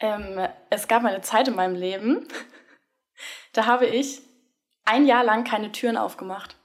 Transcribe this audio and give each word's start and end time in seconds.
Ähm, 0.00 0.46
es 0.70 0.88
gab 0.88 1.04
eine 1.04 1.22
Zeit 1.22 1.48
in 1.48 1.56
meinem 1.56 1.74
Leben, 1.74 2.28
da 3.52 3.66
habe 3.66 3.86
ich 3.86 4.20
ein 4.84 5.06
Jahr 5.06 5.24
lang 5.24 5.44
keine 5.44 5.72
Türen 5.72 5.96
aufgemacht. 5.96 6.56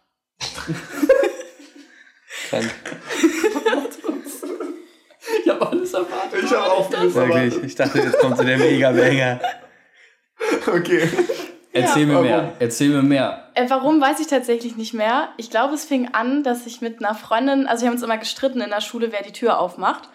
Ich 5.43 5.49
habe 5.49 5.67
alles 5.67 5.93
erwartet. 5.93 6.43
Ich 6.43 6.51
habe 6.51 6.71
auch 6.71 6.93
alles 6.93 7.15
Wirklich. 7.15 7.35
erwartet. 7.35 7.63
Ich 7.63 7.75
dachte, 7.75 7.99
jetzt 7.99 8.19
kommt 8.19 8.37
so 8.37 8.43
der 8.43 8.57
Mega-Banger. 8.57 9.39
Okay. 10.67 11.07
Erzähl 11.73 12.05
mir 12.05 12.15
warum? 12.15 12.27
mehr. 12.27 12.53
Erzähl 12.59 12.89
mir 12.89 13.01
mehr. 13.01 13.51
Äh, 13.55 13.69
warum 13.69 14.01
weiß 14.01 14.19
ich 14.19 14.27
tatsächlich 14.27 14.75
nicht 14.75 14.93
mehr. 14.93 15.29
Ich 15.37 15.49
glaube, 15.49 15.73
es 15.73 15.85
fing 15.85 16.09
an, 16.13 16.43
dass 16.43 16.65
ich 16.65 16.81
mit 16.81 17.03
einer 17.03 17.15
Freundin, 17.15 17.67
also 17.67 17.83
wir 17.83 17.87
haben 17.87 17.95
uns 17.95 18.03
immer 18.03 18.17
gestritten 18.17 18.61
in 18.61 18.69
der 18.69 18.81
Schule, 18.81 19.11
wer 19.11 19.23
die 19.23 19.31
Tür 19.31 19.59
aufmacht. 19.59 20.09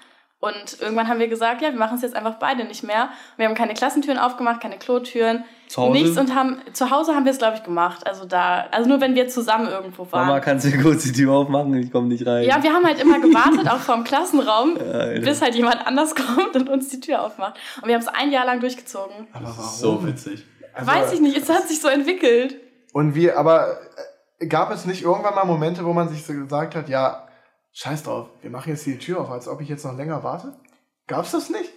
Und 0.47 0.81
irgendwann 0.81 1.09
haben 1.09 1.19
wir 1.21 1.29
gesagt, 1.29 1.61
ja, 1.63 1.71
wir 1.71 1.79
machen 1.79 1.97
es 1.97 2.03
jetzt 2.03 2.17
einfach 2.17 2.35
beide 2.35 2.65
nicht 2.65 2.83
mehr. 2.83 3.05
Und 3.05 3.39
wir 3.39 3.47
haben 3.47 3.55
keine 3.55 3.75
Klassentüren 3.75 4.19
aufgemacht, 4.19 4.61
keine 4.61 4.79
Klotüren, 4.79 5.45
Zu 5.69 5.83
Hause? 5.83 5.93
nichts 5.93 6.17
und 6.19 6.35
haben 6.35 6.59
zu 6.73 6.91
Hause 6.91 7.15
haben 7.15 7.25
wir 7.25 7.33
es 7.33 7.39
glaube 7.39 7.57
ich 7.57 7.63
gemacht. 7.65 8.07
Also 8.07 8.25
da, 8.25 8.67
also 8.71 8.89
nur 8.89 9.01
wenn 9.01 9.15
wir 9.15 9.29
zusammen 9.29 9.69
irgendwo 9.69 10.07
waren. 10.11 10.27
Mama, 10.27 10.41
kannst 10.41 10.65
du 10.67 10.79
kurz 10.81 11.03
die 11.03 11.13
Tür 11.13 11.33
aufmachen? 11.33 11.75
Ich 11.75 11.91
komme 11.93 12.09
nicht 12.09 12.27
rein. 12.27 12.45
ja, 12.45 12.63
wir 12.63 12.73
haben 12.73 12.85
halt 12.87 13.01
immer 13.01 13.19
gewartet, 13.21 13.69
auch 13.71 13.79
vor 13.81 13.97
dem 13.97 14.05
Klassenraum, 14.11 14.77
Alter. 14.79 15.21
bis 15.21 15.43
halt 15.43 15.55
jemand 15.55 15.87
anders 15.87 16.15
kommt 16.15 16.55
und 16.57 16.69
uns 16.69 16.89
die 16.89 17.01
Tür 17.01 17.23
aufmacht. 17.23 17.59
Und 17.83 17.89
wir 17.89 17.95
haben 17.95 18.03
es 18.03 18.09
ein 18.09 18.31
Jahr 18.33 18.47
lang 18.47 18.61
durchgezogen. 18.61 19.27
Aber 19.33 19.47
warum? 19.47 19.65
So 19.75 20.07
witzig. 20.07 20.45
Also, 20.73 20.91
Weiß 20.91 21.13
ich 21.15 21.21
nicht, 21.21 21.37
es 21.37 21.49
hat 21.49 21.67
sich 21.69 21.81
so 21.81 21.89
entwickelt. 21.89 22.57
Und 22.93 23.15
wie, 23.15 23.31
aber 23.33 23.77
äh, 24.39 24.47
gab 24.47 24.71
es 24.71 24.85
nicht 24.87 25.03
irgendwann 25.03 25.35
mal 25.35 25.45
Momente, 25.45 25.85
wo 25.85 25.93
man 25.93 26.09
sich 26.09 26.25
so 26.25 26.33
gesagt 26.33 26.75
hat, 26.75 26.89
ja, 26.89 27.26
scheiß 27.77 28.05
drauf, 28.05 28.29
wir 28.41 28.51
machen 28.51 28.71
jetzt 28.71 28.87
die 28.87 28.99
Tür 28.99 29.21
auf, 29.21 29.31
als 29.31 29.49
ob 29.49 29.61
ich 29.61 29.69
jetzt 29.69 29.85
noch 29.85 29.95
länger 29.97 30.23
warte? 30.25 30.55
Gab's 31.07 31.33
das 31.33 31.51
nicht? 31.51 31.71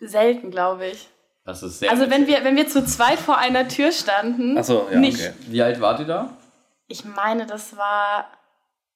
Selten, 0.00 0.50
glaube 0.50 0.86
ich. 0.88 1.08
Das 1.44 1.62
ist 1.62 1.78
sehr 1.78 1.90
Also 1.90 2.10
wenn 2.10 2.26
wir, 2.26 2.44
wenn 2.44 2.56
wir 2.56 2.68
zu 2.68 2.84
zweit 2.84 3.18
vor 3.18 3.38
einer 3.38 3.68
Tür 3.68 3.92
standen, 3.92 4.58
Achso, 4.58 4.88
ja, 4.90 4.98
nicht. 4.98 5.18
okay. 5.20 5.32
Wie 5.48 5.62
alt 5.62 5.80
wart 5.80 6.00
ihr 6.00 6.06
da? 6.06 6.36
Ich 6.88 7.04
meine, 7.04 7.46
das 7.46 7.76
war 7.76 8.26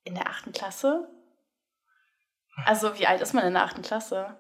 in 0.05 0.15
der 0.15 0.29
achten 0.29 0.53
Klasse. 0.53 1.09
Also 2.65 2.99
wie 2.99 3.07
alt 3.07 3.21
ist 3.21 3.33
man 3.35 3.45
in 3.45 3.53
der 3.55 3.65
achten 3.65 3.83
Klasse? 3.83 4.37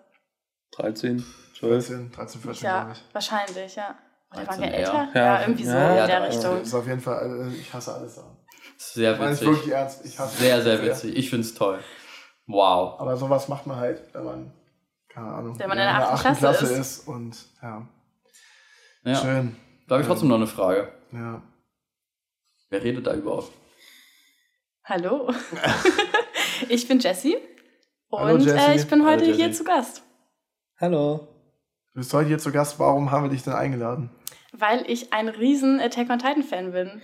13, 0.72 1.24
12. 1.58 1.86
13, 1.88 2.12
13 2.12 2.40
14, 2.40 2.64
Ja, 2.66 2.80
glaube 2.82 2.92
ich. 2.96 3.14
wahrscheinlich, 3.14 3.76
ja. 3.76 3.94
Oder 4.32 4.46
waren 4.46 4.60
13 4.60 4.62
wir 4.62 4.74
älter? 4.74 5.08
Ja, 5.14 5.24
Ja, 5.24 5.40
irgendwie 5.42 5.64
so 5.64 5.70
ja, 5.72 6.00
in 6.02 6.08
der 6.08 6.28
Richtung. 6.28 6.58
Das 6.58 6.68
ist 6.68 6.74
auf 6.74 6.86
jeden 6.86 7.00
Fall, 7.00 7.48
äh, 7.50 7.54
ich 7.54 7.72
hasse 7.72 7.94
alles 7.94 8.16
daran. 8.16 8.35
Sehr 8.78 9.14
Ich 9.14 9.18
meine 9.18 9.32
es 9.32 9.40
witzig. 9.40 9.54
wirklich 9.56 9.72
ernst. 9.72 10.04
Ich 10.04 10.18
hasse 10.18 10.36
Sehr, 10.38 10.58
es 10.58 10.64
sehr 10.64 10.82
witzig. 10.82 11.16
Ich 11.16 11.30
find's 11.30 11.54
toll. 11.54 11.78
Wow. 12.46 13.00
Aber 13.00 13.16
sowas 13.16 13.48
macht 13.48 13.66
man 13.66 13.76
halt, 13.78 14.02
wenn 14.14 14.24
man, 14.24 14.52
keine 15.08 15.28
Ahnung, 15.32 15.58
Wenn 15.58 15.68
man 15.68 15.78
in 15.78 15.84
der 15.84 15.94
achten 16.12 16.36
Klasse 16.36 16.66
ist. 16.74 17.08
und 17.08 17.36
ja, 17.62 17.86
Ja. 19.04 19.14
schön. 19.16 19.56
Da 19.88 19.94
habe 19.94 20.02
ich 20.02 20.08
trotzdem 20.08 20.28
noch 20.28 20.36
eine 20.36 20.46
Frage. 20.46 20.92
Ja. 21.12 21.42
Wer 22.70 22.82
redet 22.82 23.06
da 23.06 23.14
überhaupt? 23.14 23.52
Hallo. 24.84 25.32
ich 26.68 26.86
bin 26.88 26.98
Jessie. 27.00 27.36
Und 28.08 28.20
Hallo, 28.20 28.36
Jessie. 28.38 28.58
Äh, 28.58 28.76
ich 28.76 28.86
bin 28.88 29.04
Hallo, 29.04 29.12
heute 29.20 29.24
hier 29.26 29.46
Jessie. 29.46 29.58
zu 29.58 29.64
Gast, 29.64 30.02
Hallo. 30.78 31.28
Du 31.94 32.00
bist 32.00 32.12
heute 32.12 32.28
hier 32.28 32.38
zu 32.38 32.52
Gast. 32.52 32.78
Warum 32.78 33.10
haben 33.10 33.24
wir 33.24 33.30
dich 33.30 33.42
denn 33.42 33.54
eingeladen? 33.54 34.10
weil 34.58 34.88
ich 34.90 35.12
ein 35.12 35.28
riesen 35.28 35.80
Attack 35.80 36.08
on 36.08 36.18
Titan 36.18 36.42
Fan 36.42 36.72
bin. 36.72 37.02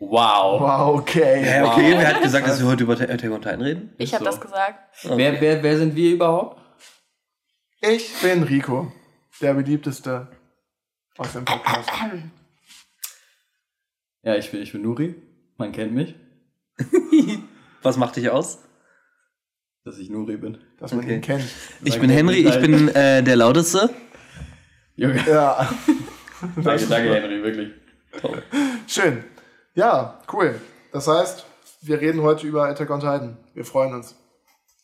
Wow. 0.00 0.60
Wow, 0.60 0.98
okay. 0.98 1.42
Hä, 1.44 1.62
okay, 1.62 1.92
wer 1.96 2.08
hat 2.08 2.22
gesagt, 2.22 2.48
dass 2.48 2.58
wir 2.58 2.66
heute 2.66 2.84
über 2.84 2.94
Attack 2.94 3.30
on 3.30 3.42
Titan 3.42 3.60
reden? 3.60 3.94
Ich 3.98 4.14
habe 4.14 4.24
so. 4.24 4.30
das 4.30 4.40
gesagt. 4.40 4.78
Wer, 5.04 5.40
wer, 5.40 5.62
wer 5.62 5.76
sind 5.76 5.94
wir 5.94 6.12
überhaupt? 6.14 6.58
Ich 7.82 8.10
bin 8.22 8.42
Rico, 8.42 8.90
der 9.42 9.54
beliebteste 9.54 10.28
aus 11.18 11.32
dem 11.34 11.44
Podcast. 11.44 11.88
Ja, 14.22 14.34
ich 14.36 14.50
bin, 14.50 14.60
ich 14.60 14.70
bin 14.70 14.82
Nuri. 14.82 15.14
Man 15.56 15.72
kennt 15.72 15.94
mich, 15.94 16.14
Was 17.82 17.96
macht 17.96 18.16
dich 18.16 18.28
aus? 18.28 18.58
dass 19.82 19.96
ich 19.98 20.10
Nuri 20.10 20.36
bin. 20.36 20.58
Dass 20.78 20.92
man 20.92 21.04
Okay. 21.06 21.14
ihn 21.14 21.20
kennt. 21.22 21.44
Ich 21.84 21.98
bin 21.98 22.10
Henry, 22.10 22.46
ich 22.46 22.60
bin 22.60 22.88
äh, 22.88 23.22
der 23.22 23.36
Lauteste. 23.36 23.88
Junge. 24.94 25.24
Ja. 25.26 25.70
Danke, 26.62 26.86
danke, 26.86 27.14
Henry, 27.22 27.42
wirklich. 27.42 27.70
Schön. 28.86 29.24
Ja, 29.80 30.18
cool. 30.34 30.60
Das 30.92 31.08
heißt, 31.08 31.46
wir 31.80 32.02
reden 32.02 32.20
heute 32.20 32.46
über 32.46 32.68
Attack 32.68 32.90
on 32.90 33.00
Titan. 33.00 33.38
Wir 33.54 33.64
freuen 33.64 33.94
uns. 33.94 34.14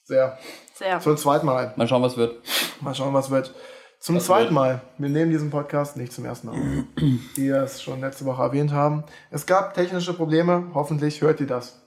Sehr. 0.04 0.38
Sehr. 0.72 1.00
Zum 1.00 1.18
zweiten 1.18 1.44
Mal. 1.44 1.74
Mal 1.76 1.86
schauen, 1.86 2.00
was 2.00 2.16
wird. 2.16 2.42
Mal 2.80 2.94
schauen, 2.94 3.12
was 3.12 3.30
wird. 3.30 3.52
Zum 4.00 4.16
Was 4.16 4.24
zweiten 4.24 4.44
wird? 4.44 4.52
Mal. 4.54 4.80
Wir 4.96 5.10
nehmen 5.10 5.30
diesen 5.30 5.50
Podcast 5.50 5.98
nicht 5.98 6.14
zum 6.14 6.24
ersten 6.24 6.46
Mal. 6.46 6.56
Wie 6.96 7.20
wir 7.36 7.56
es 7.62 7.82
schon 7.82 8.00
letzte 8.00 8.24
Woche 8.24 8.40
erwähnt 8.42 8.72
haben. 8.72 9.04
Es 9.30 9.44
gab 9.44 9.74
technische 9.74 10.14
Probleme. 10.14 10.70
Hoffentlich 10.72 11.20
hört 11.20 11.40
ihr 11.40 11.46
das. 11.46 11.82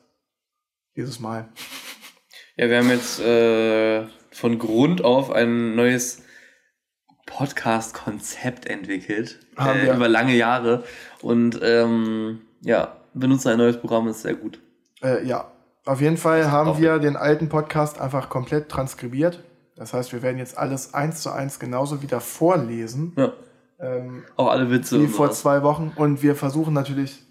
Dieses 0.95 1.19
Mal. 1.19 1.49
Ja, 2.57 2.69
wir 2.69 2.77
haben 2.77 2.91
jetzt 2.91 3.19
äh, 3.21 4.05
von 4.29 4.59
Grund 4.59 5.03
auf 5.03 5.31
ein 5.31 5.73
neues 5.73 6.21
Podcast-Konzept 7.25 8.67
entwickelt. 8.67 9.39
Haben 9.57 9.79
Äh, 9.79 9.83
wir. 9.85 9.93
über 9.95 10.07
lange 10.07 10.35
Jahre. 10.35 10.83
Und 11.23 11.59
ähm, 11.63 12.41
ja, 12.61 12.97
benutzen 13.13 13.49
ein 13.49 13.57
neues 13.57 13.77
Programm, 13.79 14.07
ist 14.07 14.21
sehr 14.21 14.33
gut. 14.35 14.59
Äh, 15.01 15.25
ja. 15.25 15.51
Auf 15.85 16.01
jeden 16.01 16.17
Fall 16.17 16.51
haben 16.51 16.77
wir 16.79 16.99
den 16.99 17.15
alten 17.15 17.49
Podcast 17.49 17.99
einfach 17.99 18.29
komplett 18.29 18.69
transkribiert. 18.69 19.43
Das 19.75 19.93
heißt, 19.93 20.11
wir 20.13 20.21
werden 20.21 20.37
jetzt 20.37 20.57
alles 20.57 20.93
eins 20.93 21.21
zu 21.21 21.31
eins 21.31 21.57
genauso 21.59 22.01
wieder 22.01 22.19
vorlesen. 22.19 23.13
Ja. 23.17 23.31
Ähm, 23.79 24.23
Auch 24.35 24.49
alle 24.49 24.69
Witze. 24.69 24.99
wie 25.01 25.07
vor 25.07 25.27
sowas. 25.27 25.39
zwei 25.39 25.63
Wochen. 25.63 25.91
Und 25.95 26.21
wir 26.21 26.35
versuchen 26.35 26.73
natürlich 26.73 27.23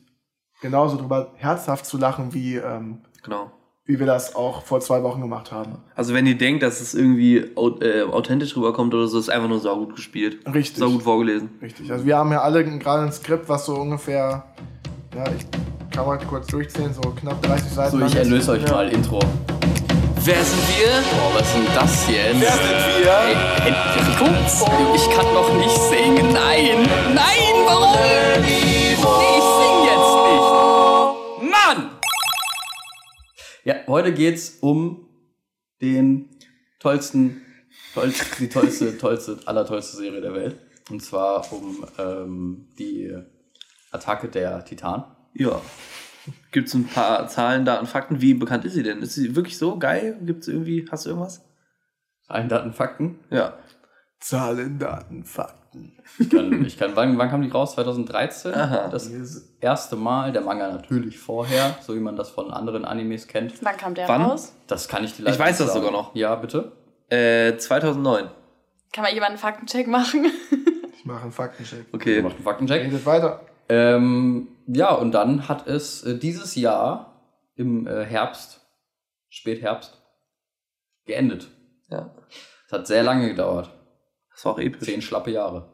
genauso 0.62 0.96
drüber 0.96 1.32
herzhaft 1.36 1.84
zu 1.86 1.98
lachen, 1.98 2.32
wie, 2.32 2.56
ähm, 2.56 3.02
Genau. 3.22 3.50
wie 3.84 3.98
wir 3.98 4.06
das 4.06 4.34
auch 4.34 4.62
vor 4.62 4.80
zwei 4.80 5.02
Wochen 5.02 5.20
gemacht 5.20 5.52
haben. 5.52 5.76
Also 5.94 6.14
wenn 6.14 6.26
ihr 6.26 6.38
denkt, 6.38 6.62
dass 6.62 6.80
es 6.80 6.94
irgendwie 6.94 7.36
äh, 7.36 8.02
authentisch 8.04 8.56
rüberkommt 8.56 8.94
oder 8.94 9.06
so, 9.08 9.18
ist 9.18 9.28
einfach 9.28 9.48
nur 9.48 9.60
saugut 9.60 9.94
gespielt. 9.94 10.38
Richtig. 10.52 10.78
Saugut 10.78 11.02
vorgelesen. 11.02 11.50
Richtig. 11.60 11.92
Also 11.92 12.06
wir 12.06 12.16
haben 12.16 12.32
ja 12.32 12.40
alle 12.40 12.64
gerade 12.64 13.02
ein 13.02 13.12
Skript, 13.12 13.48
was 13.48 13.66
so 13.66 13.76
ungefähr, 13.76 14.44
ja, 15.14 15.24
ich 15.32 15.90
kann 15.94 16.06
mal 16.06 16.18
kurz 16.18 16.46
durchzählen, 16.48 16.92
so 16.92 17.00
knapp 17.10 17.40
30 17.42 17.72
Seiten. 17.72 17.98
So, 17.98 18.06
ich 18.06 18.14
erlöse 18.14 18.52
euch 18.52 18.62
Ja. 18.62 18.70
mal. 18.72 18.88
Intro. 18.88 19.20
Wer 20.24 20.44
sind 20.44 20.68
wir? 20.68 20.86
Boah, 21.16 21.34
was 21.34 21.46
ist 21.48 21.54
denn 21.56 21.64
das 21.74 22.08
jetzt? 22.08 22.40
Wer 22.40 22.52
sind 22.52 23.04
wir? 23.04 23.12
Ey, 23.12 23.34
Enrico, 23.68 24.26
ich 24.94 25.10
kann 25.16 25.26
doch 25.32 25.54
nicht 25.56 25.76
singen. 25.76 26.32
Nein, 26.32 26.82
nein, 27.14 27.54
warum? 27.64 27.96
Nee, 28.42 28.92
ich 28.92 28.98
sing 28.98 29.76
jetzt 29.84 30.14
nicht. 30.28 31.50
Mann! 31.50 31.90
Ja, 33.64 33.74
heute 33.86 34.12
geht's 34.12 34.58
um 34.60 35.08
den 35.80 36.28
tollsten, 36.80 37.40
tollsten 37.94 38.26
die 38.40 38.48
tollste, 38.50 38.98
tollste, 38.98 39.38
allertollste 39.46 39.96
Serie 39.96 40.20
der 40.20 40.34
Welt. 40.34 40.58
Und 40.90 41.02
zwar 41.02 41.50
um 41.52 41.84
ähm, 41.98 42.68
die 42.78 43.14
Attacke 43.90 44.28
der 44.28 44.64
Titan. 44.64 45.04
Ja. 45.34 45.60
Gibt 46.52 46.68
es 46.68 46.74
ein 46.74 46.86
paar 46.86 47.26
Zahlen, 47.28 47.64
Daten, 47.64 47.86
Fakten? 47.86 48.20
Wie 48.20 48.34
bekannt 48.34 48.64
ist 48.64 48.74
sie 48.74 48.82
denn? 48.82 49.00
Ist 49.00 49.14
sie 49.14 49.34
wirklich 49.34 49.56
so 49.56 49.78
geil? 49.78 50.18
Gibt 50.22 50.42
es 50.42 50.48
irgendwie, 50.48 50.86
hast 50.90 51.06
du 51.06 51.10
irgendwas? 51.10 51.44
Zahlen, 52.26 52.48
Daten, 52.48 52.72
Fakten. 52.72 53.18
Ja. 53.30 53.54
Zahlen, 54.20 54.78
Daten, 54.78 55.24
Fakten. 55.24 55.58
Ich 56.18 56.30
kann, 56.30 56.64
ich 56.64 56.78
kann 56.78 56.96
wann, 56.96 57.16
wann 57.18 57.30
kam 57.30 57.42
die 57.42 57.48
raus? 57.50 57.74
2013? 57.74 58.54
Aha. 58.54 58.88
Das 58.88 59.10
erste 59.60 59.96
Mal, 59.96 60.32
der 60.32 60.42
Manga 60.42 60.70
natürlich 60.70 61.18
vorher, 61.18 61.76
so 61.80 61.94
wie 61.94 62.00
man 62.00 62.16
das 62.16 62.30
von 62.30 62.50
anderen 62.50 62.84
Animes 62.84 63.28
kennt. 63.28 63.54
Wann 63.62 63.76
kam 63.76 63.94
der 63.94 64.08
Wann? 64.08 64.22
raus? 64.22 64.54
Das 64.66 64.88
kann 64.88 65.04
ich 65.04 65.14
dir 65.14 65.26
Ich 65.26 65.38
weiß 65.38 65.58
das 65.58 65.72
sogar 65.72 65.90
noch. 65.92 66.14
Ja, 66.14 66.34
bitte? 66.34 66.72
Äh, 67.10 67.56
2009. 67.56 68.28
Kann 68.92 69.04
mal 69.04 69.12
jemand 69.12 69.30
einen 69.30 69.38
Faktencheck 69.38 69.86
machen? 69.86 70.26
Ich 70.98 71.04
mache 71.04 71.22
einen 71.22 71.32
Faktencheck. 71.32 71.86
Okay. 71.92 72.22
machen 72.22 72.34
einen 72.34 72.44
Faktencheck. 72.44 72.82
Redet 72.82 73.06
weiter. 73.06 73.40
Ähm, 73.68 74.48
ja, 74.66 74.92
und 74.92 75.12
dann 75.12 75.48
hat 75.48 75.66
es 75.66 76.02
äh, 76.04 76.18
dieses 76.18 76.54
Jahr 76.54 77.22
im 77.54 77.86
äh, 77.86 78.04
Herbst, 78.04 78.60
Spätherbst, 79.28 80.00
geendet. 81.06 81.48
Ja. 81.90 82.14
Es 82.66 82.72
hat 82.72 82.86
sehr 82.86 83.02
lange 83.02 83.28
gedauert. 83.28 83.70
Das 84.30 84.44
war 84.44 84.52
auch 84.52 84.58
episch. 84.58 84.86
Zehn 84.86 85.02
schlappe 85.02 85.30
Jahre. 85.30 85.68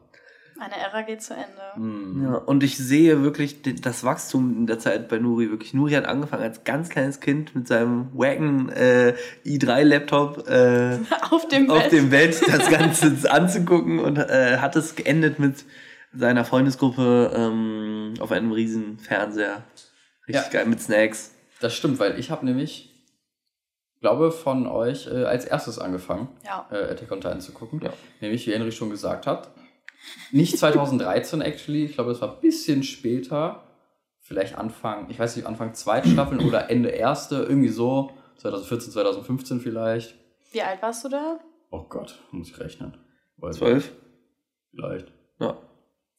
Eine 0.57 0.77
Ära 0.77 1.01
geht 1.01 1.21
zu 1.21 1.33
Ende. 1.33 1.45
Hm. 1.75 2.23
Ja, 2.23 2.35
und 2.37 2.63
ich 2.63 2.77
sehe 2.77 3.21
wirklich 3.23 3.61
das 3.81 4.05
Wachstum 4.05 4.55
in 4.55 4.67
der 4.67 4.79
Zeit 4.79 5.09
bei 5.09 5.19
Nuri. 5.19 5.51
Wirklich, 5.51 5.73
Nuri 5.73 5.91
hat 5.91 6.05
angefangen 6.05 6.43
als 6.43 6.63
ganz 6.63 6.87
kleines 6.87 7.19
Kind 7.19 7.53
mit 7.55 7.67
seinem 7.67 8.07
wacken 8.13 8.69
äh, 8.69 9.15
i3-Laptop 9.45 10.47
äh, 10.47 10.97
Auf 11.29 11.49
dem 11.49 11.69
auf 11.69 11.83
Bett. 11.83 11.91
dem 11.91 12.09
Bett 12.09 12.41
das 12.47 12.69
Ganze 12.69 13.17
anzugucken 13.29 13.99
und 13.99 14.17
äh, 14.17 14.59
hat 14.59 14.77
es 14.77 14.95
geendet 14.95 15.39
mit 15.39 15.65
seiner 16.15 16.45
Freundesgruppe 16.45 17.31
ähm, 17.35 18.13
auf 18.19 18.31
einem 18.31 18.51
riesen 18.51 18.97
Fernseher. 18.99 19.63
Richtig 20.27 20.45
Ja. 20.45 20.49
geil 20.51 20.65
mit 20.65 20.81
Snacks. 20.81 21.35
Das 21.59 21.73
stimmt, 21.75 21.99
weil 21.99 22.19
ich 22.19 22.31
habe 22.31 22.45
nämlich, 22.45 22.93
glaube 24.01 24.31
von 24.31 24.67
euch 24.67 25.07
äh, 25.07 25.23
als 25.25 25.45
erstes 25.45 25.79
angefangen, 25.79 26.29
Ja. 26.45 26.67
äh, 26.71 26.91
Attack 26.91 27.11
on 27.11 27.21
Titan 27.21 27.41
zu 27.41 27.51
gucken. 27.53 27.81
Ja. 27.83 27.91
Nämlich, 28.21 28.45
wie 28.47 28.53
Henry 28.53 28.71
schon 28.71 28.89
gesagt 28.89 29.27
hat, 29.27 29.51
Nicht 30.31 30.57
2013 30.59 31.41
actually, 31.41 31.85
ich 31.85 31.93
glaube, 31.93 32.11
das 32.11 32.21
war 32.21 32.35
ein 32.35 32.39
bisschen 32.41 32.83
später. 32.83 33.63
Vielleicht 34.21 34.55
Anfang, 34.55 35.09
ich 35.09 35.17
weiß 35.17 35.35
nicht, 35.35 35.45
Anfang 35.47 35.73
zweite 35.73 36.09
Staffeln 36.09 36.41
oder 36.45 36.69
Ende 36.69 36.89
erste, 36.89 37.37
irgendwie 37.37 37.69
so. 37.69 38.11
2014, 38.37 38.91
2015 38.91 39.59
vielleicht. 39.61 40.15
Wie 40.51 40.61
alt 40.61 40.79
warst 40.83 41.05
du 41.05 41.09
da? 41.09 41.39
Oh 41.71 41.83
Gott, 41.89 42.19
muss 42.31 42.49
ich 42.49 42.59
rechnen. 42.59 42.95
Zwölf? 43.51 43.91
Vielleicht. 44.71 45.11
Ja. 45.39 45.57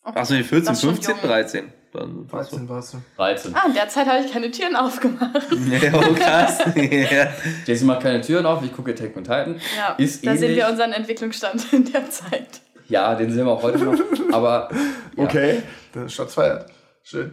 Okay. 0.06 0.18
Achso, 0.20 0.34
die 0.34 0.44
14, 0.44 0.64
Das 0.66 0.74
ist 0.78 0.80
schon 0.82 0.90
15, 0.94 1.16
jung. 1.16 1.24
13. 1.26 1.72
Dann 1.92 2.32
war's 2.32 2.50
so. 2.50 2.56
13 2.56 2.68
warst 2.68 2.94
du. 2.94 2.98
13. 3.16 3.54
Ah, 3.56 3.62
in 3.66 3.74
der 3.74 3.88
Zeit 3.88 4.06
habe 4.06 4.24
ich 4.24 4.32
keine 4.32 4.50
Türen 4.50 4.76
aufgemacht. 4.76 5.46
Ja, 5.82 5.92
oh 5.94 6.14
krass. 6.14 6.58
ja. 6.76 7.28
Jesse 7.64 7.84
macht 7.84 8.02
keine 8.02 8.20
Türen 8.20 8.46
auf, 8.46 8.62
ich 8.62 8.72
gucke 8.72 8.92
Attack 8.92 9.16
on 9.16 9.24
Titan. 9.24 9.60
Ja, 9.76 9.94
Ist 9.98 10.24
da 10.26 10.32
sehen 10.32 10.44
ähnlich. 10.44 10.56
wir 10.58 10.68
unseren 10.70 10.92
Entwicklungsstand 10.92 11.72
in 11.72 11.90
der 11.90 12.08
Zeit. 12.10 12.60
Ja, 12.88 13.14
den 13.16 13.32
sehen 13.32 13.46
wir 13.46 13.52
auch 13.52 13.62
heute 13.62 13.78
noch. 13.78 13.98
Aber 14.32 14.68
ja. 15.16 15.24
Okay, 15.24 15.62
dann 15.92 16.08
Shots 16.08 16.34
feiert. 16.34 16.70
Schön. 17.02 17.32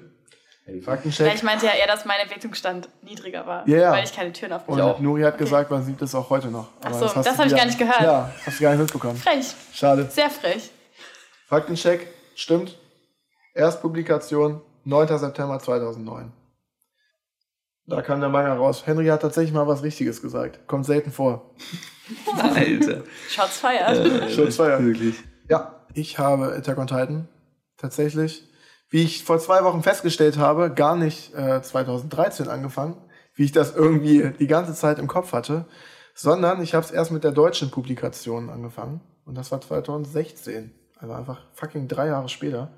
Hey, 0.65 0.77
Ja, 0.79 0.83
Faktencheck. 0.83 1.35
ich 1.35 1.43
meinte 1.43 1.65
ja 1.67 1.73
eher, 1.73 1.85
dass 1.87 2.05
mein 2.05 2.19
Entwicklungsstand 2.21 2.87
niedriger 3.03 3.45
war, 3.45 3.67
Ja, 3.67 3.77
ja. 3.77 3.91
weil 3.91 4.03
ich 4.05 4.15
keine 4.15 4.31
Türen 4.31 4.53
Und 4.53 4.57
aufgemacht 4.59 4.81
habe. 4.81 4.93
auch. 4.95 4.99
Nuri 4.99 5.21
hat 5.23 5.37
gesagt, 5.37 5.69
man 5.69 5.83
sieht 5.83 6.01
das 6.01 6.15
auch 6.15 6.29
heute 6.29 6.47
noch. 6.47 6.69
Ach 6.81 6.85
Aber 6.87 6.95
so, 6.99 7.05
hast 7.07 7.15
das 7.17 7.35
du 7.35 7.37
hab 7.37 7.45
ich 7.47 7.55
gar 7.55 7.65
nicht 7.65 7.77
gehört. 7.77 8.01
Ja, 8.01 8.31
hast 8.45 8.59
du 8.59 8.63
gar 8.63 8.71
nicht 8.71 8.79
mitbekommen. 8.79 9.17
Frech, 9.17 9.45
Schade. 9.73 10.07
sehr 10.09 10.29
frech. 10.31 10.71
Faktencheck, 11.47 12.07
stimmt. 12.35 12.77
Erstpublikation 13.53 14.61
9. 14.85 15.17
September 15.17 15.59
2009. 15.59 16.31
Da 17.85 18.01
kam 18.01 18.21
der 18.21 18.29
Manga 18.29 18.53
raus. 18.53 18.85
Henry 18.85 19.07
hat 19.07 19.21
tatsächlich 19.21 19.53
mal 19.53 19.67
was 19.67 19.83
Richtiges 19.83 20.21
gesagt. 20.21 20.67
Kommt 20.67 20.85
selten 20.85 21.11
vor. 21.11 21.53
Alter. 22.41 23.03
Shots 23.29 23.57
feiert. 23.59 23.97
Äh, 23.97 24.29
Shots 24.29 24.55
feiert. 24.55 24.81
Wirklich. 24.81 25.15
Ja, 25.49 25.85
ich 25.93 26.17
habe 26.17 26.53
Attack 26.53 26.77
on 26.77 26.87
Titan 26.87 27.27
tatsächlich, 27.77 28.47
wie 28.89 29.03
ich 29.03 29.23
vor 29.23 29.39
zwei 29.39 29.63
Wochen 29.63 29.83
festgestellt 29.83 30.37
habe, 30.37 30.71
gar 30.73 30.95
nicht 30.95 31.33
äh, 31.33 31.61
2013 31.61 32.47
angefangen, 32.47 32.95
wie 33.35 33.43
ich 33.43 33.51
das 33.51 33.75
irgendwie 33.75 34.31
die 34.39 34.47
ganze 34.47 34.73
Zeit 34.73 34.99
im 34.99 35.07
Kopf 35.07 35.33
hatte, 35.33 35.65
sondern 36.15 36.61
ich 36.61 36.73
habe 36.73 36.85
es 36.85 36.91
erst 36.91 37.11
mit 37.11 37.23
der 37.23 37.31
deutschen 37.31 37.71
Publikation 37.71 38.49
angefangen 38.49 39.01
und 39.25 39.35
das 39.35 39.51
war 39.51 39.59
2016, 39.59 40.73
also 41.03 41.15
einfach 41.15 41.41
fucking 41.53 41.89
drei 41.89 42.07
Jahre 42.07 42.29
später. 42.29 42.71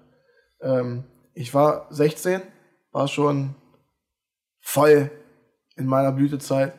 Ähm, 0.60 1.04
ich 1.36 1.54
war 1.54 1.86
16, 1.92 2.42
war 2.92 3.07
schon 3.07 3.54
voll 4.62 5.12
in 5.75 5.86
meiner 5.86 6.12
Blütezeit. 6.12 6.74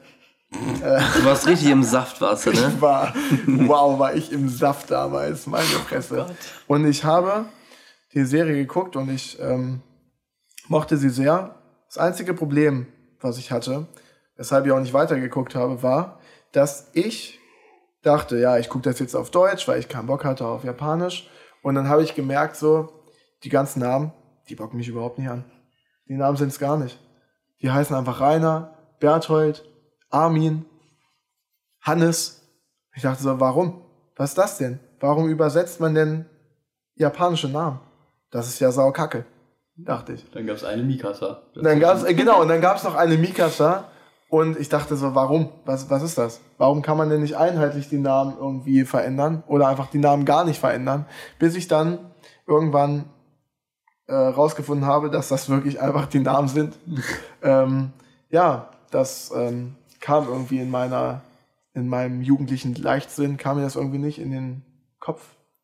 Du 0.51 1.25
warst 1.25 1.47
richtig 1.47 1.71
im 1.71 1.85
Saft, 1.85 2.21
warst 2.21 2.47
du, 2.47 2.51
ne? 2.53 2.73
Ich 2.75 2.81
war, 2.81 3.15
wow, 3.47 3.97
war 3.99 4.15
ich 4.15 4.33
im 4.33 4.49
Saft 4.49 4.91
damals, 4.91 5.47
meine 5.47 5.65
Fresse. 5.65 6.17
Gott. 6.17 6.37
und 6.67 6.85
ich 6.85 7.05
habe 7.05 7.45
die 8.13 8.25
Serie 8.25 8.57
geguckt 8.57 8.97
und 8.97 9.09
ich 9.09 9.39
ähm, 9.41 9.83
mochte 10.67 10.97
sie 10.97 11.11
sehr. 11.11 11.55
Das 11.87 11.99
einzige 11.99 12.35
Problem, 12.35 12.87
was 13.21 13.39
ich 13.39 13.53
hatte, 13.53 13.87
weshalb 14.37 14.67
ich 14.67 14.73
auch 14.73 14.81
nicht 14.81 14.95
weitergeguckt 14.95 15.55
habe, 15.55 15.83
war, 15.83 16.19
dass 16.51 16.91
ich 16.93 17.39
dachte, 18.03 18.39
ja, 18.39 18.59
ich 18.59 18.69
gucke 18.69 18.89
das 18.89 18.99
jetzt 18.99 19.15
auf 19.15 19.31
Deutsch, 19.31 19.69
weil 19.69 19.79
ich 19.79 19.89
keinen 19.89 20.07
Bock 20.07 20.25
hatte 20.25 20.47
auf 20.47 20.65
Japanisch. 20.65 21.29
Und 21.67 21.75
dann 21.75 21.89
habe 21.89 22.05
ich 22.05 22.15
gemerkt, 22.15 22.55
so, 22.55 22.93
die 23.43 23.49
ganzen 23.49 23.81
Namen, 23.81 24.13
die 24.49 24.55
bocken 24.55 24.77
mich 24.77 24.87
überhaupt 24.87 25.19
nicht 25.19 25.29
an. 25.29 25.45
Die 26.09 26.15
Namen 26.15 26.37
sind 26.37 26.51
es 26.51 26.61
gar 26.61 26.77
nicht. 26.77 26.97
Die 27.61 27.73
heißen 27.73 27.97
einfach 27.97 28.21
Rainer, 28.21 28.77
Berthold, 29.01 29.69
Armin, 30.09 30.65
Hannes. 31.81 32.41
Ich 32.95 33.03
dachte 33.03 33.21
so, 33.21 33.41
warum? 33.41 33.83
Was 34.15 34.31
ist 34.31 34.39
das 34.39 34.59
denn? 34.59 34.79
Warum 35.01 35.29
übersetzt 35.29 35.81
man 35.81 35.97
denn 35.97 36.27
japanische 36.95 37.49
Namen? 37.49 37.81
Das 38.31 38.47
ist 38.47 38.61
ja 38.61 38.71
saukacke, 38.71 39.25
dachte 39.75 40.13
ich. 40.13 40.31
Dann 40.31 40.47
gab 40.47 40.59
es 40.59 40.63
eine 40.63 40.85
Mikasa. 40.85 41.43
Dann 41.57 41.81
gab's, 41.81 42.05
äh, 42.05 42.15
genau, 42.15 42.43
und 42.43 42.49
dann 42.49 42.61
gab's 42.61 42.85
noch 42.85 42.95
eine 42.95 43.17
Mikasa 43.17 43.91
und 44.29 44.59
ich 44.59 44.69
dachte 44.69 44.97
so, 44.97 45.15
warum? 45.15 45.51
Was, 45.65 45.89
was 45.89 46.03
ist 46.03 46.19
das? 46.19 46.41
Warum 46.59 46.83
kann 46.83 46.97
man 46.97 47.09
denn 47.09 47.21
nicht 47.21 47.37
einheitlich 47.37 47.89
die 47.89 47.99
Namen 47.99 48.37
irgendwie 48.39 48.85
verändern 48.85 49.45
oder 49.47 49.69
einfach 49.69 49.89
die 49.89 49.99
Namen 49.99 50.25
gar 50.25 50.45
nicht 50.45 50.59
verändern? 50.59 51.07
Bis 51.39 51.55
ich 51.55 51.69
dann 51.69 51.99
irgendwann 52.47 53.05
äh, 54.09 54.15
rausgefunden 54.15 54.87
habe, 54.87 55.11
dass 55.11 55.29
das 55.29 55.49
wirklich 55.49 55.81
einfach 55.81 56.07
die 56.07 56.21
Namen 56.21 56.49
sind. 56.49 56.77
ähm, 57.43 57.93
ja, 58.31 58.71
das 58.91 59.33
ähm, 59.35 59.77
kam 60.01 60.27
irgendwie 60.27 60.59
in 60.59 60.71
meiner, 60.71 61.23
in 61.75 61.89
meinem 61.89 62.23
jugendlichen 62.23 62.75
Leichtsinn, 62.75 63.37
kam 63.37 63.59
mir 63.59 63.63
das 63.63 63.77
irgendwie 63.77 63.99
nicht 63.99 64.19
in 64.19 64.33
den 64.33 64.63
Kopf, 64.99 65.23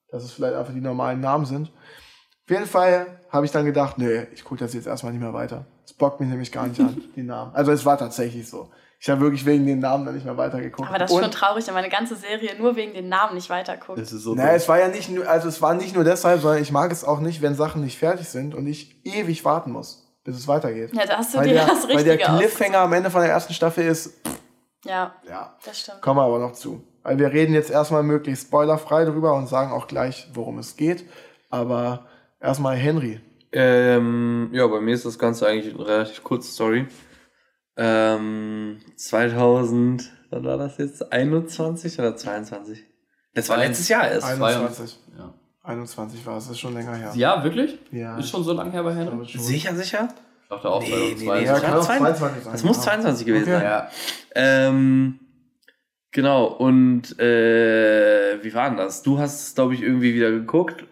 dass 0.09 0.23
es 0.23 0.33
vielleicht 0.33 0.55
einfach 0.55 0.73
die 0.73 0.81
normalen 0.81 1.21
Namen 1.21 1.47
sind. 1.47 1.69
Auf 2.45 2.51
jeden 2.51 2.67
Fall 2.67 3.19
habe 3.31 3.47
ich 3.47 3.53
dann 3.53 3.65
gedacht, 3.65 3.99
nee, 3.99 4.27
ich 4.35 4.45
gucke 4.45 4.61
das 4.61 4.75
jetzt 4.75 4.87
erstmal 4.87 5.13
nicht 5.13 5.23
mehr 5.23 5.35
weiter. 5.35 5.65
Es 5.85 5.93
bockt 5.93 6.21
mich 6.21 6.29
nämlich 6.29 6.51
gar 6.53 6.67
nicht 6.67 6.81
an, 6.81 7.01
die 7.17 7.23
Namen. 7.23 7.55
Also 7.55 7.73
es 7.73 7.85
war 7.85 7.99
tatsächlich 7.99 8.49
so. 8.49 8.71
Ich 9.01 9.11
habe 9.11 9.21
wirklich 9.21 9.45
wegen 9.45 9.67
den 9.67 9.81
Namen 9.81 10.05
dann 10.05 10.15
nicht 10.15 10.25
mehr 10.25 10.37
weitergeguckt. 10.37 10.89
Aber 10.89 10.97
das 10.99 11.11
ist 11.11 11.17
Und- 11.17 11.23
schon 11.25 11.33
traurig, 11.33 11.67
wenn 11.67 11.75
man 11.75 11.83
eine 11.83 11.93
ganze 11.93 12.15
Serie 12.15 12.51
nur 12.57 12.77
wegen 12.77 12.95
den 12.95 13.09
Namen 13.09 13.35
nicht 13.35 13.51
weiterguckt. 13.51 13.99
Das 13.99 14.13
ist 14.13 14.23
so 14.23 14.35
Naja, 14.37 14.53
es 14.53 14.69
war 14.69 14.79
ja 14.79 14.87
nicht 14.89 15.11
nur, 15.11 15.29
also 15.29 15.49
es 15.49 15.61
war 15.61 15.75
nicht 15.75 15.95
nur 15.97 16.05
deshalb, 16.05 16.41
sondern 16.41 16.63
ich 16.63 16.71
mag 16.71 16.93
es 16.93 17.03
auch 17.05 17.19
nicht, 17.19 17.43
wenn 17.43 17.57
Sachen 17.57 17.83
nicht 17.83 17.99
fertig 17.99 18.29
sind 18.29 18.55
und 18.55 18.67
ich 18.69 19.05
ewig 19.05 19.45
warten 19.45 19.73
muss, 19.73 20.09
bis 20.23 20.37
es 20.37 20.47
weitergeht. 20.47 20.91
Ja, 20.95 21.05
da 21.05 21.17
hast 21.19 21.35
du 21.35 21.39
weil, 21.39 21.49
dir 21.49 21.55
der, 21.55 21.67
das 21.67 21.89
weil 21.89 22.05
der 22.05 22.15
Richtige. 22.15 22.37
Cliffhanger 22.39 22.79
am 22.79 22.93
Ende 22.93 23.11
von 23.11 23.23
der 23.23 23.31
ersten 23.33 23.53
Staffel 23.55 23.85
ist, 23.87 24.21
Ja, 24.85 25.15
ja, 25.29 25.57
das 25.65 25.81
stimmt. 25.81 26.01
kommen 26.01 26.19
wir 26.21 26.25
aber 26.25 26.39
noch 26.39 26.53
zu. 26.53 26.85
Weil 27.03 27.19
wir 27.19 27.33
reden 27.33 27.55
jetzt 27.55 27.71
erstmal 27.73 28.05
möglichst 28.05 28.47
spoilerfrei 28.47 29.05
drüber 29.05 29.35
und 29.35 29.49
sagen 29.49 29.73
auch 29.73 29.89
gleich, 29.89 30.29
worum 30.35 30.59
es 30.59 30.77
geht. 30.77 31.05
Aber 31.51 32.07
erstmal 32.41 32.77
Henry. 32.77 33.21
Ähm, 33.53 34.49
ja, 34.53 34.67
bei 34.67 34.81
mir 34.81 34.95
ist 34.95 35.05
das 35.05 35.19
Ganze 35.19 35.47
eigentlich 35.47 35.75
eine 35.75 35.87
relativ 35.87 36.23
kurze 36.25 36.51
Story. 36.51 36.87
Ähm, 37.77 38.79
2000, 38.97 40.11
wann 40.31 40.45
war 40.45 40.57
das 40.59 40.79
jetzt? 40.79 41.13
21 41.13 41.99
oder 41.99 42.17
22? 42.17 42.85
Das 43.35 43.49
war 43.49 43.57
letztes 43.59 43.89
Jahr 43.89 44.11
erst. 44.11 44.27
21. 44.27 44.99
Ja. 45.17 45.35
21 45.63 46.27
war 46.27 46.37
es, 46.39 46.45
das 46.45 46.53
ist 46.53 46.61
schon 46.61 46.75
länger 46.75 46.95
her. 46.97 47.13
ja, 47.15 47.43
wirklich? 47.45 47.79
Ja. 47.93 48.19
Ist 48.19 48.31
schon 48.31 48.43
so 48.45 48.53
lange 48.53 48.73
her 48.73 48.83
bei 48.83 48.95
Henry? 48.95 49.27
Sicher, 49.39 49.75
sicher? 49.77 50.09
Ich 50.45 50.49
dachte 50.49 50.69
auch 50.69 50.83
Nee, 50.83 51.15
2022. 51.17 51.27
nee, 51.27 51.33
nee, 51.41 51.45
Ja, 51.47 51.61
kann 51.61 51.73
war 51.73 51.79
auch 51.81 51.85
22 51.85 52.19
22 52.19 52.45
sein. 52.45 52.53
Das 52.53 52.65
muss 52.65 52.77
ja. 52.79 52.83
22 52.83 53.27
gewesen 53.27 53.43
Okay. 53.45 53.53
sein. 53.53 53.63
Ja. 53.63 53.89
Ähm, 54.35 55.21
genau, 56.11 56.45
und 56.47 57.19
äh, 57.19 58.43
wie 58.43 58.53
war 58.53 58.69
denn 58.69 58.77
das? 58.77 59.03
Du 59.03 59.19
hast 59.19 59.47
es, 59.49 59.55
glaube 59.55 59.75
ich, 59.75 59.83
irgendwie 59.83 60.15
wieder 60.15 60.31
geguckt. 60.31 60.85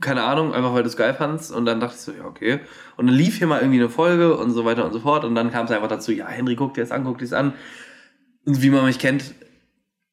Keine 0.00 0.24
Ahnung, 0.24 0.52
einfach 0.52 0.74
weil 0.74 0.82
du 0.82 0.88
es 0.88 0.96
geil 0.96 1.14
fandst. 1.14 1.52
Und 1.52 1.64
dann 1.64 1.80
dachte 1.80 1.94
ich 1.96 2.02
so, 2.02 2.12
ja, 2.12 2.24
okay. 2.24 2.60
Und 2.96 3.06
dann 3.06 3.14
lief 3.14 3.38
hier 3.38 3.46
mal 3.46 3.60
irgendwie 3.60 3.80
eine 3.80 3.88
Folge 3.88 4.36
und 4.36 4.50
so 4.50 4.64
weiter 4.64 4.84
und 4.84 4.92
so 4.92 5.00
fort. 5.00 5.24
Und 5.24 5.34
dann 5.34 5.50
kam 5.50 5.64
es 5.64 5.70
einfach 5.70 5.88
dazu, 5.88 6.12
ja, 6.12 6.26
Henry, 6.28 6.56
guck 6.56 6.74
dir 6.74 6.82
das 6.82 6.90
an, 6.90 7.04
guck 7.04 7.18
dir 7.18 7.24
das 7.24 7.32
an. 7.32 7.54
Und 8.44 8.62
wie 8.62 8.70
man 8.70 8.84
mich 8.84 8.98
kennt, 8.98 9.34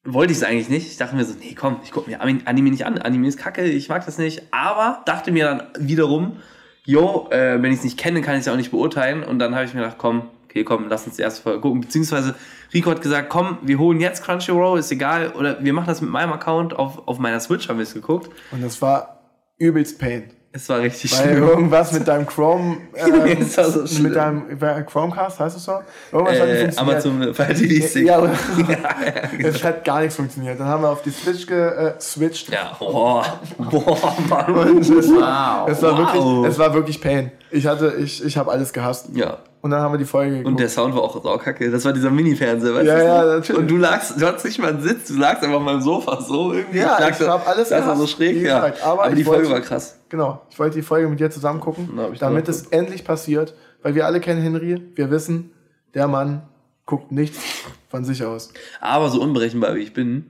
wollte 0.04 0.32
ich 0.32 0.38
es 0.38 0.44
eigentlich 0.44 0.68
nicht. 0.68 0.86
Ich 0.86 0.96
dachte 0.96 1.16
mir 1.16 1.24
so, 1.24 1.34
nee, 1.38 1.54
komm, 1.54 1.80
ich 1.84 1.90
guck 1.90 2.06
mir 2.06 2.20
Anime 2.20 2.70
nicht 2.70 2.86
an. 2.86 2.98
Anime 2.98 3.28
ist 3.28 3.38
kacke, 3.38 3.64
ich 3.64 3.88
mag 3.88 4.04
das 4.04 4.18
nicht. 4.18 4.42
Aber 4.50 5.02
dachte 5.06 5.32
mir 5.32 5.44
dann 5.44 5.62
wiederum, 5.78 6.36
jo, 6.84 7.28
äh, 7.30 7.62
wenn 7.62 7.72
ich 7.72 7.78
es 7.78 7.84
nicht 7.84 7.98
kenne, 7.98 8.20
kann 8.20 8.34
ich 8.34 8.40
es 8.40 8.46
ja 8.46 8.52
auch 8.52 8.56
nicht 8.56 8.70
beurteilen. 8.70 9.22
Und 9.22 9.38
dann 9.38 9.54
habe 9.54 9.64
ich 9.64 9.74
mir 9.74 9.80
gedacht, 9.80 9.98
komm, 9.98 10.28
okay, 10.44 10.64
komm, 10.64 10.88
lass 10.88 11.06
uns 11.06 11.16
die 11.16 11.22
erste 11.22 11.42
Folge 11.42 11.60
gucken. 11.60 11.80
Beziehungsweise 11.80 12.34
Rico 12.72 12.90
hat 12.90 13.02
gesagt, 13.02 13.28
komm, 13.28 13.58
wir 13.62 13.78
holen 13.78 14.00
jetzt 14.00 14.24
Crunchyroll, 14.24 14.78
ist 14.78 14.92
egal. 14.92 15.32
Oder 15.32 15.62
wir 15.64 15.72
machen 15.72 15.86
das 15.86 16.00
mit 16.00 16.10
meinem 16.10 16.32
Account. 16.32 16.76
Auf, 16.76 17.08
auf 17.08 17.18
meiner 17.18 17.40
Switch 17.40 17.68
haben 17.68 17.78
wir 17.78 17.84
es 17.84 17.94
geguckt. 17.94 18.30
Und 18.50 18.62
das 18.62 18.80
war 18.82 19.13
übelst 19.58 19.98
Pain. 19.98 20.43
Es 20.56 20.68
war 20.68 20.78
richtig 20.78 21.10
Weil 21.18 21.30
schlimm. 21.32 21.48
irgendwas 21.48 21.90
mit 21.90 22.06
deinem 22.08 22.26
Chrome, 22.26 22.76
ähm, 22.94 23.38
Es 23.42 23.58
war 23.58 23.64
so 23.64 24.02
mit 24.02 24.14
deinem 24.14 24.44
Chromecast, 24.86 25.40
heißt 25.40 25.56
es 25.56 25.64
so? 25.64 25.80
Irgendwas 26.12 26.38
hat 26.38 26.46
nicht 26.46 26.56
Äh, 26.56 26.60
funktioniert. 26.72 26.78
Amazon 26.78 27.34
Fire 27.34 27.54
TV 27.54 27.86
Stick. 27.88 28.06
Ja, 28.06 28.12
Ja, 28.12 28.18
aber 28.18 28.28
ja, 29.42 29.48
es 29.48 29.64
hat 29.64 29.84
gar 29.84 30.00
nichts 30.02 30.14
funktioniert. 30.14 30.60
Dann 30.60 30.68
haben 30.68 30.84
wir 30.84 30.90
auf 30.90 31.02
die 31.02 31.10
Switch 31.10 31.44
geswitcht. 31.48 32.50
ja, 32.50 32.70
boah, 32.78 33.24
boah, 33.58 34.14
Mann. 34.28 34.54
Und 34.54 34.78
es, 34.78 34.90
Wow. 34.90 35.68
es, 35.68 35.82
war 35.82 35.90
Wow. 35.92 35.98
wirklich, 35.98 36.52
es 36.52 36.58
war 36.60 36.72
wirklich 36.74 37.00
Pain. 37.00 37.32
Ich 37.50 37.66
hatte, 37.66 37.94
ich, 37.98 38.24
ich 38.24 38.36
habe 38.36 38.52
alles 38.52 38.72
gehasst. 38.72 39.08
Ja. 39.12 39.38
Und 39.60 39.70
dann 39.70 39.80
haben 39.80 39.94
wir 39.94 39.98
die 39.98 40.04
Folge 40.04 40.30
geguckt. 40.32 40.46
Und 40.46 40.60
der 40.60 40.68
Sound 40.68 40.94
war 40.94 41.02
auch 41.02 41.20
saukacke. 41.22 41.70
Das 41.70 41.84
war 41.86 41.92
dieser 41.94 42.10
Mini-Fernseher, 42.10 42.74
weißt 42.74 42.86
Ja, 42.86 42.98
du? 42.98 43.04
ja, 43.04 43.24
natürlich. 43.24 43.58
Und 43.62 43.68
du 43.68 43.76
lagst, 43.78 44.20
du 44.20 44.26
hattest 44.26 44.44
nicht 44.44 44.58
mal 44.60 44.68
einen 44.68 44.82
Sitz, 44.82 45.08
du 45.08 45.14
lagst 45.18 45.42
einfach 45.42 45.58
mal 45.60 45.74
im 45.74 45.80
Sofa 45.80 46.20
so 46.20 46.52
irgendwie. 46.52 46.78
Ja, 46.80 46.98
ich 47.08 47.16
so- 47.16 47.26
hab 47.28 47.48
alles 47.48 47.70
Das 47.70 47.86
war 47.86 47.96
so 47.96 48.06
schräg, 48.06 48.36
ja. 48.42 48.56
gesagt. 48.60 48.82
Aber 48.84 49.04
Aber, 49.04 49.14
die 49.14 49.22
ich 49.22 49.26
Folge 49.26 49.48
war 49.50 49.60
krass. 49.62 49.96
Genau, 50.14 50.46
ich 50.48 50.56
wollte 50.60 50.76
die 50.76 50.82
Folge 50.82 51.08
mit 51.08 51.18
dir 51.18 51.28
zusammen 51.28 51.58
gucken, 51.58 51.88
Na, 51.92 52.08
damit 52.20 52.48
es 52.48 52.68
endlich 52.68 53.04
passiert. 53.04 53.52
Weil 53.82 53.96
wir 53.96 54.06
alle 54.06 54.20
kennen 54.20 54.40
Henry, 54.40 54.80
wir 54.94 55.10
wissen, 55.10 55.50
der 55.92 56.06
Mann 56.06 56.42
guckt 56.86 57.10
nichts 57.10 57.42
von 57.88 58.04
sich 58.04 58.24
aus. 58.24 58.52
Aber 58.80 59.08
so 59.08 59.20
unberechenbar 59.20 59.74
wie 59.74 59.80
ich 59.80 59.92
bin, 59.92 60.26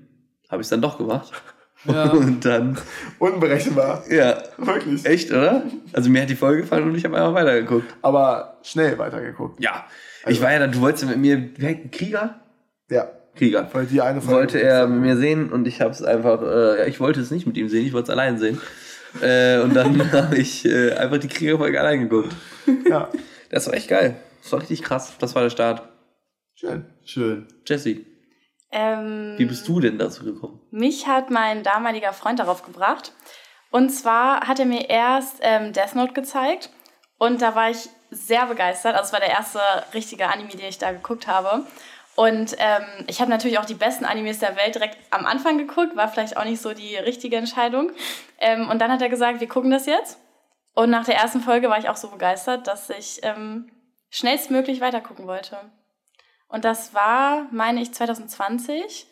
habe 0.50 0.62
ich 0.62 0.64
es 0.64 0.70
dann 0.70 0.80
doch 0.80 0.96
gemacht. 0.96 1.30
Ja. 1.86 2.04
Und 2.12 2.46
dann, 2.46 2.78
Unberechenbar. 3.18 4.04
ja, 4.10 4.38
Wirklich. 4.56 5.04
echt, 5.04 5.30
oder? 5.30 5.64
Also 5.92 6.08
mir 6.08 6.22
hat 6.22 6.30
die 6.30 6.34
Folge 6.34 6.62
gefallen 6.62 6.84
und 6.88 6.94
ich 6.94 7.04
habe 7.04 7.18
einfach 7.18 7.34
weitergeguckt. 7.34 7.94
Aber 8.00 8.56
schnell 8.62 8.96
weitergeguckt. 8.96 9.62
Ja. 9.62 9.84
Also 10.22 10.34
ich 10.34 10.42
war 10.42 10.50
ja 10.50 10.60
dann, 10.60 10.72
du 10.72 10.80
wolltest 10.80 11.04
mit 11.06 11.18
mir, 11.18 11.52
Krieger? 11.92 12.40
Ja, 12.88 13.10
Krieger. 13.36 13.68
weil 13.74 13.84
die 13.84 14.00
eine 14.00 14.22
Folge 14.22 14.34
Wollte 14.34 14.62
er 14.62 14.86
mit 14.86 15.02
mir 15.02 15.18
sehen 15.18 15.52
und 15.52 15.68
ich 15.68 15.82
habe 15.82 15.90
es 15.90 16.02
einfach, 16.02 16.40
äh, 16.40 16.88
ich 16.88 17.00
wollte 17.00 17.20
es 17.20 17.30
nicht 17.30 17.46
mit 17.46 17.58
ihm 17.58 17.68
sehen, 17.68 17.84
ich 17.84 17.92
wollte 17.92 18.04
es 18.12 18.18
allein 18.18 18.38
sehen. 18.38 18.58
Äh, 19.20 19.60
und 19.60 19.74
dann 19.74 20.12
habe 20.12 20.36
ich 20.36 20.64
äh, 20.64 20.92
einfach 20.94 21.18
die 21.18 21.28
Kriegerfolge 21.28 21.80
allein 21.80 22.08
geguckt. 22.08 22.34
Ja, 22.88 23.08
Das 23.50 23.66
war 23.66 23.74
echt 23.74 23.88
geil. 23.88 24.16
Das 24.42 24.52
war 24.52 24.60
richtig 24.60 24.82
krass. 24.82 25.12
Das 25.18 25.34
war 25.34 25.42
der 25.42 25.50
Start. 25.50 25.88
schön. 26.54 26.86
Schön. 27.04 27.46
Jesse, 27.66 28.00
Ähm, 28.70 29.34
wie 29.36 29.44
bist 29.44 29.66
du 29.68 29.80
denn 29.80 29.98
dazu 29.98 30.24
gekommen? 30.24 30.60
Mich 30.70 31.06
hat 31.06 31.30
mein 31.30 31.62
damaliger 31.62 32.12
Freund 32.12 32.38
darauf 32.40 32.64
gebracht. 32.64 33.12
Und 33.70 33.90
zwar 33.90 34.46
hat 34.48 34.58
er 34.58 34.66
mir 34.66 34.88
erst 34.88 35.38
ähm, 35.40 35.72
Death 35.72 35.94
Note 35.94 36.12
gezeigt. 36.12 36.70
Und 37.18 37.42
da 37.42 37.54
war 37.54 37.70
ich 37.70 37.88
sehr 38.10 38.46
begeistert. 38.46 38.94
Also 38.94 39.06
es 39.08 39.12
war 39.12 39.20
der 39.20 39.30
erste 39.30 39.60
richtige 39.94 40.28
Anime, 40.28 40.50
den 40.50 40.68
ich 40.68 40.78
da 40.78 40.92
geguckt 40.92 41.26
habe. 41.26 41.64
Und 42.16 42.54
ähm, 42.58 42.84
ich 43.08 43.20
habe 43.20 43.30
natürlich 43.30 43.58
auch 43.58 43.64
die 43.64 43.74
besten 43.74 44.04
Animes 44.04 44.38
der 44.38 44.56
Welt 44.56 44.74
direkt 44.76 44.98
am 45.10 45.26
Anfang 45.26 45.58
geguckt. 45.58 45.96
War 45.96 46.08
vielleicht 46.08 46.36
auch 46.36 46.44
nicht 46.44 46.62
so 46.62 46.72
die 46.72 46.94
richtige 46.96 47.36
Entscheidung. 47.36 47.90
Ähm, 48.44 48.68
und 48.68 48.78
dann 48.80 48.92
hat 48.92 49.00
er 49.02 49.08
gesagt, 49.08 49.40
wir 49.40 49.48
gucken 49.48 49.70
das 49.70 49.86
jetzt. 49.86 50.18
Und 50.74 50.90
nach 50.90 51.04
der 51.04 51.16
ersten 51.16 51.40
Folge 51.40 51.68
war 51.70 51.78
ich 51.78 51.88
auch 51.88 51.96
so 51.96 52.08
begeistert, 52.08 52.66
dass 52.66 52.90
ich 52.90 53.20
ähm, 53.22 53.70
schnellstmöglich 54.10 54.80
weitergucken 54.80 55.26
wollte. 55.26 55.56
Und 56.48 56.64
das 56.64 56.92
war, 56.94 57.46
meine 57.52 57.80
ich, 57.80 57.92
2020, 57.94 59.06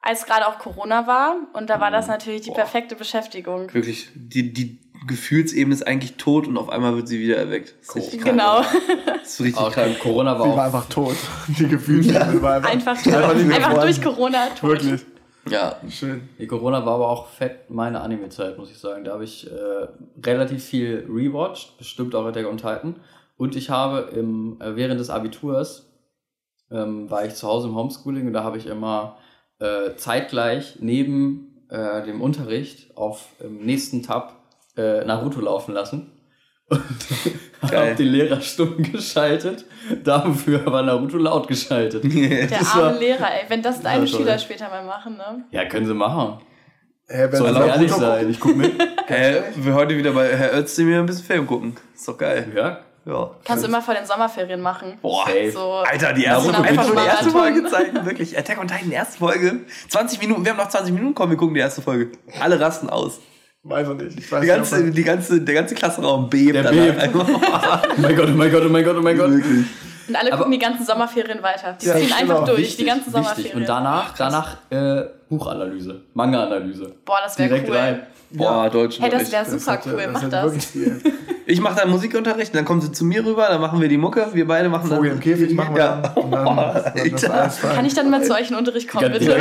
als 0.00 0.24
gerade 0.26 0.46
auch 0.48 0.58
Corona 0.58 1.06
war. 1.06 1.36
Und 1.52 1.70
da 1.70 1.80
war 1.80 1.90
das 1.90 2.06
natürlich 2.08 2.42
die 2.42 2.50
Boah. 2.50 2.56
perfekte 2.56 2.96
Beschäftigung. 2.96 3.72
Wirklich, 3.74 4.08
die, 4.14 4.52
die 4.52 4.80
Gefühlsebene 5.06 5.74
ist 5.74 5.86
eigentlich 5.86 6.16
tot 6.16 6.46
und 6.46 6.56
auf 6.56 6.68
einmal 6.70 6.94
wird 6.96 7.08
sie 7.08 7.18
wieder 7.20 7.36
erweckt. 7.36 7.74
Das 7.80 7.88
ist 7.88 7.96
richtig 7.96 8.20
krank. 8.22 8.36
Genau. 8.38 8.62
Das 9.06 9.28
ist 9.34 9.40
richtig 9.40 9.60
Aber 9.60 9.70
krank. 9.72 9.98
Corona 9.98 10.38
war 10.38 10.44
Sie 10.46 10.52
auch. 10.52 10.56
war 10.56 10.64
einfach 10.66 10.88
tot. 10.88 11.16
Die 11.48 11.66
Gefühle 11.68 12.42
war 12.42 12.54
einfach, 12.56 12.70
Einfach, 12.70 12.92
Einfach 12.96 13.34
mehr 13.34 13.56
einfach 13.56 13.72
vorhanden. 13.72 13.80
durch 13.80 14.02
Corona 14.02 14.46
tot. 14.50 14.62
wirklich 14.70 15.00
Ja, 15.48 15.80
schön. 15.88 16.28
Die 16.38 16.46
Corona 16.46 16.86
war 16.86 16.94
aber 16.94 17.08
auch 17.08 17.26
fett 17.26 17.68
meine 17.68 18.00
Anime-Zeit, 18.00 18.58
muss 18.58 18.70
ich 18.70 18.78
sagen. 18.78 19.04
Da 19.04 19.14
habe 19.14 19.24
ich 19.24 19.50
äh, 19.50 19.88
relativ 20.24 20.64
viel 20.64 21.06
rewatcht, 21.08 21.78
bestimmt 21.78 22.14
auch 22.14 22.24
Attack 22.24 22.46
on 22.46 22.58
Titan. 22.58 22.96
Und 23.36 23.56
ich 23.56 23.70
habe 23.70 24.10
im, 24.14 24.60
äh, 24.60 24.76
während 24.76 25.00
des 25.00 25.10
Abiturs 25.10 25.90
ähm, 26.70 27.10
war 27.10 27.24
ich 27.24 27.34
zu 27.34 27.48
Hause 27.48 27.68
im 27.68 27.74
Homeschooling 27.74 28.28
und 28.28 28.32
da 28.32 28.44
habe 28.44 28.56
ich 28.58 28.66
immer 28.66 29.18
äh, 29.58 29.94
zeitgleich 29.96 30.78
neben 30.80 31.66
äh, 31.68 32.04
dem 32.04 32.20
Unterricht 32.20 32.96
auf 32.96 33.26
dem 33.42 33.64
nächsten 33.64 34.02
Tab 34.02 34.36
äh, 34.76 35.04
Naruto 35.04 35.40
laufen 35.40 35.74
lassen. 35.74 36.12
Und 36.68 36.80
Geil. 37.70 37.80
habe 37.86 37.94
die 37.96 38.04
Lehrerstimmen 38.04 38.82
geschaltet. 38.92 39.64
Dafür 40.04 40.64
war 40.66 40.82
Naruto 40.82 41.16
laut 41.18 41.48
geschaltet. 41.48 42.02
Der 42.12 42.46
Das 42.46 42.72
arme 42.72 42.82
war- 42.82 42.92
Lehrer, 42.98 43.32
ey. 43.32 43.44
Wenn 43.48 43.62
das 43.62 43.80
deine. 43.80 44.06
Schüler 44.06 44.38
später 44.38 44.68
mal 44.68 44.84
machen, 44.84 45.16
ne? 45.16 45.44
Ja, 45.50 45.64
können 45.66 45.86
sie 45.86 45.94
machen. 45.94 46.38
Wenn 47.08 47.30
Soll 47.32 47.52
sie 47.54 47.60
ehrlich 47.60 47.90
Naruto 47.90 48.06
sein. 48.06 48.30
Ich 48.30 48.40
guck 48.40 48.56
mit. 48.56 48.72
Hä, 49.06 49.42
wir 49.56 49.74
heute 49.74 49.96
wieder 49.96 50.12
bei 50.12 50.34
Herr 50.36 50.56
Özdemir 50.58 50.98
ein 50.98 51.06
bisschen 51.06 51.24
Film 51.24 51.46
gucken. 51.46 51.76
Ist 51.94 52.08
doch 52.08 52.16
geil. 52.16 52.50
Ja. 52.54 52.78
Ja. 53.04 53.30
Kannst 53.44 53.64
du 53.64 53.68
immer 53.68 53.82
vor 53.82 53.94
den 53.94 54.06
Sommerferien 54.06 54.60
machen. 54.60 54.96
Boah. 55.02 55.26
So, 55.52 55.72
Alter, 55.84 56.12
die 56.12 56.22
erste, 56.24 56.52
Naruto 56.52 56.68
einfach 56.68 56.86
nur 56.86 56.96
die 57.02 57.08
erste. 57.08 57.30
Folge 57.30 57.64
zeigen, 57.64 58.06
wirklich. 58.06 58.38
Attack 58.38 58.60
on 58.60 58.68
Titan, 58.68 58.92
erste 58.92 59.18
Folge. 59.18 59.60
20 59.88 60.20
Minuten, 60.20 60.44
wir 60.44 60.52
haben 60.52 60.58
noch 60.58 60.68
20 60.68 60.94
Minuten, 60.94 61.12
komm, 61.14 61.30
wir 61.30 61.36
gucken 61.36 61.54
die 61.54 61.60
erste 61.60 61.82
Folge. 61.82 62.12
Alle 62.40 62.60
rasten 62.60 62.88
aus. 62.88 63.18
Weiß 63.64 63.86
ich 63.88 63.94
nicht. 63.94 64.18
Ich 64.18 64.32
weiß 64.32 64.40
Die 64.40 64.46
nicht, 64.46 64.56
ganze, 64.56 64.80
man- 64.80 64.92
die 64.92 65.04
ganze, 65.04 65.40
der 65.40 65.54
ganze 65.54 65.74
Klassenraum 65.76 66.28
bebt. 66.28 66.54
Der 66.56 66.62
bebt. 66.64 67.10
Oh 67.14 67.24
mein 67.98 68.16
Gott, 68.16 68.28
oh 68.28 68.36
mein 68.36 68.50
Gott, 68.50 68.62
oh 68.66 68.68
mein 68.68 68.84
Gott, 68.84 68.96
oh 68.98 69.02
mein 69.02 69.16
Gott. 69.16 69.30
Wirklich. 69.30 69.66
und 70.08 70.16
alle 70.16 70.28
Aber- 70.32 70.38
gucken 70.38 70.52
die 70.52 70.58
ganzen 70.58 70.84
Sommerferien 70.84 71.40
weiter. 71.42 71.76
Die 71.80 71.86
Ja, 71.86 71.94
ziehen 71.96 72.12
einfach 72.12 72.44
durch, 72.44 72.58
Wichtig, 72.58 72.76
die 72.78 72.84
ganzen 72.86 73.12
Sommerferien. 73.12 73.44
Wichtig. 73.44 73.60
Und 73.60 73.68
danach, 73.68 74.14
danach 74.16 74.56
äh, 74.70 75.04
Buchanalyse, 75.28 76.00
Manga-Analyse. 76.14 76.92
Boah, 77.04 77.18
das 77.22 77.38
wäre 77.38 77.50
Direkt 77.50 77.68
cool. 77.70 77.76
rein. 77.76 78.02
Boah, 78.30 78.68
Deutsch. 78.68 78.98
Hey, 79.00 79.10
das 79.10 79.30
wäre 79.30 79.44
Das 79.44 79.52
super 79.52 79.72
hätte- 79.74 79.94
cool. 79.94 80.08
Mach 80.12 80.28
das. 80.28 80.54
Ich 81.46 81.60
mache 81.60 81.76
dann 81.80 81.90
Musikunterricht, 81.90 82.52
dann 82.54 82.64
kommen 82.64 82.80
sie 82.80 82.90
zu 82.90 83.04
mir 83.04 83.24
rüber, 83.24 83.46
dann 83.48 83.60
machen 83.60 83.80
wir 83.80 83.88
die 83.88 83.98
Mucke, 83.98 84.26
wir 84.32 84.46
beide 84.46 84.68
machen 84.68 84.88
Vogel 84.88 85.10
dann. 85.10 85.18
im 85.18 85.20
Käfig 85.22 85.52
machen 85.54 85.74
wir 85.76 85.82
ja. 85.84 85.96
dann. 86.02 86.22
Und 86.24 86.32
dann, 87.22 87.50
fein. 87.50 87.74
Kann 87.76 87.84
ich 87.84 87.94
dann 87.94 88.10
mal 88.10 88.22
zu 88.24 88.32
euch 88.32 88.42
in 88.42 88.46
den 88.48 88.56
Unterricht 88.56 88.88
kommen, 88.88 89.12
bitte? 89.12 89.24
Ja, 89.26 89.36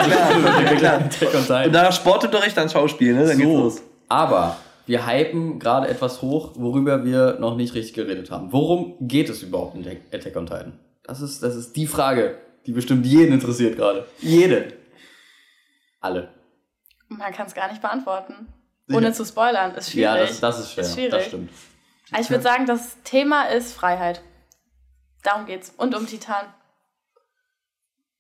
klar. 0.76 1.00
klar. 1.48 1.66
Und 1.66 1.74
danach 1.74 1.92
Sportunterricht, 1.94 2.56
dann 2.58 2.70
Schauspiel, 2.70 3.14
ne? 3.16 3.26
Dann 3.26 3.38
geht's 3.38 3.50
So, 3.50 3.58
los. 3.64 3.82
Aber 4.12 4.58
wir 4.86 5.08
hypen 5.08 5.58
gerade 5.60 5.88
etwas 5.88 6.22
hoch, 6.22 6.52
worüber 6.56 7.06
wir 7.06 7.38
noch 7.40 7.56
nicht 7.56 7.74
richtig 7.74 7.94
geredet 7.94 8.30
haben. 8.32 8.52
Worum 8.52 8.96
geht 9.08 9.30
es 9.30 9.42
überhaupt 9.42 9.76
in 9.76 9.88
Attack 10.12 10.36
on 10.36 10.46
Titan? 10.46 10.80
Das 11.04 11.22
ist, 11.22 11.42
das 11.42 11.56
ist 11.56 11.76
die 11.76 11.88
Frage, 11.88 12.38
die 12.66 12.74
bestimmt 12.74 13.06
jeden 13.06 13.34
interessiert 13.34 13.78
gerade. 13.78 14.06
Jeden. 14.20 14.74
Alle. 16.00 16.30
Man 17.08 17.32
kann 17.34 17.48
es 17.48 17.54
gar 17.54 17.70
nicht 17.70 17.82
beantworten. 17.82 18.48
Ohne 18.92 19.14
zu 19.14 19.24
spoilern. 19.26 19.74
Ist 19.76 19.92
schwierig. 19.92 20.04
Ja, 20.04 20.18
das, 20.18 20.40
das 20.42 20.60
ist 20.60 20.72
schwer. 20.74 20.84
Ist 20.84 20.94
schwierig. 20.94 21.12
Das 21.12 21.26
stimmt. 21.26 21.50
Also 22.12 22.24
ich 22.26 22.30
würde 22.30 22.44
sagen, 22.44 22.66
das 22.66 22.98
Thema 23.04 23.44
ist 23.46 23.74
Freiheit. 23.74 24.22
Darum 25.24 25.46
geht's. 25.46 25.74
Und 25.78 25.96
um 25.96 26.06
Titan. 26.08 26.46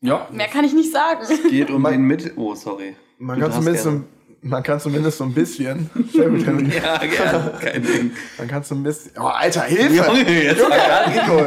Ja. 0.01 0.27
Mehr 0.31 0.47
kann 0.47 0.63
ich 0.65 0.73
nicht 0.73 0.91
sagen. 0.91 1.25
Geht 1.49 1.69
um 1.69 1.81
Man- 1.81 1.91
den 1.93 2.01
Mit. 2.03 2.37
Oh, 2.37 2.55
sorry. 2.55 2.95
Man 3.17 3.39
Du 3.39 3.45
kann, 3.45 3.53
zumindest 3.53 3.83
so, 3.83 3.89
gerne. 3.91 4.05
ein- 4.05 4.20
man 4.41 4.63
kann 4.63 4.79
zumindest 4.79 5.17
so 5.17 5.23
ein 5.23 5.33
bisschen. 5.33 5.89
Ja, 6.13 6.97
gerne. 6.97 7.53
Kein 7.61 7.83
Ding. 7.83 8.11
Man 8.37 8.47
kann 8.47 8.63
bisschen. 8.83 9.11
Oh, 9.17 9.21
Alter, 9.27 9.63
Hilfe! 9.63 9.95
Junge, 9.95 10.43
jetzt 10.43 10.57
Junge, 10.57 10.69
mal 10.69 10.77
gar 10.87 11.07
nicht. 11.09 11.21
Rico, 11.23 11.45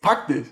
pack 0.00 0.26
dich. 0.28 0.46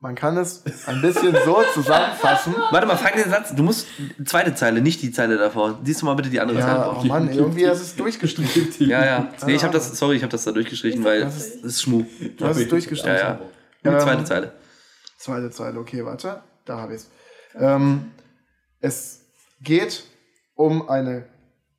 Man 0.00 0.14
kann 0.14 0.36
es 0.36 0.62
ein 0.86 1.02
bisschen 1.02 1.36
so 1.44 1.60
zusammenfassen. 1.74 2.54
Warte 2.70 2.86
mal, 2.86 2.96
fang 2.96 3.14
den 3.16 3.28
Satz. 3.28 3.52
Du 3.52 3.64
musst 3.64 3.88
zweite 4.24 4.54
Zeile, 4.54 4.80
nicht 4.80 5.02
die 5.02 5.10
Zeile 5.10 5.36
davor. 5.38 5.80
Siehst 5.82 6.02
du 6.02 6.06
mal 6.06 6.14
bitte 6.14 6.30
die 6.30 6.38
andere 6.38 6.60
Zeile 6.60 6.72
Ja, 6.78 6.84
vor. 6.84 7.02
oh 7.02 7.06
Mann, 7.06 7.28
irgendwie 7.32 7.64
ist 7.64 7.80
es 7.80 7.96
durchgestrichen. 7.96 8.88
Ja, 8.88 9.04
ja. 9.04 9.32
Nee, 9.44 9.54
ich 9.56 9.64
habe 9.64 9.72
das, 9.72 9.98
sorry, 9.98 10.14
ich 10.16 10.22
habe 10.22 10.30
das 10.30 10.44
da 10.44 10.52
durchgestrichen, 10.52 11.02
weil 11.02 11.22
Das 11.22 11.34
das 11.34 11.46
ist- 11.46 11.64
ist 11.64 11.82
Schmu. 11.82 12.04
Du 12.36 12.44
hast 12.46 12.58
es 12.58 12.68
durchgestrichen. 12.68 13.16
Ja, 13.18 13.40
ja. 13.84 13.92
Ähm, 13.92 14.00
zweite 14.00 14.24
Zeile. 14.24 14.52
Zweite 15.18 15.50
Zeile, 15.50 15.80
okay, 15.80 16.04
warte. 16.04 16.42
Da 16.64 16.78
habe 16.78 16.94
ich 16.94 17.00
es. 17.00 17.10
Ähm, 17.58 18.12
es 18.80 19.22
geht 19.60 20.04
um 20.58 20.88
eine 20.88 21.24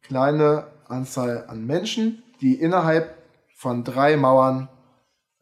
kleine 0.02 0.68
Anzahl 0.88 1.46
an 1.48 1.66
Menschen, 1.66 2.24
die 2.40 2.56
innerhalb 2.56 3.14
von 3.56 3.84
drei 3.84 4.16
Mauern 4.16 4.70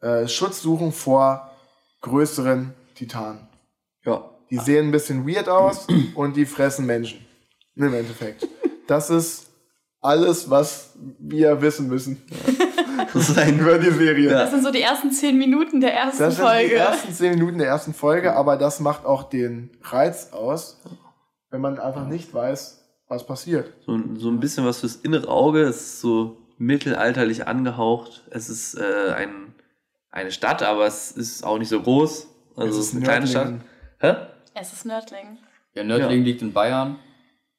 äh, 0.00 0.26
Schutz 0.26 0.60
suchen 0.60 0.90
vor 0.92 1.50
größeren 2.00 2.74
Titanen. 2.96 3.48
Ja. 4.04 4.28
Die 4.50 4.58
sehen 4.58 4.88
ein 4.88 4.90
bisschen 4.92 5.26
weird 5.26 5.48
aus 5.48 5.86
und 6.16 6.36
die 6.36 6.46
fressen 6.46 6.84
Menschen. 6.84 7.24
Im 7.76 7.94
Endeffekt. 7.94 8.46
Das 8.88 9.08
ist 9.08 9.46
alles, 10.00 10.50
was 10.50 10.94
wir 11.20 11.60
wissen 11.62 11.88
müssen 11.88 12.20
Das 13.12 13.28
ist 13.28 13.38
ein. 13.38 13.60
über 13.60 13.78
die 13.78 13.90
Serie. 13.90 14.30
Das 14.30 14.50
sind 14.50 14.64
so 14.64 14.72
die 14.72 14.82
ersten 14.82 15.12
zehn 15.12 15.38
Minuten 15.38 15.80
der 15.80 15.94
ersten 15.94 16.18
Das 16.24 16.36
sind 16.36 16.44
Folge. 16.44 16.68
die 16.70 16.74
ersten 16.74 17.12
zehn 17.12 17.34
Minuten 17.34 17.58
der 17.58 17.68
ersten 17.68 17.94
Folge, 17.94 18.34
aber 18.34 18.56
das 18.56 18.80
macht 18.80 19.04
auch 19.06 19.24
den 19.28 19.70
Reiz 19.82 20.30
aus, 20.32 20.80
wenn 21.50 21.60
man 21.60 21.78
einfach 21.78 22.06
nicht 22.06 22.34
weiß, 22.34 22.77
was 23.08 23.26
passiert. 23.26 23.72
So, 23.86 23.98
so 24.16 24.28
ein 24.28 24.40
bisschen 24.40 24.64
was 24.64 24.80
fürs 24.80 24.96
innere 24.96 25.28
Auge. 25.28 25.62
Es 25.62 25.76
ist 25.76 26.00
so 26.00 26.36
mittelalterlich 26.58 27.46
angehaucht. 27.46 28.22
Es 28.30 28.48
ist 28.48 28.74
äh, 28.74 29.12
ein, 29.14 29.54
eine 30.10 30.30
Stadt, 30.30 30.62
aber 30.62 30.86
es 30.86 31.12
ist 31.12 31.44
auch 31.44 31.58
nicht 31.58 31.68
so 31.68 31.80
groß. 31.80 32.28
Also 32.56 32.80
es 32.80 32.88
ist 32.88 32.94
eine 32.96 33.04
kleine 33.04 33.26
Stadt. 33.26 33.50
Nördlingen. 33.50 33.68
Hä? 34.00 34.14
Es 34.54 34.72
ist 34.72 34.84
Nördling. 34.84 35.38
Ja, 35.74 35.84
Nördling 35.84 36.24
liegt 36.24 36.42
in 36.42 36.52
Bayern. 36.52 36.98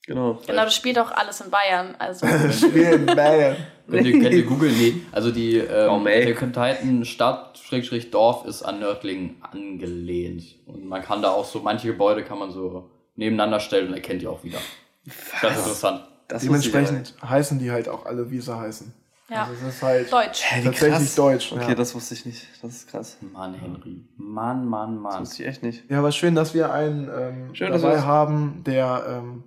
Genau. 0.06 0.40
Genau, 0.46 0.64
das 0.64 0.76
spielt 0.76 0.98
auch 0.98 1.12
alles 1.12 1.40
in 1.40 1.52
Bayern. 1.52 1.96
Also 2.00 2.26
Spiel 2.52 2.84
in 2.84 3.06
Bayern. 3.06 3.56
Könnt 3.90 4.08
ihr, 4.08 4.20
könnt 4.20 4.34
ihr 4.34 4.44
googeln? 4.44 4.76
Nee. 4.78 5.02
Also 5.12 5.32
die 5.32 5.58
ähm, 5.58 5.90
Oh, 5.90 7.04
Stadt, 7.06 7.60
Schrägstrich 7.60 8.12
Dorf 8.12 8.46
ist 8.46 8.64
an 8.64 8.80
Nördlingen 8.80 9.38
angelehnt. 9.42 10.44
Und 10.66 10.86
man 10.86 11.02
kann 11.02 11.22
da 11.22 11.30
auch 11.30 11.46
so, 11.46 11.60
manche 11.60 11.88
Gebäude 11.88 12.24
kann 12.24 12.40
man 12.40 12.52
so 12.52 12.90
nebeneinander 13.16 13.60
stellen 13.60 13.88
und 13.90 13.94
erkennt 13.94 14.22
die 14.22 14.28
auch 14.28 14.44
wieder. 14.44 14.60
Das 15.06 15.52
ist 15.54 15.58
interessant. 15.60 16.06
Das 16.28 16.44
Dementsprechend 16.44 17.16
heißen 17.24 17.58
die 17.60 17.72
halt 17.72 17.90
auch 17.90 18.06
alle, 18.06 18.30
wie 18.30 18.40
sie 18.40 18.56
heißen. 18.56 18.94
ja, 19.30 19.44
Also 19.46 19.54
es 19.68 19.76
ist 19.76 19.82
halt 19.82 20.12
Deutsch. 20.14 20.44
Hä, 20.44 20.64
tatsächlich 20.64 20.92
krass. 21.00 21.16
deutsch. 21.16 21.52
Okay, 21.52 21.70
ja. 21.70 21.76
das 21.76 21.96
wusste 21.96 22.14
ich 22.14 22.26
nicht. 22.26 22.48
Das 22.62 22.72
ist 22.76 22.88
krass. 22.90 23.18
Mann, 23.34 23.56
Henry. 23.56 24.06
Mann, 24.18 24.66
Mann, 24.68 24.96
Das 24.96 25.02
Mann. 25.04 25.22
wusste 25.22 25.42
ich 25.44 25.50
echt 25.50 25.64
nicht. 25.64 25.90
ja, 25.90 25.98
aber 26.00 26.12
schön, 26.12 26.36
dass 26.36 26.54
wir 26.54 26.72
einen 26.72 27.10
ähm, 27.12 27.56
Schön, 27.56 27.72
dass 27.72 27.82
dabei 27.82 28.02
haben, 28.02 28.64
der, 28.66 29.06
ähm, 29.24 29.44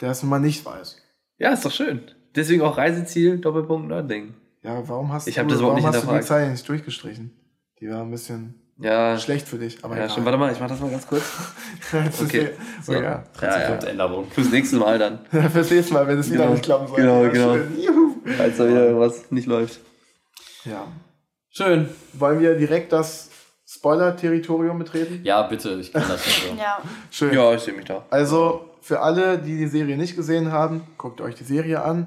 der 0.00 0.10
es 0.12 0.22
mal 0.22 0.38
nicht 0.38 0.64
weiß. 0.64 0.96
Ja, 1.38 1.50
ist 1.52 1.64
doch 1.64 1.72
schön. 1.72 2.02
Deswegen 2.36 2.62
auch 2.62 2.76
Reiseziel, 2.76 3.38
Doppelpunkt 3.38 3.88
Nördling. 3.88 4.34
Ja, 4.62 4.86
warum 4.88 5.12
hast 5.12 5.26
Ich 5.26 5.34
du, 5.36 5.42
das 5.42 5.58
überhaupt 5.58 5.62
warum 5.62 5.76
nicht 5.76 5.86
hast 5.86 5.94
du 5.94 5.98
die 6.00 6.06
hinterfragt. 6.06 6.26
Zeile 6.28 6.50
nicht 6.50 6.68
durchgestrichen? 6.68 7.32
Die 7.80 7.88
war 7.88 8.02
ein 8.02 8.10
bisschen 8.10 8.54
Ja, 8.80 9.18
schlecht 9.18 9.48
für 9.48 9.58
dich. 9.58 9.82
Aber 9.84 9.96
ja 9.96 10.04
egal. 10.04 10.14
schon. 10.14 10.24
Warte 10.24 10.38
mal, 10.38 10.52
ich 10.52 10.60
mach 10.60 10.68
das 10.68 10.78
mal 10.80 10.90
ganz 10.90 11.06
kurz. 11.06 11.22
Okay. 12.22 12.50
die- 12.78 12.84
So. 12.84 12.92
ja. 12.92 13.00
Ja, 13.00 13.22
ja. 13.42 13.68
Konzeptänderung. 13.70 14.30
Fürs 14.30 14.50
nächste 14.50 14.76
Mal 14.76 14.98
dann. 14.98 15.18
Fürs 15.50 15.70
nächste 15.70 15.94
Mal, 15.94 16.06
wenn 16.06 16.18
es 16.18 16.28
wieder 16.30 16.42
Genau. 16.42 16.52
nicht 16.52 16.64
klappen 16.64 16.86
soll. 16.86 16.96
Genau, 16.96 17.22
Ja, 17.24 17.28
genau. 17.30 17.54
schön. 17.54 17.80
Juhu. 17.80 18.14
Falls 18.36 18.56
da 18.56 18.68
wieder 18.68 18.84
irgendwas 18.86 19.30
nicht 19.30 19.46
läuft. 19.46 19.80
Ja. 20.64 20.86
Schön. 21.50 21.88
Wollen 22.12 22.40
wir 22.40 22.54
direkt 22.56 22.92
das 22.92 23.30
Spoiler-Territorium 23.66 24.78
betreten? 24.78 25.20
Ja, 25.24 25.42
bitte, 25.42 25.70
ich 25.80 25.92
kann 25.92 26.02
das 26.08 26.24
nicht 26.24 26.46
so. 26.48 26.54
Ja, 26.54 26.78
Schön. 27.10 27.34
Ja, 27.34 27.52
ich 27.54 27.62
sehe 27.62 27.74
mich 27.74 27.84
da. 27.86 28.04
Also, 28.10 28.70
für 28.80 29.00
alle, 29.00 29.38
die 29.38 29.56
die 29.56 29.66
Serie 29.66 29.96
nicht 29.96 30.14
gesehen 30.14 30.52
haben, 30.52 30.82
guckt 30.98 31.20
euch 31.20 31.34
die 31.34 31.44
Serie 31.44 31.82
an. 31.82 32.06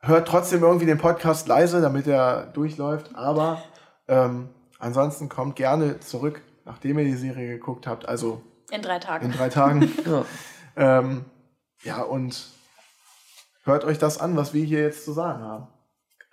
hört 0.00 0.26
trotzdem 0.26 0.62
irgendwie 0.62 0.86
den 0.86 0.98
Podcast 0.98 1.46
leise, 1.48 1.80
damit 1.80 2.06
er 2.06 2.46
durchläuft. 2.54 3.10
Aber 3.14 3.62
ähm, 4.08 4.48
ansonsten 4.82 5.28
kommt 5.28 5.56
gerne 5.56 6.00
zurück, 6.00 6.42
nachdem 6.64 6.98
ihr 6.98 7.04
die 7.04 7.14
Serie 7.16 7.48
geguckt 7.48 7.86
habt. 7.86 8.06
Also 8.06 8.42
In 8.70 8.82
drei 8.82 8.98
Tagen. 8.98 9.26
in 9.26 9.32
drei 9.32 9.48
Tagen. 9.48 9.92
Ja. 10.06 10.24
ähm, 10.76 11.24
ja, 11.84 12.02
und 12.02 12.46
hört 13.64 13.84
euch 13.84 13.98
das 13.98 14.18
an, 14.18 14.36
was 14.36 14.54
wir 14.54 14.64
hier 14.64 14.80
jetzt 14.82 15.04
zu 15.04 15.12
sagen 15.12 15.42
haben. 15.42 15.68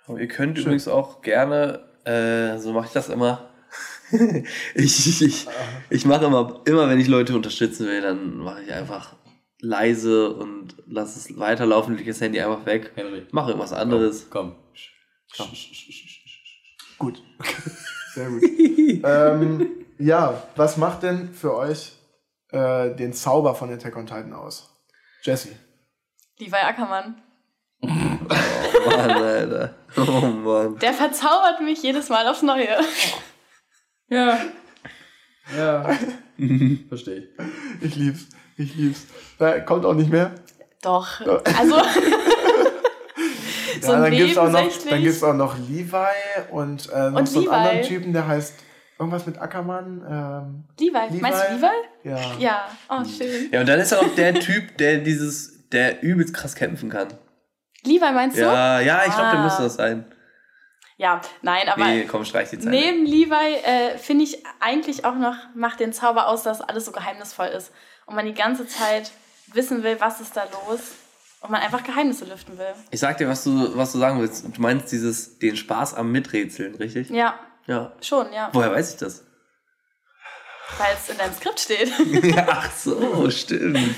Aber 0.06 0.18
ihr 0.20 0.28
könnt 0.28 0.58
übrigens 0.58 0.88
auch 0.88 1.22
gerne, 1.22 1.84
äh, 2.04 2.58
so 2.58 2.72
mache 2.72 2.86
ich 2.86 2.92
das 2.92 3.08
immer. 3.08 3.50
ich 4.74 5.22
ich, 5.22 5.46
ich 5.90 6.04
mache 6.04 6.24
immer, 6.24 6.60
immer 6.64 6.88
wenn 6.88 6.98
ich 6.98 7.06
Leute 7.06 7.36
unterstützen 7.36 7.86
will, 7.86 8.00
dann 8.00 8.38
mache 8.38 8.62
ich 8.62 8.72
einfach 8.72 9.14
leise 9.60 10.34
und 10.34 10.74
lass 10.86 11.16
es 11.16 11.38
weiterlaufen, 11.38 11.96
leg 11.96 12.06
das 12.06 12.20
Handy 12.20 12.40
einfach 12.40 12.66
weg. 12.66 12.92
Henry. 12.96 13.26
Mach 13.30 13.46
irgendwas 13.46 13.72
anderes. 13.72 14.28
Komm. 14.30 14.56
Komm. 15.36 15.48
Gut. 16.98 17.22
Sehr 18.14 18.28
gut. 18.28 18.42
ähm, 19.04 19.70
ja, 19.98 20.42
was 20.56 20.76
macht 20.76 21.02
denn 21.02 21.32
für 21.32 21.54
euch 21.54 21.92
äh, 22.50 22.94
den 22.94 23.12
Zauber 23.12 23.54
von 23.54 23.72
Attack 23.72 23.96
on 23.96 24.06
Titan 24.06 24.32
aus? 24.32 24.70
Jesse. 25.22 25.50
Levi 26.38 26.56
Ackermann. 26.56 27.22
Oh 27.82 27.86
Mann, 27.86 29.10
Alter. 29.10 29.74
Oh 29.96 30.26
Mann. 30.26 30.78
Der 30.78 30.92
verzaubert 30.92 31.60
mich 31.60 31.82
jedes 31.82 32.08
Mal 32.08 32.26
aufs 32.26 32.42
Neue. 32.42 32.78
Ja. 34.08 34.38
Ja. 35.56 35.98
Verstehe 36.88 37.16
ich. 37.16 37.28
Ich 37.80 37.96
lieb's. 37.96 38.28
Ich 38.56 38.74
lieb's. 38.74 39.06
Äh, 39.38 39.60
kommt 39.62 39.84
auch 39.84 39.94
nicht 39.94 40.10
mehr. 40.10 40.34
Doch. 40.82 41.20
Also. 41.20 41.76
so 43.82 43.92
ja, 43.92 43.96
ein 43.98 44.02
dann 44.02 44.10
gibt's 44.12 44.38
auch 44.38 44.48
noch, 44.50 44.58
nebensächlich. 44.60 44.90
dann 44.90 45.02
gibt's 45.02 45.22
auch 45.22 45.34
noch 45.34 45.56
Levi 45.58 45.96
und, 46.50 46.88
äh, 46.92 47.10
noch 47.10 47.18
Und 47.20 47.28
so 47.28 47.38
einen 47.40 47.44
Levi. 47.46 47.56
anderen 47.56 47.82
Typen, 47.82 48.12
der 48.12 48.26
heißt 48.26 48.54
irgendwas 48.98 49.26
mit 49.26 49.38
Ackermann. 49.40 50.02
Ähm, 50.08 50.64
Levi. 50.78 50.98
Levi. 51.10 51.20
Meinst 51.22 51.42
du 51.48 51.54
Levi? 51.54 51.66
ja. 52.04 52.18
Ja. 52.38 52.68
Oh, 52.88 53.02
schön. 53.04 53.48
Ja, 53.52 53.60
und 53.60 53.68
dann 53.68 53.80
ist 53.80 53.92
er 53.92 54.00
auch 54.00 54.14
der 54.16 54.34
Typ, 54.34 54.76
der 54.78 54.98
dieses, 54.98 55.68
der 55.70 56.02
übelst 56.02 56.34
krass 56.34 56.54
kämpfen 56.54 56.90
kann. 56.90 57.08
Levi 57.84 58.00
meinst 58.12 58.36
du? 58.36 58.42
Ja, 58.42 58.80
ja, 58.80 58.98
ich 59.06 59.14
glaube, 59.14 59.30
der 59.30 59.40
Ah. 59.40 59.44
müsste 59.44 59.62
das 59.62 59.74
sein. 59.74 60.04
Ja, 60.98 61.22
nein, 61.40 61.66
aber 61.66 61.82
Nee, 61.86 62.04
komm, 62.04 62.26
streich 62.26 62.50
die 62.50 62.58
Zeit. 62.58 62.68
neben 62.70 63.06
Levi 63.06 63.54
äh, 63.64 63.96
finde 63.96 64.24
ich 64.24 64.44
eigentlich 64.60 65.06
auch 65.06 65.14
noch, 65.14 65.34
macht 65.54 65.80
den 65.80 65.94
Zauber 65.94 66.28
aus, 66.28 66.42
dass 66.42 66.60
alles 66.60 66.84
so 66.84 66.92
geheimnisvoll 66.92 67.46
ist. 67.46 67.72
Und 68.04 68.16
man 68.16 68.26
die 68.26 68.34
ganze 68.34 68.66
Zeit 68.66 69.10
wissen 69.54 69.82
will, 69.82 69.96
was 69.98 70.20
ist 70.20 70.36
da 70.36 70.42
los. 70.68 70.80
Und 71.40 71.50
man 71.50 71.62
einfach 71.62 71.82
Geheimnisse 71.82 72.26
lüften 72.26 72.58
will. 72.58 72.74
Ich 72.90 73.00
sag 73.00 73.16
dir, 73.16 73.26
was 73.28 73.44
du, 73.44 73.76
was 73.76 73.92
du 73.92 73.98
sagen 73.98 74.20
willst. 74.20 74.44
Du 74.44 74.60
meinst 74.60 74.92
dieses, 74.92 75.38
den 75.38 75.56
Spaß 75.56 75.94
am 75.94 76.12
Miträtseln, 76.12 76.74
richtig? 76.74 77.08
Ja, 77.10 77.34
Ja. 77.66 77.92
schon, 78.02 78.32
ja. 78.32 78.50
Woher 78.52 78.70
weiß 78.72 78.92
ich 78.92 78.96
das? 78.98 79.24
Weil 80.78 80.94
es 80.94 81.08
in 81.08 81.16
deinem 81.18 81.34
Skript 81.34 81.58
steht. 81.58 81.90
Ach 82.46 82.70
so, 82.72 83.28
stimmt. 83.30 83.96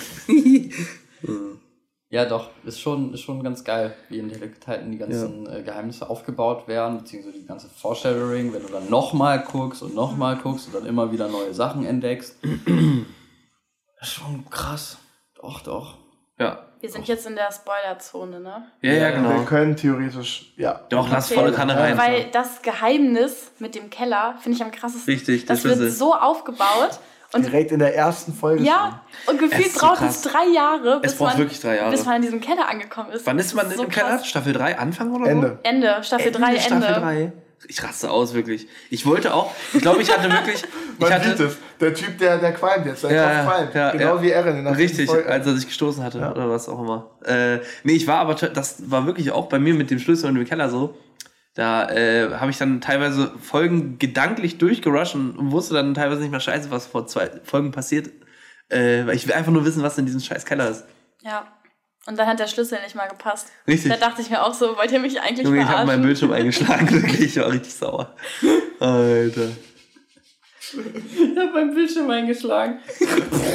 Ja, 2.08 2.26
doch, 2.26 2.50
ist 2.64 2.78
schon, 2.80 3.12
ist 3.14 3.22
schon 3.22 3.42
ganz 3.42 3.64
geil, 3.64 3.96
wie 4.08 4.18
in 4.18 4.30
Titan 4.30 4.92
die 4.92 4.98
ganzen 4.98 5.46
äh, 5.50 5.62
Geheimnisse 5.62 6.08
aufgebaut 6.10 6.68
werden, 6.68 6.98
beziehungsweise 6.98 7.38
die 7.38 7.46
ganze 7.46 7.68
Foreshadowing, 7.70 8.52
wenn 8.52 8.62
du 8.62 8.68
dann 8.68 8.88
nochmal 8.90 9.42
guckst 9.42 9.82
und 9.82 9.94
nochmal 9.94 10.36
guckst 10.36 10.66
und 10.66 10.74
dann 10.74 10.86
immer 10.86 11.10
wieder 11.10 11.28
neue 11.28 11.54
Sachen 11.54 11.84
entdeckst. 11.86 12.36
ist 12.44 14.08
schon 14.12 14.48
krass. 14.50 14.98
Doch, 15.36 15.60
doch. 15.62 15.96
Ja. 16.38 16.68
Wir 16.82 16.90
sind 16.90 17.06
jetzt 17.06 17.26
in 17.28 17.36
der 17.36 17.48
Spoilerzone, 17.52 18.40
ne? 18.40 18.64
Ja, 18.80 18.90
ja, 18.92 18.98
Ja, 18.98 19.08
Wir 19.08 19.12
genau. 19.22 19.44
können 19.44 19.76
theoretisch, 19.76 20.52
ja. 20.56 20.80
Doch, 20.88 21.08
lass 21.08 21.30
Okay. 21.30 21.40
volle 21.40 21.52
Kanne 21.52 21.76
rein. 21.78 21.96
Weil 21.96 22.24
das 22.32 22.60
Geheimnis 22.62 23.52
mit 23.60 23.76
dem 23.76 23.88
Keller 23.88 24.34
finde 24.40 24.56
ich 24.56 24.64
am 24.64 24.72
krassesten. 24.72 25.14
Richtig, 25.14 25.46
der 25.46 25.54
das 25.54 25.64
wird 25.64 25.92
so 25.92 26.12
aufgebaut. 26.14 26.98
Und 27.34 27.46
Direkt 27.46 27.70
in 27.72 27.78
der 27.78 27.94
ersten 27.96 28.34
Folge 28.34 28.62
ja, 28.64 29.00
und 29.26 29.36
Es 29.36 29.40
gefühlt 29.40 29.66
ist 29.68 29.74
so 29.78 29.86
braucht 29.86 29.98
krass. 30.00 30.16
es 30.16 30.22
drei 30.32 30.44
Jahre, 30.52 31.00
bis, 31.00 31.12
Es 31.12 31.18
braucht 31.18 31.30
man, 31.30 31.38
wirklich 31.38 31.60
drei 31.60 31.76
Jahre. 31.76 31.90
bis 31.92 32.04
man 32.04 32.16
in 32.16 32.22
diesem 32.22 32.40
Keller 32.42 32.68
angekommen 32.68 33.10
ist. 33.12 33.24
Wann 33.26 33.38
ist 33.38 33.54
man 33.54 33.64
Das 33.66 33.74
in 33.76 33.80
dem 33.80 33.84
so 33.90 33.90
Keller? 33.90 34.08
krass. 34.16 34.26
Staffel 34.26 34.52
3, 34.52 34.78
Anfang 34.78 35.12
oder 35.14 35.26
schon. 35.30 35.40
so? 35.40 35.46
Ende. 35.46 35.58
Ende, 35.62 36.02
Staffel 36.04 36.30
3, 36.32 36.46
Ende. 36.56 36.60
Staffel 36.60 36.94
3. 37.00 37.32
Ich 37.68 37.82
raste 37.82 38.10
aus, 38.10 38.34
wirklich. 38.34 38.66
Ich 38.90 39.06
wollte 39.06 39.32
auch, 39.34 39.52
ich 39.72 39.80
glaube, 39.80 40.02
ich 40.02 40.12
hatte 40.12 40.30
wirklich, 40.30 40.56
ich 40.62 40.98
Man 40.98 41.20
sieht 41.22 41.30
hatte, 41.32 41.44
es. 41.44 41.56
Der 41.80 41.94
Typ, 41.94 42.18
der, 42.18 42.38
der 42.38 42.52
qualmt 42.52 42.86
jetzt. 42.86 43.04
Der 43.04 43.12
Ja, 43.12 43.44
qualmt. 43.44 43.74
ja, 43.74 43.90
genau 43.92 44.16
ja. 44.16 44.22
wie 44.22 44.30
Eren 44.30 44.58
in 44.58 44.64
der 44.64 44.76
Richtig, 44.76 45.08
als 45.10 45.46
er 45.46 45.54
sich 45.54 45.66
gestoßen 45.66 46.02
hatte 46.02 46.18
Ja. 46.18 46.30
oder 46.32 46.48
was 46.50 46.68
auch 46.68 46.80
immer. 46.80 47.10
Äh, 47.24 47.58
nee, 47.84 47.92
ich 47.94 48.06
war 48.06 48.18
aber, 48.18 48.34
das 48.34 48.90
war 48.90 49.06
wirklich 49.06 49.30
auch 49.30 49.48
bei 49.48 49.58
mir 49.58 49.74
mit 49.74 49.90
dem 49.90 49.98
Schlüssel 49.98 50.28
und 50.28 50.34
dem 50.36 50.44
Keller 50.44 50.68
so. 50.70 50.96
Da 51.54 51.88
äh, 51.90 52.30
habe 52.34 52.50
ich 52.50 52.56
dann 52.58 52.80
teilweise 52.80 53.30
Folgen 53.40 53.98
gedanklich 53.98 54.58
durchgerusht 54.58 55.14
und, 55.14 55.36
und 55.36 55.50
wusste 55.52 55.74
dann 55.74 55.92
teilweise 55.94 56.22
nicht 56.22 56.30
mehr 56.30 56.40
scheiße, 56.40 56.70
was 56.70 56.86
vor 56.86 57.06
zwei 57.06 57.30
Folgen 57.44 57.72
passiert. 57.72 58.10
Äh, 58.70 59.06
weil 59.06 59.16
ich 59.16 59.26
will 59.26 59.34
einfach 59.34 59.52
nur 59.52 59.64
wissen, 59.66 59.82
was 59.82 59.98
in 59.98 60.06
diesem 60.06 60.20
scheiß 60.20 60.46
Keller 60.46 60.70
ist. 60.70 60.84
Ja. 61.20 61.46
Und 62.06 62.18
dann 62.18 62.26
hat 62.26 62.40
der 62.40 62.48
Schlüssel 62.48 62.78
nicht 62.82 62.96
mal 62.96 63.06
gepasst. 63.06 63.48
Richtig. 63.66 63.92
Da 63.92 63.96
dachte 63.96 64.22
ich 64.22 64.30
mir 64.30 64.44
auch 64.44 64.54
so, 64.54 64.76
wollt 64.76 64.90
ihr 64.90 64.98
mich 64.98 65.20
eigentlich 65.20 65.46
Junge, 65.46 65.58
ich 65.58 65.62
habe 65.62 65.72
verarschen? 65.72 65.86
meinen 65.86 66.02
Bildschirm 66.02 66.32
eingeschlagen, 66.32 66.90
wirklich. 67.02 67.20
Ich 67.20 67.36
war 67.36 67.50
richtig 67.50 67.72
sauer. 67.74 68.14
Alter. 68.80 69.48
ich 70.58 71.36
habe 71.38 71.52
meinen 71.52 71.74
Bildschirm 71.74 72.10
eingeschlagen. 72.10 72.80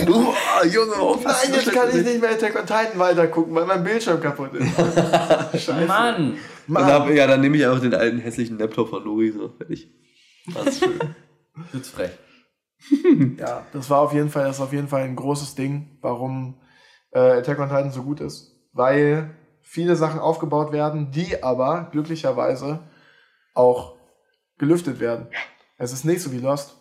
Boah, 0.06 0.66
Junge, 0.66 0.92
warum 0.98 1.24
Nein, 1.24 1.36
jetzt 1.52 1.72
kann 1.74 1.90
ich 1.90 2.06
nicht 2.06 2.22
mehr 2.22 2.32
Attack 2.32 2.56
on 2.56 2.66
Titan 2.66 2.98
weitergucken, 2.98 3.54
weil 3.54 3.66
mein 3.66 3.84
Bildschirm 3.84 4.22
kaputt 4.22 4.54
ist. 4.54 4.68
Scheiße. 5.66 5.86
Mann! 5.86 6.38
Dann 6.68 6.86
hab, 6.86 7.10
ja, 7.10 7.28
dann 7.28 7.42
nehme 7.42 7.58
ich 7.58 7.66
einfach 7.66 7.82
den 7.82 7.96
alten 7.96 8.20
hässlichen 8.20 8.58
Laptop 8.60 8.90
von 8.90 9.04
Luri, 9.04 9.32
so 9.32 9.50
fertig. 9.50 9.90
Das 10.54 10.68
ist 10.68 10.80
schön. 10.80 11.00
Wird's 11.72 11.90
frech. 11.90 12.12
Ja, 13.38 13.66
das 13.74 13.90
war 13.90 14.00
auf 14.00 14.14
jeden 14.14 14.30
Fall, 14.30 14.46
das 14.46 14.58
ist 14.58 14.62
auf 14.62 14.72
jeden 14.72 14.88
Fall 14.88 15.02
ein 15.02 15.16
großes 15.16 15.56
Ding, 15.56 15.98
warum 16.02 16.56
äh, 17.12 17.20
Attack 17.20 17.60
on 17.60 17.70
Titan 17.70 17.92
so 17.92 18.04
gut 18.04 18.20
ist. 18.22 18.56
Weil 18.74 19.36
viele 19.62 19.96
Sachen 19.96 20.20
aufgebaut 20.20 20.72
werden, 20.72 21.12
die 21.12 21.44
aber 21.44 21.90
glücklicherweise 21.92 22.80
auch 23.54 23.96
gelüftet 24.58 25.00
werden. 25.00 25.28
Es 25.78 25.92
ist 25.94 26.06
nicht 26.06 26.22
so 26.22 26.32
wie 26.32 26.40
Lost, 26.40 26.76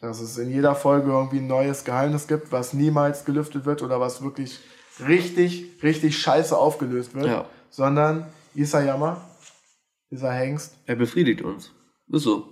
dass 0.00 0.20
es 0.20 0.38
in 0.38 0.50
jeder 0.50 0.74
Folge 0.74 1.10
irgendwie 1.10 1.38
ein 1.38 1.46
neues 1.46 1.84
Geheimnis 1.84 2.26
gibt, 2.26 2.52
was 2.52 2.72
niemals 2.72 3.24
gelüftet 3.24 3.66
wird 3.66 3.82
oder 3.82 4.00
was 4.00 4.22
wirklich 4.22 4.60
richtig, 5.06 5.82
richtig 5.82 6.18
scheiße 6.18 6.56
aufgelöst 6.56 7.14
wird. 7.14 7.26
Ja. 7.26 7.46
Sondern 7.68 8.26
Isayama, 8.54 9.20
dieser 10.10 10.32
Hengst, 10.32 10.74
Er 10.86 10.96
befriedigt 10.96 11.42
uns. 11.42 11.72
Ist 12.08 12.22
so. 12.22 12.48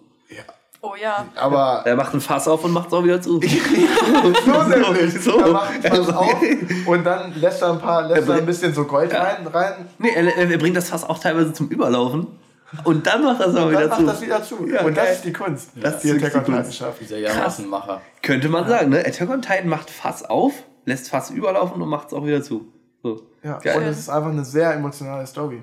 Oh 0.91 0.95
ja. 1.01 1.27
aber 1.37 1.83
Er 1.85 1.97
macht 1.97 2.15
ein 2.15 2.21
Fass 2.21 2.49
auf 2.49 2.65
und 2.65 2.73
macht 2.73 2.89
es 2.89 2.93
auch 2.95 3.05
wieder 3.05 3.21
zu. 3.21 3.41
So 4.45 4.63
nämlich. 4.63 5.21
So. 5.21 5.39
Er 5.39 5.49
macht 5.53 5.85
was 5.91 6.09
auf 6.09 6.37
und 6.87 7.05
dann 7.05 7.35
lässt 7.41 7.63
er 7.63 7.73
ein 7.73 7.79
paar, 7.81 8.07
lässt 8.09 8.29
er 8.29 8.37
ein 8.37 8.47
bisschen 8.47 8.73
so 8.75 8.85
Gold 8.85 9.13
Ja. 9.13 9.23
rein, 9.23 9.47
rein 9.47 9.89
Nee, 9.99 10.11
er, 10.15 10.37
er, 10.37 10.59
bringt 10.59 10.77
das 10.77 10.89
Fass 10.91 11.05
auch 11.05 11.19
teilweise 11.19 11.53
zum 11.53 11.69
Überlaufen. 11.69 12.27
Und 12.85 13.07
dann 13.07 13.25
macht 13.25 13.41
er 13.41 13.49
es 13.49 13.55
auch 13.57 13.67
und 13.67 13.73
dann 13.73 13.81
wieder 13.83 13.89
macht 13.89 14.01
zu. 14.01 14.07
das 14.07 14.21
wieder 14.23 14.43
zu. 14.43 14.67
Ja, 14.69 14.81
und 14.85 14.95
geil. 14.95 15.07
das 15.07 15.17
ist 15.17 15.25
die 15.25 15.33
Kunst, 15.33 15.71
Das 15.77 16.01
die 16.03 16.09
ist 16.11 16.17
Attack 16.23 16.35
on 16.37 16.45
die 16.45 16.53
Titan 16.59 16.73
schafft. 16.73 17.01
Dieser 17.01 17.19
Jahrmassenmacher. 17.19 18.01
Könnte 18.23 18.49
man 18.49 18.69
sagen, 18.69 18.91
ne? 18.91 18.99
Attack 19.07 19.31
on 19.31 19.41
Titan 19.43 19.69
macht 19.69 19.89
Fass 19.91 20.23
auf, 20.25 20.53
lässt 20.85 21.09
Fass 21.09 21.31
überlaufen 21.31 21.81
und 21.81 21.89
macht 21.89 22.09
es 22.09 22.13
auch 22.15 22.27
wieder 22.27 22.43
zu. 22.43 22.71
So. 23.03 23.23
Ja, 23.43 23.59
Geil. 23.59 23.79
und 23.79 23.85
es 23.85 23.99
ist 24.01 24.09
einfach 24.11 24.31
eine 24.31 24.45
sehr 24.45 24.75
emotionale 24.75 25.27
Story. 25.27 25.63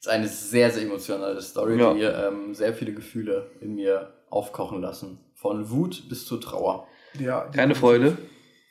ist 0.00 0.08
eine 0.08 0.28
sehr, 0.28 0.70
sehr 0.70 0.82
emotionale 0.82 1.40
Story, 1.40 1.78
Ja. 1.80 1.94
die 1.94 2.02
ähm, 2.02 2.54
sehr 2.54 2.74
viele 2.74 2.92
Gefühle 2.92 3.50
in 3.60 3.74
mir 3.76 4.12
aufkochen 4.32 4.80
lassen. 4.80 5.18
Von 5.34 5.70
Wut 5.70 6.08
bis 6.08 6.24
zu 6.26 6.36
Trauer. 6.38 6.86
Ja, 7.18 7.42
Keine 7.52 7.74
Freude. 7.74 8.16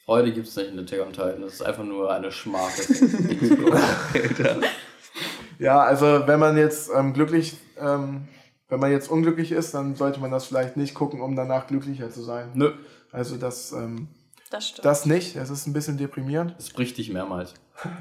Freude 0.06 0.32
gibt 0.34 0.47
es 0.47 0.56
nicht 0.56 0.71
in 0.71 0.80
Attack 0.80 1.02
on 1.02 1.13
Titan. 1.13 1.41
Das 1.41 1.54
ist 1.54 1.62
einfach 1.62 1.84
nur 1.84 2.12
eine 2.12 2.32
Schmach. 2.32 2.71
Ja, 5.60 5.80
also 5.82 6.24
wenn 6.26 6.39
man 6.39 6.58
jetzt 6.58 6.89
ähm, 6.95 7.13
glücklich, 7.13 7.56
ähm, 7.78 8.28
wenn 8.67 8.80
man 8.80 8.91
jetzt 8.91 9.12
unglücklich 9.12 9.52
ist, 9.52 9.76
dann 9.76 9.93
sollte 9.95 10.19
man 10.19 10.32
das 10.32 10.45
vielleicht 10.45 10.76
nicht 10.76 10.95
gucken, 10.95 11.21
um 11.21 11.36
danach 11.36 11.67
glücklicher 11.67 12.10
zu 12.10 12.24
sein. 12.24 12.50
Nö. 12.56 12.71
Also 13.12 13.38
das, 13.38 13.71
ähm, 13.71 14.08
Das 14.50 14.69
stimmt. 14.69 14.86
das 14.86 15.06
nicht. 15.06 15.36
Es 15.36 15.52
ist 15.52 15.67
ein 15.67 15.74
bisschen 15.74 16.00
deprimierend. 16.00 16.56
Es 16.58 16.71
bricht 16.71 16.97
dich 16.97 17.12
mehrmals. 17.12 17.54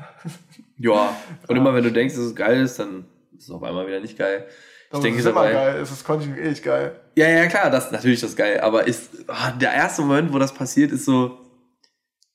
Ja. 0.82 1.14
Und 1.46 1.56
immer 1.56 1.74
wenn 1.74 1.84
du 1.84 1.92
denkst, 1.92 2.14
dass 2.14 2.24
es 2.24 2.34
geil 2.34 2.62
ist, 2.62 2.78
dann 2.78 3.04
ist 3.36 3.44
es 3.44 3.50
auf 3.50 3.62
einmal 3.62 3.86
wieder 3.86 4.00
nicht 4.00 4.16
geil. 4.16 4.46
Ich 4.90 4.98
denke 5.00 5.18
es 5.18 5.26
ist 5.26 5.30
immer 5.30 5.42
dabei. 5.42 5.52
geil. 5.52 5.80
Es 5.82 5.90
ist 5.90 6.04
kontinuierlich 6.04 6.62
geil. 6.62 6.98
Ja, 7.16 7.28
ja, 7.28 7.46
klar, 7.46 7.70
das 7.70 7.90
natürlich 7.90 8.20
das 8.20 8.36
geil. 8.36 8.60
Aber 8.60 8.86
ist 8.86 9.10
ah, 9.26 9.52
der 9.52 9.72
erste 9.72 10.02
Moment, 10.02 10.32
wo 10.32 10.38
das 10.38 10.54
passiert, 10.54 10.92
ist 10.92 11.04
so. 11.04 11.38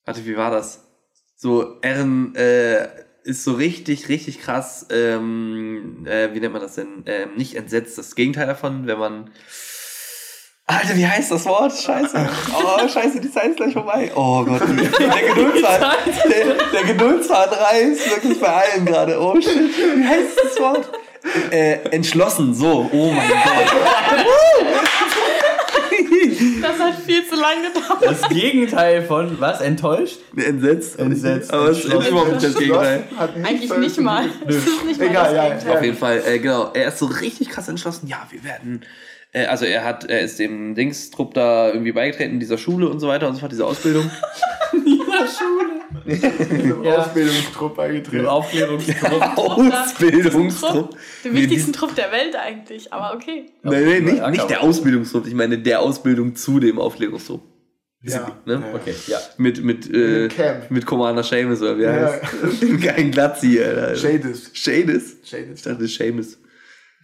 Warte, 0.05 0.25
wie 0.25 0.37
war 0.37 0.51
das? 0.51 0.81
So, 1.35 1.79
Eren 1.81 2.35
äh, 2.35 2.87
ist 3.23 3.43
so 3.43 3.53
richtig, 3.53 4.07
richtig 4.07 4.39
krass, 4.39 4.85
ähm, 4.91 6.05
äh, 6.05 6.33
wie 6.33 6.39
nennt 6.39 6.53
man 6.53 6.61
das 6.61 6.75
denn? 6.75 7.03
Ähm, 7.07 7.35
nicht 7.35 7.55
entsetzt, 7.55 7.97
das 7.97 8.15
Gegenteil 8.15 8.45
davon, 8.45 8.85
wenn 8.85 8.99
man 8.99 9.31
Alter, 10.67 10.95
wie 10.95 11.05
heißt 11.05 11.31
das 11.31 11.45
Wort? 11.45 11.73
Scheiße. 11.73 12.17
Oh, 12.57 12.87
scheiße, 12.87 13.19
die 13.19 13.31
Zeit 13.31 13.51
ist 13.51 13.57
gleich 13.57 13.73
vorbei. 13.73 14.11
Oh 14.15 14.43
Gott, 14.43 14.61
der 14.61 14.67
Geduldsfaden, 15.35 16.13
der, 16.27 16.55
der 16.71 16.83
Geduldsfaden 16.83 17.57
reißt 17.57 18.09
wirklich 18.09 18.39
bei 18.39 18.47
allen 18.47 18.85
gerade. 18.85 19.19
Oh 19.19 19.39
shit, 19.39 19.55
wie 19.77 20.03
heißt 20.03 20.39
das 20.43 20.59
Wort? 20.59 20.89
Äh, 21.51 21.79
entschlossen, 21.91 22.53
so. 22.53 22.89
Oh 22.91 23.11
mein 23.11 23.27
Gott. 23.27 23.41
Das 26.61 26.79
hat 26.79 26.95
viel 27.05 27.25
zu 27.27 27.35
lange 27.35 27.67
gedauert. 27.67 28.03
Das 28.03 28.29
Gegenteil 28.29 29.03
von 29.03 29.39
was? 29.39 29.61
Enttäuscht? 29.61 30.19
Entsetzt. 30.35 30.99
Entsetzt. 30.99 31.53
Aber 31.53 31.69
es 31.69 31.85
ist 31.85 31.85
überhaupt 31.85 32.31
nicht 32.31 32.43
das 32.43 32.55
Gegenteil. 32.55 33.03
Eigentlich 33.43 33.77
nicht 33.77 33.99
mal. 33.99 34.25
Das 34.45 34.55
ist 34.55 34.85
nicht 34.85 34.99
mal 34.99 35.09
Egal, 35.09 35.49
das 35.55 35.63
ja. 35.63 35.73
Auf 35.73 35.83
jeden 35.83 35.97
Fall, 35.97 36.23
äh, 36.25 36.39
genau. 36.39 36.71
Er 36.73 36.89
ist 36.89 36.99
so 36.99 37.05
richtig 37.05 37.49
krass 37.49 37.67
entschlossen. 37.67 38.07
Ja, 38.07 38.27
wir 38.29 38.43
werden. 38.43 38.81
Äh, 39.35 39.45
also 39.47 39.65
er 39.65 39.83
hat, 39.83 40.05
er 40.05 40.21
ist 40.21 40.39
dem 40.39 40.75
Dingstrupp 40.75 41.33
da 41.33 41.67
irgendwie 41.71 41.91
beigetreten, 41.91 42.39
dieser 42.39 42.57
Schule 42.57 42.87
und 42.87 42.99
so 43.01 43.07
weiter 43.09 43.27
und 43.27 43.33
so 43.35 43.41
fort, 43.41 43.51
diese 43.51 43.65
Ausbildung. 43.65 44.09
Im 46.05 46.83
Ja. 46.83 46.97
Ausbildungstrupp 46.97 47.75
beigetreten. 47.75 48.25
Aufklärungstrupp. 48.27 49.37
Ausbildungstrupp. 49.37 50.95
Den 51.23 51.33
wichtigsten 51.33 51.73
Trupp 51.73 51.95
der 51.95 52.11
Welt 52.11 52.35
eigentlich, 52.35 52.93
aber 52.93 53.15
okay. 53.15 53.45
Nein, 53.63 53.85
nein, 53.85 54.03
nicht, 54.03 54.27
nicht 54.29 54.49
der 54.49 54.61
Ausbildungstrupp. 54.61 55.27
Ich 55.27 55.33
meine 55.33 55.57
der 55.57 55.81
Ausbildung 55.81 56.35
zu 56.35 56.59
dem 56.59 56.79
Aufklärungstrupp. 56.79 57.41
Ja. 58.03 58.31
Ne? 58.45 58.53
Ja. 58.71 58.75
Okay, 58.75 58.93
ja. 59.07 59.17
Mit, 59.37 59.63
mit, 59.63 59.91
äh, 59.91 60.29
mit 60.69 60.85
Commander 60.85 61.23
Seamus, 61.23 61.61
oder 61.61 61.77
wie 61.79 61.83
er 61.83 61.99
Ja. 62.01 62.07
heißt. 62.11 62.61
Den 62.61 62.79
geilen 62.79 63.09
Glatzi, 63.11 63.59
Alter. 63.59 63.95
Shadis. 63.95 64.51
Shadis? 64.53 65.17
Ich 65.23 65.29
Shadis. 65.29 65.61
dachte 65.63 65.87
Seamus. 65.87 66.37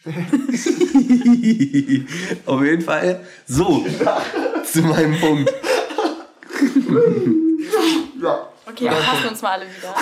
Auf 2.45 2.63
jeden 2.63 2.81
Fall. 2.81 3.21
So, 3.47 3.85
zu 4.65 4.81
meinem 4.81 5.19
Punkt. 5.19 5.51
Ja. 8.21 8.49
Okay, 8.65 8.85
wir 8.85 8.91
passen 8.91 9.29
uns 9.29 9.41
mal 9.41 9.51
alle 9.51 9.65
wieder. 9.65 9.93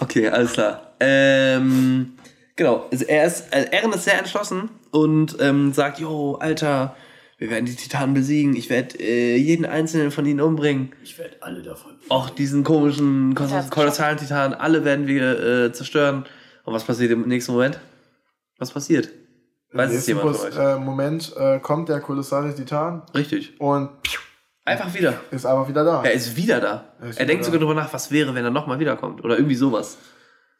Okay, 0.00 0.28
alles 0.28 0.52
klar. 0.52 0.92
Ähm, 1.00 2.14
genau, 2.56 2.86
also 2.90 3.04
er 3.04 3.26
ist, 3.26 3.52
also 3.52 3.68
Eren 3.70 3.92
ist 3.92 4.04
sehr 4.04 4.18
entschlossen 4.18 4.70
und 4.90 5.36
ähm, 5.40 5.72
sagt, 5.72 5.98
jo, 5.98 6.36
Alter, 6.36 6.96
wir 7.38 7.50
werden 7.50 7.64
die 7.64 7.74
Titanen 7.74 8.14
besiegen, 8.14 8.54
ich 8.54 8.70
werde 8.70 8.98
äh, 8.98 9.36
jeden 9.36 9.64
einzelnen 9.64 10.10
von 10.10 10.26
ihnen 10.26 10.40
umbringen. 10.40 10.92
Ich 11.02 11.18
werde 11.18 11.36
alle 11.40 11.62
davon. 11.62 11.92
Auch 12.08 12.30
diesen 12.30 12.64
komischen, 12.64 13.34
kolossalen 13.34 14.18
Titan, 14.18 14.54
alle 14.54 14.84
werden 14.84 15.06
wir 15.06 15.66
äh, 15.66 15.72
zerstören. 15.72 16.26
Und 16.64 16.74
was 16.74 16.84
passiert 16.84 17.10
im 17.10 17.26
nächsten 17.26 17.52
Moment? 17.52 17.80
Was 18.60 18.70
passiert? 18.72 19.08
Weiß 19.72 19.92
es 19.92 20.06
jemand 20.06 20.26
Bus- 20.28 20.44
äh, 20.56 20.76
Moment 20.76 21.34
äh, 21.36 21.58
kommt 21.60 21.88
der 21.88 22.00
kolossale 22.00 22.54
Titan 22.54 23.02
Richtig. 23.14 23.60
und 23.60 23.90
Einfach 24.64 24.92
wieder. 24.94 25.14
ist 25.32 25.46
einfach 25.46 25.68
wieder 25.68 25.84
da. 25.84 26.02
Er 26.04 26.12
ist 26.12 26.36
wieder 26.36 26.60
da. 26.60 26.92
Er 27.00 27.18
Er 27.18 27.26
denkt 27.26 27.44
sogar 27.44 27.58
da. 27.58 27.66
drüber 27.66 27.80
nach, 27.80 27.92
was 27.92 28.10
wäre, 28.12 28.34
wenn 28.34 28.44
er 28.44 28.50
nochmal 28.50 28.78
wiederkommt. 28.78 29.24
Oder 29.24 29.36
irgendwie 29.36 29.54
sowas. 29.56 29.96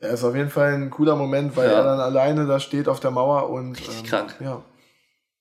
Er 0.01 0.11
ist 0.11 0.25
auf 0.25 0.35
jeden 0.35 0.49
Fall 0.51 0.73
ein 0.73 0.91
cooler 0.91 1.15
Moment, 1.17 1.57
weil 1.57 1.69
Ja. 1.71 1.77
er 1.79 1.85
dann 1.85 2.01
alleine 2.01 2.47
da 2.47 2.59
steht 2.59 2.89
auf 2.89 3.01
der 3.01 3.11
Mauer 3.11 3.51
und 3.51 3.79
ähm, 3.79 4.05
krank. 4.05 4.35
Ja. 4.41 4.63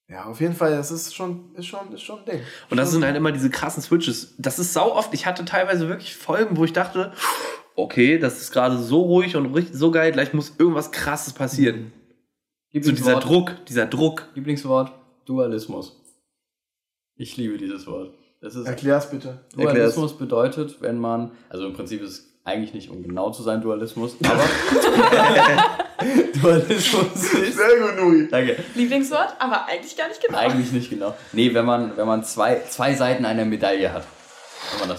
Ja, 0.10 0.26
auf 0.26 0.42
jeden 0.42 0.56
Fall, 0.56 0.74
es 0.74 0.90
ist 0.90 1.16
schon, 1.16 1.54
ist 1.56 1.68
schon, 1.68 1.94
ist 1.94 2.02
schon 2.02 2.20
ein 2.20 2.26
Ding. 2.26 2.42
Und 2.72 2.78
das 2.78 2.92
sind 2.92 3.06
halt 3.06 3.16
immer 3.16 3.32
diese 3.32 3.52
krassen 3.52 3.84
Switches. 3.84 4.34
Das 4.40 4.58
ist 4.58 4.74
sau 4.74 4.92
oft. 4.96 5.14
Ich 5.14 5.28
hatte 5.28 5.46
teilweise 5.46 5.88
wirklich 5.88 6.16
Folgen, 6.16 6.58
wo 6.58 6.66
ich 6.66 6.74
dachte, 6.74 7.14
okay, 7.76 8.18
das 8.18 8.42
ist 8.42 8.52
gerade 8.52 8.78
so 8.80 9.02
ruhig 9.04 9.36
und 9.36 9.56
so 9.72 9.92
geil, 9.92 10.12
gleich 10.12 10.34
muss 10.34 10.54
irgendwas 10.58 10.92
krasses 10.92 11.34
passieren. 11.34 11.94
So 12.74 12.92
dieser 12.92 13.20
Druck, 13.20 13.54
dieser 13.68 13.88
Druck. 13.88 14.28
Lieblingswort, 14.36 14.92
Dualismus. 15.26 15.96
Ich 17.16 17.36
liebe 17.36 17.58
dieses 17.58 17.88
Wort. 17.88 18.14
Das 18.42 18.56
ist 18.56 18.68
Erklär's 18.68 19.10
bitte. 19.10 19.40
Dualismus 19.56 20.18
bedeutet, 20.18 20.82
wenn 20.82 21.00
man, 21.00 21.32
also 21.50 21.66
im 21.66 21.74
Prinzip 21.74 22.02
ist 22.02 22.12
es 22.12 22.30
eigentlich 22.46 22.74
nicht, 22.74 22.90
um 22.90 23.04
genau 23.04 23.32
zu 23.32 23.44
sein, 23.44 23.62
Dualismus, 23.62 24.16
aber 24.24 24.44
Dualismus 26.42 27.34
ist. 27.34 27.58
Sehr 27.58 27.80
gut, 27.80 27.96
Nuri. 27.98 28.28
Danke. 28.30 28.64
Lieblingswort, 28.76 29.36
aber 29.40 29.66
eigentlich 29.66 29.98
gar 29.98 30.08
nicht 30.08 30.26
genau. 30.26 30.38
Eigentlich 30.38 30.72
nicht 30.72 30.90
genau. 30.90 31.16
Nee, 31.34 31.54
wenn 31.54 31.66
man, 31.66 31.98
wenn 31.98 32.08
man 32.08 32.24
zwei, 32.24 32.62
zwei 32.70 32.94
Seiten 32.94 33.26
einer 33.26 33.46
Medaille 33.46 33.92
hat. 33.92 34.06
Wenn 34.80 34.88
man 34.88 34.98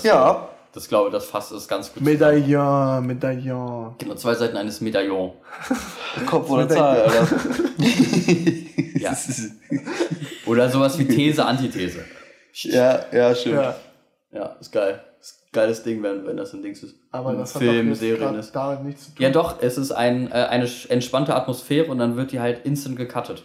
das 0.73 0.89
glaube 0.89 1.11
das 1.11 1.27
fasst 1.27 1.53
es 1.53 1.67
ganz 1.69 1.93
gut. 1.93 2.03
Medaillon, 2.03 3.07
Medaillon. 3.07 3.95
Genau, 3.99 4.15
zwei 4.15 4.35
Seiten 4.35 4.57
eines 4.57 4.81
Medaillons. 4.81 5.33
Kopf 6.27 6.51
oder 6.51 6.69
Zahl, 6.69 7.03
Alter. 7.03 7.29
Ja. 9.01 9.17
Oder 10.47 10.69
sowas 10.69 10.99
wie 10.99 11.07
These, 11.07 11.45
Antithese. 11.45 12.05
ja, 12.53 13.01
ja, 13.13 13.35
stimmt. 13.35 13.55
Ja, 13.57 13.77
Ja, 14.33 14.57
ist 14.61 14.73
geil. 14.73 15.01
Ist 15.21 15.39
ein 15.43 15.49
geiles 15.53 15.83
Ding, 15.83 16.03
wenn, 16.03 16.27
wenn 16.27 16.37
das 16.37 16.53
ein 16.53 16.63
Dings 16.63 16.83
ist. 16.83 16.97
aber 17.11 17.33
das 17.35 17.55
hat 17.55 17.63
Film, 17.63 17.87
doch 17.87 17.91
jetzt 17.93 18.01
Serien 18.01 18.35
ist. 18.35 18.53
damit 18.55 18.85
nichts 18.85 19.05
zu 19.07 19.11
tun. 19.15 19.23
Ja, 19.23 19.31
doch, 19.31 19.63
es 19.63 19.79
ist 19.79 19.93
ein, 19.93 20.31
äh, 20.31 20.35
eine 20.35 20.69
entspannte 20.91 21.35
Atmosphäre 21.35 21.91
und 21.91 21.99
dann 21.99 22.17
wird 22.17 22.33
die 22.33 22.41
halt 22.41 22.65
instant 22.67 22.97
gecuttet. 22.97 23.43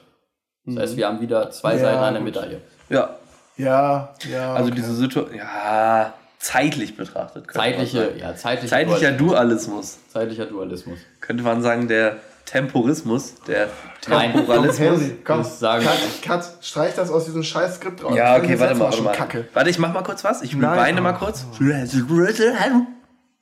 Das 0.66 0.78
heißt, 0.78 0.98
wir 0.98 1.08
haben 1.08 1.22
wieder 1.22 1.52
zwei 1.52 1.74
Ja, 1.76 1.80
Seiten 1.80 2.04
einer. 2.04 2.20
Medaille. 2.20 2.60
Ja, 2.90 3.16
Ja, 3.58 4.14
ja. 4.30 4.54
also 4.54 4.68
okay. 4.72 4.76
diese 4.82 4.94
Situation, 4.96 5.38
ja, 5.38 6.14
zeitlich 6.40 6.96
betrachtet. 6.98 7.52
Zeitliche, 7.52 8.14
ja, 8.20 8.36
zeitliche 8.36 8.70
Zeitlicher 8.70 9.12
Dualismus. 9.12 9.98
Dualismus. 9.98 9.98
Zeitlicher 10.12 10.46
Dualismus. 10.46 11.00
Könnte 11.22 11.44
man 11.44 11.62
sagen, 11.62 11.88
der 11.88 12.18
Temporismus, 12.46 13.36
der 13.48 13.70
Nein. 14.08 14.32
Komm, 14.32 14.42
Temporalismus. 14.46 15.02
Handy, 15.02 15.18
komm, 15.24 15.44
sagen- 15.44 15.86
cut, 15.86 16.44
cut, 16.44 16.50
streich 16.64 16.94
das 16.96 17.10
aus 17.10 17.26
diesem 17.26 17.44
scheiß 17.44 17.76
Skript 17.76 18.04
raus. 18.04 18.16
Ja, 18.16 18.38
okay, 18.38 18.60
warte 18.60 18.76
mal, 18.76 18.82
warte 18.86 18.98
schon 18.98 19.06
mal. 19.06 19.14
Kacke. 19.16 19.48
Warte, 19.54 19.70
ich 19.70 19.80
mach 19.80 19.94
mal 19.94 20.04
kurz 20.04 20.24
was. 20.24 20.44
Ich 20.44 20.56
Nein. 20.56 20.78
weine 20.78 21.02
mal 21.02 21.14
Oh. 21.20 22.86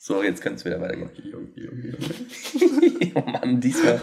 So, 0.06 0.22
jetzt 0.22 0.42
kann 0.42 0.56
es 0.56 0.66
wieder 0.66 0.82
weitergehen. 0.82 1.10
oh 3.16 3.22
Mann, 3.22 3.62
diesmal. 3.62 4.02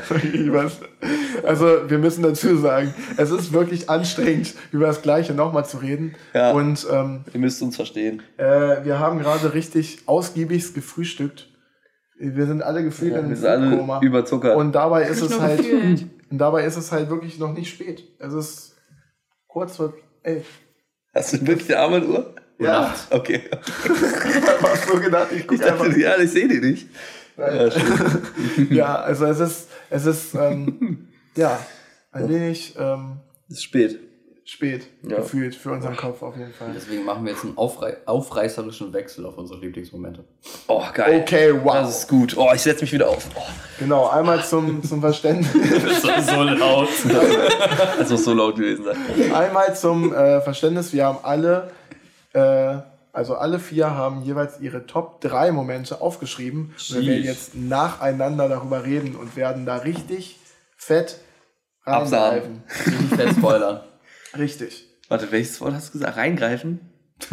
Also, 1.43 1.91
wir 1.91 1.99
müssen 1.99 2.23
dazu 2.23 2.57
sagen, 2.57 2.95
es 3.19 3.31
ist 3.31 3.53
wirklich 3.53 3.91
anstrengend, 3.91 4.55
über 4.73 4.87
das 4.87 5.03
Gleiche 5.03 5.35
nochmal 5.35 5.67
zu 5.67 5.77
reden. 5.77 6.15
Ja. 6.33 6.53
Und 6.53 6.87
ähm, 6.91 7.27
Ihr 7.35 7.41
müsst 7.41 7.61
uns 7.61 7.77
verstehen. 7.77 8.23
äh, 8.39 8.83
wir 8.83 8.99
haben 8.99 9.19
gerade 9.19 9.53
richtig 9.53 9.99
ausgiebig 10.07 10.73
gefrühstückt. 10.73 11.51
Wir 12.19 12.47
sind 12.47 12.63
alle 12.63 12.83
gefühlt 12.83 13.11
in 13.11 13.17
Wir 13.17 13.25
einem 13.25 13.37
sind 13.37 13.47
alle 13.47 13.69
Foodkoma. 13.69 14.01
überzuckert. 14.01 14.57
Und 14.57 14.73
dabei 14.73 15.07
ist 15.07 15.21
es 15.21 15.39
halt, 15.39 15.59
gefühlt. 15.59 16.07
und 16.31 16.39
dabei 16.39 16.65
ist 16.65 16.79
es 16.79 16.93
halt 16.93 17.11
wirklich 17.11 17.39
noch 17.39 17.53
nicht 17.53 17.69
spät. 17.69 18.05
Es 18.19 18.33
ist 18.33 18.79
kurz 19.49 19.77
vor 19.77 19.93
elf. 20.23 20.47
Hast 21.13 21.35
du 21.35 21.47
wirklich 21.47 21.69
eine 21.69 21.81
Armbanduhr? 21.81 22.35
Ja, 22.61 22.95
Okay. 23.11 23.43
hast 24.63 24.89
du 24.89 25.01
gedacht, 25.01 25.29
ich 25.33 25.39
Ich 25.41 25.47
gucke 25.47 25.65
einfach. 25.65 25.87
dachte, 25.87 26.01
ja, 26.01 26.17
ich 26.19 26.31
sehe 26.31 26.49
die 26.49 26.61
nicht. 26.61 26.89
Ja. 27.37 27.69
Ja, 28.71 28.95
also 29.01 29.25
es 29.27 29.41
ist, 29.41 29.69
es 29.89 30.05
ist, 30.07 30.35
ähm, 30.35 31.09
ja, 31.37 31.59
ein 32.13 32.29
wenig 32.29 32.75
ähm, 32.79 33.17
ist 33.49 33.63
spät. 33.65 33.99
spät 34.45 34.87
Ja. 35.09 35.17
gefühlt 35.19 35.55
für 35.55 35.71
unseren 35.73 35.97
Kopf 35.97 36.21
auf 36.23 36.37
jeden 36.37 36.53
Fall. 36.53 36.69
Deswegen 36.75 37.05
machen 37.07 37.25
wir 37.25 37.33
jetzt 37.33 37.45
einen 37.45 37.57
aufrei 37.57 37.97
aufreißerischen 38.05 38.93
Wechsel 38.93 39.25
auf 39.25 39.39
unsere 39.39 39.59
Lieblingsmomente. 39.61 40.25
Oh, 40.67 40.83
geil. 40.93 41.21
Okay, 41.23 41.55
wow. 41.65 41.75
Das 41.75 42.01
ist 42.01 42.09
gut. 42.09 42.37
Oh, 42.37 42.51
ich 42.55 42.61
setze 42.61 42.83
mich 42.83 42.93
wieder 42.93 43.09
auf. 43.09 43.27
Oh, 43.35 43.41
Genau, 43.79 44.09
einmal 44.11 44.45
zum, 44.45 44.83
zum 44.83 45.01
Verständnis, 45.01 45.51
so, 46.03 46.09
so 46.21 46.43
laut. 46.43 46.89
das 47.99 48.11
muss 48.11 48.25
so 48.25 48.35
laut 48.35 48.57
gewesen 48.57 48.85
sein. 48.85 49.33
einmal 49.33 49.75
zum 49.75 50.13
äh, 50.13 50.43
Verständnis, 50.43 50.93
wir 50.93 51.07
haben 51.07 51.19
alle, 51.23 51.71
äh, 52.33 52.79
also 53.13 53.35
alle 53.37 53.59
vier 53.59 53.91
haben 53.91 54.23
jeweils 54.23 54.61
ihre 54.61 54.87
Top 54.87 55.21
3 55.21 55.51
Momente 55.53 56.01
aufgeschrieben. 56.01 56.75
Wir 56.89 57.05
werden 57.07 57.25
jetzt 57.25 57.55
nacheinander 57.57 58.49
darüber 58.49 58.85
reden 58.85 59.17
und 59.17 59.37
werden 59.37 59.67
da 59.67 59.77
richtig 59.79 60.39
fett 60.77 61.19
reingreifen. 61.85 62.63
Nicht 62.87 63.15
fett 63.15 63.31
spoilern. 63.37 63.81
Richtig. 64.39 64.87
Warte, 65.09 65.33
welches 65.33 65.61
Wort 65.61 65.75
hast 65.75 65.89
du 65.89 65.99
gesagt? 65.99 66.17
Reingreifen? 66.17 66.79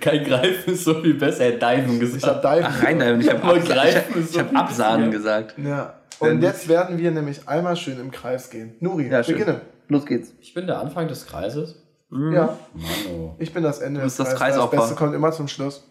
Kein 0.00 0.24
Greifen 0.24 0.74
ist 0.74 0.84
so 0.84 1.00
viel 1.00 1.14
besser. 1.14 1.46
Er 1.46 1.54
hat 1.54 1.62
Diven 1.78 1.98
gesagt. 1.98 2.22
Ich 2.22 2.28
habe 2.28 2.40
Dive. 2.58 2.66
Ach, 2.68 2.82
reingreifen. 2.82 3.20
Ich 3.22 3.30
habe 3.30 3.60
greifen 3.60 3.66
ich 3.70 3.96
hab, 3.96 4.16
ich 4.16 4.26
so 4.30 4.40
hab 4.40 4.54
Absahnen 4.54 5.10
gesagt. 5.10 5.54
Ja. 5.58 5.94
Und 6.18 6.42
jetzt 6.42 6.68
werden 6.68 6.98
wir 6.98 7.10
nämlich 7.10 7.48
einmal 7.48 7.76
schön 7.76 7.98
im 7.98 8.10
Kreis 8.10 8.50
gehen. 8.50 8.74
Nuri, 8.80 9.08
Ja, 9.08 9.24
schön. 9.24 9.38
beginne. 9.38 9.62
Los 9.88 10.06
geht's. 10.06 10.32
Ich 10.40 10.54
bin 10.54 10.66
der 10.66 10.78
Anfang 10.78 11.08
des 11.08 11.26
Kreises. 11.26 11.82
Ja, 12.14 12.58
Mann, 12.74 12.90
oh. 13.10 13.34
ich 13.40 13.52
bin 13.52 13.64
das 13.64 13.80
Ende 13.80 14.00
Du 14.00 14.04
bist 14.06 14.18
des 14.20 14.28
das. 14.28 14.38
Kreisaufbau. 14.38 14.76
Das 14.76 14.88
Beste 14.88 14.96
kommt 14.96 15.14
immer 15.14 15.32
zum 15.32 15.48
Schluss. 15.48 15.82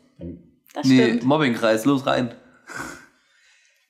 Das 0.74 0.86
Nee, 0.88 1.04
stimmt. 1.04 1.24
Mobbingkreis, 1.26 1.84
los 1.84 2.06
rein. 2.06 2.34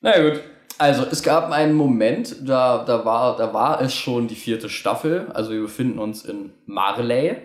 Na 0.00 0.20
gut. 0.20 0.40
Also, 0.76 1.04
es 1.04 1.22
gab 1.22 1.52
einen 1.52 1.74
Moment, 1.74 2.36
da, 2.48 2.84
da, 2.84 3.04
war, 3.04 3.36
da 3.36 3.54
war 3.54 3.80
es 3.80 3.94
schon 3.94 4.26
die 4.26 4.34
vierte 4.34 4.68
Staffel. 4.68 5.30
Also, 5.32 5.52
wir 5.52 5.62
befinden 5.62 6.00
uns 6.00 6.24
in 6.24 6.52
Marley, 6.66 7.36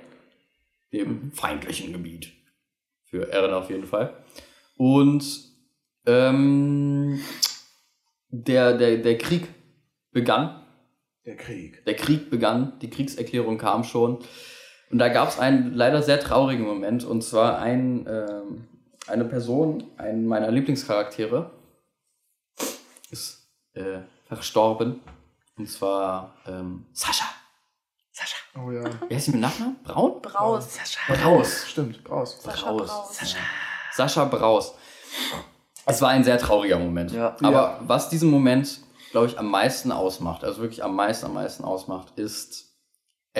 dem 0.91 1.32
feindlichen 1.34 1.93
Gebiet. 1.93 2.32
Für 3.06 3.32
Eren 3.32 3.54
auf 3.54 3.69
jeden 3.69 3.86
Fall. 3.86 4.13
Und 4.78 5.23
ähm, 6.08 7.19
der, 8.30 8.75
der, 8.78 8.97
der 8.97 9.17
Krieg 9.19 9.47
begann. 10.12 10.63
Der 11.25 11.36
Krieg. 11.38 11.86
Der 11.86 11.95
Krieg 11.95 12.32
begann, 12.32 12.80
die 12.82 12.89
Kriegserklärung 12.89 13.60
kam 13.60 13.84
schon. 13.84 14.19
Und 14.91 14.97
da 14.99 15.10
gab 15.10 15.30
es 15.30 15.39
einen 15.39 15.73
leider 15.75 16.02
sehr 16.02 16.19
traurigen 16.19 16.65
Moment. 16.65 17.04
Und 17.04 17.23
zwar 17.23 17.60
ein, 17.60 18.08
ähm, 18.08 18.67
eine 19.08 19.25
Person, 19.25 19.84
einen 19.97 20.25
meiner 20.25 20.49
Lieblingscharaktere, 20.52 21.52
ist 23.12 23.47
äh, 23.73 23.99
verstorben. 24.28 25.02
Und 25.58 25.69
zwar 25.69 26.36
ähm, 26.47 26.86
Sascha. 26.93 27.25
Sascha. 28.12 28.38
Oh 28.58 28.71
ja. 28.71 28.84
Wie 29.08 29.15
heißt 29.15 29.25
sie 29.25 29.32
mit 29.32 29.41
Nachnamen? 29.41 29.78
Braun? 29.84 30.21
Braus. 30.21 30.78
Braus. 31.08 31.67
Stimmt, 31.67 32.10
raus. 32.10 32.39
Sascha 32.41 32.71
Braus. 32.71 32.88
Braus. 32.88 33.36
Sascha 33.93 34.25
Braus. 34.25 34.73
Es 35.86 36.02
war 36.02 36.10
ein 36.10 36.23
sehr 36.23 36.38
trauriger 36.38 36.80
Moment. 36.80 37.12
Ja. 37.12 37.36
Aber 37.41 37.52
Ja. 37.52 37.80
was 37.82 38.10
diesen 38.10 38.30
Moment, 38.30 38.80
glaube 39.12 39.28
ich, 39.28 39.38
am 39.39 39.49
meisten 39.49 39.91
ausmacht, 39.91 40.43
also 40.43 40.62
wirklich 40.62 40.84
am 40.84 40.95
meisten, 40.95 41.25
am 41.28 41.34
meisten 41.34 41.63
ausmacht, 41.63 42.17
ist 42.17 42.68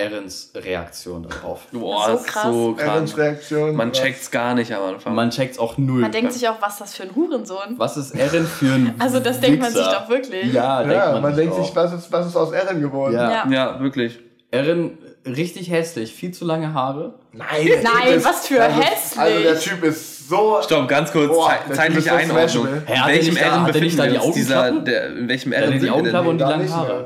Erins 0.00 0.50
Reaktion 0.54 1.26
darauf. 1.28 1.60
Boah, 1.72 2.16
So 2.18 2.24
krass. 2.24 2.42
so 2.44 2.76
Erins. 2.78 3.16
Reaktion. 3.16 3.76
Man 3.76 3.92
checkt's 3.92 4.30
gar 4.30 4.54
nicht 4.54 4.72
am 4.72 4.82
Anfang. 4.94 5.14
Man 5.14 5.30
checkt's 5.30 5.58
auch 5.58 5.76
null. 5.78 6.00
Man 6.00 6.12
denkt 6.12 6.32
sich 6.32 6.48
auch, 6.48 6.60
was 6.60 6.74
ist 6.74 6.80
das 6.80 6.94
für 6.96 7.02
ein 7.04 7.14
Hurensohn? 7.14 7.74
was 7.76 7.96
ist 7.96 8.12
Erin 8.12 8.46
für 8.46 8.72
ein 8.72 8.94
Also 8.98 9.20
das 9.20 9.40
denkt 9.40 9.60
man 9.60 9.70
sich 9.70 9.80
Wichser? 9.80 9.92
doch 10.00 10.08
wirklich. 10.08 10.52
Ja, 10.52 10.80
denkt 10.82 10.94
Ja, 10.96 11.12
man, 11.12 11.22
man, 11.22 11.36
denkt 11.36 11.54
auch. 11.54 11.64
sich, 11.64 11.74
was 11.76 11.92
ist, 11.92 12.12
was 12.12 12.26
ist 12.26 12.36
aus 12.36 12.52
Erin 12.52 12.80
geworden? 12.80 13.14
Ja. 13.14 13.30
Ja. 13.30 13.46
ja, 13.50 13.80
wirklich. 13.80 14.18
Erin, 14.52 14.98
richtig 15.24 15.70
hässlich, 15.70 16.12
viel 16.12 16.32
zu 16.32 16.44
lange 16.44 16.74
Haare. 16.74 17.14
Nein, 17.32 17.46
der 17.66 17.82
Nein, 17.84 17.92
Typ 18.06 18.16
ist, 18.16 18.24
was 18.24 18.46
für 18.48 18.60
also, 18.62 18.80
hässlich. 18.80 19.20
Also 19.20 19.42
der 19.42 19.60
Typ 19.60 19.84
ist 19.84 20.28
so. 20.28 20.58
Stopp, 20.62 20.88
ganz 20.88 21.12
kurz. 21.12 21.28
Boah, 21.28 21.52
zeitliche 21.72 22.08
so 22.10 22.14
Einordnung. 22.16 22.66
Hä, 22.86 22.94
In 22.94 23.06
welchem 23.06 23.34
nicht 23.34 23.40
da- 23.40 23.46
Ehren 23.46 23.60
hat 23.62 23.68
er 23.68 23.72
befinden 23.72 23.84
nicht 23.84 23.98
da 24.00 24.06
die 24.06 24.12
wir 24.14 24.24
uns? 24.24 24.34
Dieser, 24.34 24.60
Augenklappe? 24.60 24.90
der, 24.90 25.06
in 25.16 25.28
welchem 25.28 25.52
er 25.52 25.66
die 25.66 25.72
sind 25.78 25.82
wir 25.82 25.94
Augenklappe 25.94 26.24
denn? 26.24 26.30
und 26.32 26.38
die 26.38 26.44
langen 26.44 26.74
Haare. 26.74 27.04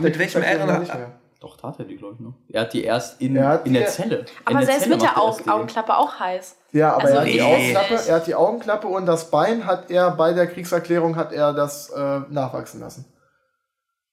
mit 0.00 0.18
welchem 0.18 0.40
mehr. 0.42 1.12
Doch, 1.44 1.62
hat 1.62 1.78
er 1.78 1.84
die, 1.84 1.96
glaube 1.96 2.14
ich, 2.14 2.20
noch. 2.20 2.32
Er 2.48 2.62
hat 2.62 2.72
die 2.72 2.84
erst 2.84 3.20
in, 3.20 3.36
Er 3.36 3.66
in 3.66 3.74
der 3.74 3.86
Zelle. 3.88 4.20
in 4.20 4.26
Aber 4.46 4.58
der 4.60 4.66
selbst 4.66 4.84
Zelle 4.84 4.94
mit 4.94 5.02
der 5.02 5.10
er 5.10 5.36
die. 5.36 5.50
Augenklappe 5.50 5.94
auch 5.98 6.18
heiß. 6.18 6.56
Ja, 6.72 6.94
aber 6.94 7.02
Also 7.04 7.14
er, 7.16 7.20
hat 7.20 7.26
die. 7.28 7.42
Augenklappe, 7.42 8.08
er 8.08 8.14
hat 8.14 8.26
die 8.26 8.34
Augenklappe 8.34 8.86
und 8.88 9.04
das 9.04 9.30
Bein 9.30 9.66
hat 9.66 9.90
er 9.90 10.10
bei 10.12 10.32
der 10.32 10.46
Kriegserklärung 10.46 11.16
hat 11.16 11.34
er 11.34 11.52
das 11.52 11.90
äh, 11.90 12.20
nachwachsen 12.30 12.80
lassen. 12.80 13.12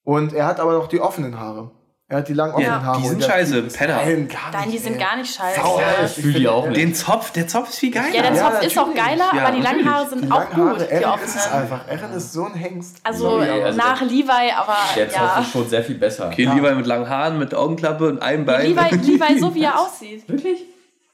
Und 0.04 0.34
er 0.34 0.46
hat 0.46 0.60
aber 0.60 0.74
noch 0.74 0.88
die 0.88 1.00
offenen 1.00 1.39
Haare. 1.39 1.72
Er 2.12 2.17
hat 2.17 2.28
die 2.28 2.34
langen 2.34 2.52
offenen 2.56 2.69
Ja, 2.69 2.84
Haare. 2.84 2.97
die 2.97 3.04
und 3.04 3.10
sind 3.12 3.21
der 3.24 3.28
scheiße, 3.30 3.62
Penner. 3.63 3.95
Nein, 3.95 4.28
gar 4.28 4.52
Nein, 4.52 4.63
die 4.65 4.69
nicht, 4.71 4.84
sind 4.84 4.93
ey. 4.95 5.00
gar 5.00 5.15
nicht 5.15 5.34
scheiße. 5.34 5.62
Sau 5.62 5.80
Ja. 5.80 5.86
Ich 6.06 6.12
fühl 6.12 6.34
die 6.34 6.47
auch 6.50 6.65
nicht. 6.67 6.76
Den 6.76 6.93
Zopf, 6.93 7.32
der 7.32 7.47
Zopf 7.47 7.69
ist 7.69 7.80
viel 7.80 7.91
geiler. 7.91 8.12
der 8.12 8.24
Ja, 8.26 8.36
Zopf 8.36 8.62
ist 8.65 8.78
auch 8.78 8.93
geiler, 8.93 9.32
Ja, 9.34 9.43
aber 9.45 9.56
die 9.56 9.62
langen. 9.62 9.89
Haare 9.89 10.04
Die 10.04 10.10
sind 10.19 10.30
auch 10.32 10.38
langen 10.39 10.54
gut, 10.54 10.67
Haare, 10.67 10.78
die 10.86 10.91
Erin 10.91 11.19
ist 11.24 11.36
es 11.38 11.52
einfach. 11.52 11.88
Erin 11.88 12.12
ist 12.12 12.34
so 12.34 12.43
ein 12.45 12.54
Hengst. 12.54 12.97
Also 13.04 13.30
Sorry, 13.30 13.50
also 13.50 13.78
nach 13.78 14.02
Levi, 14.02 14.52
aber 14.58 14.76
Der 14.97 15.10
Zopf 15.10 15.21
ja. 15.21 15.39
ist 15.39 15.52
schon 15.52 15.69
sehr 15.69 15.84
viel 15.86 15.95
besser. 15.95 16.28
Okay, 16.28 16.43
Ja. 16.43 16.54
Levi 16.54 16.76
mit 16.76 16.86
langen 16.86 17.08
Haaren, 17.08 17.39
mit 17.39 17.56
Augenklappe 17.56 18.10
und 18.10 18.21
einem 18.21 18.45
Bein. 18.45 18.76
Levi, 18.76 18.95
Levi 19.17 19.39
so 19.39 19.56
wie 19.56 19.63
er 19.63 19.80
aussieht. 19.80 20.28
Wirklich? 20.28 20.65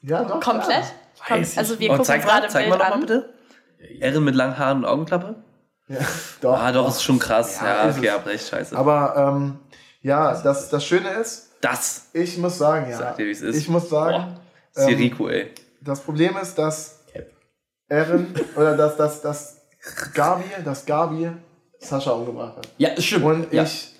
Ja, 0.02 0.24
doch. 0.24 0.40
Komplett. 0.40 0.82
Also 1.56 1.78
wir 1.78 1.90
Oh, 1.90 1.92
gucken 1.92 2.04
zeig 2.06 2.16
uns 2.16 2.26
mal, 2.26 2.32
gerade 2.40 2.48
zeig 2.48 2.68
mal 2.68 2.76
noch 2.78 2.84
mal 2.84 2.92
an. 2.94 3.00
bitte. 3.00 3.28
Ehren 4.00 4.24
mit 4.24 4.34
langen 4.34 4.58
Haaren 4.58 4.78
und 4.78 4.84
Augenklappe? 4.86 5.36
Ja, 5.88 5.96
doch. 6.40 6.58
Ah, 6.58 6.72
doch, 6.72 6.88
ist 6.88 7.02
schon 7.04 7.18
krass. 7.20 7.60
Ja, 7.60 7.66
Ja, 7.68 7.82
ist 7.84 7.98
okay, 7.98 8.06
es. 8.08 8.12
hab 8.14 8.26
recht, 8.26 8.48
scheiße. 8.48 8.76
Aber 8.76 9.14
ähm, 9.36 9.58
ja, 10.00 10.40
das, 10.40 10.68
das 10.68 10.84
Schöne 10.84 11.10
ist, 11.10 11.50
das 11.60 12.06
ich 12.12 12.38
muss 12.38 12.58
sagen, 12.58 12.90
ja. 12.90 12.98
Sag 12.98 13.16
dir, 13.16 13.26
wie 13.26 13.30
es 13.30 13.42
ist. 13.42 13.56
Ich 13.56 13.68
muss 13.68 13.88
sagen, 13.88 14.36
ist 14.74 14.82
ähm, 14.82 14.88
Siriko, 14.88 15.28
ey. 15.28 15.50
das 15.80 16.00
Problem 16.00 16.36
ist, 16.36 16.54
dass. 16.56 16.96
Erin 17.90 18.34
oder 18.54 18.76
dass, 18.76 18.98
dass, 18.98 19.22
dass 19.22 19.56
Gabi, 20.12 20.44
dass 20.62 20.84
Gabi 20.84 21.30
Sascha 21.78 22.10
umgebracht 22.10 22.58
hat. 22.58 22.68
Ja, 22.76 23.00
stimmt. 23.00 23.24
Und 23.24 23.52
ja. 23.52 23.62
ich 23.62 23.94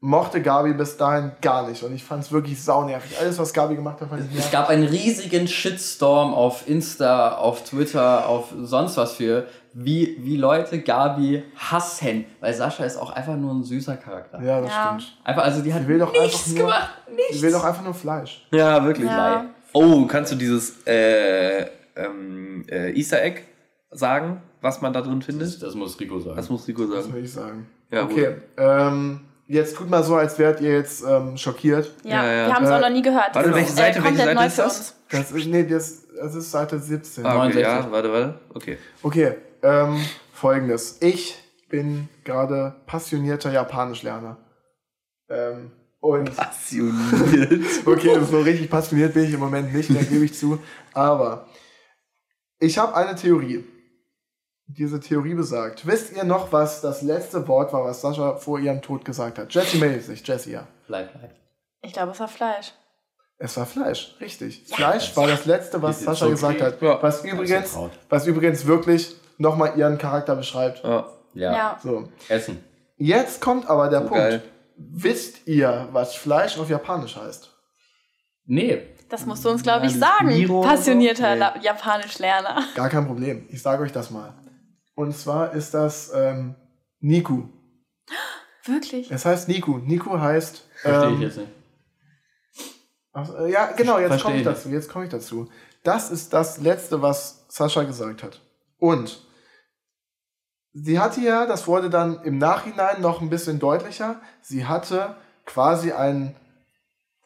mochte 0.00 0.42
Gabi 0.42 0.74
bis 0.74 0.96
dahin 0.96 1.32
gar 1.40 1.66
nicht. 1.66 1.82
Und 1.82 1.94
ich 1.94 2.04
fand 2.04 2.22
es 2.24 2.32
wirklich 2.32 2.62
saunervig. 2.62 3.18
Alles, 3.18 3.38
was 3.38 3.52
Gabi 3.54 3.76
gemacht 3.76 4.00
hat, 4.00 4.10
fand 4.10 4.20
ich 4.20 4.28
Es 4.28 4.34
nervig. 4.34 4.52
gab 4.52 4.68
einen 4.68 4.84
riesigen 4.84 5.48
Shitstorm 5.48 6.34
auf 6.34 6.68
Insta, 6.68 7.36
auf 7.36 7.64
Twitter, 7.64 8.28
auf 8.28 8.52
sonst 8.62 8.98
was 8.98 9.12
für, 9.12 9.46
wie, 9.74 10.16
wie 10.20 10.36
Leute 10.36 10.80
Gabi 10.80 11.42
hassen. 11.56 12.24
Weil 12.40 12.54
Sascha 12.54 12.84
ist 12.84 12.96
auch 12.96 13.10
einfach 13.10 13.36
nur 13.36 13.52
ein 13.52 13.64
süßer 13.64 13.96
Charakter. 13.96 14.40
Ja, 14.42 14.60
das 14.60 14.70
Ja. 14.70 14.98
stimmt. 15.00 15.18
Einfach, 15.24 15.42
also 15.44 15.62
die 15.62 15.74
hat 15.74 15.82
Die 15.82 15.88
will 15.88 15.98
doch 15.98 16.12
nichts 16.12 16.46
einfach 16.46 16.48
nur, 16.56 16.64
gemacht. 16.66 16.90
Nichts. 17.14 17.32
Die 17.36 17.42
will 17.42 17.52
doch 17.52 17.64
einfach 17.64 17.82
nur 17.84 17.94
Fleisch. 17.94 18.46
Ja, 18.52 18.84
wirklich. 18.84 19.06
Ja. 19.08 19.46
Oh, 19.72 20.06
kannst 20.06 20.32
du 20.32 20.36
dieses 20.36 20.86
äh, 20.86 21.66
ähm, 21.96 22.64
äh, 22.70 22.92
Easter 22.98 23.22
Egg 23.22 23.42
sagen, 23.90 24.40
was 24.60 24.80
man 24.80 24.92
da 24.92 25.00
drin 25.02 25.18
das, 25.18 25.26
findet? 25.26 25.62
das 25.62 25.74
muss 25.74 25.98
Rico 26.00 26.18
sagen. 26.20 26.36
Das 26.36 26.48
muss 26.48 26.66
Rico 26.68 26.84
Das 26.86 27.04
sagen. 27.04 27.14
will 27.14 27.24
ich 27.24 27.32
sagen. 27.32 27.66
Ja, 27.90 28.04
okay. 28.04 28.36
Ähm, 28.56 29.20
jetzt 29.46 29.76
tut 29.76 29.90
mal 29.90 30.02
so, 30.02 30.16
als 30.16 30.38
wärt 30.38 30.60
ihr 30.60 30.72
jetzt 30.72 31.04
ähm, 31.06 31.36
schockiert. 31.36 31.92
Ja, 32.04 32.24
Ja, 32.24 32.32
ja. 32.32 32.46
wir 32.48 32.54
haben 32.54 32.64
es 32.64 32.70
Äh, 32.70 32.74
auch 32.74 32.80
noch 32.80 32.90
nie 32.90 33.02
gehört. 33.02 33.34
warte, 33.34 33.48
Das 33.50 33.56
welche 33.56 33.68
ist, 33.70 33.76
Seite- 33.76 34.02
welche 34.04 34.16
Seite 34.18 34.44
ist 34.46 34.58
das? 34.58 34.94
Das 35.10 35.30
ist, 35.32 35.46
nee, 35.46 35.64
das, 35.64 36.02
das 36.20 36.34
ist 36.34 36.50
Seite 36.50 36.78
17. 36.78 37.24
Ah, 37.26 37.30
okay, 37.30 37.38
69. 37.54 37.62
ja, 37.62 37.92
warte, 37.92 38.12
warte. 38.12 38.34
Okay. 38.54 38.78
Okay, 39.02 39.34
ähm, 39.64 40.04
folgendes. 40.32 40.98
Ich 41.00 41.36
bin 41.68 42.08
gerade 42.22 42.76
passionierter 42.86 43.50
Japanischlerner. 43.50 44.36
Ähm, 45.28 45.72
und 46.00 46.36
Passioniert. 46.36 47.86
okay, 47.86 48.20
so 48.30 48.40
richtig 48.42 48.68
passioniert 48.68 49.14
bin 49.14 49.24
ich 49.24 49.32
im 49.32 49.40
Moment 49.40 49.72
nicht, 49.72 49.88
da 49.88 50.02
gebe 50.02 50.26
ich 50.26 50.34
zu. 50.34 50.58
Aber 50.92 51.48
ich 52.58 52.76
habe 52.76 52.94
eine 52.94 53.16
Theorie. 53.16 53.64
Diese 54.66 55.00
Theorie 55.00 55.34
besagt, 55.34 55.86
wisst 55.86 56.14
ihr 56.14 56.24
noch, 56.24 56.52
was 56.52 56.82
das 56.82 57.00
letzte 57.00 57.48
Wort 57.48 57.72
war, 57.72 57.84
was 57.84 58.02
Sascha 58.02 58.36
vor 58.36 58.58
ihrem 58.58 58.82
Tod 58.82 59.04
gesagt 59.04 59.38
hat? 59.38 59.52
Jessie 59.54 59.78
meldet 59.78 60.04
sich, 60.04 60.26
Jessie, 60.26 60.52
ja. 60.52 60.66
Bleib. 60.86 61.10
Ich 61.80 61.92
glaube, 61.92 62.12
es 62.12 62.20
war 62.20 62.28
Fleisch. 62.28 62.72
Es 63.38 63.56
war 63.56 63.66
Fleisch, 63.66 64.16
richtig. 64.20 64.64
Fleisch 64.66 65.16
war 65.16 65.26
das 65.26 65.44
letzte, 65.46 65.80
was 65.82 66.02
Sascha 66.02 66.28
gesagt 66.28 66.60
hat. 66.60 66.80
Was 66.80 67.24
übrigens, 67.24 67.76
was 68.08 68.26
übrigens 68.26 68.66
wirklich 68.66 69.16
nochmal 69.38 69.76
ihren 69.78 69.98
Charakter 69.98 70.36
beschreibt. 70.36 70.82
Ja. 70.84 71.08
Ja. 71.34 71.52
Ja. 71.52 71.78
So. 71.82 72.08
Essen. 72.28 72.62
Jetzt 72.96 73.40
kommt 73.40 73.68
aber 73.68 73.88
der 73.88 74.02
So 74.02 74.08
Punkt. 74.08 74.22
geil. 74.22 74.42
Wisst 74.76 75.46
ihr, 75.46 75.88
was 75.92 76.14
Fleisch 76.14 76.58
auf 76.58 76.68
Japanisch 76.68 77.16
heißt? 77.16 77.50
Nee. 78.46 78.82
Das 79.08 79.26
musst 79.26 79.44
du 79.44 79.50
uns, 79.50 79.62
glaube 79.62 79.86
ich, 79.86 79.98
sagen. 79.98 80.30
So? 80.46 80.60
Passionierter 80.62 81.34
Nee. 81.36 81.60
Japanisch-Lerner. 81.64 82.62
Gar 82.74 82.88
kein 82.88 83.06
Problem. 83.06 83.46
Ich 83.50 83.62
sage 83.62 83.82
euch 83.82 83.92
das 83.92 84.10
mal. 84.10 84.34
Und 84.94 85.16
zwar 85.16 85.52
ist 85.52 85.74
das 85.74 86.12
ähm, 86.14 86.54
Niku. 87.00 87.44
Wirklich? 88.64 89.10
Es 89.10 89.24
heißt 89.24 89.48
Niku. 89.48 89.78
Niku 89.78 90.18
heißt. 90.18 90.64
Verstehe 90.76 91.08
ähm, 91.08 91.14
ich 91.16 91.20
jetzt 91.20 91.36
nicht. 91.38 91.50
ach, 93.12 93.30
äh, 93.40 93.50
ja, 93.52 93.66
genau, 93.72 93.98
jetzt 93.98 94.08
Verstehe 94.08 94.24
komme 94.30 94.38
ich. 94.38 94.44
dazu. 94.44 94.68
Jetzt 94.70 94.88
komme 94.90 95.04
ich 95.04 95.10
dazu. 95.10 95.48
Das 95.82 96.10
ist 96.10 96.32
das 96.32 96.58
Letzte, 96.60 97.02
was 97.02 97.44
Sascha 97.48 97.82
gesagt 97.82 98.22
hat. 98.22 98.40
Und 98.78 99.20
sie 100.72 100.98
hatte 100.98 101.20
ja, 101.20 101.46
das 101.46 101.66
wurde 101.66 101.90
dann 101.90 102.22
im 102.22 102.38
Nachhinein 102.38 103.00
noch 103.00 103.20
ein 103.20 103.30
bisschen 103.30 103.58
deutlicher, 103.58 104.20
sie 104.42 104.66
hatte 104.66 105.16
quasi 105.46 105.92
ein 105.92 106.34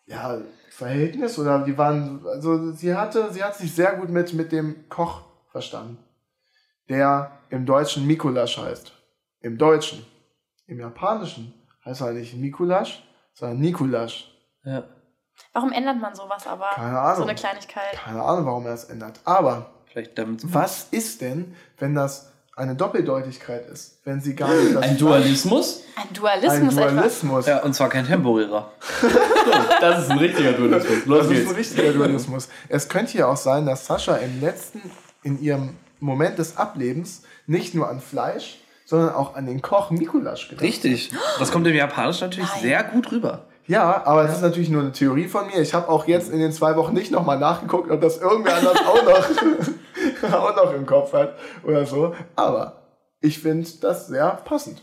ja, 0.06 0.40
Verhältnis 0.70 1.38
oder 1.38 1.60
die 1.60 1.76
waren, 1.76 2.24
also 2.26 2.72
sie 2.72 2.94
hatte, 2.94 3.32
sie 3.32 3.42
hat 3.42 3.56
sich 3.56 3.74
sehr 3.74 3.96
gut 3.96 4.10
mit, 4.10 4.32
mit 4.34 4.52
dem 4.52 4.88
Koch 4.88 5.22
verstanden, 5.50 5.98
der 6.88 7.32
im 7.50 7.66
Deutschen 7.66 8.06
Mikulasch 8.06 8.58
heißt. 8.58 8.92
Im 9.40 9.56
Deutschen. 9.58 10.04
Im 10.66 10.80
Japanischen 10.80 11.54
heißt 11.84 12.00
er 12.00 12.12
nicht 12.12 12.34
Mikulasch, 12.34 13.02
sondern 13.34 13.60
Nikulasch. 13.60 14.32
ja. 14.64 14.84
Warum 15.52 15.72
ändert 15.72 16.00
man 16.00 16.14
sowas 16.14 16.46
aber? 16.46 16.70
Keine 16.74 16.98
Ahnung. 16.98 17.16
So 17.16 17.22
eine 17.22 17.34
Kleinigkeit. 17.34 17.92
Keine 17.92 18.22
Ahnung, 18.22 18.46
warum 18.46 18.66
er 18.66 18.74
es 18.74 18.84
ändert. 18.84 19.20
Aber 19.24 19.70
Vielleicht 19.98 20.16
damit. 20.18 20.40
was 20.44 20.86
ist 20.92 21.20
denn, 21.22 21.56
wenn 21.78 21.94
das 21.96 22.30
eine 22.54 22.76
Doppeldeutigkeit 22.76 23.68
ist? 23.68 23.98
Wenn 24.04 24.20
sie 24.20 24.36
gar 24.36 24.48
nicht 24.54 24.74
das 24.76 24.82
Ein 24.82 24.96
Dualismus? 24.96 25.82
Ein 25.96 26.02
ein 26.02 26.14
Dualismus, 26.14 26.74
Dualismus. 26.76 27.46
Ja, 27.46 27.62
und 27.62 27.74
zwar 27.74 27.88
kein 27.88 28.06
Temporierer. 28.06 28.70
Das 29.80 30.04
ist 30.04 30.10
ein 30.10 30.18
richtiger 30.18 30.52
Dualismus. 30.52 31.06
Los 31.06 31.18
Das 31.20 31.26
ist 31.28 31.32
ein 31.32 31.44
geht's. 31.46 31.56
richtiger 31.56 31.92
Dualismus. 31.94 32.48
Es 32.68 32.88
könnte 32.88 33.16
ja 33.16 33.26
auch 33.28 33.36
sein, 33.36 33.64
dass 33.64 33.86
Sascha 33.86 34.16
im 34.16 34.40
letzten, 34.42 34.82
in 35.22 35.40
ihrem 35.40 35.70
Moment 36.00 36.38
des 36.38 36.58
Ablebens 36.58 37.22
nicht 37.46 37.74
nur 37.74 37.88
an 37.88 38.00
Fleisch, 38.00 38.58
sondern 38.84 39.14
auch 39.14 39.34
an 39.36 39.46
den 39.46 39.62
Koch 39.62 39.90
Mikulasch 39.90 40.48
gedacht 40.48 40.62
hat. 40.62 40.68
Richtig. 40.68 41.10
Das 41.38 41.50
kommt 41.50 41.66
im 41.66 41.74
Japanischen 41.74 42.24
natürlich 42.28 42.50
Nein. 42.50 42.62
sehr 42.62 42.84
gut 42.84 43.10
rüber. 43.10 43.47
Ja, 43.68 44.02
aber 44.06 44.24
es 44.24 44.32
ist 44.32 44.42
natürlich 44.42 44.70
nur 44.70 44.80
eine 44.80 44.92
Theorie 44.92 45.28
von 45.28 45.46
mir. 45.46 45.60
Ich 45.60 45.74
habe 45.74 45.90
auch 45.90 46.08
jetzt 46.08 46.32
in 46.32 46.38
den 46.38 46.52
zwei 46.52 46.74
Wochen 46.76 46.94
nicht 46.94 47.10
nochmal 47.10 47.38
nachgeguckt, 47.38 47.90
ob 47.90 48.00
das 48.00 48.16
irgendwer 48.16 48.56
anders 48.56 48.78
auch 48.78 49.04
noch, 49.04 50.32
auch 50.32 50.56
noch 50.56 50.72
im 50.72 50.86
Kopf 50.86 51.12
hat 51.12 51.36
oder 51.62 51.84
so. 51.84 52.14
Aber 52.34 52.82
ich 53.20 53.38
finde 53.40 53.68
das 53.82 54.08
sehr 54.08 54.30
passend. 54.44 54.82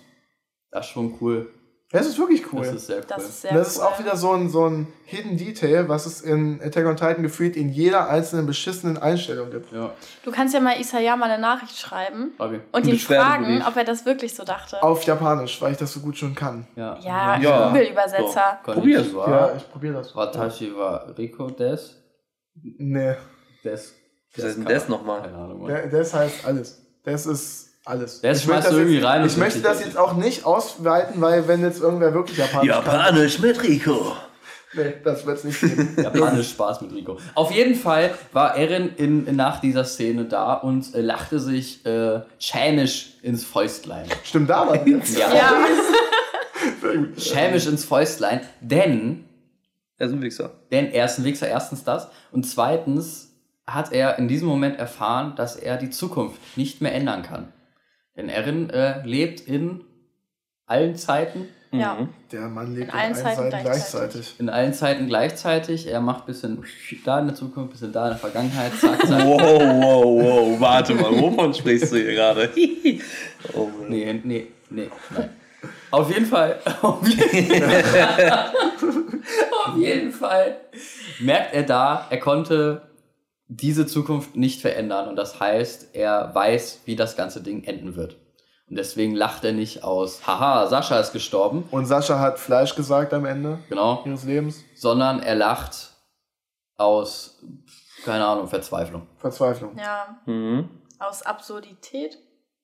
Das 0.70 0.86
ist 0.86 0.92
schon 0.92 1.18
cool. 1.20 1.52
Das 1.96 2.08
ist 2.08 2.18
wirklich 2.20 2.52
cool. 2.54 2.66
Das 2.66 2.76
ist 2.76 2.88
sehr 2.88 2.98
cool. 2.98 3.06
Das 3.08 3.24
ist 3.24 3.42
sehr 3.42 3.54
das 3.54 3.68
ist 3.70 3.78
cool. 3.80 3.86
auch 3.86 4.00
wieder 4.00 4.16
so 4.18 4.32
ein, 4.34 4.50
so 4.50 4.66
ein 4.70 4.88
Hidden 5.06 5.38
Detail, 5.38 5.88
was 5.88 6.06
es 6.06 6.22
in 6.22 6.60
Attack 6.62 6.86
on 6.86 6.96
Titan 6.96 7.24
gefühlt 7.24 7.56
in 7.56 7.70
jeder 7.70 8.10
einzelnen 8.10 8.46
beschissenen 8.46 8.98
Einstellung 8.98 9.50
gibt. 9.52 9.72
ja. 9.72 9.92
Du 10.24 10.32
kannst 10.32 10.54
ja 10.54 10.60
mal 10.60 10.80
Isayama 10.80 11.26
eine 11.26 11.40
Nachricht 11.40 11.78
schreiben 11.78 12.34
Okay. 12.38 12.60
und 12.72 12.86
ihn 12.88 13.00
fragen, 13.00 13.64
ob 13.68 13.76
er 13.78 13.84
das 13.84 14.06
wirklich 14.06 14.36
so 14.36 14.44
dachte. 14.44 14.82
Auf 14.84 15.04
Japanisch, 15.04 15.62
weil 15.62 15.72
ich 15.72 15.78
das 15.78 15.94
so 15.94 16.00
gut 16.02 16.18
schon 16.18 16.36
kann. 16.36 16.68
Ja. 16.76 16.98
Ja, 17.02 17.38
Ja. 17.40 17.68
Google-Übersetzer. 17.70 18.60
Probier's. 18.64 19.04
Konnichiwa. 19.14 19.30
Ja, 19.30 19.56
ich 19.56 19.72
probiere 19.72 19.94
das. 19.96 20.16
Watashi 20.16 20.76
wa 20.76 20.98
Riko 21.18 21.50
des. 21.50 21.96
Nee, 22.78 23.16
Des. 23.64 23.94
Was 24.36 24.46
heißt 24.46 24.58
denn 24.58 24.66
das 24.66 24.90
nochmal? 24.90 25.22
Keine 25.22 25.38
Ahnung. 25.38 25.68
Das 25.92 26.14
heißt 26.14 26.46
alles. 26.46 26.82
Das 27.04 27.26
ist 27.26 27.65
alles. 27.86 28.22
Das 28.22 28.40
Ich 28.42 28.48
möchte 28.48 28.64
schmeißt 28.64 28.72
du 28.72 28.78
irgendwie 28.78 28.96
jetzt, 28.96 29.06
rein 29.06 29.26
Ich 29.26 29.38
möchte 29.38 29.60
das 29.60 29.84
jetzt 29.84 29.98
auch 29.98 30.14
nicht 30.14 30.46
ausweiten, 30.46 31.22
weil 31.22 31.48
wenn 31.48 31.62
jetzt 31.62 31.82
irgendwer 31.82 32.14
wirklich 32.14 32.38
Japanisch 32.38 32.68
Japanisch 32.68 33.40
mit 33.40 33.62
Rico. 33.64 34.16
kann, 34.74 34.84
nee, 34.86 34.94
das 35.04 35.26
wird 35.26 35.38
es 35.38 35.44
nicht 35.44 35.62
geben. 35.62 35.96
Japanisch 36.04 36.50
Spaß 36.50 36.82
mit 36.82 36.94
Rico. 36.94 37.18
Auf 37.36 37.52
jeden 37.52 37.76
Fall 37.76 38.14
war 38.34 38.56
Erin 38.58 38.90
in, 38.98 39.36
nach 39.36 39.62
dieser 39.62 39.86
Szene 39.86 40.26
da 40.26 40.54
und 40.56 40.94
äh, 40.96 41.02
lachte 41.02 41.40
sich 41.40 41.86
äh, 41.86 42.22
schämisch 42.40 43.14
ins 43.22 43.44
Fäustlein. 43.46 44.08
Stimmt 44.24 44.50
da? 44.50 44.74
Ja. 44.74 45.34
Ja, 45.34 45.54
Schämisch 47.18 47.68
ins 47.68 47.86
Fäustlein, 47.86 48.42
denn, 48.62 49.26
Er 49.98 50.08
ist 50.08 50.14
ein 50.14 50.22
Wichser. 50.22 50.52
denn 50.72 50.92
er 50.92 51.06
ist 51.06 51.18
ein 51.20 51.24
Wichser, 51.26 51.48
erstens 51.48 51.84
das. 51.84 52.08
Und 52.32 52.44
zweitens 52.46 53.32
hat 53.68 53.92
er 53.92 54.18
in 54.20 54.28
diesem 54.28 54.48
Moment 54.48 54.78
erfahren, 54.78 55.34
dass 55.36 55.56
er 55.56 55.78
die 55.78 55.90
Zukunft 55.90 56.40
nicht 56.58 56.82
mehr 56.82 56.94
ändern 56.94 57.24
kann. 57.24 57.48
Denn 58.16 58.30
Erin 58.30 58.70
äh, 58.70 59.06
lebt 59.06 59.42
in 59.42 59.84
allen 60.66 60.96
Zeiten, 60.96 61.48
ja. 61.80 61.96
Mhm. 61.96 62.10
Der 62.32 62.48
Mann 62.48 62.74
lebt 62.76 62.88
In 62.88 62.90
in 62.90 62.90
allen 62.94 63.04
allen 63.04 63.16
Zeiten 63.16 63.36
Seiten 63.36 63.50
gleichzeitig. 63.50 63.92
gleichzeitig. 63.92 64.40
in 64.40 64.50
allen 64.50 64.74
Zeiten 64.74 65.08
gleichzeitig. 65.08 65.88
Er 65.88 66.00
macht 66.02 66.24
ein 66.24 66.28
bisschen 66.28 66.64
da 67.04 67.20
in 67.20 67.28
der 67.28 67.36
Zukunft, 67.36 67.70
ein 67.70 67.72
bisschen 67.72 67.92
da 67.92 68.04
in 68.06 68.10
der 68.12 68.18
Vergangenheit, 68.18 68.74
zack, 68.74 69.06
zack. 69.06 69.26
Wow, 69.26 69.42
wow, 69.42 70.06
wow. 70.06 70.60
Warte 70.60 70.96
mal, 70.96 71.12
wovon 71.12 71.54
sprichst 71.54 71.92
du 71.92 71.98
hier 71.98 72.14
gerade? 72.14 72.50
oh, 73.54 73.66
Mann. 73.66 73.90
Nee, 73.90 74.22
nee, 74.24 74.48
nee, 74.70 74.90
nein. 75.10 75.30
Auf 75.92 76.12
jeden 76.12 76.26
Fall, 76.26 76.60
auf 76.82 77.08
jeden 77.08 77.62
Fall, 77.62 78.52
auf 79.66 79.78
jeden 79.78 80.12
Fall 80.12 80.58
merkt 81.20 81.54
er 81.54 81.64
da, 81.64 82.08
er 82.10 82.20
konnte 82.20 82.82
diese 83.48 83.86
Zukunft 83.86 84.36
nicht 84.36 84.62
verändern 84.62 85.08
und 85.08 85.16
das 85.16 85.40
heißt, 85.40 85.96
er 85.96 86.34
weiß, 86.34 86.82
wie 86.86 86.96
das 86.96 87.16
ganze 87.16 87.42
Ding 87.44 87.64
enden 87.64 87.96
wird. 87.96 88.18
Und 88.68 88.78
deswegen 88.78 89.14
lacht 89.14 89.44
er 89.46 89.54
nicht 89.54 89.84
aus, 89.84 90.26
haha, 90.26 90.66
Sascha 90.68 91.00
ist 91.00 91.14
gestorben, 91.14 91.68
Und 91.70 91.86
Sascha 91.86 92.20
hat 92.20 92.40
Fleisch 92.40 92.76
gesagt 92.76 93.14
am 93.14 93.26
Ende 93.26 93.60
genau, 93.70 94.02
ihres 94.06 94.24
Lebens. 94.24 94.64
sondern 94.76 95.22
er 95.22 95.36
lacht 95.36 95.92
aus, 96.78 97.40
keine 98.04 98.26
Ahnung, 98.26 98.48
Verzweiflung. 98.48 99.08
Verzweiflung. 99.18 99.78
ja. 99.78 100.18
Mhm. 100.26 100.70
Aus 101.00 101.22
Absurdität. 101.24 102.18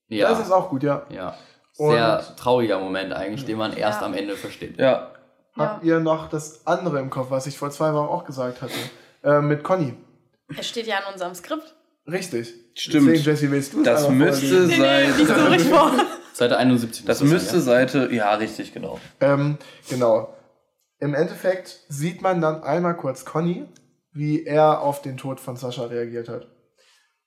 Ja, 0.07 0.29
Das 0.29 0.39
ist 0.39 0.51
auch 0.51 0.69
gut, 0.69 0.83
ja. 0.83 1.05
ja. 1.09 1.35
Sehr 1.73 2.19
Und- 2.29 2.37
trauriger 2.37 2.79
Moment 2.79 3.13
eigentlich, 3.13 3.45
den 3.45 3.57
man 3.57 3.73
erst 3.73 4.01
Ja. 4.01 4.07
am 4.07 4.13
Ende 4.13 4.35
versteht. 4.35 4.77
Ja. 4.79 5.11
Habt 5.57 5.83
ihr 5.83 5.99
noch 5.99 6.29
das 6.29 6.65
andere 6.65 6.99
im 6.99 7.09
Kopf, 7.09 7.29
was 7.29 7.45
ich 7.45 7.57
vor 7.57 7.69
zwei 7.71 7.93
Wochen 7.93 8.07
auch 8.07 8.23
gesagt 8.23 8.61
hatte? 8.61 8.73
Äh, 9.23 9.41
mit 9.41 9.63
Conny. 9.63 9.93
Es 10.57 10.67
steht 10.67 10.87
ja 10.87 10.99
in 10.99 11.13
unserem 11.13 11.33
Skript. 11.35 11.73
Richtig. 12.07 12.53
Stimmt. 12.73 13.07
Deswegen, 13.09 13.23
Jesse, 13.23 13.51
willst 13.51 13.73
du 13.73 13.79
es 13.79 13.85
Das 13.85 14.09
müsste 14.09 14.47
vorlesen? 14.47 14.79
sein. 14.81 15.17
Liest 15.17 15.29
du 15.29 15.47
ruhig 15.47 15.63
vor. 15.63 15.91
Seite 16.33 16.57
71. 16.57 17.05
Das 17.05 17.21
müsste 17.21 17.61
sein, 17.61 17.87
Seite. 17.87 18.13
Ja, 18.13 18.33
richtig, 18.35 18.73
genau. 18.73 18.99
Ähm, 19.19 19.57
genau. 19.89 20.33
Im 20.99 21.13
Endeffekt 21.13 21.79
sieht 21.89 22.21
man 22.21 22.41
dann 22.41 22.63
einmal 22.63 22.95
kurz 22.95 23.25
Conny, 23.25 23.65
wie 24.13 24.45
er 24.45 24.81
auf 24.81 25.01
den 25.01 25.17
Tod 25.17 25.39
von 25.39 25.55
Sascha 25.57 25.85
reagiert 25.85 26.29
hat. 26.29 26.47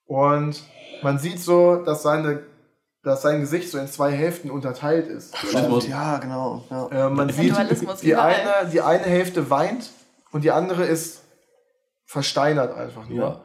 Und 0.06 0.62
man 1.02 1.18
sieht 1.18 1.40
so, 1.40 1.76
dass, 1.76 2.02
seine, 2.02 2.42
dass 3.02 3.22
sein 3.22 3.40
Gesicht 3.40 3.70
so 3.70 3.78
in 3.78 3.88
zwei 3.88 4.12
Hälften 4.12 4.50
unterteilt 4.50 5.06
ist. 5.08 5.34
Dualismus. 5.42 5.88
Ja, 5.88 6.18
genau. 6.18 6.64
Ja. 6.70 7.06
Äh, 7.06 7.10
man 7.10 7.30
sieht, 7.30 7.54
die 8.02 8.16
eine, 8.16 8.70
die 8.72 8.80
eine 8.80 9.04
Hälfte 9.04 9.50
weint 9.50 9.90
und 10.32 10.44
die 10.44 10.50
andere 10.50 10.84
ist 10.84 11.23
versteinert 12.14 12.72
einfach 12.76 13.08
nur. 13.08 13.18
Ja. 13.18 13.40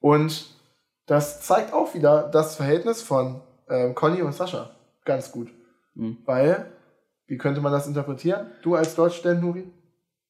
Und 0.00 0.46
das 1.04 1.42
zeigt 1.42 1.74
auch 1.74 1.94
wieder 1.94 2.30
das 2.32 2.56
Verhältnis 2.56 3.02
von 3.02 3.42
ähm, 3.68 3.94
Conny 3.94 4.22
und 4.22 4.32
Sascha 4.32 4.70
ganz 5.04 5.30
gut. 5.30 5.52
Mhm. 5.94 6.16
Weil, 6.24 6.72
wie 7.26 7.36
könnte 7.36 7.60
man 7.60 7.70
das 7.70 7.86
interpretieren? 7.86 8.46
Du 8.62 8.76
als 8.76 8.94
Deutschstudent, 8.94 9.42
Nuri? 9.42 9.70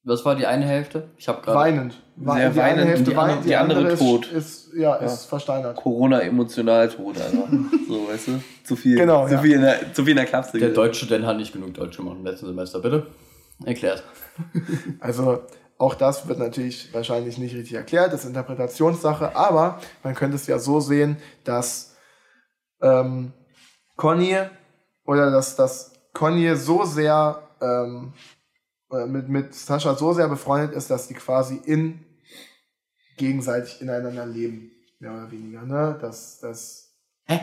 Was 0.02 0.24
war 0.24 0.35
die 0.35 0.44
eine 0.44 0.66
Hälfte? 0.66 1.09
Ich 1.16 1.28
habe 1.28 1.40
gerade. 1.40 1.57
Weinend. 1.57 1.92
Sehr 2.16 2.35
die 2.35 2.40
eine 2.40 2.57
weinend 2.57 2.85
Hälfte 2.88 2.98
und 2.98 3.09
die 3.09 3.16
andere- 3.16 3.37
weint, 3.37 3.46
die 3.46 3.57
andere 3.57 3.88
ist, 3.92 3.98
tot. 4.00 4.33
Ist, 4.33 4.74
ja, 4.74 4.96
ist 4.96 5.26
versteinert. 5.26 5.76
Corona 5.76 6.20
emotional 6.20 6.88
tot 6.88 7.16
einfach. 7.16 7.48
so, 7.88 8.09
weißt 8.09 8.26
du? 8.26 8.42
Zu 8.64 8.74
viel. 8.74 8.96
Genau, 8.96 9.28
zu 9.28 9.35
ja. 9.35 9.40
viel 9.40 9.52
in 9.52 9.62
der, 9.62 9.94
zu 9.94 10.02
viel 10.02 10.11
in 10.11 10.16
der 10.16 10.26
Klapse. 10.26 10.59
Der 10.59 10.70
Deutschstudent 10.70 11.24
hat 11.24 11.37
nicht 11.37 11.52
genug 11.52 11.72
Deutsch 11.74 11.96
gemacht 11.96 12.16
im 12.18 12.26
letzten 12.26 12.46
Semester, 12.46 12.80
bitte. 12.80 13.07
Erklärt. 13.64 14.02
Also 14.98 15.42
auch 15.85 15.94
das 15.94 16.27
wird 16.27 16.38
natürlich 16.38 16.92
wahrscheinlich 16.94 17.37
nicht 17.37 17.55
richtig 17.55 17.75
erklärt, 17.75 18.12
das 18.12 18.23
ist 18.23 18.29
Interpretationssache, 18.29 19.37
aber 19.37 19.81
man 20.03 20.14
könnte 20.14 20.37
es 20.37 20.47
ja 20.47 20.59
so 20.59 20.81
sehen, 20.81 21.18
dass 21.44 21.94
ähm, 22.81 23.33
Conny 23.97 24.38
oder 25.05 25.31
dass, 25.31 25.57
dass 25.57 25.92
Conny 26.14 26.57
so 26.57 26.85
sehr 26.85 27.42
ähm, 27.61 28.14
oder 28.88 29.07
mit, 29.07 29.29
mit 29.29 29.55
Sascha 29.55 29.94
so 29.94 30.14
sehr 30.14 30.29
befreundet 30.29 30.73
ist, 30.73 30.90
dass 30.90 31.07
die 31.07 31.14
quasi 31.14 31.61
in 31.66 32.03
gegenseitig 33.18 33.83
ineinander 33.83 34.25
leben, 34.25 34.70
mehr 35.01 35.12
oder 35.12 35.31
weniger, 35.31 35.62
ne? 35.62 35.99
Das, 36.01 36.38
das. 36.40 36.94
Hä? 37.27 37.40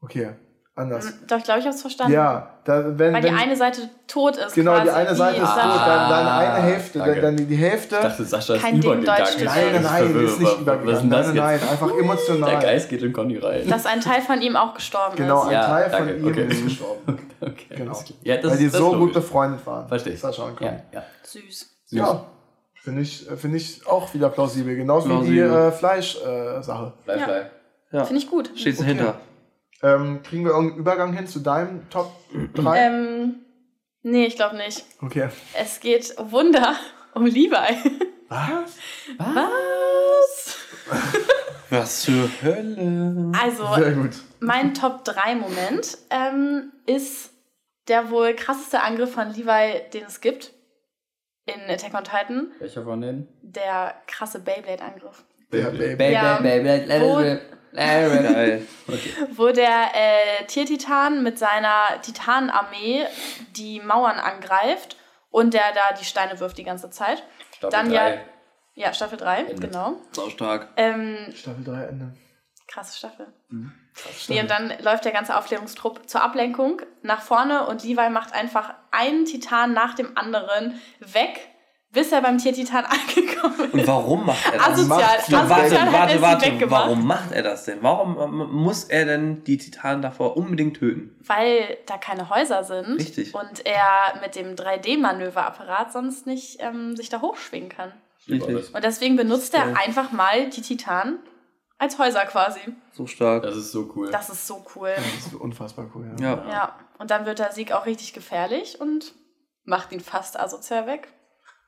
Okay, 0.00 0.34
anders. 0.76 1.12
Doch, 1.28 1.38
ich 1.38 1.44
glaube, 1.44 1.60
ich 1.60 1.66
habe 1.66 1.74
es 1.74 1.80
verstanden. 1.80 2.12
Ja, 2.14 2.50
da, 2.64 2.98
wenn, 2.98 3.12
Weil 3.14 3.20
die 3.22 3.28
wenn, 3.28 3.34
eine 3.36 3.54
Seite 3.56 3.88
tot 4.06 4.36
ist. 4.36 4.54
genau, 4.54 4.74
die 4.80 4.86
quasi, 4.86 4.90
eine 4.98 5.14
Seite 5.14 5.36
ist 5.40 5.48
tot, 5.48 5.56
dann, 5.56 6.10
dann 6.10 6.26
eine 6.28 6.62
Hälfte, 6.64 6.98
danke. 6.98 7.20
dann 7.20 7.36
die, 7.36 7.44
die 7.44 7.56
Hälfte. 7.56 7.96
Ich 7.96 8.02
dachte, 8.02 8.24
Sascha 8.24 8.54
ist 8.54 8.62
Kein 8.62 8.78
übergegangen. 8.82 9.24
Deutsch 9.24 9.44
Nein, 9.44 9.64
nein, 9.72 9.82
nein, 9.82 10.24
ist 10.24 10.40
nicht 10.40 10.42
was- 10.42 10.42
Was 10.42 10.52
ist 10.54 10.60
übergegangen. 10.60 10.86
denn 10.86 11.10
das 11.10 11.26
Nein, 11.26 11.36
nein, 11.36 11.52
jetzt? 11.54 11.62
nein, 11.62 11.70
einfach 11.70 11.90
emotional. 11.98 12.50
Der 12.50 12.60
Geist 12.60 12.88
geht 12.88 13.02
in 13.02 13.12
Conny 13.12 13.38
rein. 13.38 13.68
Dass 13.68 13.86
ein 13.86 14.00
Teil 14.00 14.20
von 14.22 14.40
ihm 14.42 14.56
auch 14.56 14.74
gestorben 14.74 15.16
Genau, 15.16 15.42
ist. 15.42 15.46
ein 15.48 15.52
Ja, 15.52 15.66
Teil 15.66 15.90
danke, 15.90 16.14
von 16.14 16.22
ihm 16.22 16.28
okay. 16.28 16.46
ist 16.48 16.64
gestorben. 16.64 17.18
okay, 17.40 17.66
Genau. 17.76 18.00
Ja, 18.22 18.36
das, 18.38 18.50
Weil 18.52 18.58
die 18.58 18.68
so 18.68 18.78
ist 18.78 18.84
gut 18.84 18.98
logisch. 19.00 19.14
befreundet 19.14 19.66
waren. 19.66 19.86
Verstehe 19.88 20.12
ich. 20.14 20.20
Sascha 20.20 20.42
und 20.44 20.56
Conny. 20.56 20.70
Ja, 20.70 21.00
ja. 21.00 21.02
Süß. 21.22 21.70
Ja, 21.90 22.24
finde 22.82 23.02
ich, 23.02 23.26
finde 23.36 23.58
ich 23.58 23.86
auch 23.86 24.12
wieder 24.14 24.28
plausibel. 24.30 24.74
Genauso 24.74 25.08
wie 25.08 25.34
die 25.34 25.40
Plausibel. 25.40 25.68
äh, 25.68 25.72
Fleisch-Sache. 25.72 26.92
Bleib, 27.04 27.20
Ja. 27.20 27.26
bleib. 27.26 27.50
Ja. 27.92 28.04
Finde 28.04 28.22
ich 28.22 28.28
gut. 28.28 28.50
Stehst 28.56 28.80
du 28.80 28.82
Okay. 28.84 28.94
hinter? 28.94 29.14
Ähm, 29.84 30.22
kriegen 30.22 30.44
wir 30.44 30.52
irgendeinen 30.52 30.80
Übergang 30.80 31.12
hin 31.12 31.26
zu 31.26 31.40
deinem 31.40 31.88
Top 31.90 32.12
3? 32.54 32.78
Ähm, 32.78 33.34
nee, 34.02 34.26
ich 34.26 34.36
glaube 34.36 34.56
nicht. 34.56 34.84
okay. 35.02 35.28
Es 35.54 35.78
geht 35.80 36.14
Wunder 36.18 36.74
um 37.14 37.26
Levi. 37.26 37.50
Was? 38.28 38.76
Was? 39.18 40.56
Was 41.70 42.04
für 42.04 42.28
Hölle. 42.42 43.32
Also, 43.40 43.74
Sehr 43.74 43.92
gut. 43.92 44.10
mein 44.40 44.74
Top 44.74 45.04
3 45.04 45.34
Moment 45.36 45.98
ähm, 46.10 46.72
ist 46.86 47.30
der 47.88 48.10
wohl 48.10 48.34
krasseste 48.34 48.80
Angriff 48.80 49.12
von 49.12 49.28
Levi, 49.32 49.80
den 49.92 50.04
es 50.04 50.20
gibt 50.20 50.52
in 51.46 51.60
Attack 51.68 51.94
on 51.94 52.04
Titan. 52.04 52.52
Welcher 52.58 52.84
von 52.84 53.00
denen? 53.02 53.28
Der 53.42 53.94
krasse 54.06 54.40
Beyblade-Angriff. 54.40 55.24
Der 55.52 55.64
Baby. 55.66 55.96
Baby, 55.96 56.12
Ja. 56.12 56.38
Baby. 57.74 58.32
Geil. 58.34 58.66
Wo 59.32 59.48
der 59.50 59.90
äh, 59.94 60.44
Tiertitan 60.46 61.22
mit 61.22 61.38
seiner 61.38 62.00
Titanenarmee 62.02 63.06
die 63.56 63.80
Mauern 63.80 64.18
angreift 64.18 64.96
und 65.30 65.54
der 65.54 65.72
da 65.74 65.94
die 65.98 66.04
Steine 66.04 66.38
wirft 66.40 66.58
die 66.58 66.64
ganze 66.64 66.90
Zeit. 66.90 67.22
Staffel 67.56 67.70
Dann 67.70 67.90
ja, 67.92 68.08
drei. 68.10 68.24
ja, 68.74 68.92
Staffel 68.92 69.18
3, 69.18 69.38
Ende. 69.40 69.54
genau. 69.68 69.96
Sau 70.12 70.28
stark. 70.30 70.68
Ähm, 70.76 71.32
Staffel 71.34 71.64
3 71.64 71.84
Ende. 71.84 72.14
krasse 72.68 72.96
Staffel. 72.96 73.26
Nee, 74.28 74.40
und 74.40 74.50
dann 74.50 74.72
läuft 74.82 75.04
der 75.04 75.12
ganze 75.12 75.36
Aufklärungstrupp 75.36 76.08
zur 76.08 76.22
Ablenkung 76.22 76.82
nach 77.02 77.22
vorne 77.22 77.66
und 77.66 77.84
Levi 77.84 78.08
macht 78.10 78.32
einfach 78.34 78.74
einen 78.90 79.24
Titan 79.24 79.72
nach 79.72 79.94
dem 79.94 80.16
anderen 80.16 80.80
weg, 80.98 81.48
bis 81.94 82.12
er 82.12 82.20
beim 82.20 82.36
Tiertitan 82.36 82.84
angekommen 82.84 83.60
ist. 83.60 83.72
Und 83.72 83.86
warum 83.86 84.26
macht 84.26 84.44
er 84.46 84.58
das? 84.58 84.68
Asozial, 84.68 85.02
asozial 85.02 85.48
warte, 85.48 85.80
hat 85.80 86.10
er 86.10 86.20
warte, 86.20 86.50
warte. 86.50 86.70
Warum 86.70 87.06
macht 87.06 87.32
er 87.32 87.42
das 87.42 87.64
denn? 87.64 87.78
Warum 87.80 88.18
ähm, 88.18 88.52
muss 88.52 88.84
er 88.84 89.06
denn 89.06 89.44
die 89.44 89.56
Titanen 89.56 90.02
davor 90.02 90.36
unbedingt 90.36 90.76
töten? 90.76 91.16
Weil 91.24 91.78
da 91.86 91.96
keine 91.96 92.28
Häuser 92.28 92.64
sind 92.64 92.98
Richtig. 92.98 93.34
und 93.34 93.64
er 93.64 94.20
mit 94.20 94.34
dem 94.34 94.56
3D-Manöverapparat 94.56 95.92
sonst 95.92 96.26
nicht 96.26 96.58
ähm, 96.60 96.96
sich 96.96 97.08
da 97.08 97.22
hochschwingen 97.22 97.70
kann. 97.70 97.92
Richtig. 98.28 98.74
Und 98.74 98.84
deswegen 98.84 99.16
benutzt 99.16 99.54
er 99.54 99.76
einfach 99.78 100.12
mal 100.12 100.50
die 100.50 100.62
Titanen 100.62 101.18
als 101.78 101.98
Häuser 101.98 102.24
quasi. 102.24 102.60
So 102.92 103.06
stark. 103.06 103.42
Das 103.42 103.56
ist 103.56 103.72
so 103.72 103.92
cool. 103.94 104.10
Das 104.10 104.30
ist 104.30 104.46
so 104.46 104.64
cool. 104.74 104.92
Das 104.96 105.26
ist 105.26 105.34
unfassbar 105.34 105.90
cool. 105.94 106.14
Ja. 106.20 106.26
Ja. 106.26 106.50
Ja, 106.50 106.78
und 106.98 107.10
dann 107.10 107.26
wird 107.26 107.38
der 107.38 107.52
Sieg 107.52 107.72
auch 107.72 107.86
richtig 107.86 108.12
gefährlich 108.12 108.80
und 108.80 109.14
macht 109.64 109.92
ihn 109.92 110.00
fast 110.00 110.38
asozial 110.38 110.86
weg. 110.86 111.08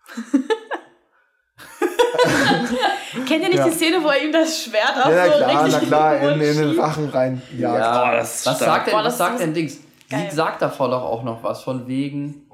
Kennt 3.27 3.43
ihr 3.43 3.49
nicht 3.49 3.59
Ja. 3.59 3.65
die 3.69 3.75
Szene, 3.75 4.03
wo 4.03 4.09
er 4.09 4.23
ihm 4.23 4.33
das 4.33 4.63
Schwert 4.63 4.97
auf 5.05 5.11
Ja, 5.13 5.27
so 5.27 5.33
klar, 5.39 5.65
richtig 5.65 5.81
na 5.81 5.87
klar, 5.87 6.17
in, 6.21 6.41
in 6.41 6.57
den? 6.57 6.81
Rachen 6.81 7.09
rein. 7.09 7.43
Ja, 7.57 7.79
Ja, 7.79 8.05
Boah, 8.05 8.13
das 8.17 8.37
ist 8.41 8.47
was 8.47 8.59
sagt 8.59 8.87
denn, 8.87 8.93
Boah, 8.95 9.05
was 9.05 9.05
das 9.05 9.19
sagt 9.19 9.41
denn 9.41 9.55
Dings? 9.55 9.79
geil. 10.11 10.27
Sie 10.31 10.37
sagt 10.37 10.63
davor 10.63 10.91
doch 10.91 11.03
auch 11.03 11.23
noch 11.23 11.43
was 11.43 11.63
von 11.63 11.87
wegen, 11.87 12.49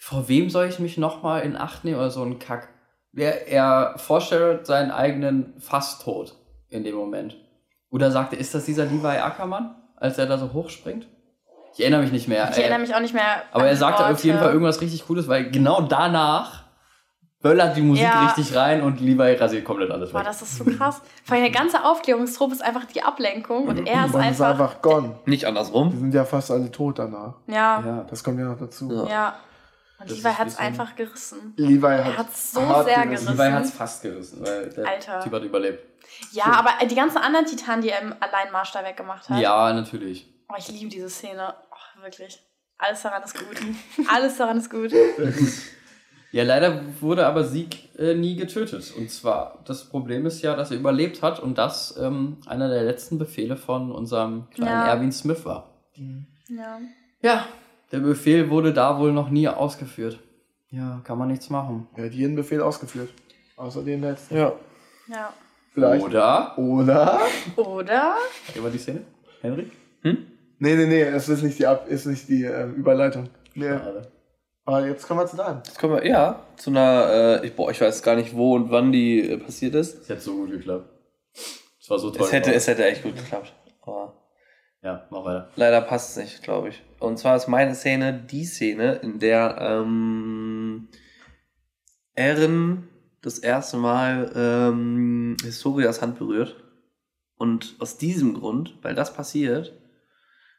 vor 0.00 0.28
wem 0.28 0.50
soll 0.50 0.68
ich 0.68 0.78
mich 0.78 0.98
nochmal 0.98 1.42
in 1.42 1.56
Acht 1.56 1.84
nehmen 1.84 1.98
oder 1.98 2.10
so 2.10 2.22
ein 2.22 2.38
Kack. 2.38 2.68
Er, 3.16 3.48
er 3.48 3.94
vorstellt 3.98 4.66
seinen 4.66 4.90
eigenen 4.90 5.54
Fasttod 5.60 6.34
in 6.68 6.84
dem 6.84 6.94
Moment. 6.94 7.36
Oder 7.90 8.10
sagte, 8.10 8.36
ist 8.36 8.54
das 8.54 8.64
dieser 8.66 8.84
Levi 8.84 9.06
Ackermann, 9.06 9.74
als 9.96 10.18
er 10.18 10.26
da 10.26 10.36
so 10.38 10.52
hochspringt? 10.52 11.08
Ich 11.78 11.84
erinnere 11.84 12.02
mich 12.02 12.10
nicht 12.12 12.26
mehr. 12.26 12.50
Ich 12.50 12.58
erinnere 12.58 12.80
mich 12.80 12.92
auch 12.92 12.98
nicht 13.00 13.14
mehr. 13.14 13.44
Aber 13.52 13.64
er 13.66 13.70
die 13.70 13.76
sagte 13.76 14.04
auf 14.04 14.24
jeden. 14.24 14.38
Fall 14.40 14.48
irgendwas 14.52 14.80
richtig 14.80 15.06
Cooles, 15.06 15.28
weil 15.28 15.48
genau 15.50 15.80
danach 15.82 16.64
böllert 17.40 17.76
die 17.76 17.82
Musik 17.82 18.02
Ja. 18.02 18.26
richtig 18.26 18.56
rein 18.56 18.82
und 18.82 19.00
Levi 19.00 19.34
rasiert 19.34 19.64
komplett 19.64 19.92
alles 19.92 20.10
Boah, 20.10 20.18
weg. 20.18 20.26
das 20.26 20.42
ist 20.42 20.56
so 20.56 20.64
krass. 20.64 21.00
Vor 21.24 21.36
allem 21.36 21.44
der 21.44 21.52
ganze 21.52 21.84
Aufklärungstrupp 21.84 22.50
ist 22.50 22.64
einfach 22.64 22.84
die 22.86 23.00
Ablenkung 23.02 23.68
und 23.68 23.86
er 23.86 24.06
ist 24.06 24.14
Und 24.14 24.20
ist 24.22 24.26
einfach. 24.26 24.50
einfach 24.50 24.82
gone. 24.82 25.20
Nicht 25.26 25.42
Die 25.42 25.46
andersrum. 25.46 25.96
sind 25.96 26.12
ja 26.12 26.24
fast 26.24 26.50
alle 26.50 26.68
tot 26.72 26.98
danach. 26.98 27.34
Ja, 27.46 27.80
Ja. 27.86 28.06
Das 28.10 28.24
kommt 28.24 28.40
ja 28.40 28.46
noch 28.46 28.58
dazu. 28.58 28.90
Ja. 28.92 29.08
ja. 29.08 29.34
Und 30.00 30.10
Das 30.10 30.16
Levi 30.18 30.34
hat 30.34 30.46
es 30.48 30.58
einfach 30.58 30.96
gerissen. 30.96 31.54
Levi 31.56 31.80
hat, 31.86 32.18
hat's 32.18 32.52
so 32.52 32.60
sehr 32.60 33.04
gerissen. 33.04 33.08
gerissen. 33.10 33.36
Levi 33.36 33.50
hat 33.52 33.64
es 33.64 33.70
fast 33.72 34.02
gerissen, 34.02 34.44
weil 34.44 34.68
der 34.70 34.88
Alter. 34.88 35.20
Typ 35.20 35.32
hat 35.32 35.42
überlebt. 35.44 35.84
Ja, 36.32 36.44
aber 36.46 36.70
die 36.86 36.94
ganzen 36.96 37.18
anderen 37.18 37.46
Titanen, 37.46 37.82
die 37.82 37.90
er 37.90 38.00
im 38.02 38.14
Alleinmarsch 38.18 38.72
da 38.72 38.82
weggemacht 38.84 39.28
hat. 39.28 39.38
Ja, 39.40 39.72
natürlich. 39.72 40.28
Oh, 40.50 40.54
ich 40.56 40.66
liebe 40.68 40.88
diese 40.88 41.10
Szene. 41.10 41.52
Wirklich. 42.02 42.42
Alles 42.78 43.02
daran 43.02 43.22
ist 43.22 43.34
gut. 43.34 43.56
Alles 44.08 44.36
daran 44.36 44.58
ist 44.58 44.70
gut. 44.70 44.92
Ja, 46.30 46.44
leider 46.44 46.82
wurde 47.00 47.26
aber 47.26 47.44
Sieg 47.44 47.96
äh, 47.98 48.14
nie 48.14 48.36
getötet. 48.36 48.92
Und 48.96 49.10
zwar, 49.10 49.62
das 49.64 49.88
Problem 49.88 50.26
ist 50.26 50.42
ja, 50.42 50.54
dass 50.54 50.70
er 50.70 50.76
überlebt 50.76 51.22
hat 51.22 51.40
und 51.40 51.56
das 51.58 51.96
ähm, 51.96 52.36
einer 52.46 52.68
der 52.68 52.84
letzten 52.84 53.18
Befehle 53.18 53.56
von 53.56 53.90
unserem 53.90 54.48
kleinen 54.50 54.70
Ja. 54.70 54.88
Erwin 54.88 55.10
Smith 55.10 55.44
war. 55.44 55.70
Ja. 56.48 56.78
Ja, 57.20 57.46
der 57.90 57.98
Befehl 58.00 58.50
wurde 58.50 58.72
da 58.72 58.98
wohl 58.98 59.12
noch 59.12 59.30
nie 59.30 59.48
ausgeführt. 59.48 60.18
Ja, 60.70 61.00
kann 61.02 61.18
man 61.18 61.28
nichts 61.28 61.48
machen. 61.50 61.88
Er 61.96 62.04
hat 62.06 62.12
jeden 62.12 62.36
Befehl 62.36 62.60
ausgeführt. 62.60 63.08
Außer 63.56 63.82
den 63.82 64.02
letzten. 64.02 64.36
Ja. 64.36 64.52
Ja. 65.08 65.32
Vielleicht. 65.72 66.04
Oder? 66.04 66.58
Oder? 66.58 67.20
Oder? 67.56 68.16
Hier 68.52 68.62
war 68.62 68.70
die 68.70 68.78
Szene. 68.78 69.00
Henry? 69.40 69.70
Nee, 70.58 70.74
nee, 70.74 70.86
nee, 70.86 71.02
es 71.02 71.28
ist 71.28 71.42
nicht 71.42 71.58
die, 71.58 71.66
Ab 71.66 71.86
ist 71.88 72.06
nicht 72.06 72.28
die 72.28 72.44
ähm, 72.44 72.74
Überleitung. 72.74 73.28
Nee. 73.54 73.68
Schade. 73.68 74.12
Aber 74.64 74.86
jetzt 74.86 75.06
kommen 75.06 75.20
wir 75.20 75.26
zu 75.26 75.36
deinem. 75.36 75.62
Jetzt 75.64 75.78
kommen 75.78 75.94
wir, 75.94 76.06
ja, 76.06 76.46
zu 76.56 76.68
einer, 76.70 77.40
äh, 77.42 77.46
ich, 77.46 77.54
boah, 77.54 77.70
ich 77.70 77.80
weiß 77.80 78.02
gar 78.02 78.16
nicht, 78.16 78.36
wo 78.36 78.54
und 78.54 78.70
wann 78.70 78.92
die 78.92 79.20
äh, 79.20 79.38
passiert 79.38 79.74
ist. 79.74 80.02
Es 80.02 80.08
hätte 80.10 80.20
so 80.20 80.34
gut 80.34 80.50
geklappt. 80.50 80.90
Es 81.80 81.88
war 81.88 81.98
so 81.98 82.10
toll. 82.10 82.26
Es 82.26 82.32
hätte, 82.32 82.52
es 82.52 82.66
hätte 82.66 82.84
echt 82.84 83.02
gut 83.02 83.16
geklappt. 83.16 83.54
Aber 83.80 84.14
ja, 84.82 85.06
mach 85.10 85.24
weiter. 85.24 85.48
leider 85.56 85.80
passt 85.80 86.10
es 86.10 86.22
nicht, 86.22 86.42
glaube 86.42 86.68
ich. 86.68 86.82
Und 86.98 87.18
zwar 87.18 87.36
ist 87.36 87.48
meine 87.48 87.74
Szene 87.74 88.12
die 88.12 88.44
Szene, 88.44 88.96
in 88.96 89.18
der 89.18 89.56
ähm, 89.58 90.88
Eren 92.14 92.88
das 93.22 93.38
erste 93.38 93.78
Mal 93.78 94.30
ähm, 94.34 95.36
Historias 95.42 96.02
Hand 96.02 96.18
berührt. 96.18 96.56
Und 97.36 97.76
aus 97.78 97.96
diesem 97.96 98.34
Grund, 98.34 98.76
weil 98.82 98.94
das 98.94 99.14
passiert, 99.14 99.77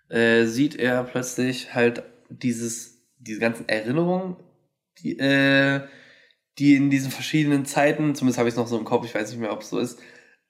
äh, 0.10 0.46
sieht 0.46 0.76
er 0.76 1.04
plötzlich 1.04 1.74
halt 1.74 2.04
dieses, 2.30 3.02
diese 3.18 3.40
ganzen 3.40 3.68
Erinnerungen, 3.70 4.36
die, 5.00 5.18
äh, 5.20 5.82
die 6.58 6.76
in 6.76 6.90
diesen 6.90 7.12
verschiedenen 7.12 7.66
Zeiten, 7.66 8.16
zumindest 8.16 8.38
habe 8.38 8.50
ich 8.50 8.54
es 8.54 8.58
noch 8.58 8.68
so 8.68 8.78
im 8.78 8.86
Kopf, 8.86 9.06
ich 9.06 9.16
weiß 9.16 9.30
nicht 9.32 9.40
mehr, 9.40 9.54
ob 9.54 9.62
es 9.62 9.70
so 9.70 9.80
ist, 9.80 10.00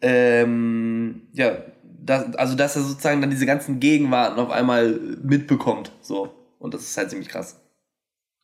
ähm, 0.01 1.27
ja, 1.33 1.63
das, 1.83 2.33
also 2.35 2.55
dass 2.55 2.75
er 2.75 2.83
sozusagen 2.83 3.21
dann 3.21 3.29
diese 3.29 3.45
ganzen 3.45 3.79
Gegenwarten 3.79 4.39
auf 4.39 4.49
einmal 4.49 4.91
mitbekommt, 5.21 5.91
so. 6.01 6.33
Und 6.57 6.73
das 6.73 6.81
ist 6.81 6.97
halt 6.97 7.09
ziemlich 7.09 7.29
krass. 7.29 7.61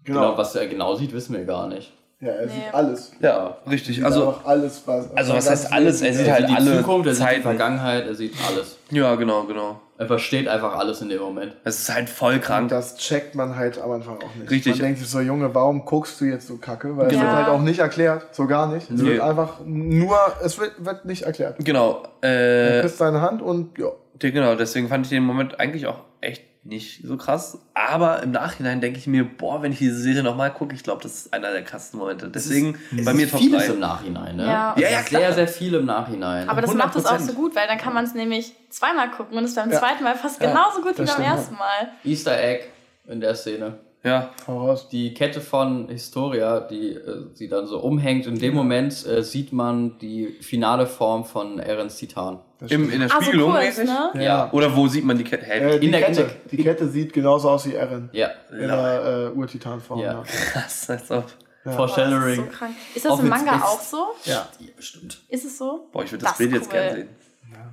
Genau. 0.03 0.37
was 0.37 0.55
er 0.55 0.67
genau 0.67 0.95
sieht, 0.95 1.13
wissen 1.13 1.35
wir 1.35 1.45
gar 1.45 1.67
nicht. 1.67 1.91
Ja, 2.21 2.29
er 2.29 2.45
Nee. 2.45 2.51
sieht 2.53 2.73
alles. 2.73 3.11
Ja, 3.19 3.57
richtig. 3.69 3.95
Sieht 3.97 4.05
Also, 4.05 4.35
alles, 4.45 4.81
was. 4.85 5.15
also 5.17 5.33
was 5.33 5.49
heißt 5.49 5.73
alles? 5.73 6.01
Er 6.01 6.13
sieht 6.13 6.23
sieht 6.23 6.31
halt 6.31 6.47
sieht 6.47 6.57
die 6.57 6.61
alle 6.61 6.77
Zukunft, 6.81 7.07
er 7.07 7.15
sieht 7.15 7.27
die. 7.37 7.41
Vergangenheit, 7.41 8.07
er 8.07 8.15
sieht 8.15 8.33
alles. 8.49 8.77
ja, 8.89 9.15
genau, 9.15 9.43
genau. 9.43 9.81
Er 9.97 10.07
versteht 10.07 10.47
einfach 10.49 10.77
alles 10.77 11.01
in 11.01 11.09
dem 11.09 11.21
Moment. 11.21 11.55
Es 11.63 11.79
ist 11.79 11.93
halt 11.93 12.09
voll 12.09 12.33
Und 12.35 12.41
krank. 12.41 12.69
das 12.69 12.97
checkt 12.97 13.33
man 13.35 13.55
halt 13.55 13.79
am 13.79 13.91
Anfang 13.91 14.17
auch 14.17 14.35
nicht. 14.35 14.49
Richtig. 14.51 14.73
Man 14.73 14.79
denkt 14.87 14.99
sich 14.99 15.07
so, 15.09 15.19
Junge, 15.21 15.53
warum 15.55 15.85
guckst 15.85 16.19
du 16.19 16.25
jetzt 16.25 16.47
so 16.47 16.57
kacke? 16.57 16.97
Weil 16.97 17.07
es 17.07 17.13
Ja. 17.13 17.21
wird 17.21 17.31
halt 17.31 17.47
auch 17.47 17.61
nicht 17.61 17.79
erklärt, 17.79 18.27
so 18.33 18.45
gar 18.47 18.67
nicht. 18.73 18.89
Es 18.89 19.01
Nee. 19.01 19.11
wird 19.11 19.21
einfach 19.21 19.59
nur, 19.65 20.17
es 20.43 20.57
wird, 20.59 20.73
wird 20.83 21.05
nicht 21.05 21.23
erklärt. 21.23 21.55
Genau. 21.63 22.03
Du 22.21 22.27
Äh, 22.27 22.81
küsst 22.81 22.99
deine 22.99 23.21
Hand 23.21 23.41
und 23.41 23.77
ja. 23.77 23.87
Ja, 24.21 24.29
genau, 24.31 24.55
deswegen 24.55 24.87
fand 24.89 25.05
ich 25.05 25.09
den 25.11 25.23
Moment 25.23 25.59
eigentlich 25.59 25.85
auch 25.87 25.99
echt 26.21 26.43
nicht 26.65 27.01
so 27.05 27.15
krass. 27.15 27.59
Aber 27.73 28.23
im 28.23 28.31
Nachhinein 28.31 28.81
denke 28.81 28.97
ich 28.97 29.05
mir, 29.07 29.23
boah, 29.23 29.61
wenn 29.61 29.71
ich 29.71 29.77
diese 29.77 29.97
Serie 29.99 30.23
nochmal 30.23 30.51
gucke, 30.51 30.73
ich 30.75 30.83
glaube, 30.83 31.03
das 31.03 31.13
ist 31.15 31.33
einer 31.33 31.51
der 31.51 31.63
krassesten 31.63 31.99
Momente. 31.99 32.27
Deswegen 32.27 32.77
bei 33.03 33.13
mir 33.13 33.29
Top 33.29 33.39
vieles 33.39 33.67
3. 33.67 33.73
im 33.73 33.79
Nachhinein, 33.79 34.35
ne? 34.35 34.45
Ja. 34.47 34.69
Also 34.71 34.81
Ja, 34.81 34.89
ja, 34.89 34.97
sehr, 35.03 35.05
klar. 35.19 35.33
sehr 35.33 35.47
viel 35.47 35.73
im 35.75 35.85
Nachhinein. 35.85 36.49
Aber 36.49 36.61
das 36.61 36.73
macht 36.73 36.95
es 36.95 37.05
auch 37.05 37.13
100%. 37.19 37.19
so 37.27 37.33
gut, 37.33 37.55
weil 37.55 37.67
dann 37.67 37.77
kann 37.77 37.93
man 37.93 38.03
es 38.05 38.13
nämlich 38.15 38.53
zweimal 38.69 39.11
gucken 39.11 39.37
und 39.37 39.43
es 39.43 39.53
beim 39.55 39.71
Ja. 39.71 39.79
zweiten 39.79 40.03
Mal 40.03 40.15
fast 40.15 40.41
Ja, 40.41 40.49
genauso 40.49 40.81
gut 40.81 40.97
wie 40.97 41.05
beim 41.05 41.21
ersten 41.21 41.53
Mal. 41.55 41.89
Easter 42.03 42.37
Egg 42.41 42.65
in 43.07 43.21
der 43.21 43.35
Szene. 43.35 43.75
Ja, 44.05 44.29
Hau 44.47 44.59
raus. 44.67 44.87
Die 44.87 45.13
Kette 45.13 45.41
von 45.41 45.89
Historia, 45.89 46.59
die 46.61 46.91
äh, 46.91 47.25
sie 47.33 47.49
dann 47.49 47.65
so 47.65 47.79
umhängt, 47.79 48.27
in 48.27 48.37
dem 48.39 48.53
Moment 48.53 49.05
äh, 49.05 49.23
sieht 49.23 49.51
man 49.51 49.97
die 49.97 50.27
finale 50.41 50.85
Form 50.85 51.25
von 51.25 51.59
Erens 51.59 51.97
Titan. 51.97 52.39
Im, 52.69 52.89
in 52.91 52.99
der 53.01 53.09
Ah, 53.11 53.15
so 53.17 53.21
Spiegelung 53.23 53.51
kurz, 53.51 53.65
mäßig. 53.65 53.85
ne? 53.85 54.23
Ja. 54.23 54.49
Oder 54.53 54.75
wo 54.75 54.87
sieht 54.87 55.03
man 55.05 55.17
die 55.17 55.23
Kette? 55.23 55.45
Hä? 55.45 55.75
Äh, 55.75 55.79
die, 55.79 55.87
in 55.87 55.91
der 55.91 56.01
Kette, 56.03 56.23
Kette. 56.23 56.35
die 56.51 56.63
Kette 56.63 56.87
sieht 56.87 57.11
genauso 57.13 57.49
aus 57.49 57.65
wie 57.65 57.73
Eren. 57.73 58.09
Ja. 58.13 58.29
In 58.51 58.67
der 58.67 59.31
äh, 59.35 59.37
Urtitanform. 59.37 59.99
Ja. 59.99 60.13
Ja. 60.13 60.23
Krass, 60.23 60.89
als 60.89 61.09
ob. 61.11 61.25
Boah, 61.63 61.71
Foreshadowing. 61.73 62.21
das 62.21 62.45
ist 62.45 62.51
so 62.51 62.57
krank. 62.59 62.75
Ist 62.93 63.05
das 63.05 63.11
Auch 63.11 63.19
im 63.19 63.27
Manga 63.29 63.55
auch 63.63 63.81
so? 63.81 63.97
Ja, 64.25 64.47
ja, 64.59 64.67
bestimmt. 64.77 65.19
Ist 65.29 65.45
es 65.45 65.57
so? 65.57 65.89
Boah, 65.91 66.03
ich 66.03 66.11
würde 66.11 66.21
das, 66.23 66.33
Das 66.33 66.37
Bild 66.37 66.51
jetzt 66.53 66.69
gerne 66.69 66.93
sehen. 66.95 67.09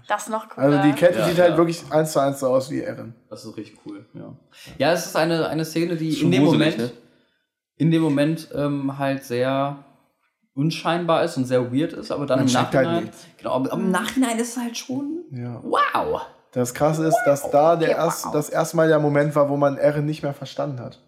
Das 0.08 0.24
ist 0.24 0.28
noch 0.30 0.48
cooler. 0.48 0.66
Also 0.66 0.82
die 0.82 0.92
Kette 0.92 1.18
Ja, 1.20 1.26
sieht 1.28 1.38
halt 1.38 1.50
ja. 1.52 1.56
wirklich 1.56 1.82
eins 1.90 2.12
zu 2.12 2.20
eins 2.20 2.40
so 2.40 2.48
aus 2.48 2.70
wie 2.70 2.80
Eren. 2.80 3.14
Das 3.30 3.44
ist 3.44 3.56
richtig 3.56 3.78
cool, 3.86 4.04
ja. 4.14 4.34
Ja, 4.78 4.92
es 4.92 5.06
ist 5.06 5.16
eine, 5.16 5.46
eine 5.48 5.64
Szene, 5.64 5.96
die 5.96 6.20
in 6.20 6.30
dem 6.30 6.44
Moment, 6.44 6.78
ne? 6.78 6.90
in 7.76 7.90
dem 7.90 8.02
Moment 8.02 8.48
ähm, 8.54 8.98
halt 8.98 9.24
sehr 9.24 9.76
unscheinbar 10.54 11.24
ist 11.24 11.36
und 11.36 11.46
sehr 11.46 11.72
weird 11.72 11.92
ist, 11.94 12.10
aber 12.10 12.26
dann 12.26 12.40
Man 12.40 12.48
im 12.48 12.54
halt 12.54 12.72
Nachhinein. 12.72 13.02
nichts. 13.04 13.26
genau, 13.38 13.52
aber 13.54 13.72
im 13.72 13.90
Nachhinein 13.90 14.38
ist 14.38 14.56
es 14.56 14.62
halt 14.62 14.76
schon. 14.76 15.24
Ja. 15.30 15.60
Wow! 15.62 16.22
Das 16.52 16.74
krasse 16.74 17.06
ist, 17.06 17.16
dass 17.24 17.50
da 17.50 17.76
der 17.76 17.90
Okay, 17.92 17.98
erst, 17.98 18.26
wow. 18.26 18.32
das 18.32 18.50
erste 18.50 18.76
Mal 18.76 18.88
der 18.88 18.98
Moment 18.98 19.34
war, 19.34 19.48
wo 19.48 19.56
man 19.56 19.78
Eren 19.78 20.04
nicht 20.04 20.22
mehr 20.22 20.34
verstanden 20.34 20.80
hat. 20.80 20.98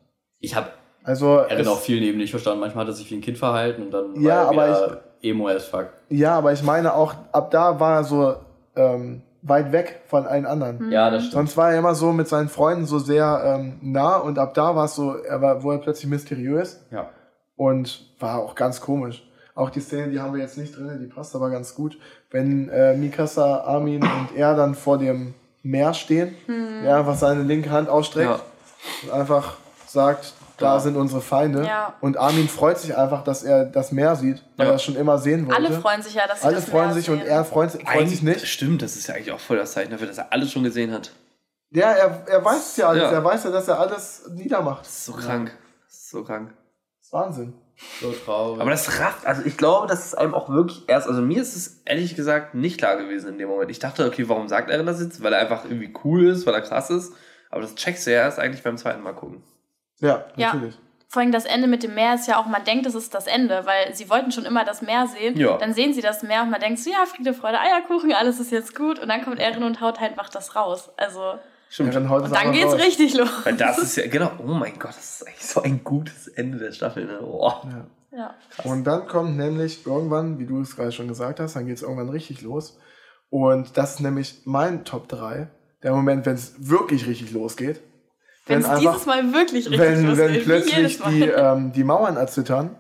Ich 0.41 0.55
habe 0.57 0.71
Also 1.03 1.37
Erin 1.37 1.61
es- 1.61 1.69
auch 1.69 1.81
viel 1.81 2.01
neben 2.01 2.17
nicht 2.17 2.31
verstanden. 2.31 2.61
Manchmal 2.61 2.85
hat 2.87 2.93
er 2.93 2.95
sich 2.97 3.11
wie 3.11 3.17
ein 3.17 3.21
Kind 3.21 3.37
verhalten 3.37 3.83
und 3.83 3.91
dann 3.91 4.19
Ja, 4.23 4.31
war 4.37 4.41
er 4.43 4.49
aber 4.49 4.67
wieder 4.87 5.05
Emo 5.23 5.49
as 5.49 5.65
fuck. 5.67 5.89
ja, 6.09 6.37
aber 6.39 6.53
ich 6.55 6.63
meine 6.63 6.95
auch, 6.95 7.15
ab 7.33 7.51
da 7.51 7.79
war 7.79 7.97
er 7.97 8.05
so 8.05 8.37
ähm, 8.77 9.23
weit 9.43 9.73
weg 9.73 10.01
von 10.07 10.27
allen 10.27 10.47
anderen. 10.47 10.91
Ja, 10.91 11.11
das 11.11 11.23
stimmt. 11.25 11.33
Sonst 11.35 11.57
war 11.57 11.73
er 11.73 11.79
immer 11.79 11.95
so 11.95 12.13
mit 12.13 12.29
seinen 12.29 12.49
Freunden 12.49 12.87
so 12.87 12.99
sehr 12.99 13.43
ähm, 13.59 13.79
nah 13.83 14.17
und 14.17 14.39
ab 14.39 14.55
da 14.55 14.75
war 14.75 14.87
es 14.87 14.95
so, 14.95 15.17
er 15.17 15.41
war, 15.43 15.63
wurde 15.63 15.79
er 15.79 15.83
plötzlich 15.83 16.09
mysteriös 16.11 16.81
Ja. 16.91 17.11
und 17.57 18.07
war 18.21 18.39
auch 18.39 18.55
ganz 18.55 18.81
komisch. 18.81 19.23
Auch 19.55 19.71
die 19.71 19.81
Szene, 19.81 20.11
die 20.11 20.19
haben 20.21 20.33
wir 20.35 20.41
jetzt 20.41 20.59
nicht 20.59 20.77
drin, 20.77 20.99
die 21.01 21.07
passt 21.07 21.35
aber 21.37 21.49
ganz 21.51 21.75
gut. 21.75 21.97
Wenn 22.31 22.69
äh, 22.71 22.97
Mikasa, 22.97 23.61
Armin 23.61 24.03
und 24.03 24.37
er 24.37 24.57
dann 24.57 24.75
vor 24.75 24.99
dem 24.99 25.35
Meer 25.63 25.95
stehen, 25.95 26.35
er 26.85 26.99
einfach 26.99 27.15
seine 27.15 27.43
linke 27.43 27.71
Hand 27.71 27.89
ausstreckt 27.89 28.29
Ja. 28.31 28.41
und 29.05 29.13
einfach 29.19 29.57
sagt, 29.87 30.35
da 30.59 30.79
sind 30.81 30.97
unsere 30.97 31.21
Feinde. 31.21 31.65
Ja. 31.67 31.95
Und 32.01 32.17
Armin 32.17 32.49
freut 32.49 32.79
sich 32.79 32.97
einfach, 32.97 33.25
dass 33.25 33.43
er 33.43 33.65
das 33.65 33.93
Meer 33.93 34.17
sieht, 34.17 34.43
weil 34.57 34.67
Ja. 34.67 34.73
er 34.73 34.77
es 34.77 34.83
schon 34.83 34.97
immer 34.97 35.19
sehen 35.19 35.47
wollte. 35.47 35.57
Alle 35.57 35.73
freuen 35.81 36.03
sich 36.03 36.15
ja, 36.15 36.27
dass 36.27 36.41
sie 36.41 36.47
Alle 36.47 36.57
das 36.57 36.67
freuen 36.67 36.87
Meer 36.87 36.95
sich 36.95 37.07
sehen. 37.07 37.21
und 37.21 37.27
er 37.27 37.45
freut, 37.45 37.73
freut 37.73 37.87
Eigentlich 37.89 38.11
sich 38.11 38.23
nicht. 38.23 38.47
Stimmt, 38.47 38.83
das 38.83 38.97
ist 38.97 39.07
ja 39.09 39.15
eigentlich 39.15 39.33
auch 39.33 39.41
voll 39.41 39.57
das 39.57 39.73
Zeichen 39.73 39.91
dafür, 39.91 40.07
dass 40.07 40.19
er 40.19 40.33
alles 40.33 40.51
schon 40.53 40.63
gesehen 40.65 40.93
hat. 40.93 41.11
Ja, 41.71 41.91
er, 41.93 42.23
er 42.29 42.45
weiß 42.45 42.71
es 42.71 42.77
ja 42.77 42.89
alles. 42.89 43.03
Ja. 43.03 43.11
Er 43.11 43.25
weiß 43.25 43.45
ja, 43.45 43.51
dass 43.51 43.67
er 43.69 43.81
alles 43.81 44.29
niedermacht. 44.33 44.83
Das 44.83 44.91
ist 44.91 45.05
so 45.07 45.13
krank. 45.13 45.51
Das 45.87 45.97
ist 45.97 46.11
so 46.11 46.23
krank. 46.23 46.53
Das 46.99 47.07
ist 47.07 47.13
Wahnsinn. 47.13 47.55
So 48.01 48.13
traurig. 48.13 48.61
Aber 48.61 48.71
das 48.71 49.01
rafft, 49.01 49.27
also 49.27 49.43
ich 49.45 49.57
glaube, 49.57 49.89
das 49.89 50.05
ist 50.07 50.15
einem 50.17 50.33
auch 50.35 50.49
wirklich 50.49 50.85
erst, 50.89 51.09
also 51.09 51.21
mir 51.21 51.43
ist 51.43 51.57
es 51.57 51.81
ehrlich 51.85 52.15
gesagt 52.15 52.55
nicht 52.55 52.79
klar 52.79 52.97
gewesen 52.97 53.31
in 53.31 53.39
dem 53.39 53.49
Moment. 53.49 53.73
Ich 53.73 53.81
dachte, 53.81 54.07
okay, 54.07 54.29
warum 54.29 54.47
sagt 54.49 54.71
er 54.71 54.81
das 54.85 55.01
jetzt? 55.01 55.21
Weil 55.25 55.33
er 55.33 55.41
einfach 55.41 55.65
irgendwie 55.65 55.93
cool 56.05 56.29
ist, 56.29 56.47
weil 56.47 56.55
er 56.55 56.61
krass 56.61 56.91
ist. 56.91 57.13
Aber 57.51 57.63
das 57.63 57.75
checkst 57.75 58.07
du 58.07 58.13
ja 58.13 58.21
erst 58.21 58.39
eigentlich 58.39 58.63
beim 58.63 58.77
zweiten 58.77 59.03
Mal 59.03 59.13
gucken. 59.15 59.43
Ja, 60.05 60.25
Ja. 60.37 60.53
natürlich. 60.55 60.79
Vor 61.09 61.23
allem 61.23 61.31
das 61.31 61.45
Ende 61.45 61.69
mit 61.69 61.85
dem 61.85 61.95
Meer 61.95 62.15
ist 62.15 62.27
ja 62.27 62.41
auch, 62.41 62.47
man 62.47 62.65
denkt, 62.65 62.87
es 62.87 62.95
ist 62.97 63.15
das 63.15 63.29
Ende, 63.29 63.65
weil 63.67 63.95
sie 63.95 64.11
wollten 64.11 64.33
schon 64.33 64.45
immer 64.45 64.65
das 64.65 64.83
Meer 64.83 65.07
sehen. 65.07 65.37
Ja. 65.37 65.57
Dann 65.59 65.73
sehen 65.73 65.95
sie 65.95 66.01
das 66.01 66.25
Meer 66.25 66.43
und 66.43 66.51
man 66.51 66.61
denkt 66.61 66.81
so, 66.81 66.91
ja, 66.91 67.05
Friede, 67.07 67.35
Freude, 67.35 67.61
Eierkuchen, 67.61 68.13
alles 68.13 68.41
ist 68.41 68.51
jetzt 68.51 68.75
gut. 68.75 68.99
Und 68.99 69.09
dann 69.09 69.23
kommt 69.23 69.39
Erin 69.39 69.63
und 69.63 69.81
haut 69.81 70.01
halt 70.01 70.11
einfach 70.11 70.29
das 70.29 70.57
raus. 70.57 70.91
Also, 70.97 71.35
Stimmt. 71.69 71.95
Haut 72.09 72.23
es 72.23 72.29
Und 72.31 72.35
dann 72.37 72.51
geht's 72.53 72.73
raus. 72.73 72.81
richtig 72.81 73.15
los. 73.15 73.29
Weil 73.45 73.55
das 73.55 73.79
ist 73.79 73.97
ja, 73.97 74.09
genau, 74.09 74.33
oh 74.39 74.53
mein 74.55 74.77
Gott, 74.79 74.91
das 74.97 75.21
ist 75.21 75.27
eigentlich 75.29 75.47
so 75.47 75.63
ein 75.63 75.85
gutes 75.85 76.27
Ende 76.29 76.59
der 76.59 76.73
Staffel. 76.73 77.05
Ne? 77.05 77.21
Oh. 77.23 77.53
Ja. 78.13 78.35
Und 78.65 78.85
dann 78.85 79.07
kommt 79.07 79.37
nämlich 79.37 79.87
irgendwann, 79.87 80.39
wie 80.39 80.47
du 80.47 80.61
es 80.63 80.75
gerade 80.77 80.93
schon 80.93 81.09
gesagt 81.09 81.39
hast, 81.41 81.55
dann 81.57 81.67
geht 81.67 81.77
es 81.77 81.83
irgendwann 81.83 82.09
richtig 82.11 82.43
los. 82.43 82.79
Und 83.31 83.77
das 83.77 83.95
ist 83.95 84.01
nämlich 84.01 84.43
mein 84.45 84.85
Top 84.85 85.09
3. 85.09 85.49
Der 85.83 85.93
Moment, 85.93 86.25
wenn 86.27 86.35
es 86.35 86.55
wirklich 86.59 87.07
richtig 87.07 87.33
losgeht. 87.33 87.81
Wenn 88.47 88.61
es 88.61 88.79
dieses 88.79 89.07
Mal 89.07 89.33
wirklich 89.33 89.71
richtig 89.71 89.81
wenn, 89.81 90.07
losgeht, 90.07 90.19
wenn 90.19 90.35
wie 90.35 90.39
plötzlich 90.41 91.01
die, 91.03 91.23
ähm, 91.23 91.73
die 91.73 91.85
Mauern 91.85 92.17
erzittern 92.17 92.77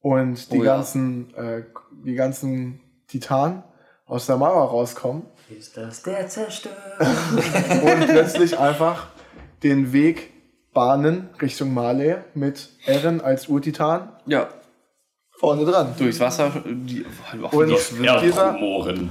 und 0.00 0.52
die 0.52 0.58
Oh 0.58 0.64
ja. 0.64 0.76
ganzen, 0.76 1.34
äh, 1.34 1.62
die 2.04 2.14
ganzen 2.14 2.80
Titanen 3.06 3.62
aus 4.06 4.26
der 4.26 4.36
Mauer 4.36 4.68
rauskommen 4.68 5.22
Ist 5.48 5.76
das 5.76 6.02
der 6.02 6.28
Zerstörer? 6.28 6.74
und 7.00 8.06
plötzlich 8.06 8.58
einfach 8.58 9.08
den 9.62 9.92
Weg 9.92 10.30
bahnen 10.72 11.30
Richtung 11.40 11.72
Marley 11.74 12.16
mit 12.34 12.68
Eren 12.86 13.20
als 13.20 13.48
Urtitan 13.48 14.12
Ja, 14.26 14.48
vorne 15.38 15.64
dran. 15.64 15.94
durchs 15.98 16.18
Wasser, 16.20 16.50
die, 16.66 17.04
auch 17.42 17.52
Und 17.52 17.68
die 17.68 18.26
dieser-. 18.26 18.56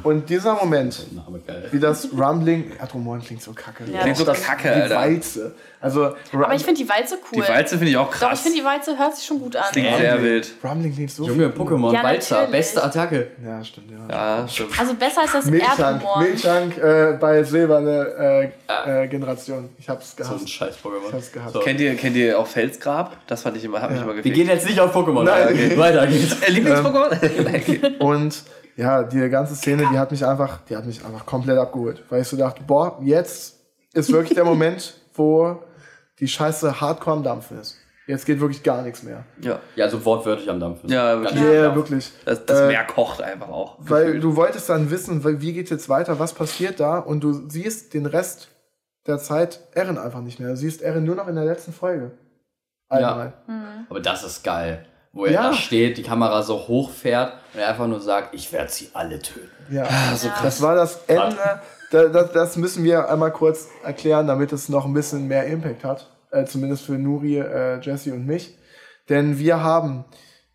Und 0.03 0.30
dieser 0.30 0.53
Moment, 0.55 1.07
Name 1.15 1.39
geil. 1.45 1.67
wie 1.71 1.80
das 1.80 2.09
Rumbling, 2.17 2.71
Adromoren 2.80 3.21
klingt 3.21 3.41
so 3.41 3.53
kacke. 3.53 3.84
Ja, 3.91 4.01
Klingt 4.01 4.17
so 4.17 4.25
das, 4.25 4.43
kacke, 4.43 4.63
die 4.63 4.82
Alter. 4.82 4.95
Walze. 4.95 5.55
Also, 5.80 6.15
Aber 6.34 6.55
ich 6.55 6.63
finde 6.63 6.82
die 6.82 6.89
Walze 6.89 7.17
cool. 7.32 7.43
Die 7.43 7.49
Walze 7.49 7.78
finde 7.78 7.91
ich 7.91 7.97
auch 7.97 8.07
Doch, 8.07 8.13
ich 8.13 8.19
krass. 8.19 8.41
finde 8.41 8.57
die 8.57 8.65
Walze 8.65 8.97
hört 8.97 9.15
sich 9.15 9.25
schon 9.25 9.39
gut 9.39 9.55
an. 9.55 9.65
Klingt 9.71 9.95
sehr 9.95 10.21
wild. 10.23 10.51
Rumbling 10.63 10.93
klingt 10.93 11.11
so 11.11 11.28
Junge, 11.28 11.49
Pokémon, 11.49 11.93
Ja, 11.93 12.03
Walzer, 12.03 12.36
natürlich. 12.36 12.51
beste 12.51 12.84
Attacke. 12.84 13.28
Ja, 13.45 13.63
stimmt, 13.63 13.91
ja. 13.91 14.39
Ja, 14.41 14.47
stimmt. 14.47 14.80
Also 14.80 14.95
besser 14.95 15.21
als 15.21 15.34
das 15.34 15.45
Milchtank, 15.45 15.80
Erdrumor. 16.01 16.19
Milchtank 16.23 16.78
äh, 16.80 17.17
bei 17.19 17.43
silberne 17.43 18.51
äh, 18.67 19.03
äh, 19.03 19.07
Generation. 19.07 19.69
Ich 19.78 19.88
hab's 19.88 20.15
So 20.17 20.34
ein 20.34 20.47
scheiß 20.47 20.75
Ich 20.78 20.82
Pokémon. 20.84 21.13
hab's 21.13 21.32
gehasst. 21.32 21.53
So. 21.53 21.59
Kennt 21.59 21.80
ihr, 21.80 21.95
kennt 21.95 22.15
ihr 22.15 22.39
auch 22.39 22.47
Felsgrab? 22.47 23.15
Das 23.28 23.43
fand 23.43 23.55
ich 23.57 23.63
immer, 23.63 23.80
hat 23.80 23.91
mich 23.91 23.99
Ja. 23.99 24.03
immer 24.03 24.13
Wir 24.15 24.23
gefickt. 24.23 24.36
gehen 24.36 24.47
jetzt 24.47 24.65
nicht 24.67 24.80
auf 24.80 24.95
Pokémon. 24.95 25.23
Nein. 25.23 25.78
Weiter 25.78 26.07
Äh, 26.18 26.51
Lieblings-Pokémon? 26.51 27.43
Nein, 27.43 27.55
okay. 27.55 27.95
Und 27.99 28.43
ja, 28.76 29.03
die 29.03 29.30
ganze 29.30 29.55
Szene, 29.55 29.88
die 29.91 29.97
hat 29.97 30.11
mich 30.11 30.26
einfach, 30.26 30.59
die 30.70 30.76
hat 30.76 30.86
mich 30.86 31.03
einfach 31.03 31.26
komplett 31.26 31.57
abgeholt. 31.57 32.03
Weil 32.09 32.22
ich 32.22 32.28
so 32.28 32.38
dachte, 32.38 32.61
boah, 32.65 32.99
jetzt 33.03 33.55
ist 33.93 34.11
wirklich 34.11 34.36
der 34.36 34.45
Moment, 34.45 34.95
wo 35.15 35.61
die 36.20 36.28
Scheiße 36.28 36.80
hardcore 36.82 37.18
am 37.18 37.24
Dampfen 37.24 37.59
ist. 37.59 37.78
Jetzt 38.05 38.26
geht 38.26 38.39
wirklich 38.39 38.63
gar 38.63 38.84
nichts 38.84 39.03
mehr. 39.03 39.26
ja. 39.41 39.59
Ja, 39.76 39.89
so 39.89 40.03
wortwörtlich 40.05 40.49
am 40.49 40.59
Dampfen. 40.61 40.89
Ja, 40.89 41.20
wirklich. 41.22 41.41
Ja, 41.41 41.49
klar. 41.49 41.76
wirklich. 41.76 42.11
Das, 42.24 42.45
das 42.45 42.59
Äh, 42.61 42.68
Meer 42.68 42.86
kocht 42.86 43.22
einfach 43.22 43.49
auch. 43.49 43.76
Weil 43.80 44.20
du 44.22 44.36
wolltest 44.38 44.70
dann 44.70 44.89
wissen, 44.91 45.24
weil- 45.26 45.41
wie 45.41 45.51
geht's 45.51 45.72
jetzt 45.72 45.89
weiter, 45.89 46.18
was 46.18 46.34
passiert 46.34 46.80
da 46.80 46.99
und 46.99 47.22
du 47.24 47.34
siehst 47.49 47.93
den 47.93 48.05
Rest 48.05 48.47
der 49.07 49.18
Zeit 49.18 49.59
Eren 49.74 49.97
einfach 49.97 50.22
nicht 50.22 50.39
mehr. 50.39 50.49
Du 50.49 50.55
siehst 50.55 50.82
Eren 50.82 51.03
nur 51.03 51.15
noch 51.15 51.28
in 51.28 51.36
der 51.36 51.43
letzten 51.45 51.74
Folge. 51.74 52.11
Einmal. 52.89 53.34
Aber 53.89 53.99
das 53.99 54.24
ist 54.24 54.43
geil. 54.43 54.86
Wo 55.18 55.26
er 55.26 55.32
Ja. 55.34 55.43
da 55.49 55.53
steht, 55.53 55.97
die 55.97 56.03
Kamera 56.03 56.43
so 56.43 56.68
hoch 56.68 56.91
fährt 56.91 57.34
und 57.53 57.59
er 57.59 57.70
einfach 57.70 57.88
nur 57.88 57.99
sagt, 57.99 58.34
ich 58.34 58.51
werde 58.53 58.72
sie 58.72 58.89
alle 58.93 59.20
töten. 59.20 59.49
Ja. 59.70 59.86
so 60.15 60.28
krass. 60.30 60.41
Das 60.43 60.61
war 60.61 60.76
das 60.76 61.01
Ende. 61.07 61.36
Da, 61.91 62.05
das, 62.07 62.32
das 62.34 62.55
müssen 62.57 62.84
wir 62.84 63.09
einmal 63.09 63.32
kurz 63.32 63.70
erklären, 63.84 64.28
damit 64.28 64.51
es 64.53 64.70
noch 64.70 64.86
ein 64.86 64.93
bisschen 64.93 65.28
mehr 65.28 65.45
Impact 65.47 65.84
hat. 65.84 66.09
Äh, 66.32 66.45
zumindest 66.45 66.86
für 66.86 66.93
Nuri, 66.93 67.39
äh, 67.39 67.80
Jesse 67.80 68.13
und 68.13 68.26
mich. 68.26 68.57
Denn 69.09 69.39
wir 69.39 69.63
haben 69.63 70.03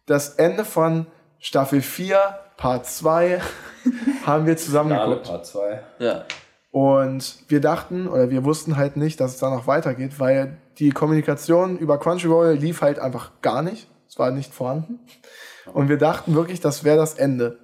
das 0.06 0.34
Ende 0.34 0.64
von 0.64 1.06
Staffel 1.38 1.80
4, 1.80 2.18
Part 2.58 2.86
2, 2.86 3.40
haben 4.26 4.46
wir 4.46 4.56
zusammen 4.58 4.90
geguckt. 4.90 5.26
Part 5.26 5.46
2. 5.46 5.80
Ja. 5.98 6.24
Und 6.70 7.36
wir 7.48 7.60
dachten, 7.60 8.06
oder 8.08 8.30
wir 8.30 8.44
wussten 8.44 8.76
halt 8.76 8.96
nicht, 8.96 9.20
dass 9.20 9.32
es 9.34 9.40
da 9.40 9.50
noch 9.50 9.66
weitergeht, 9.66 10.18
weil 10.20 10.56
die 10.78 10.90
Kommunikation 10.90 11.78
über 11.78 11.98
Crunchyroll 11.98 12.52
lief 12.52 12.80
halt 12.82 12.98
einfach 12.98 13.30
gar 13.42 13.62
nicht. 13.62 13.88
Es 14.12 14.18
war 14.18 14.30
nicht 14.30 14.52
vorhanden. 14.52 15.00
Und 15.72 15.88
wir 15.88 15.96
dachten 15.96 16.34
wirklich, 16.34 16.60
das 16.60 16.84
wäre 16.84 16.98
das 16.98 17.14
Ende. 17.14 17.58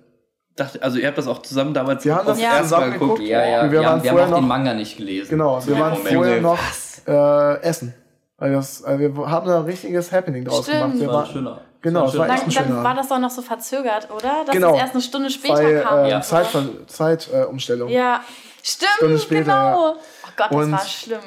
Dachte, 0.56 0.82
also 0.82 0.96
ihr 0.96 1.06
habt 1.06 1.18
das 1.18 1.26
auch 1.26 1.42
zusammen 1.42 1.74
damals 1.74 2.06
Wir 2.06 2.14
haben 2.16 2.26
das 2.26 2.40
Ja. 2.40 2.62
zusammen 2.62 2.92
geguckt. 2.94 3.16
geguckt. 3.18 3.28
Ja, 3.28 3.44
ja, 3.46 3.60
Und 3.64 3.70
wir, 3.70 3.80
wir 3.80 3.86
haben, 3.86 3.96
waren 3.96 4.02
wir 4.02 4.10
haben 4.10 4.16
vorher 4.18 4.34
auch 4.34 4.38
den 4.40 4.42
noch- 4.44 4.48
Manga 4.48 4.72
nicht 4.72 4.96
gelesen. 4.96 5.28
Genau, 5.28 5.66
wir 5.66 5.78
waren 5.78 5.92
Moment. 5.98 6.14
vorher 6.14 6.40
noch 6.40 6.58
äh, 7.06 7.60
essen. 7.62 7.92
Weil 8.38 8.52
das, 8.52 8.82
also 8.82 8.98
wir 8.98 9.30
haben 9.30 9.46
da 9.46 9.58
ein 9.58 9.64
richtiges 9.66 10.10
Happening 10.10 10.46
draus 10.46 10.64
Stimmt. 10.66 10.78
gemacht. 10.80 10.94
Wir 10.98 11.06
Das 11.06 11.08
war 11.14 11.22
waren, 11.22 11.32
schöner. 11.32 11.60
Genau, 11.82 12.04
das 12.04 12.12
es 12.14 12.18
war 12.18 12.28
echt 12.30 12.42
Dann, 12.44 12.50
schöner 12.50 12.66
dann 12.76 12.84
war 12.84 12.94
das 12.94 13.08
doch 13.08 13.18
noch 13.18 13.30
so 13.30 13.42
verzögert, 13.42 14.08
oder? 14.10 14.32
Dass 14.46 14.54
Genau. 14.54 14.74
es 14.74 14.80
erst 14.80 14.92
eine 14.94 15.02
Stunde 15.02 15.28
später 15.30 15.54
bei 15.62 15.80
kam. 15.80 16.04
äh, 16.06 16.10
Ja. 16.10 16.20
Zeitumstellung. 16.22 16.86
Zeit, 16.88 17.28
äh. 17.30 17.94
Ja, 17.94 18.20
stimmt, 18.62 18.90
Stunde 18.96 19.18
später, 19.18 19.44
genau. 19.44 19.90
Oh 19.92 19.96
Gott, 20.38 20.50
das 20.50 20.64
Und- 20.64 20.72
war 20.72 20.86
schlimm. 20.86 21.20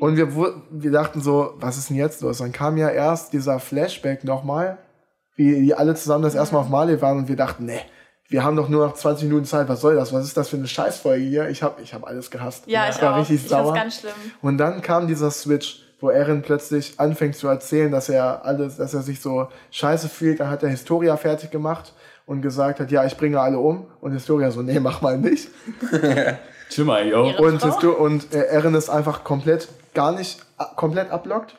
Und 0.00 0.16
wir, 0.16 0.28
wir 0.70 0.90
dachten 0.90 1.20
so, 1.20 1.54
was 1.58 1.76
ist 1.78 1.90
denn 1.90 1.96
jetzt 1.96 2.20
los? 2.22 2.38
Dann 2.38 2.50
kam 2.50 2.76
ja 2.76 2.88
erst 2.88 3.32
dieser 3.32 3.60
Flashback 3.60 4.24
nochmal, 4.24 4.78
wie 5.36 5.60
die 5.62 5.74
alle 5.74 5.94
zusammen 5.94 6.24
das 6.24 6.34
erste 6.34 6.54
Mal 6.56 6.62
auf 6.62 6.68
Mali 6.68 7.00
waren 7.00 7.18
und 7.18 7.28
wir 7.28 7.36
dachten, 7.36 7.64
nee, 7.66 7.80
wir 8.28 8.42
haben 8.42 8.56
doch 8.56 8.68
nur 8.68 8.86
noch 8.86 8.94
20 8.94 9.28
Minuten 9.28 9.44
Zeit, 9.44 9.68
was 9.68 9.80
soll 9.82 9.94
das? 9.96 10.12
Was 10.12 10.24
ist 10.24 10.36
das 10.36 10.48
für 10.48 10.56
eine 10.56 10.66
Scheißfolge 10.66 11.22
hier? 11.24 11.48
Ich 11.50 11.62
habe 11.62 11.80
ich 11.82 11.92
hab 11.94 12.04
alles 12.06 12.30
gehasst. 12.30 12.64
Ja, 12.66 12.88
ich 12.88 12.96
ich 12.96 13.02
war 13.02 13.14
auch. 13.14 13.18
richtig 13.20 13.42
ich 13.44 13.48
sauer. 13.48 13.66
fand's 13.76 13.80
ganz 13.80 14.00
schlimm. 14.00 14.32
Und 14.42 14.58
dann 14.58 14.80
kam 14.80 15.06
dieser 15.06 15.30
Switch, 15.30 15.82
wo 16.00 16.10
Eren 16.10 16.42
plötzlich 16.42 16.98
anfängt 16.98 17.36
zu 17.36 17.48
erzählen, 17.48 17.92
dass 17.92 18.08
er 18.08 18.44
alles, 18.44 18.76
dass 18.76 18.94
er 18.94 19.02
sich 19.02 19.20
so 19.20 19.48
scheiße 19.70 20.08
fühlt. 20.08 20.40
Dann 20.40 20.50
hat 20.50 20.62
er 20.62 20.68
Historia 20.70 21.16
fertig 21.16 21.50
gemacht 21.50 21.92
und 22.26 22.40
gesagt 22.42 22.80
hat, 22.80 22.90
ja, 22.90 23.04
ich 23.04 23.16
bringe 23.16 23.40
alle 23.40 23.58
um. 23.58 23.86
Und 24.00 24.12
Historia 24.12 24.50
so, 24.50 24.62
nee, 24.62 24.80
mach 24.80 25.00
mal 25.02 25.18
nicht. 25.18 25.48
Yo. 26.76 27.26
Ihre- 27.26 27.42
Und? 27.42 27.62
Histo 27.62 27.90
und 27.92 28.32
Eren 28.34 28.74
ist 28.74 28.88
einfach 28.90 29.24
komplett, 29.24 29.68
gar 29.94 30.12
nicht, 30.12 30.38
komplett 30.76 31.10
ablockt. 31.10 31.54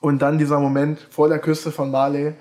Und 0.00 0.20
dann 0.20 0.38
dieser 0.38 0.58
Moment 0.58 0.98
vor 1.10 1.28
der 1.28 1.38
Küste 1.38 1.70
von 1.70 1.90
Marley, 1.90 2.34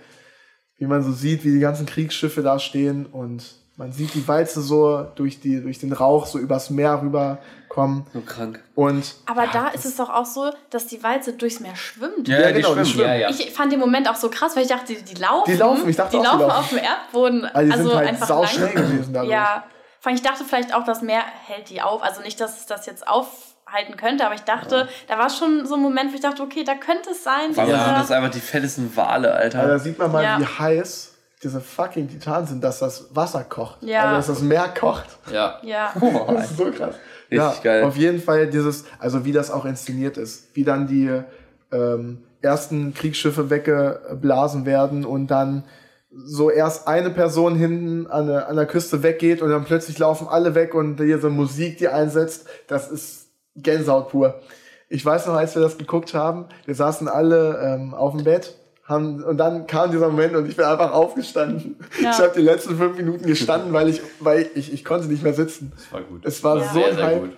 wie 0.78 0.86
man 0.88 1.04
so 1.04 1.12
sieht, 1.12 1.44
wie 1.44 1.52
die 1.52 1.60
ganzen 1.60 1.86
Kriegsschiffe 1.86 2.42
da 2.42 2.58
stehen 2.58 3.06
und 3.06 3.44
man 3.78 3.92
sieht 3.94 4.14
die 4.14 4.28
Walze 4.28 4.62
so 4.62 5.08
durch, 5.16 5.40
die, 5.40 5.62
durch 5.62 5.80
den 5.80 5.94
Rauch 5.94 6.26
so 6.28 6.38
übers 6.38 6.70
Meer 6.70 7.02
rüberkommen. 7.02 8.06
So 8.14 8.22
krank. 8.22 8.62
Und 8.76 9.16
Aber 9.26 9.48
da 9.48 9.70
ist 9.70 9.86
es 9.86 9.96
doch 9.96 10.10
auch 10.10 10.26
so, 10.26 10.52
dass 10.70 10.88
die 10.88 11.02
Walze 11.04 11.34
durchs 11.34 11.60
Meer 11.62 11.76
schwimmt. 11.76 12.28
Ja, 12.28 12.40
Ja, 12.42 12.48
die 12.52 12.62
genau, 12.62 12.76
die 12.76 12.86
schwimmen. 12.86 13.08
Ja, 13.08 13.16
ja. 13.16 13.30
Ich 13.30 13.52
fand 13.52 13.72
den 13.72 13.80
Moment 13.80 14.10
auch 14.10 14.16
so 14.16 14.30
krass, 14.30 14.56
weil 14.56 14.64
ich 14.64 14.70
dachte, 14.70 14.94
die, 14.94 15.02
die 15.04 15.20
laufen. 15.22 15.52
Die 15.52 15.58
laufen, 15.58 15.90
ich 15.90 15.96
dachte 15.96 16.12
die 16.12 16.18
auch, 16.18 16.22
die 16.22 16.28
laufen 16.28 16.48
laufen. 16.48 16.60
auf 16.60 16.70
dem 16.70 16.78
Erdboden. 16.80 17.46
also 17.46 17.66
die 17.66 17.72
also 17.74 17.90
sind 17.90 17.98
halt 17.98 18.08
einfach 18.10 18.28
sau 18.28 18.42
lang. 18.44 18.52
schnell 18.52 18.74
gewesen 18.74 19.14
dadurch. 19.14 19.32
Ja, 19.32 19.64
vor 20.02 20.10
allem, 20.10 20.16
ich 20.18 20.24
dachte 20.24 20.44
vielleicht 20.44 20.74
auch, 20.76 20.84
das 20.84 21.02
Meer 21.02 21.22
hält 21.46 21.70
die 21.70 21.82
auf. 21.82 22.02
Also 22.04 22.22
nicht, 22.22 22.42
dass 22.42 22.60
es 22.60 22.66
das 22.66 22.86
jetzt 22.88 23.08
aufhalten 23.08 23.96
könnte, 23.98 24.26
aber 24.26 24.36
ich 24.36 24.42
dachte, 24.42 24.90
da 25.08 25.18
war 25.18 25.30
schon 25.30 25.66
so 25.66 25.76
ein 25.76 25.82
Moment, 25.82 26.12
wo 26.12 26.16
ich 26.16 26.22
dachte, 26.22 26.42
okay, 26.44 26.64
da 26.66 26.74
könnte 26.76 27.12
es 27.12 27.24
sein. 27.24 27.52
Warum 27.56 27.70
dieser- 27.72 27.86
sind 27.86 27.98
das 28.00 28.12
einfach 28.12 28.32
die 28.32 28.40
fettesten 28.40 28.94
Wale, 28.98 29.32
Alter? 29.34 29.60
Also 29.60 29.72
da 29.74 29.80
sieht 29.80 29.98
man 30.00 30.12
mal, 30.12 30.24
Ja. 30.24 30.40
wie 30.40 30.46
heiß 30.46 31.10
diese 31.44 31.62
fucking 31.62 32.08
Titanen 32.10 32.46
sind, 32.48 32.64
dass 32.64 32.80
das 32.80 33.16
Wasser 33.16 33.44
kocht. 33.44 33.78
Ja. 33.82 34.02
Also 34.04 34.16
dass 34.18 34.28
das 34.28 34.42
Meer 34.42 34.70
kocht. 34.70 35.06
Ja. 35.32 35.60
ja. 35.64 35.94
Das 36.28 36.52
ist 36.52 36.58
so 36.58 36.72
krass. 36.72 36.96
ja, 37.30 37.54
geil. 37.64 37.84
Auf 37.84 37.96
jeden 37.98 38.22
Fall 38.22 38.48
dieses, 38.48 38.86
also 39.00 39.24
wie 39.26 39.32
das 39.32 39.50
auch 39.52 39.66
inszeniert 39.66 40.18
ist, 40.18 40.50
wie 40.56 40.64
dann 40.64 40.86
die 40.88 41.22
ähm, 41.72 42.24
ersten 42.42 42.94
Kriegsschiffe 42.94 43.50
weggeblasen 43.52 44.66
werden 44.66 45.06
und 45.06 45.28
dann 45.28 45.64
so 46.14 46.50
erst 46.50 46.88
eine 46.88 47.10
Person 47.10 47.56
hinten 47.56 48.08
an 48.08 48.28
der, 48.28 48.50
an 48.50 48.56
der 48.56 48.66
Küste 48.66 49.02
weggeht 49.02 49.42
und 49.42 49.50
dann 49.50 49.64
plötzlich 49.64 49.98
laufen 49.98 50.28
alle 50.28 50.56
weg 50.56 50.74
und 50.76 50.98
diese 50.98 51.30
Musik, 51.30 51.78
die 51.78 51.88
einsetzt, 51.88 52.46
das 52.68 52.92
ist 52.92 53.28
Gänsehaut 53.56 54.10
pur. 54.10 54.42
Ich 54.90 55.06
weiß 55.06 55.28
noch, 55.28 55.36
als 55.36 55.56
wir 55.56 55.62
das 55.62 55.78
geguckt 55.78 56.14
haben, 56.14 56.46
wir 56.66 56.76
saßen 56.76 57.08
alle 57.08 57.60
ähm, 57.64 57.94
auf 57.94 58.14
dem 58.14 58.26
Bett 58.26 58.56
haben, 58.86 59.24
und 59.24 59.38
dann 59.38 59.68
kam 59.68 59.90
dieser 59.92 60.10
Moment 60.10 60.36
und 60.36 60.50
ich 60.50 60.58
bin 60.58 60.66
einfach 60.66 60.92
aufgestanden. 60.92 61.78
Ja. 62.02 62.12
Ich 62.12 62.18
habe 62.18 62.34
die 62.36 62.42
letzten 62.42 62.76
fünf 62.78 62.98
Minuten 62.98 63.26
gestanden, 63.26 63.72
weil 63.72 63.88
ich, 63.88 64.02
weil 64.20 64.50
ich, 64.54 64.74
ich 64.74 64.84
konnte 64.84 65.08
nicht 65.08 65.24
mehr 65.24 65.34
sitzen. 65.34 65.72
Das 65.78 65.94
war 65.94 66.02
gut. 66.02 66.26
Es 66.26 66.44
war 66.44 66.58
Ja. 66.58 66.64
so 66.66 66.74
sehr, 66.74 66.88
ein 66.90 66.96
sehr 66.98 67.20
gut. 67.20 67.30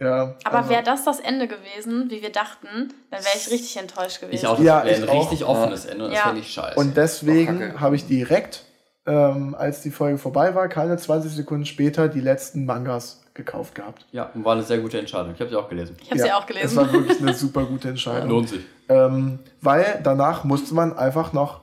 Ja, 0.00 0.34
Aber 0.44 0.58
also- 0.58 0.70
wäre 0.70 0.82
das 0.82 1.04
das 1.04 1.18
Ende 1.20 1.48
gewesen, 1.48 2.10
wie 2.10 2.22
wir 2.22 2.30
dachten, 2.30 2.92
dann 3.10 3.20
wäre 3.20 3.34
ich 3.36 3.50
richtig 3.50 3.76
enttäuscht 3.78 4.20
gewesen. 4.20 4.34
Ich 4.36 4.46
auch, 4.46 4.58
Ja, 4.60 4.84
wäre 4.84 4.96
ein 4.96 5.04
ich 5.04 5.10
auch. 5.10 5.20
richtig 5.22 5.44
offenes 5.44 5.86
Ende 5.86 6.04
und 6.04 6.10
das 6.10 6.18
Ja. 6.20 6.26
fände 6.26 6.40
ich 6.40 6.48
scheiße. 6.52 6.78
Und 6.78 6.88
Oh, 6.90 6.92
deswegen 6.94 7.58
Kacke. 7.58 7.80
habe 7.80 7.96
ich 7.96 8.06
direkt, 8.06 8.64
ähm, 9.06 9.56
als 9.58 9.82
die 9.82 9.90
Folge 9.90 10.18
vorbei 10.18 10.54
war, 10.54 10.68
keine 10.68 10.96
20 10.98 11.32
Sekunden 11.32 11.66
später 11.66 12.08
die 12.08 12.20
letzten 12.20 12.64
Mangas 12.64 13.22
gekauft 13.34 13.74
gehabt. 13.76 14.04
ja, 14.12 14.30
und 14.34 14.44
war 14.44 14.54
eine 14.54 14.62
sehr 14.64 14.78
gute 14.78 14.98
Entscheidung. 14.98 15.32
Ich 15.34 15.40
habe 15.40 15.48
sie 15.50 15.56
auch 15.56 15.68
gelesen. 15.68 15.96
ich 16.02 16.10
habe 16.10 16.20
sie 16.20 16.32
auch 16.32 16.40
Es 16.40 16.46
gelesen. 16.46 16.76
war 16.76 16.92
wirklich 16.92 17.20
eine 17.20 17.34
super 17.34 17.64
gute 17.64 17.88
Entscheidung. 17.88 18.28
Lohnt 18.30 18.48
sich. 18.48 18.60
Ähm, 18.88 19.38
weil 19.60 20.00
danach 20.02 20.44
musste 20.44 20.74
man 20.74 20.96
einfach 20.96 21.32
noch 21.32 21.60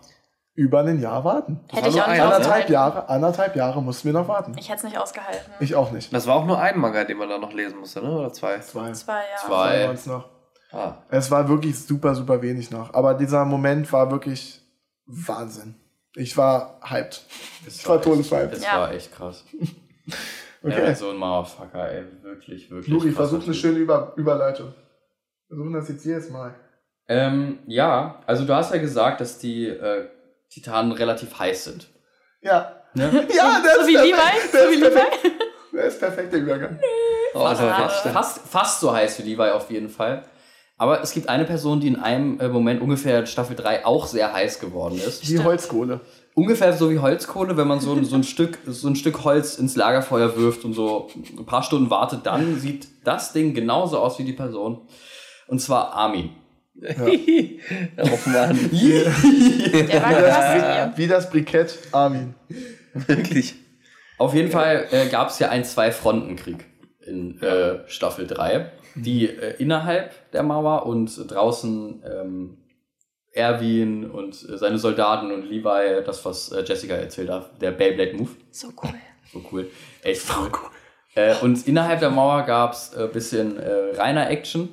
über 0.55 0.79
ein 0.81 0.99
Jahr 1.01 1.23
warten. 1.23 1.59
Hätte 1.71 1.89
ich 1.89 1.95
war 1.95 2.05
auch 2.05 2.11
nicht 2.11 2.21
Anderthalb. 2.21 2.69
Jahre, 2.69 3.09
anderthalb 3.09 3.55
Jahre 3.55 3.83
mussten 3.83 4.07
wir 4.07 4.13
noch 4.13 4.27
warten. 4.27 4.55
Ich 4.57 4.69
hätte 4.69 4.77
es 4.77 4.83
nicht 4.83 4.97
ausgehalten. 4.97 5.51
Ich 5.59 5.75
auch 5.75 5.91
nicht. 5.91 6.13
Das 6.13 6.27
war 6.27 6.35
auch 6.35 6.45
nur 6.45 6.59
ein 6.59 6.79
Manga, 6.79 7.03
den 7.03 7.17
man 7.17 7.29
da 7.29 7.37
noch 7.37 7.51
lesen 7.53 7.79
musste, 7.79 8.01
ne? 8.01 8.09
Oder 8.11 8.31
zwei? 8.33 8.59
Zwei. 8.59 8.91
Zwei 8.93 9.13
Jahre. 9.13 9.25
Zwei. 9.45 9.47
Zwei 9.47 9.83
waren's 9.85 10.05
noch. 10.05 10.29
Ah. 10.71 10.93
Es 11.09 11.29
war 11.29 11.47
wirklich 11.49 11.77
super, 11.79 12.15
super 12.15 12.41
wenig 12.41 12.71
noch. 12.71 12.93
Aber 12.93 13.13
dieser 13.13 13.45
Moment 13.45 13.91
war 13.93 14.09
wirklich 14.11 14.61
Wahnsinn. 15.05 15.75
Ich 16.15 16.37
war 16.37 16.79
hyped. 16.89 17.23
Das 17.65 17.75
Ich 17.77 17.87
war 17.87 17.95
echt- 17.97 18.03
todeshyped. 18.05 18.53
Das 18.53 18.63
Ja. 18.63 18.79
war 18.79 18.91
echt 18.93 19.13
krass. 19.13 19.43
Okay. 20.63 20.91
Ist 20.93 20.99
so 20.99 21.11
ein 21.11 21.17
Motherfucker, 21.17 21.91
ey. 21.91 22.05
Wirklich, 22.23 22.71
wirklich. 22.71 22.87
Luri, 22.87 23.09
krass, 23.11 23.29
versuch 23.29 23.43
eine 23.45 23.53
schöne 23.53 23.77
Über 23.77 24.13
Überleitung. 24.15 24.73
Versuchen 25.47 25.73
das 25.73 25.89
jetzt 25.89 26.03
jedes 26.05 26.31
Mal. 26.31 26.55
Ähm, 27.07 27.59
ja, 27.67 28.19
also 28.25 28.45
du 28.45 28.55
hast 28.55 28.73
ja 28.73 28.79
gesagt, 28.79 29.21
dass 29.21 29.37
die 29.37 29.67
äh, 29.67 30.07
Titanen 30.49 30.91
relativ 30.91 31.37
heiß 31.37 31.65
sind. 31.65 31.87
Ja. 32.41 32.71
Ne? 32.93 33.27
Ja, 33.35 33.61
der 33.63 33.75
So 33.75 33.81
ist 33.81 33.87
wie 33.87 33.93
perfekt. 33.93 34.13
Levi? 34.13 34.51
Der 34.53 34.63
So 34.63 34.69
wie 34.69 34.73
ist 34.75 34.81
Levi? 34.81 34.93
perfekt. 34.95 35.31
Der 35.73 35.83
ist 35.85 35.99
perfekt, 35.99 36.33
der 36.33 36.39
Übergang. 36.39 36.79
Oh, 37.33 37.39
Alter, 37.39 37.69
fast, 37.75 38.07
fast, 38.07 38.39
fast 38.47 38.79
so 38.79 38.93
heiß 38.93 39.19
wie 39.19 39.23
Levi 39.33 39.49
auf 39.51 39.69
jeden 39.69 39.89
Fall. 39.89 40.23
Aber 40.77 41.01
es 41.01 41.11
gibt 41.11 41.27
eine 41.29 41.45
Person, 41.45 41.79
die 41.81 41.87
in 41.87 41.95
einem 41.97 42.39
äh, 42.39 42.47
Moment 42.47 42.81
ungefähr 42.81 43.25
Staffel 43.25 43.55
3 43.55 43.85
auch 43.85 44.07
sehr 44.07 44.31
heiß 44.33 44.59
geworden 44.59 44.97
ist. 44.97 45.29
Wie 45.29 45.39
Holzkohle. 45.39 46.01
Ungefähr 46.33 46.73
so 46.73 46.89
wie 46.91 46.99
Holzkohle, 46.99 47.55
wenn 47.57 47.67
man 47.67 47.79
so, 47.79 47.93
ein- 47.93 48.03
so, 48.05 48.15
ein 48.15 48.23
Stück, 48.23 48.59
so 48.65 48.87
ein 48.87 48.95
Stück 48.95 49.23
Holz 49.23 49.55
ins 49.57 49.75
Lagerfeuer 49.75 50.35
wirft 50.37 50.63
und 50.65 50.73
so 50.73 51.09
ein 51.37 51.45
paar 51.45 51.63
Stunden 51.63 51.89
wartet, 51.89 52.25
dann 52.25 52.57
sieht 52.59 52.87
das 53.05 53.31
Ding 53.33 53.53
genauso 53.53 53.99
aus 53.99 54.17
wie 54.19 54.23
die 54.25 54.33
Person. 54.33 54.87
Und 55.47 55.59
zwar 55.59 55.93
Armin. 55.93 56.29
oh 56.81 58.29
Mann, 58.29 58.69
Der 58.71 60.03
war 60.03 60.13
krass. 60.13 60.97
Wie 60.97 61.07
das 61.07 61.29
Brikett 61.29 61.77
Armin. 61.91 62.35
wirklich. 62.93 63.55
Auf 64.17 64.33
jeden 64.33 64.51
Fall 64.51 64.87
äh, 64.91 65.07
gab 65.07 65.29
es 65.29 65.39
ja 65.39 65.49
einen 65.49 65.63
Zwei-Fronten-Krieg 65.63 66.65
in 67.05 67.41
äh, 67.41 67.87
Staffel 67.87 68.27
3, 68.27 68.71
die 68.95 69.27
äh, 69.27 69.55
innerhalb 69.57 70.31
der 70.31 70.43
Mauer 70.43 70.85
und 70.85 71.31
draußen 71.31 72.03
ähm, 72.05 72.57
Erwin 73.31 74.09
und 74.09 74.33
äh, 74.33 74.57
seine 74.57 74.77
Soldaten 74.77 75.31
und 75.31 75.49
Levi, 75.49 76.03
das, 76.05 76.23
was 76.25 76.51
äh, 76.51 76.63
Jessica 76.65 76.95
erzählt 76.95 77.29
hat, 77.29 77.61
der 77.61 77.71
Beyblade-Move. 77.71 78.29
So 78.51 78.67
cool. 78.81 78.93
So 79.31 79.43
cool. 79.51 79.69
Echt 80.01 80.23
cool. 80.37 80.49
Äh, 81.15 81.35
und 81.41 81.67
innerhalb 81.67 81.99
der 81.99 82.09
Mauer 82.09 82.43
gab 82.43 82.73
es 82.73 82.95
ein 82.95 83.05
äh, 83.05 83.07
bisschen 83.07 83.57
äh, 83.57 83.95
reiner 83.95 84.29
Action 84.29 84.69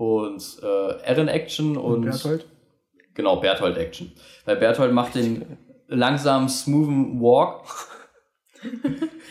und 0.00 0.42
äh, 0.62 1.02
Ehren-Action 1.06 1.76
und, 1.76 2.02
Berthold? 2.02 2.46
genau, 3.12 3.36
Berthold-Action. 3.36 4.12
Weil 4.46 4.56
Berthold 4.56 4.92
macht 4.92 5.14
den 5.14 5.58
langsamen, 5.88 6.48
smoothen 6.48 7.20
Walk 7.20 7.64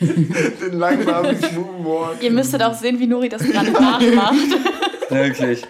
Den 0.00 0.78
langsamen 0.78 1.36
Smooth 1.36 1.84
Walk. 1.84 2.22
Ihr 2.22 2.30
müsstet 2.32 2.62
auch 2.62 2.74
sehen, 2.74 2.98
wie 2.98 3.06
Nuri 3.06 3.28
das 3.28 3.42
gerade 3.42 3.70
nachmacht. 3.70 4.34
Wirklich. 5.08 5.62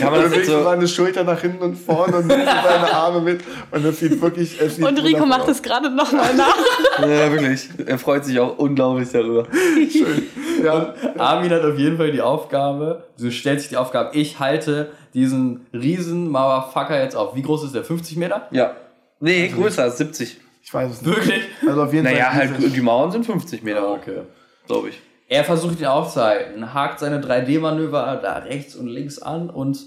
Kann 0.00 0.12
man 0.12 0.22
das 0.22 0.30
bewegt 0.30 0.46
so. 0.46 0.62
seine 0.64 0.88
Schulter 0.88 1.24
nach 1.24 1.40
hinten 1.40 1.62
und 1.62 1.74
vorne 1.76 2.16
und 2.18 2.26
nimmt 2.26 2.44
seine 2.44 2.92
Arme 2.92 3.20
mit. 3.20 3.40
Und 3.70 3.84
es 3.84 4.00
sieht 4.00 4.20
wirklich. 4.20 4.60
Es 4.60 4.76
sieht 4.76 4.84
Und 4.84 4.98
Rico 5.02 5.26
macht 5.26 5.48
es 5.48 5.62
gerade 5.62 5.90
nochmal 5.90 6.34
nach. 6.34 6.56
Ja, 7.00 7.30
wirklich. 7.32 7.68
Er 7.86 7.98
freut 7.98 8.24
sich 8.24 8.38
auch 8.40 8.58
unglaublich 8.58 9.08
darüber. 9.12 9.46
Schön. 9.90 10.26
Ja, 10.64 10.94
Armin 11.16 11.50
hat 11.52 11.62
auf 11.62 11.78
jeden 11.78 11.96
Fall 11.96 12.10
die 12.10 12.20
Aufgabe, 12.20 13.04
so 13.16 13.30
stellt 13.30 13.60
sich 13.60 13.68
die 13.68 13.76
Aufgabe, 13.76 14.16
ich 14.16 14.40
halte 14.40 14.90
diesen 15.14 15.66
riesen 15.72 16.28
Mauerfucker 16.30 17.00
jetzt 17.00 17.14
auf. 17.14 17.36
Wie 17.36 17.42
groß 17.42 17.64
ist 17.64 17.74
der? 17.74 17.84
50 17.84 18.16
Meter? 18.16 18.48
Ja. 18.50 18.72
Nee, 19.20 19.48
größer 19.48 19.84
als 19.84 19.98
70. 19.98 20.38
ich 20.62 20.74
weiß 20.74 20.90
es 20.90 21.02
nicht. 21.02 21.16
Wirklich? 21.16 21.42
Also 21.66 21.82
auf 21.84 21.92
jeden 21.92 22.04
Naja, 22.04 22.24
Fall. 22.26 22.34
halt, 22.34 22.58
riesig. 22.58 22.72
die 22.74 22.80
Mauern 22.80 23.10
sind 23.12 23.24
50 23.26 23.62
Meter 23.62 23.82
hoch, 23.82 23.98
Okay. 24.02 24.18
glaube 24.66 24.88
ich. 24.90 25.00
Er 25.30 25.44
versucht 25.44 25.78
ihn 25.78 25.86
aufzuhalten, 25.86 26.72
hakt 26.74 26.98
seine 27.00 27.20
3D-Manöver 27.20 28.18
da 28.22 28.38
rechts 28.38 28.74
und 28.74 28.88
links 28.88 29.18
an 29.20 29.50
und 29.50 29.78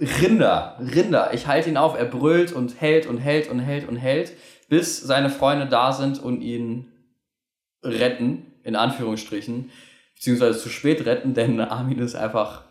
Rinder, 0.00 0.76
Rinder, 0.80 1.32
ich 1.34 1.46
halte 1.46 1.68
ihn 1.70 1.76
auf, 1.76 1.96
er 1.96 2.04
brüllt 2.04 2.52
und 2.52 2.80
hält 2.80 3.06
und 3.06 3.18
hält 3.18 3.48
und 3.48 3.60
hält 3.60 3.86
und 3.88 3.94
hält, 3.94 4.32
bis 4.68 5.00
seine 5.00 5.30
Freunde 5.30 5.66
da 5.68 5.92
sind 5.92 6.20
und 6.20 6.40
ihn 6.40 6.90
retten, 7.84 8.44
in 8.64 8.74
Anführungsstrichen, 8.74 9.70
beziehungsweise 10.16 10.58
zu 10.58 10.68
spät 10.68 11.06
retten, 11.06 11.34
denn 11.34 11.60
Armin 11.60 12.00
ist 12.00 12.16
einfach, 12.16 12.64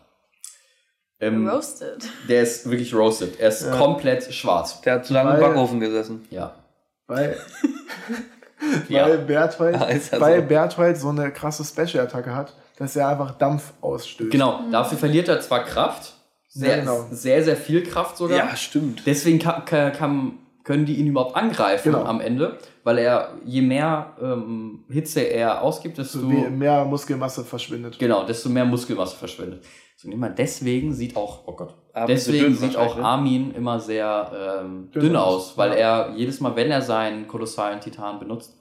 ähm, 1.18 1.48
Roasted. 1.48 2.04
der 2.28 2.42
ist 2.42 2.68
wirklich 2.68 2.92
roasted, 2.94 3.40
er 3.40 3.48
ist 3.48 3.64
Ja. 3.64 3.74
komplett 3.78 4.30
schwarz. 4.34 4.82
Der 4.82 4.94
hat 4.96 5.06
zu 5.06 5.14
lange 5.14 5.32
im 5.34 5.40
Backofen 5.40 5.80
gesessen. 5.80 6.26
Ja. 6.30 6.54
Weil, 7.06 7.38
Ja. 8.88 9.04
weil, 9.06 9.18
Berthold, 9.18 9.74
Ja, 9.80 9.90
ja 9.90 10.20
weil 10.20 10.40
so. 10.42 10.46
Berthold 10.48 10.96
so 10.96 11.08
eine 11.08 11.30
krasse 11.30 11.64
Special-Attacke 11.64 12.34
hat, 12.34 12.54
dass 12.76 12.96
er 12.96 13.08
einfach 13.08 13.32
Dampf 13.38 13.72
ausstößt. 13.80 14.30
Genau, 14.30 14.60
dafür 14.70 14.98
verliert 14.98 15.28
er 15.28 15.40
zwar 15.40 15.64
Kraft, 15.64 16.14
sehr, 16.48 16.76
Ja, 16.76 16.80
genau. 16.80 17.06
sehr, 17.10 17.42
sehr 17.42 17.56
viel 17.56 17.82
Kraft 17.82 18.16
sogar. 18.16 18.36
Ja, 18.38 18.56
stimmt. 18.56 19.02
Deswegen 19.06 19.38
kann, 19.38 19.64
kann, 19.64 20.38
können 20.64 20.86
die 20.86 20.94
ihn 20.96 21.08
überhaupt 21.08 21.36
angreifen 21.36 21.92
Genau. 21.92 22.04
am 22.04 22.20
Ende, 22.20 22.58
weil 22.84 22.98
er, 22.98 23.34
je 23.44 23.60
mehr 23.62 24.14
ähm, 24.22 24.84
Hitze 24.88 25.20
er 25.20 25.62
ausgibt, 25.62 25.98
desto, 25.98 26.20
So 26.20 26.30
wie 26.30 26.48
mehr 26.50 26.84
Muskelmasse 26.84 27.44
verschwindet. 27.44 27.98
genau, 27.98 28.24
desto 28.24 28.48
mehr 28.48 28.64
Muskelmasse 28.64 29.16
verschwindet. 29.16 29.64
So, 29.96 30.10
immer 30.10 30.30
deswegen 30.30 30.92
sieht 30.94 31.16
auch, 31.16 31.42
oh 31.46 31.52
Gott, 31.54 31.74
deswegen 32.08 32.56
sieht 32.56 32.76
auch 32.76 32.96
ne? 32.96 33.04
Armin 33.04 33.54
immer 33.54 33.78
sehr 33.80 34.60
ähm, 34.62 34.90
Dünn 34.92 35.02
dünn, 35.04 35.16
aus. 35.16 35.50
aus, 35.50 35.58
weil 35.58 35.78
Ja. 35.78 36.02
er 36.08 36.14
jedes 36.16 36.40
Mal, 36.40 36.56
wenn 36.56 36.70
er 36.70 36.82
seinen 36.82 37.28
kolossalen 37.28 37.80
Titan 37.80 38.18
benutzt, 38.18 38.52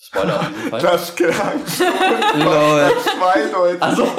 Spoiler 0.00 0.36
auf 0.38 0.48
jeden 0.48 0.70
Fall. 0.70 0.80
Das 0.82 1.14
klang 1.16 1.34
Lol. 2.38 2.92
zweideutig. 3.18 3.82
also, 3.82 4.06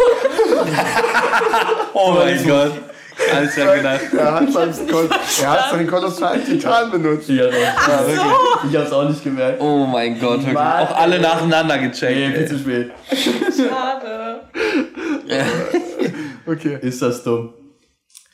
Oh 1.93 2.11
mein 2.11 2.45
Gott. 2.47 2.71
Alles 3.35 3.55
ja 3.57 3.75
gedacht. 3.75 4.01
Er 4.17 4.33
hat, 4.33 4.49
seinen, 4.51 4.87
Kol 4.87 5.09
er 5.41 5.49
hat 5.51 5.71
seinen 5.71 5.87
kolossalen 5.87 6.45
Titan 6.45 6.89
benutzt. 6.91 7.29
ich, 7.29 7.39
hab's- 7.41 8.07
ich 8.69 8.75
hab's 8.77 8.91
auch 8.93 9.09
nicht 9.09 9.21
gemerkt. 9.23 9.59
Oh 9.61 9.85
mein 9.85 10.17
Gott, 10.19 10.37
wirklich. 10.37 10.53
Mann, 10.53 10.87
Auch 10.87 10.95
alle 10.95 11.15
ey. 11.17 11.21
nacheinander 11.21 11.77
Nee, 11.77 11.87
gecheckt. 11.89 12.37
viel 12.37 12.47
zu 12.47 12.59
spät. 12.59 12.91
Schade. 13.57 14.39
Okay. 16.45 16.77
Ist 16.81 17.01
das 17.01 17.23
dumm. 17.23 17.53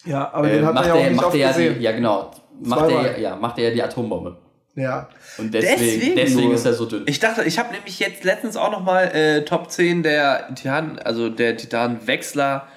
Ja, 0.05 0.31
aber 0.33 0.49
Äh, 0.49 0.57
den 0.57 0.65
hat 0.65 0.73
macht 0.73 0.87
ja 0.87 0.93
auch 0.93 0.99
er, 0.99 1.09
nicht 1.09 1.15
macht 1.15 1.25
oft 1.27 1.35
er 1.35 1.59
ja 1.59 1.73
die, 1.73 1.83
ja 1.83 1.91
genau, 1.91 2.31
macht 2.61 2.89
er, 2.89 3.19
ja, 3.19 3.35
macht 3.35 3.57
er 3.57 3.69
ja 3.69 3.73
die 3.73 3.83
Atombombe. 3.83 4.37
Ja. 4.75 5.07
Und 5.37 5.53
deswegen, 5.53 5.79
deswegen, 5.79 6.15
Deswegen 6.15 6.51
ist 6.51 6.65
er 6.65 6.73
so 6.73 6.85
dünn. 6.85 7.03
Ich 7.05 7.19
dachte, 7.19 7.43
ich 7.43 7.57
habe 7.57 7.73
nämlich 7.73 7.99
jetzt 7.99 8.23
letztens 8.23 8.57
auch 8.57 8.71
nochmal 8.71 9.05
äh, 9.15 9.45
Top 9.45 9.71
10 9.71 10.03
der 10.03 10.53
Titan, 10.53 10.99
also 10.99 11.29
der 11.29 11.55
Titan-Wechsler 11.55 12.67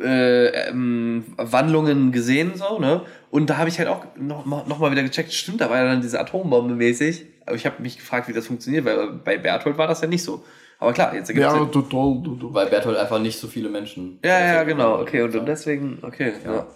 äh, 0.00 0.68
ähm, 0.68 1.24
Wandlungen 1.36 2.12
gesehen, 2.12 2.52
so, 2.54 2.78
ne? 2.78 3.02
Und 3.30 3.50
da 3.50 3.56
habe 3.56 3.68
ich 3.68 3.78
halt 3.78 3.88
auch 3.88 4.04
noch, 4.16 4.46
noch 4.46 4.78
mal 4.78 4.92
wieder 4.92 5.02
gecheckt, 5.02 5.32
stimmt, 5.32 5.60
da 5.60 5.70
war 5.70 5.78
ja 5.78 5.84
dann 5.86 6.00
diese 6.00 6.20
Atombombe 6.20 6.74
mäßig. 6.74 7.26
Aber 7.46 7.56
ich 7.56 7.66
habe 7.66 7.82
mich 7.82 7.98
gefragt, 7.98 8.28
wie 8.28 8.32
das 8.32 8.46
funktioniert, 8.46 8.84
weil 8.84 9.08
bei 9.24 9.36
Berthold 9.36 9.76
war 9.76 9.88
das 9.88 10.00
ja 10.00 10.06
nicht 10.06 10.22
so. 10.22 10.44
Aber 10.84 10.92
klar, 10.92 11.14
jetzt 11.14 11.30
ergibt 11.30 11.46
Ja, 11.46 11.62
es 11.62 11.70
du, 11.70 11.80
du, 11.80 12.36
du. 12.36 12.52
Weil 12.52 12.66
Berthold 12.66 12.98
einfach 12.98 13.18
nicht 13.18 13.38
so 13.38 13.48
viele 13.48 13.70
Menschen. 13.70 14.18
ja, 14.22 14.38
ja, 14.38 14.62
genau, 14.64 15.00
okay, 15.00 15.22
und 15.22 15.34
dann 15.34 15.46
deswegen, 15.46 15.98
okay, 16.02 16.34
ja. 16.44 16.54
Ja. 16.54 16.66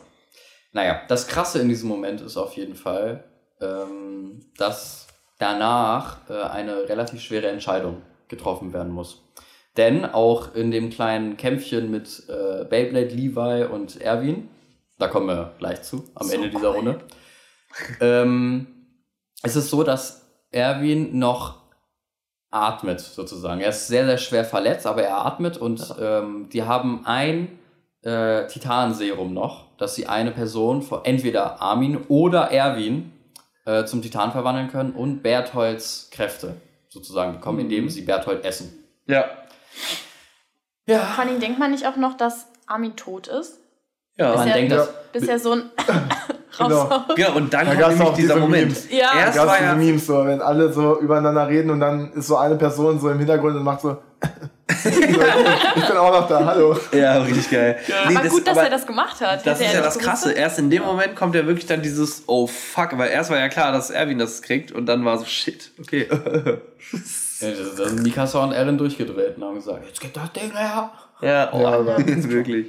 Naja, 0.73 1.03
das 1.09 1.29
Krasse 1.29 1.61
in 1.61 1.69
diesem 1.69 1.89
Moment 1.89 2.21
ist 2.23 2.37
auf 2.39 2.55
jeden 2.55 2.75
Fall, 2.75 3.25
ähm, 3.61 4.41
dass 4.57 5.09
danach 5.39 6.29
äh, 6.31 6.41
eine 6.41 6.89
relativ 6.89 7.21
schwere 7.21 7.49
Entscheidung 7.49 8.03
getroffen 8.29 8.73
werden 8.73 8.93
muss. 8.93 9.23
Denn 9.77 10.07
auch 10.07 10.55
in 10.55 10.71
dem 10.71 10.89
kleinen 10.89 11.37
Kämpfchen 11.37 11.91
mit 11.91 12.25
äh, 12.29 12.65
Beyblade, 12.65 13.15
Levi 13.15 13.65
und 13.65 14.01
Erwin, 14.01 14.49
da 14.99 15.09
kommen 15.09 15.27
wir 15.27 15.53
gleich 15.59 15.83
zu, 15.83 16.05
am 16.15 16.31
Ende 16.31 16.49
dieser 16.49 16.71
Runde, 16.71 17.01
ähm, 18.01 18.67
es 19.43 19.55
ist 19.55 19.69
so, 19.69 19.83
dass 19.83 20.27
Erwin 20.51 21.19
noch 21.19 21.58
atmet 22.51 23.01
sozusagen. 23.01 23.61
Er 23.61 23.71
ist 23.71 23.89
sehr, 23.89 24.07
sehr 24.07 24.19
schwer 24.19 24.45
verletzt, 24.45 24.87
aber 24.87 25.03
er 25.03 25.25
atmet 25.27 25.57
und 25.59 25.95
ähm, 26.01 26.49
die 26.53 26.63
haben 26.63 27.05
ein 27.07 27.59
äh, 28.03 28.47
Titanserum 28.47 29.35
noch, 29.35 29.77
dass 29.77 29.95
sie 29.95 30.07
eine 30.07 30.31
Person, 30.31 30.83
vor 30.83 31.03
entweder 31.05 31.61
Armin 31.61 32.05
oder 32.09 32.51
Erwin, 32.51 33.13
äh, 33.67 33.85
zum 33.85 34.01
Titan 34.03 34.33
verwandeln 34.33 34.69
können 34.69 34.93
und 34.93 35.23
Bertholds 35.23 36.09
Kräfte 36.11 36.55
sozusagen 36.89 37.33
bekommen, 37.35 37.59
indem 37.61 37.89
sie 37.91 38.03
Berthold 38.03 38.45
essen. 38.45 38.85
Ja, 39.07 39.25
Ja. 40.87 41.01
Vor 41.01 41.25
allem 41.25 41.39
denkt 41.39 41.59
man 41.59 41.71
nicht 41.71 41.87
auch 41.87 41.97
noch, 41.97 42.17
dass 42.17 42.47
Armin 42.67 42.97
tot 42.97 43.27
ist? 43.29 43.61
ja. 44.17 44.35
Man 44.35 44.49
ja- 44.49 44.55
denkt, 44.55 44.73
Ja. 44.73 44.79
dass 44.79 44.89
Bis 45.13 45.29
er 45.29 45.39
so 45.39 45.53
ein. 45.53 45.71
raushaut. 46.61 47.17
Genau, 47.17 47.37
und 47.37 47.53
dann 47.53 47.67
Da 47.67 47.73
kommt 47.73 47.79
gab's 47.81 47.93
nämlich 47.95 48.09
auch 48.09 48.15
dieser 48.17 48.35
diese 48.35 48.41
Moment. 48.41 48.63
Memes. 48.69 48.91
Ja. 48.91 49.19
Erst 49.19 49.37
Gab 49.37 49.47
war 49.47 49.55
es 49.55 49.61
diese 49.61 49.71
ja, 49.71 49.77
Memes 49.77 50.07
so, 50.07 50.27
wenn 50.27 50.41
alle 50.43 50.73
so 50.73 50.99
übereinander 51.01 51.49
reden 51.49 51.71
und 51.71 51.81
dann 51.81 52.13
ist 52.13 52.27
so 52.27 52.37
eine 52.37 52.57
Person 52.57 52.99
so 53.01 53.11
im 53.11 53.19
Hintergrund 53.19 53.57
und 53.57 53.63
macht 53.65 53.81
so. 53.81 53.97
ich 54.85 55.87
bin 55.89 55.97
auch 55.97 56.13
noch 56.13 56.29
da, 56.29 56.45
hallo. 56.45 56.77
ja, 56.93 57.19
richtig 57.23 57.51
geil. 57.51 57.79
Nee, 58.09 58.17
aber 58.17 58.29
gut, 58.29 58.47
dass 58.47 58.57
aber 58.59 58.65
er 58.67 58.71
das 58.71 58.87
gemacht 58.87 59.21
hat. 59.21 59.47
Das 59.47 59.61
ist 59.61 59.73
ja 59.73 59.81
das 59.81 59.95
gewusst. 59.95 60.09
Krasse. 60.09 60.33
Erst 60.33 60.59
in 60.59 60.71
dem 60.71 60.83
Moment 60.83 61.17
kommt 61.17 61.35
ja 61.35 61.47
wirklich 61.47 61.67
dann 61.67 61.83
dieses 61.83 62.25
Oh 62.27 62.47
fuck, 62.47 62.97
weil 62.99 63.11
erst 63.11 63.31
war 63.31 63.39
ja 63.39 63.49
klar, 63.49 63.73
dass 63.73 63.91
Erwin 63.91 64.19
das 64.19 64.43
kriegt 64.43 64.73
und 64.73 64.87
dann 64.87 65.05
war 65.05 65.19
so 65.19 65.25
Shit, 65.25 65.71
okay. 65.81 66.07
Ja, 67.41 67.51
das- 67.51 67.77
da 67.77 67.89
sind 67.89 68.03
Mikasa 68.03 68.43
und 68.43 68.53
Eren 68.53 68.77
durchgedreht 68.79 69.37
und 69.37 69.45
haben 69.45 69.55
gesagt, 69.55 69.87
jetzt 69.87 70.01
geht 70.01 70.17
das 70.17 70.33
Ding 70.33 70.51
her. 70.57 70.91
ja, 71.23 71.49
oh, 71.53 71.61
Ja, 71.63 71.69
aber- 71.69 72.01
jetzt 72.01 72.29
wirklich. 72.31 72.67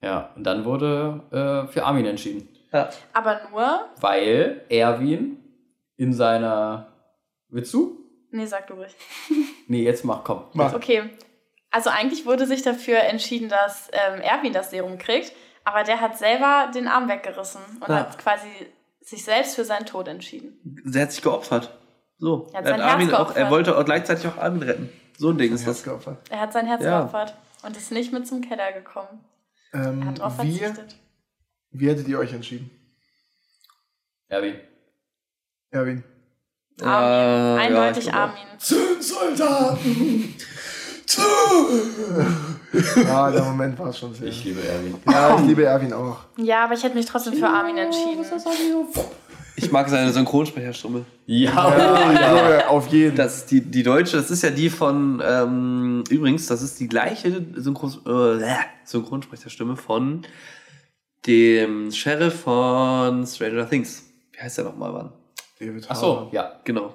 Ja, 0.00 0.30
und 0.34 0.44
dann 0.44 0.64
wurde 0.64 1.20
äh, 1.30 1.70
für 1.72 1.84
Armin 1.84 2.06
entschieden. 2.06 2.48
Ja. 2.72 2.90
Aber 3.12 3.40
nur. 3.50 3.88
Weil 4.00 4.64
Erwin 4.68 5.38
in 5.96 6.12
seiner... 6.12 6.88
Willst 7.48 7.72
du? 7.74 7.98
Nee, 8.30 8.46
sag 8.46 8.66
du 8.66 8.74
ruhig. 8.74 8.94
Nee, 9.68 9.84
jetzt 9.84 10.04
mach, 10.04 10.24
komm. 10.24 10.44
Mach. 10.54 10.74
Okay. 10.74 11.04
Also 11.70 11.88
eigentlich 11.88 12.26
wurde 12.26 12.46
sich 12.46 12.62
dafür 12.62 12.98
entschieden, 13.00 13.48
dass 13.48 13.88
ähm, 13.92 14.20
Erwin 14.20 14.52
das 14.52 14.70
Serum 14.70 14.98
kriegt, 14.98 15.32
aber 15.64 15.82
der 15.84 16.00
hat 16.00 16.18
selber 16.18 16.70
den 16.74 16.88
Arm 16.88 17.08
weggerissen 17.08 17.60
und 17.80 17.88
Ja. 17.88 18.00
hat 18.00 18.18
quasi 18.18 18.48
sich 19.00 19.24
selbst 19.24 19.54
für 19.54 19.64
seinen 19.64 19.86
Tod 19.86 20.08
entschieden. 20.08 20.58
Der 20.84 21.02
hat 21.02 21.12
sich 21.12 21.22
geopfert. 21.22 21.70
So. 22.18 22.48
Er 22.52 22.58
hat 22.58 22.64
Er, 22.66 22.70
sein 22.72 22.82
hat 22.84 22.90
Armin 22.92 23.08
Herz 23.08 23.18
auch, 23.20 23.34
er 23.36 23.50
wollte 23.50 23.76
auch 23.78 23.84
gleichzeitig 23.84 24.26
auch 24.26 24.36
Armin 24.36 24.62
retten. 24.62 24.92
So 25.16 25.30
ein 25.30 25.38
Ding 25.38 25.52
ist 25.54 25.66
das. 25.66 25.82
geopfert. 25.82 26.18
Er 26.30 26.40
hat 26.40 26.52
sein 26.52 26.66
Herz 26.66 26.82
Ja. 26.82 27.00
geopfert 27.00 27.34
und 27.64 27.76
ist 27.76 27.92
nicht 27.92 28.12
mit 28.12 28.26
zum 28.26 28.42
Keller 28.42 28.72
gekommen. 28.72 29.24
Er 29.72 29.86
Ähm, 29.86 30.04
hat 30.06 30.18
darauf 30.18 30.42
wie, 30.42 30.58
verzichtet. 30.58 30.96
Wie 31.72 31.88
hättet 31.88 32.08
ihr 32.08 32.18
euch 32.18 32.32
entschieden? 32.32 32.70
Erwin. 34.28 34.54
Erwin. 35.70 36.04
Armin. 36.80 36.86
ja, 36.86 37.56
Eindeutig 37.56 38.08
auch. 38.10 38.14
Armin. 38.14 38.44
Zündsoldaten! 38.58 40.34
ja, 43.04 43.30
der 43.30 43.42
Moment 43.44 43.78
war 43.78 43.88
es 43.88 43.98
schon 43.98 44.14
sehr. 44.14 44.28
Ich 44.28 44.44
liebe 44.44 44.62
Erwin. 44.66 44.94
ja, 45.06 45.36
ich 45.38 45.46
liebe 45.46 45.64
Erwin 45.64 45.92
auch. 45.92 46.20
Ja, 46.38 46.64
aber 46.64 46.74
ich 46.74 46.82
hätte 46.82 46.96
mich 46.96 47.06
trotzdem 47.06 47.34
für 47.34 47.46
Armin 47.46 47.76
entschieden. 47.76 48.24
Ich 49.56 49.70
mag 49.70 49.88
seine 49.88 50.10
Synchronsprecherstimme. 50.12 51.04
Ja, 51.26 52.12
Ja, 52.14 52.50
ja. 52.58 52.68
auf 52.68 52.88
jeden. 52.88 53.16
Das 53.16 53.38
ist 53.38 53.50
die, 53.50 53.60
die 53.60 53.82
deutsche, 53.82 54.16
das 54.16 54.30
ist 54.30 54.42
ja 54.42 54.50
die 54.50 54.70
von, 54.70 55.22
ähm, 55.24 56.04
übrigens, 56.08 56.46
das 56.46 56.62
ist 56.62 56.80
die 56.80 56.88
gleiche 56.88 57.44
Synchron, 57.56 58.40
äh, 58.40 58.54
Synchronsprecherstimme 58.84 59.76
von 59.76 60.22
dem 61.26 61.90
Sheriff 61.92 62.40
von 62.42 63.26
Stranger 63.26 63.68
Things. 63.68 64.04
Wie 64.32 64.40
heißt 64.40 64.58
der 64.58 64.64
nochmal, 64.64 64.92
Mann? 64.92 65.12
David 65.58 65.86
Ach 65.88 65.96
so, 65.96 66.16
Harbour. 66.16 66.28
ja. 66.32 66.60
Genau. 66.64 66.94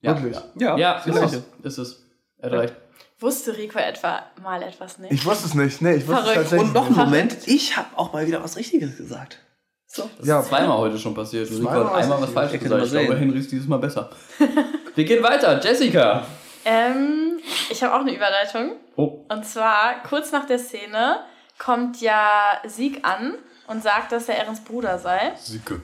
ja. 0.00 0.22
Wirklich? 0.22 0.42
Ja, 0.56 0.76
ja 0.76 1.02
die 1.04 1.10
ist 1.10 1.16
es. 1.22 1.42
Ist 1.62 1.78
es. 1.78 2.04
Er 2.38 2.50
hat 2.50 2.58
recht. 2.58 2.74
Wusste 3.20 3.56
Rico 3.56 3.78
etwa 3.78 4.22
mal 4.42 4.62
etwas 4.62 4.98
nicht? 4.98 5.12
Ich 5.12 5.24
wusste 5.24 5.46
es 5.46 5.54
nicht. 5.54 5.80
Nee, 5.80 5.94
ich 5.94 6.06
wusste 6.06 6.20
es 6.20 6.28
Verrückt. 6.30 6.36
tatsächlich 6.50 6.68
Und 6.68 6.74
noch 6.74 6.84
ein 6.84 6.88
nicht. 6.88 6.98
Moment, 6.98 7.38
ich 7.48 7.76
habe 7.76 7.88
auch 7.96 8.12
mal 8.12 8.26
wieder 8.26 8.42
was 8.42 8.56
Richtiges 8.56 8.96
gesagt. 8.96 9.38
So. 9.86 10.10
Das 10.18 10.26
Ja. 10.26 10.40
ist 10.40 10.48
zweimal 10.48 10.76
heute 10.78 10.98
schon 10.98 11.14
passiert. 11.14 11.48
Rico 11.50 11.70
hat 11.70 11.94
einmal 11.94 12.20
was 12.20 12.22
was 12.22 12.30
falsch 12.32 12.58
gesagt. 12.60 12.84
Ich 12.84 12.90
glaube. 12.90 13.16
Henry 13.16 13.38
ist 13.38 13.50
dieses 13.50 13.66
Mal 13.68 13.78
besser. 13.78 14.10
Wir 14.94 15.04
gehen 15.04 15.22
weiter. 15.22 15.58
Jessica. 15.62 16.26
Ähm, 16.64 17.38
ich 17.70 17.82
habe 17.82 17.94
auch 17.94 18.00
eine 18.00 18.14
Überleitung. 18.14 18.72
Oh. 18.96 19.24
Und 19.28 19.46
zwar, 19.46 20.02
kurz 20.02 20.32
nach 20.32 20.46
der 20.46 20.58
Szene 20.58 21.20
kommt 21.64 22.00
ja 22.00 22.60
Sieg 22.66 23.04
an 23.06 23.34
und 23.66 23.82
sagt, 23.82 24.12
dass 24.12 24.28
er 24.28 24.36
Erens 24.36 24.62
Bruder 24.62 24.98
sei. 24.98 25.32
Sicke. 25.36 25.80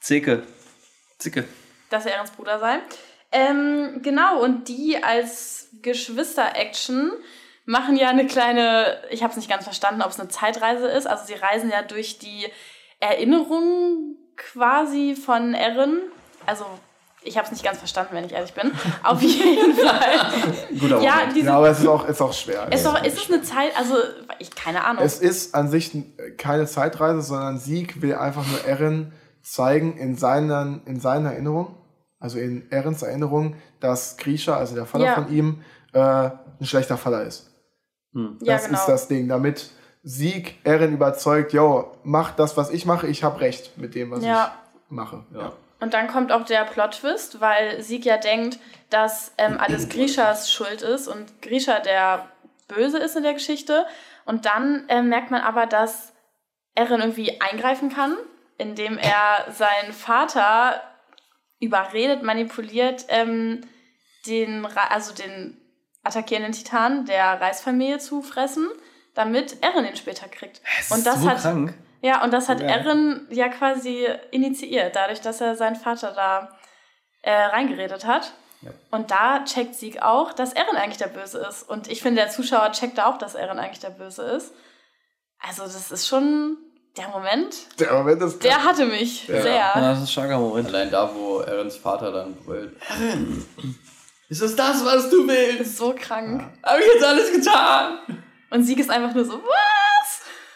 Zicke. 0.00 0.46
Zicke. 1.18 1.44
Dass 1.88 2.04
er 2.04 2.14
Erens 2.14 2.30
Bruder 2.30 2.58
sei. 2.58 2.80
Ähm, 3.32 4.00
genau, 4.02 4.42
und 4.42 4.68
die 4.68 5.02
als 5.02 5.68
Geschwister-Action 5.82 7.12
machen 7.64 7.96
ja 7.96 8.08
eine 8.08 8.26
kleine, 8.26 9.02
ich 9.10 9.22
habe 9.22 9.30
es 9.30 9.36
nicht 9.36 9.50
ganz 9.50 9.64
verstanden, 9.64 10.02
ob 10.02 10.10
es 10.10 10.20
eine 10.20 10.28
Zeitreise 10.28 10.88
ist. 10.88 11.06
Also 11.06 11.24
sie 11.24 11.34
reisen 11.34 11.70
ja 11.70 11.82
durch 11.82 12.18
die 12.18 12.46
Erinnerungen 13.00 14.16
quasi 14.36 15.16
von 15.16 15.54
Erin. 15.54 16.00
Also 16.46 16.66
ich 17.22 17.36
habe 17.36 17.46
es 17.46 17.52
nicht 17.52 17.64
ganz 17.64 17.78
verstanden, 17.78 18.14
wenn 18.14 18.24
ich 18.24 18.32
ehrlich 18.32 18.52
bin. 18.54 18.72
Auf 19.02 19.20
jeden 19.22 19.74
Fall. 19.86 20.32
Guter 20.78 21.00
ja, 21.00 21.16
Moment. 21.16 21.36
diese, 21.36 21.46
Ja, 21.46 21.56
aber 21.56 21.70
es 21.70 21.80
ist 21.80 21.86
auch, 21.86 22.08
ist 22.08 22.20
auch 22.22 22.32
schwer. 22.32 22.72
ist, 22.72 22.86
doch, 22.86 23.02
ist 23.04 23.18
es 23.18 23.30
eine 23.30 23.42
Zeit, 23.42 23.72
also 23.76 23.94
ich 24.38 24.50
keine 24.54 24.84
Ahnung. 24.84 25.02
Es 25.04 25.18
ist 25.18 25.54
an 25.54 25.68
sich 25.68 25.90
keine 26.36 26.66
Zeitreise, 26.66 27.20
sondern 27.22 27.58
Sieg 27.58 28.00
will 28.02 28.14
einfach 28.14 28.46
nur 28.46 28.64
Erin 28.64 29.12
zeigen 29.42 29.96
in, 29.96 30.16
seinen, 30.16 30.82
in 30.86 31.00
seiner 31.00 31.32
Erinnerung, 31.32 31.76
also 32.20 32.38
in 32.38 32.70
Erins 32.70 33.02
Erinnerung, 33.02 33.56
dass 33.80 34.16
Grisha, 34.16 34.56
also 34.56 34.74
der 34.74 34.86
Vater 34.86 35.04
Ja. 35.04 35.14
von 35.14 35.30
ihm, 35.32 35.62
äh, 35.92 36.00
ein 36.60 36.64
schlechter 36.66 36.96
Vater 36.96 37.22
ist. 37.22 37.50
ja, 38.14 38.28
Das 38.40 38.66
genau. 38.66 38.78
ist 38.78 38.86
das 38.86 39.08
Ding, 39.08 39.28
damit 39.28 39.70
Sieg 40.02 40.58
Erin 40.64 40.92
überzeugt, 40.94 41.52
yo, 41.52 41.92
mach 42.04 42.32
das, 42.32 42.56
was 42.56 42.70
ich 42.70 42.86
mache, 42.86 43.06
ich 43.06 43.24
habe 43.24 43.40
recht 43.40 43.76
mit 43.78 43.94
dem, 43.94 44.10
was 44.10 44.24
Ja. 44.24 44.52
ich 44.86 44.90
mache. 44.90 45.24
Ja. 45.34 45.52
Und 45.80 45.94
dann 45.94 46.08
kommt 46.08 46.32
auch 46.32 46.44
der 46.44 46.64
Plot-Twist, 46.64 47.40
weil 47.40 47.80
Sieg 47.82 48.04
ja 48.04 48.16
denkt, 48.16 48.58
dass 48.90 49.32
ähm, 49.38 49.58
alles 49.58 49.88
Grishas 49.88 50.52
Schuld 50.52 50.82
ist 50.82 51.06
und 51.08 51.40
Grisha 51.42 51.78
der 51.80 52.28
Böse 52.66 52.98
ist 52.98 53.16
in 53.16 53.22
der 53.22 53.34
Geschichte. 53.34 53.86
Und 54.24 54.44
dann 54.44 54.84
ähm, 54.88 55.08
merkt 55.08 55.30
man 55.30 55.40
aber, 55.40 55.66
dass 55.66 56.12
Eren 56.74 57.00
irgendwie 57.00 57.40
eingreifen 57.40 57.90
kann, 57.90 58.16
indem 58.56 58.98
er 58.98 59.52
seinen 59.52 59.92
Vater 59.92 60.82
überredet, 61.60 62.22
manipuliert, 62.22 63.06
ähm, 63.08 63.62
den, 64.26 64.66
also 64.66 65.14
den 65.14 65.56
attackierenden 66.02 66.52
Titan 66.52 67.04
der 67.04 67.40
Reisfamilie 67.40 67.98
zu 67.98 68.22
fressen, 68.22 68.68
damit 69.14 69.62
Eren 69.62 69.84
ihn 69.84 69.96
später 69.96 70.28
kriegt. 70.28 70.60
Und 70.90 71.06
das 71.06 71.22
so 71.22 71.28
hat 71.28 71.38
krank. 71.38 71.74
Ja, 72.00 72.22
und 72.24 72.32
das 72.32 72.48
hat 72.48 72.60
Ja. 72.60 72.66
Eren 72.68 73.26
ja 73.30 73.48
quasi 73.48 74.06
initiiert, 74.30 74.94
dadurch, 74.96 75.20
dass 75.20 75.40
er 75.40 75.56
seinen 75.56 75.76
Vater 75.76 76.12
da 76.12 76.56
äh, 77.22 77.32
reingeredet 77.32 78.06
hat. 78.06 78.32
Ja. 78.62 78.70
Und 78.90 79.10
da 79.10 79.44
checkt 79.44 79.74
Sieg 79.76 80.02
auch, 80.02 80.32
dass 80.32 80.52
Eren 80.52 80.76
eigentlich 80.76 80.98
der 80.98 81.06
Böse 81.08 81.38
ist. 81.48 81.62
Und 81.68 81.88
ich 81.88 82.02
finde, 82.02 82.22
der 82.22 82.30
Zuschauer 82.30 82.72
checkt 82.72 82.98
da 82.98 83.06
auch, 83.06 83.18
dass 83.18 83.34
Eren 83.34 83.58
eigentlich 83.58 83.80
der 83.80 83.90
Böse 83.90 84.22
ist. 84.22 84.52
Also, 85.40 85.62
das 85.62 85.92
ist 85.92 86.08
schon 86.08 86.56
der 86.96 87.08
Moment, 87.08 87.54
Der 87.78 87.92
Moment 87.92 88.20
ist 88.22 88.42
der 88.42 88.64
hatte 88.64 88.84
mich 88.86 89.28
Ja. 89.28 89.42
sehr. 89.42 89.54
Ja, 89.54 89.80
das 89.80 89.98
ist 89.98 90.04
ein 90.04 90.08
starker 90.08 90.38
Moment. 90.38 90.66
Allein 90.68 90.90
da, 90.90 91.08
wo 91.14 91.40
Erins 91.40 91.76
Vater 91.76 92.10
dann 92.10 92.34
brüllt. 92.34 92.76
Erin, 92.90 93.44
ist 94.28 94.42
es 94.42 94.56
das, 94.56 94.84
was 94.84 95.08
du 95.08 95.28
willst? 95.28 95.76
So 95.76 95.94
krank. 95.96 96.44
Hab 96.64 96.78
ich 96.80 96.86
jetzt 96.86 97.04
alles 97.04 97.32
getan? 97.32 97.98
Und 98.50 98.64
Sieg 98.64 98.78
ist 98.80 98.90
einfach 98.90 99.14
nur 99.14 99.24
so, 99.24 99.34
was? 99.34 99.87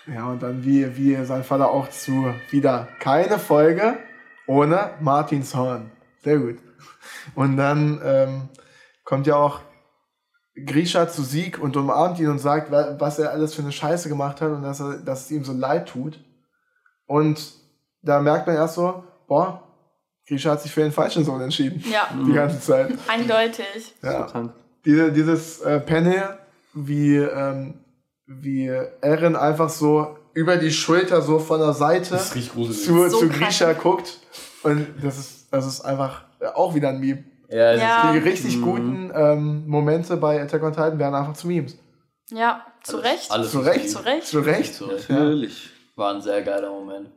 Ja, 0.06 0.26
und 0.26 0.42
dann 0.42 0.64
wie, 0.64 0.96
wie 0.96 1.24
sein 1.24 1.44
Vater 1.44 1.70
auch 1.70 1.88
zu 1.90 2.34
wieder 2.50 2.88
keine 2.98 3.38
Folge 3.38 3.98
ohne 4.46 4.90
Martins 5.00 5.54
Horn. 5.54 5.90
Sehr 6.24 6.38
gut. 6.38 6.58
Und 7.34 7.56
dann 7.56 8.00
ähm, 8.04 8.48
kommt 9.04 9.26
ja 9.26 9.36
auch 9.36 9.60
Grisha 10.66 11.08
zu 11.08 11.22
Sieg 11.22 11.58
und 11.60 11.76
umarmt 11.76 12.18
ihn 12.18 12.28
und 12.28 12.38
sagt, 12.38 12.70
wa- 12.70 12.96
was 12.98 13.18
er 13.18 13.30
alles 13.30 13.54
für 13.54 13.62
eine 13.62 13.72
Scheiße 13.72 14.08
gemacht 14.08 14.40
hat 14.40 14.50
und 14.50 14.62
dass, 14.62 14.80
er, 14.80 14.98
dass 14.98 15.24
es 15.26 15.30
ihm 15.30 15.44
so 15.44 15.52
leid 15.52 15.88
tut. 15.88 16.18
Und 17.06 17.54
da 18.02 18.20
merkt 18.20 18.46
man 18.46 18.56
erst 18.56 18.74
so, 18.74 19.04
boah, 19.28 19.62
Grisha 20.26 20.50
hat 20.50 20.62
sich 20.62 20.72
für 20.72 20.82
den 20.82 20.92
falschen 20.92 21.24
Sohn 21.24 21.40
entschieden. 21.40 21.82
Ja, 21.90 22.08
Die 22.26 22.32
ganze 22.32 22.60
Zeit. 22.60 22.92
eindeutig. 23.08 23.94
Ja. 24.02 24.50
Diese, 24.84 25.12
dieses 25.12 25.60
äh, 25.60 25.80
Panel, 25.80 26.38
wie, 26.74 27.16
ähm, 27.16 27.74
wie 28.26 28.66
Eren 29.00 29.36
einfach 29.36 29.68
so 29.68 30.16
über 30.34 30.56
die 30.56 30.72
Schulter 30.72 31.20
so 31.22 31.38
von 31.38 31.60
der 31.60 31.72
Seite 31.74 32.16
zu, 32.18 32.40
So 32.72 33.08
zu. 33.08 33.28
Grisha 33.28 33.72
guckt. 33.74 34.18
Und 34.62 34.86
das 35.02 35.18
ist, 35.18 35.52
das 35.52 35.66
ist 35.66 35.80
einfach 35.82 36.24
auch 36.54 36.74
wieder 36.74 36.90
ein 36.90 37.00
Meme. 37.00 37.24
Ja, 37.48 37.74
Ja. 37.74 38.12
Die 38.12 38.18
richtig 38.18 38.60
guten 38.62 39.12
ähm, 39.14 39.66
Momente 39.66 40.16
bei 40.16 40.40
Attack 40.40 40.62
on 40.62 40.72
Titan 40.72 40.98
werden 40.98 41.14
einfach 41.14 41.34
zu 41.34 41.46
Memes. 41.46 41.76
Ja, 42.30 42.64
zu 42.82 42.96
Recht. 42.96 43.30
Alles 43.30 43.50
Zu 43.50 43.60
Recht. 43.60 43.90
Zu 43.90 43.98
Recht. 43.98 44.26
Zu 44.26 44.38
Recht. 44.40 44.74
Zu 44.74 44.84
Recht. 44.86 45.10
Natürlich. 45.10 45.70
War 45.96 46.14
ein 46.14 46.22
sehr 46.22 46.40
geiler 46.42 46.70
Moment. 46.70 47.10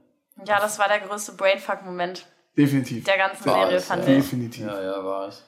Ja, 0.45 0.59
das 0.59 0.77
war 0.77 0.89
der 0.89 0.99
größte 0.99 1.31
Brainfuck-Moment 1.33 2.25
Definitiv. 2.57 3.05
der 3.05 3.17
ganzen 3.17 3.45
War 3.45 3.61
Serie, 3.61 3.77
es, 3.77 3.85
fand 3.85 4.03
ja. 4.03 4.09
ich. 4.09 4.23
Definitiv. 4.23 4.65
Ja, 4.65 4.81
ja, 4.81 5.05
war 5.05 5.29
es. 5.29 5.43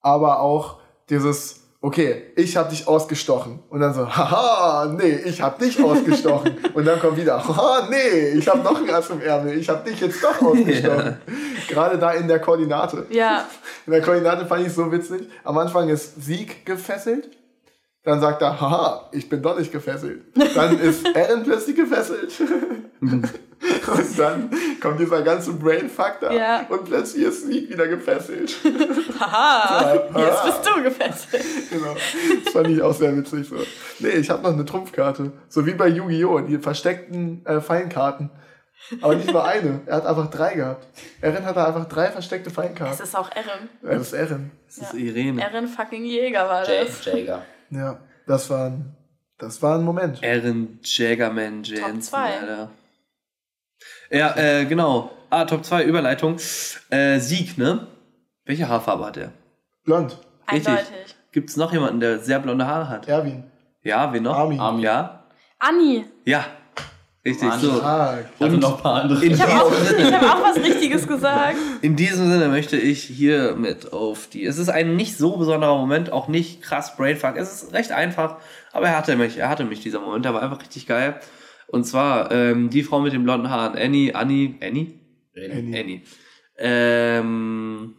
Aber 0.00 0.40
auch 0.40 0.78
dieses, 1.10 1.65
okay, 1.86 2.32
ich 2.34 2.56
hab 2.56 2.68
dich 2.68 2.88
ausgestochen. 2.88 3.60
Und 3.70 3.78
dann 3.78 3.94
so, 3.94 4.08
haha, 4.08 4.86
nee, 4.86 5.20
ich 5.24 5.40
hab 5.40 5.56
dich 5.60 5.80
ausgestochen. 5.80 6.58
Und 6.74 6.84
dann 6.84 6.98
kommt 6.98 7.16
wieder, 7.16 7.38
haha, 7.46 7.86
nee, 7.88 8.30
ich 8.30 8.48
hab 8.48 8.64
noch 8.64 8.82
ein 8.82 8.90
Ass 8.90 9.08
im 9.10 9.20
Ärmel. 9.20 9.56
Ich 9.56 9.68
hab 9.68 9.84
dich 9.84 10.00
jetzt 10.00 10.20
doch 10.22 10.42
ausgestochen. 10.42 11.16
Gerade 11.68 11.96
da 11.96 12.10
in 12.10 12.26
der 12.26 12.40
Koordinate. 12.40 13.06
Ja, 13.10 13.46
In 13.86 13.92
der 13.92 14.02
Koordinate 14.02 14.46
fand 14.46 14.66
ich 14.66 14.72
so 14.72 14.90
witzig. 14.90 15.28
Am 15.44 15.56
Anfang 15.58 15.88
ist 15.88 16.20
Sieg 16.20 16.66
gefesselt. 16.66 17.28
Dann 18.06 18.20
sagt 18.20 18.40
er, 18.40 18.58
haha, 18.60 19.08
ich 19.12 19.28
bin 19.28 19.42
doch 19.42 19.58
nicht 19.58 19.72
gefesselt. 19.72 20.22
Dann 20.54 20.78
ist 20.78 21.04
Eren 21.14 21.42
plötzlich 21.42 21.74
gefesselt. 21.76 22.32
und 23.00 23.28
dann 24.16 24.50
kommt 24.80 25.00
dieser 25.00 25.22
ganze 25.22 25.52
Brainfuck 25.54 26.20
da. 26.20 26.30
Ja. 26.32 26.66
Und 26.68 26.84
plötzlich 26.84 27.24
ist 27.24 27.46
Sieg 27.48 27.68
wieder 27.68 27.88
gefesselt. 27.88 28.54
haha, 29.20 29.94
Ja. 30.14 30.20
jetzt 30.20 30.44
bist 30.44 30.60
du 30.76 30.82
gefesselt. 30.84 31.44
genau. 31.70 31.96
Das 32.44 32.52
fand 32.52 32.68
ich 32.68 32.80
auch 32.80 32.94
sehr 32.94 33.16
witzig 33.16 33.48
so. 33.48 33.56
Nee, 33.98 34.10
ich 34.10 34.30
habe 34.30 34.42
noch 34.44 34.52
eine 34.52 34.64
Trumpfkarte. 34.64 35.32
So 35.48 35.66
wie 35.66 35.74
bei 35.74 35.88
Yu-Gi-Oh! 35.88 36.40
Die 36.40 36.58
versteckten 36.58 37.44
äh, 37.44 37.60
Feinkarten. 37.60 38.30
Aber 39.02 39.16
nicht 39.16 39.32
nur 39.32 39.44
eine. 39.44 39.80
Er 39.86 39.96
hat 39.96 40.06
einfach 40.06 40.30
drei 40.30 40.54
gehabt. 40.54 40.86
Eren 41.20 41.44
hatte 41.44 41.66
einfach 41.66 41.86
drei 41.86 42.06
versteckte 42.12 42.50
Es 42.50 42.54
Feinkarten. 42.54 43.02
ist 43.02 43.16
auch 43.16 43.30
Eren. 43.34 43.68
Das 43.82 44.00
ist 44.00 44.12
Eren. 44.12 44.52
Das 44.68 44.78
ist 44.78 44.92
Ja. 44.92 44.98
Irene. 45.00 45.42
Eren 45.42 45.66
fucking 45.66 46.04
Jäger 46.04 46.46
war 46.48 46.64
das. 46.64 47.04
Jager. 47.04 47.42
Ja, 47.70 47.98
das 48.26 48.50
war 48.50 48.66
ein, 48.66 48.94
das 49.38 49.62
war 49.62 49.78
ein 49.78 49.84
Moment. 49.84 50.22
Aaron 50.22 50.78
Jaggerman 50.82 51.62
Jensen, 51.62 52.02
zwei. 52.02 52.38
Alter. 52.40 52.70
Ja, 54.10 54.36
äh, 54.36 54.64
genau. 54.66 55.10
Ah, 55.30 55.44
Top 55.44 55.64
2, 55.64 55.84
Überleitung. 55.84 56.36
Äh, 56.90 57.18
Sieg, 57.18 57.58
ne? 57.58 57.88
Welche 58.44 58.68
Haarfarbe 58.68 59.04
hat 59.06 59.16
er? 59.16 59.32
Blond. 59.84 60.18
Richtig. 60.50 60.68
Eindeutig. 60.68 61.16
Gibt 61.32 61.50
es 61.50 61.56
noch 61.56 61.72
jemanden, 61.72 62.00
der 62.00 62.20
sehr 62.20 62.38
blonde 62.38 62.66
Haare 62.66 62.88
hat? 62.88 63.08
Erwin. 63.08 63.44
Ja, 63.82 64.12
wen 64.12 64.22
noch? 64.22 64.36
Armin. 64.36 64.60
Armin. 64.60 64.82
Ja? 64.82 65.24
Anni. 65.58 66.04
Ja. 66.24 66.44
Richtig, 67.26 67.52
so. 67.54 67.78
Ich 67.78 67.82
hatte 67.82 68.24
Und 68.38 68.60
noch 68.60 68.76
ein 68.76 68.82
paar 68.82 69.02
andere. 69.02 69.24
Ich 69.24 69.42
habe 69.42 69.52
auch, 69.60 69.72
ich 69.72 70.12
hab 70.12 70.22
auch 70.22 70.42
was 70.44 70.64
Richtiges 70.64 71.08
gesagt. 71.08 71.56
In 71.82 71.96
diesem 71.96 72.30
Sinne 72.30 72.46
möchte 72.46 72.76
ich 72.76 73.02
hiermit 73.02 73.92
auf 73.92 74.28
die. 74.28 74.44
Es 74.44 74.58
ist 74.58 74.68
ein 74.68 74.94
nicht 74.94 75.18
so 75.18 75.36
besonderer 75.36 75.76
Moment, 75.76 76.12
auch 76.12 76.28
nicht 76.28 76.62
krass 76.62 76.96
Brainfuck. 76.96 77.36
Es 77.36 77.64
ist 77.64 77.72
recht 77.72 77.90
einfach, 77.90 78.36
aber 78.72 78.86
er 78.86 78.96
hatte 78.96 79.16
mich, 79.16 79.38
er 79.38 79.48
hatte 79.48 79.64
mich 79.64 79.80
dieser 79.80 79.98
Moment, 79.98 80.24
der 80.24 80.34
war 80.34 80.42
einfach 80.42 80.62
richtig 80.62 80.86
geil. 80.86 81.18
Und 81.66 81.82
zwar 81.84 82.30
ähm, 82.30 82.70
die 82.70 82.84
Frau 82.84 83.00
mit 83.00 83.12
den 83.12 83.24
blonden 83.24 83.50
Haaren, 83.50 83.76
Annie, 83.76 84.14
Annie, 84.14 84.54
Annie, 84.62 84.94
Annie. 85.34 85.80
Annie. 85.80 86.02
Ähm, 86.58 87.94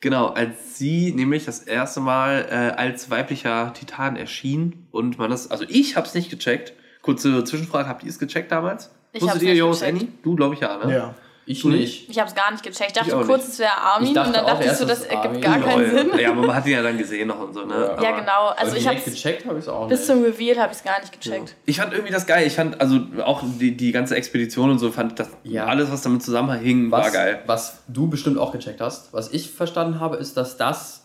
genau, 0.00 0.28
als 0.28 0.78
sie 0.78 1.12
nämlich 1.12 1.44
das 1.44 1.60
erste 1.60 2.00
Mal 2.00 2.46
äh, 2.50 2.80
als 2.80 3.10
weiblicher 3.10 3.74
Titan 3.74 4.16
erschien 4.16 4.86
und 4.90 5.18
man 5.18 5.30
das, 5.30 5.50
also 5.50 5.66
ich 5.68 5.96
hab's 5.96 6.14
nicht 6.14 6.30
gecheckt. 6.30 6.72
Kurze 7.04 7.44
Zwischenfrage, 7.44 7.88
habt 7.88 8.02
ihr 8.02 8.10
es 8.10 8.18
gecheckt 8.18 8.50
damals? 8.50 8.90
Ich 9.12 9.22
Wusstet 9.22 9.42
ihr, 9.42 9.54
gecheckt. 9.54 9.82
Annie? 9.84 10.08
Du, 10.22 10.34
glaube 10.34 10.54
ich, 10.54 10.60
ja, 10.60 10.78
ne? 10.84 10.92
ja. 10.92 11.14
Ich 11.46 11.60
Du 11.60 11.68
nicht. 11.68 12.08
Ich 12.08 12.18
habe 12.18 12.26
es 12.30 12.34
gar 12.34 12.50
nicht 12.50 12.62
gecheckt. 12.64 12.92
Ich 12.92 12.94
dachte 12.94 13.08
Ich 13.10 13.14
auch 13.14 13.26
kurz, 13.26 13.46
es 13.48 13.58
wäre 13.58 13.76
Armin 13.76 14.08
und 14.08 14.14
dann 14.16 14.34
auch 14.34 14.46
dachte 14.46 14.62
ich 14.62 14.66
erst, 14.68 14.78
so, 14.80 14.86
es 14.86 15.00
das 15.00 15.04
ergibt 15.08 15.42
gar 15.44 15.58
keinen 15.60 15.90
Lol. 15.90 15.98
Sinn. 16.10 16.18
Ja, 16.18 16.30
aber 16.30 16.40
man 16.46 16.54
hat 16.56 16.64
ihn 16.64 16.72
ja 16.72 16.82
dann 16.82 16.96
gesehen 16.96 17.28
noch 17.28 17.38
und 17.38 17.52
so, 17.52 17.66
ne? 17.66 17.74
Ja. 17.98 18.02
Ja, 18.02 18.18
genau. 18.18 18.46
Also 18.56 18.70
Aber 18.70 18.76
ich 18.78 18.88
habe 18.88 18.98
gecheckt 18.98 19.44
habe 19.44 19.58
ich 19.58 19.64
es 19.64 19.68
auch 19.68 19.86
bis 19.86 19.98
nicht. 19.98 20.06
zum 20.06 20.22
Reveal 20.24 20.56
habe 20.58 20.72
ich 20.72 20.78
es 20.78 20.84
gar 20.84 20.98
nicht 21.00 21.12
gecheckt. 21.12 21.54
Ich 21.66 21.76
fand 21.76 21.92
irgendwie 21.92 22.12
das 22.14 22.26
geil. 22.26 22.46
Ich 22.46 22.54
fand, 22.54 22.80
also 22.80 22.98
auch 23.22 23.42
die, 23.44 23.76
die 23.76 23.92
ganze 23.92 24.16
Expedition 24.16 24.70
und 24.70 24.78
so, 24.78 24.90
fand 24.90 25.18
das 25.20 25.28
Ja. 25.42 25.66
alles, 25.66 25.92
was 25.92 26.00
damit 26.00 26.22
zusammenhing, 26.22 26.90
war 26.90 27.00
was, 27.04 27.12
geil. 27.12 27.42
Was 27.44 27.82
du 27.88 28.08
bestimmt 28.08 28.38
auch 28.38 28.50
gecheckt 28.52 28.80
hast, 28.80 29.12
was 29.12 29.30
ich 29.30 29.50
verstanden 29.50 30.00
habe, 30.00 30.16
ist, 30.16 30.38
dass 30.38 30.56
das 30.56 31.03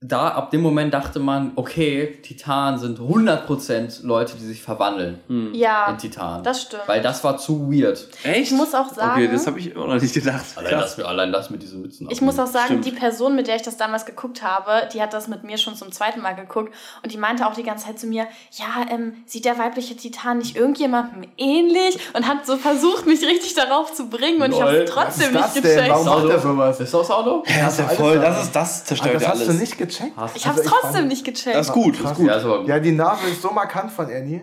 da 0.00 0.28
ab 0.28 0.50
dem 0.50 0.60
Moment 0.60 0.92
dachte 0.92 1.18
man, 1.18 1.52
okay, 1.56 2.18
Titanen 2.22 2.78
sind 2.78 2.98
100% 2.98 4.04
Leute, 4.04 4.34
die 4.36 4.44
sich 4.44 4.60
verwandeln 4.60 5.18
Ja, 5.54 5.86
in 5.88 5.96
Titanen. 5.96 6.44
das 6.44 6.60
stimmt. 6.60 6.82
Weil 6.86 7.00
das 7.00 7.24
war 7.24 7.38
zu 7.38 7.72
weird. 7.72 8.06
Echt? 8.22 8.40
Ich 8.42 8.50
muss 8.50 8.74
auch 8.74 8.92
sagen- 8.92 9.12
Okay, 9.12 9.30
das 9.32 9.46
habe 9.46 9.58
ich 9.58 9.70
immer 9.74 9.86
noch 9.86 10.02
nicht 10.02 10.12
gedacht. 10.12 10.44
Allein 10.56 10.70
das, 10.72 11.00
allein 11.00 11.32
das 11.32 11.48
mit 11.48 11.62
diesen 11.62 11.80
Mützen. 11.80 12.06
Ich 12.10 12.20
muss 12.20 12.38
auch 12.38 12.46
sagen, 12.46 12.66
Stimmt. 12.66 12.84
die 12.84 12.90
Person, 12.90 13.34
mit 13.34 13.46
der 13.46 13.56
ich 13.56 13.62
das 13.62 13.78
damals 13.78 14.04
geguckt 14.04 14.42
habe, 14.42 14.88
die 14.92 15.00
hat 15.00 15.14
das 15.14 15.26
mit 15.26 15.42
mir 15.42 15.56
schon 15.56 15.74
zum 15.74 15.90
zweiten 15.90 16.20
Mal 16.20 16.34
geguckt 16.34 16.74
und 17.02 17.10
die 17.10 17.16
meinte 17.16 17.46
auch 17.46 17.54
die 17.54 17.62
ganze 17.62 17.86
Zeit 17.86 17.98
zu 17.98 18.06
mir, 18.06 18.26
ja, 18.52 18.66
ähm, 18.90 19.14
sieht 19.24 19.46
der 19.46 19.58
weibliche 19.58 19.96
Titan 19.96 20.36
nicht 20.36 20.54
irgendjemandem 20.54 21.30
ähnlich? 21.38 21.98
Und 22.12 22.28
hat 22.28 22.44
so 22.44 22.58
versucht, 22.58 23.06
mich 23.06 23.22
richtig 23.22 23.54
darauf 23.54 23.94
zu 23.94 24.10
bringen 24.10 24.42
und 24.42 24.52
ich 24.52 24.60
habe 24.60 24.72
Lol, 24.72 24.80
es 24.82 24.90
trotzdem 24.90 25.32
das 25.32 25.54
nicht 25.54 25.64
gecheckt. 25.64 25.88
Warum 25.88 26.04
macht 26.04 26.24
er 26.28 26.38
sowas? 26.40 26.80
Ist 26.80 26.92
das 26.92 27.10
Auto? 27.10 27.42
Ja, 27.46 27.68
ist 27.68 27.78
ja 27.78 27.86
alles 27.86 27.96
voll, 27.98 28.16
da. 28.16 28.22
das 28.28 28.42
ist 28.42 28.52
das 28.54 28.82
Ah, 28.82 28.84
zerstört 28.84 29.14
das 29.14 29.22
ja 29.22 29.28
hast 29.30 29.36
alles. 29.40 29.48
du 29.48 29.54
nicht 29.54 29.78
gecheckt? 29.78 29.93
Ich 30.00 30.16
habe 30.16 30.30
es 30.34 30.46
Also 30.46 30.62
trotzdem 30.70 30.92
fand- 31.00 31.08
nicht 31.08 31.24
gecheckt. 31.24 31.56
Das 31.56 31.68
ist 31.68 31.72
gut, 31.72 31.98
das 32.02 32.12
ist 32.12 32.16
gut. 32.16 32.26
Ja, 32.26 32.36
ist 32.36 32.44
gut. 32.44 32.68
Ja, 32.68 32.78
die 32.80 32.92
Nase 32.92 33.26
ist 33.28 33.42
so 33.42 33.50
markant 33.50 33.90
von 33.90 34.06
Annie. 34.06 34.42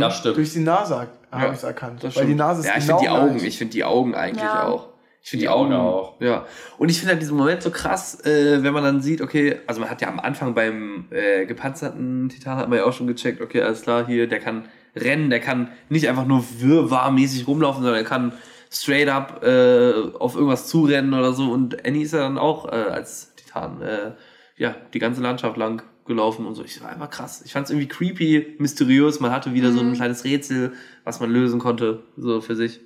Das 0.00 0.18
stimmt. 0.18 0.36
Durch 0.36 0.52
die 0.52 0.60
Nase 0.60 0.96
habe 0.96 1.08
Ja, 1.32 1.48
ich 1.48 1.54
es 1.58 1.62
erkannt. 1.64 2.02
Das 2.04 2.16
Weil 2.16 2.26
die. 2.26 2.34
Nase 2.34 2.60
ist 2.60 2.66
ja, 2.66 2.74
ich 2.76 2.86
genau 2.86 2.98
finde 2.98 3.10
die 3.10 3.18
Augen, 3.20 3.34
gleich. 3.36 3.48
ich 3.48 3.58
finde 3.58 3.72
die 3.72 3.84
Augen 3.84 4.14
eigentlich 4.14 4.42
Ja. 4.44 4.64
auch. 4.68 4.88
Ich 5.24 5.30
finde 5.30 5.42
Die 5.42 5.46
die, 5.46 5.48
Augen 5.50 5.72
Augen 5.72 5.86
auch. 5.86 6.20
Ja. 6.20 6.46
Und 6.78 6.88
ich 6.90 6.98
finde 6.98 7.12
halt 7.12 7.22
diesen 7.22 7.36
Moment 7.36 7.62
so 7.62 7.70
krass, 7.70 8.20
äh, 8.26 8.62
wenn 8.64 8.72
man 8.74 8.82
dann 8.82 9.00
sieht, 9.02 9.20
okay, 9.20 9.60
also 9.68 9.80
man 9.80 9.88
hat 9.88 10.00
ja 10.02 10.08
am 10.08 10.18
Anfang 10.18 10.52
beim 10.54 11.06
äh, 11.10 11.46
gepanzerten 11.46 12.28
Titan 12.28 12.56
hat 12.58 12.68
man 12.68 12.78
ja 12.78 12.84
auch 12.84 12.92
schon 12.92 13.06
gecheckt, 13.06 13.40
okay, 13.40 13.62
alles 13.62 13.82
klar, 13.82 14.04
hier, 14.04 14.26
der 14.26 14.40
kann 14.40 14.64
rennen, 14.96 15.30
der 15.30 15.38
kann 15.38 15.68
nicht 15.88 16.08
einfach 16.08 16.26
nur 16.26 16.44
wirrwarrmäßig 16.58 17.46
rumlaufen, 17.46 17.82
sondern 17.84 18.02
er 18.02 18.08
kann 18.08 18.32
straight 18.70 19.08
up 19.08 19.44
äh, 19.44 19.92
auf 20.18 20.34
irgendwas 20.34 20.66
zurennen 20.66 21.14
oder 21.14 21.32
so. 21.32 21.50
Und 21.52 21.86
Annie 21.86 22.02
ist 22.02 22.14
ja 22.14 22.20
dann 22.20 22.36
auch 22.36 22.66
äh, 22.66 22.74
als 22.74 23.32
Titan, 23.36 23.80
äh, 23.80 24.10
ja, 24.56 24.74
die 24.92 24.98
ganze 24.98 25.22
Landschaft 25.22 25.56
lang 25.56 25.82
gelaufen 26.04 26.46
und 26.46 26.54
so. 26.54 26.64
Ich 26.64 26.82
war 26.82 26.90
einfach 26.90 27.10
krass. 27.10 27.42
Ich 27.44 27.52
fand 27.52 27.66
es 27.66 27.70
irgendwie 27.70 27.88
creepy, 27.88 28.56
mysteriös. 28.58 29.20
Man 29.20 29.30
hatte 29.30 29.54
wieder 29.54 29.72
so 29.72 29.80
ein 29.80 29.92
kleines 29.94 30.24
Rätsel, 30.24 30.72
was 31.04 31.20
man 31.20 31.30
lösen 31.30 31.60
konnte, 31.60 32.02
so 32.16 32.40
für 32.40 32.56
sich. 32.56 32.80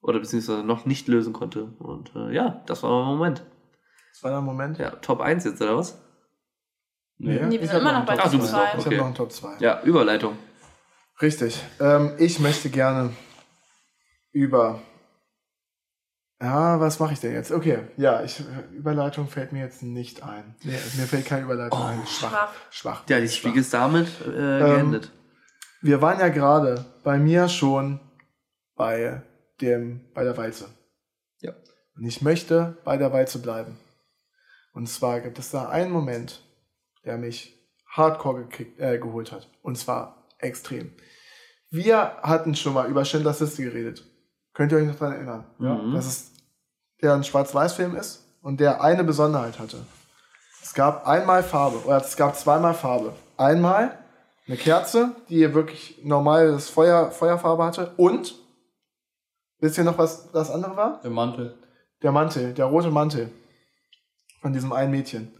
Oder 0.00 0.20
beziehungsweise 0.20 0.62
noch 0.62 0.86
nicht 0.86 1.08
lösen 1.08 1.32
konnte. 1.32 1.64
Und 1.78 2.14
äh, 2.14 2.32
ja, 2.34 2.62
das 2.66 2.82
war 2.82 2.90
mein 3.04 3.16
Moment. 3.16 3.42
Das 4.12 4.22
war 4.22 4.30
der 4.30 4.40
Moment. 4.40 4.78
Ja, 4.78 4.90
Top 4.90 5.20
1 5.20 5.44
jetzt, 5.44 5.60
oder 5.60 5.76
was? 5.76 6.00
Nee. 7.18 7.34
Nee, 7.44 7.50
wir 7.52 7.62
Ich 7.62 7.70
sind 7.70 7.80
immer 7.80 7.92
noch 7.92 7.98
noch 8.00 8.06
bei 8.06 8.18
Ach, 8.18 8.30
Top 8.30 8.40
bist 8.40 8.50
2. 8.50 8.56
auch- 8.56 8.64
Ich 8.74 8.80
Okay. 8.80 8.84
habe 8.84 8.96
noch 8.96 9.04
einen 9.06 9.14
Top 9.14 9.32
2. 9.32 9.56
Ja, 9.60 9.82
Überleitung. 9.82 10.36
Richtig. 11.20 11.60
Ähm, 11.80 12.12
ich 12.18 12.38
möchte 12.40 12.68
gerne 12.70 13.10
über. 14.32 14.80
Ja, 16.40 16.78
was 16.80 16.98
mache 16.98 17.14
ich 17.14 17.20
denn 17.20 17.32
jetzt? 17.32 17.50
Okay, 17.50 17.78
ja, 17.96 18.22
ich, 18.22 18.42
Überleitung 18.72 19.26
fällt 19.26 19.52
mir 19.52 19.60
jetzt 19.60 19.82
nicht 19.82 20.22
ein. 20.22 20.54
Nee, 20.62 20.72
mir 20.96 21.06
fällt 21.06 21.24
keine 21.24 21.44
Überleitung 21.44 21.80
ein. 21.80 22.06
Schwach. 22.06 22.30
schwach. 22.30 22.52
Schwach. 22.70 23.02
Ja, 23.08 23.20
die. 23.20 23.28
Spiegel 23.28 23.62
ist 23.62 23.72
damit 23.72 24.06
äh, 24.26 24.58
geendet. 24.58 25.10
Wir 25.80 26.02
waren 26.02 26.20
ja 26.20 26.28
gerade 26.28 26.84
bei 27.04 27.18
mir 27.18 27.48
schon 27.48 28.00
bei 28.74 29.22
dem, 29.62 30.12
bei 30.12 30.24
der 30.24 30.36
Walze. 30.36 30.68
Ja. 31.40 31.52
Und 31.96 32.04
ich 32.04 32.20
möchte 32.20 32.76
bei 32.84 32.98
der 32.98 33.12
Walze 33.12 33.38
bleiben. 33.38 33.78
Und 34.74 34.88
zwar 34.88 35.20
gibt 35.20 35.38
es 35.38 35.50
da 35.50 35.70
einen 35.70 35.90
Moment, 35.90 36.42
der 37.06 37.16
mich 37.16 37.56
hardcore 37.88 38.42
gekickt, 38.42 38.78
äh, 38.78 38.98
geholt 38.98 39.32
hat. 39.32 39.48
Und 39.62 39.78
zwar 39.78 40.28
extrem. 40.38 40.92
Wir 41.70 42.18
hatten 42.22 42.54
schon 42.54 42.74
mal 42.74 42.90
über 42.90 43.06
Schindlers 43.06 43.40
Liste 43.40 43.62
geredet. 43.62 44.04
Könnt 44.56 44.72
ihr 44.72 44.78
euch 44.78 44.86
noch 44.86 44.94
daran 44.98 45.14
erinnern? 45.16 45.44
Mhm. 45.58 45.92
Dass 45.94 46.06
es 46.06 46.32
der 47.02 47.12
ein 47.12 47.24
Schwarz-Weiß-Film 47.24 47.94
ist 47.94 48.24
und 48.40 48.58
der 48.58 48.80
eine 48.82 49.04
Besonderheit 49.04 49.58
hatte. 49.58 49.76
Es 50.62 50.72
gab 50.72 51.06
einmal 51.06 51.42
Farbe, 51.42 51.84
oder 51.84 51.98
es 51.98 52.16
gab 52.16 52.34
zweimal 52.36 52.72
Farbe. 52.72 53.12
Einmal 53.36 53.98
eine 54.46 54.56
Kerze, 54.56 55.14
die 55.28 55.52
wirklich 55.52 56.00
normales 56.04 56.70
Feuer, 56.70 57.10
Feuerfarbe 57.10 57.64
hatte 57.64 57.92
und, 57.98 58.34
wisst 59.58 59.76
ihr 59.76 59.84
noch, 59.84 59.98
was 59.98 60.32
das 60.32 60.50
andere 60.50 60.74
war? 60.74 61.00
Der 61.02 61.10
Mantel. 61.10 61.54
Der 62.02 62.12
Mantel, 62.12 62.54
der 62.54 62.64
rote 62.64 62.90
Mantel 62.90 63.30
von 64.40 64.54
diesem 64.54 64.72
einen 64.72 64.90
Mädchen. 64.90 65.34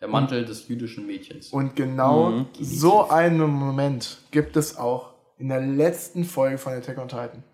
Der 0.00 0.08
Mantel 0.08 0.46
des 0.46 0.66
jüdischen 0.66 1.06
Mädchens. 1.06 1.50
Und 1.52 1.76
genau 1.76 2.30
Mhm. 2.30 2.46
so 2.58 3.10
einen 3.10 3.38
Moment 3.50 4.16
gibt 4.30 4.56
es 4.56 4.78
auch 4.78 5.12
in 5.36 5.48
der 5.50 5.60
letzten 5.60 6.24
Folge 6.24 6.56
von 6.56 6.72
Attack 6.72 6.96
on 6.98 7.08
Titan. 7.08 7.44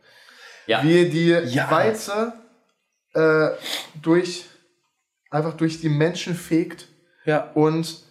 Ja. 0.69 0.83
Wie 0.85 1.09
die 1.09 1.29
Ja. 1.31 1.69
Walze 1.71 2.33
äh, 3.15 3.49
durch, 4.01 4.45
einfach 5.31 5.55
durch 5.55 5.81
die 5.81 5.89
Menschen 5.89 6.35
fegt 6.35 6.87
Ja. 7.25 7.51
und 7.55 8.05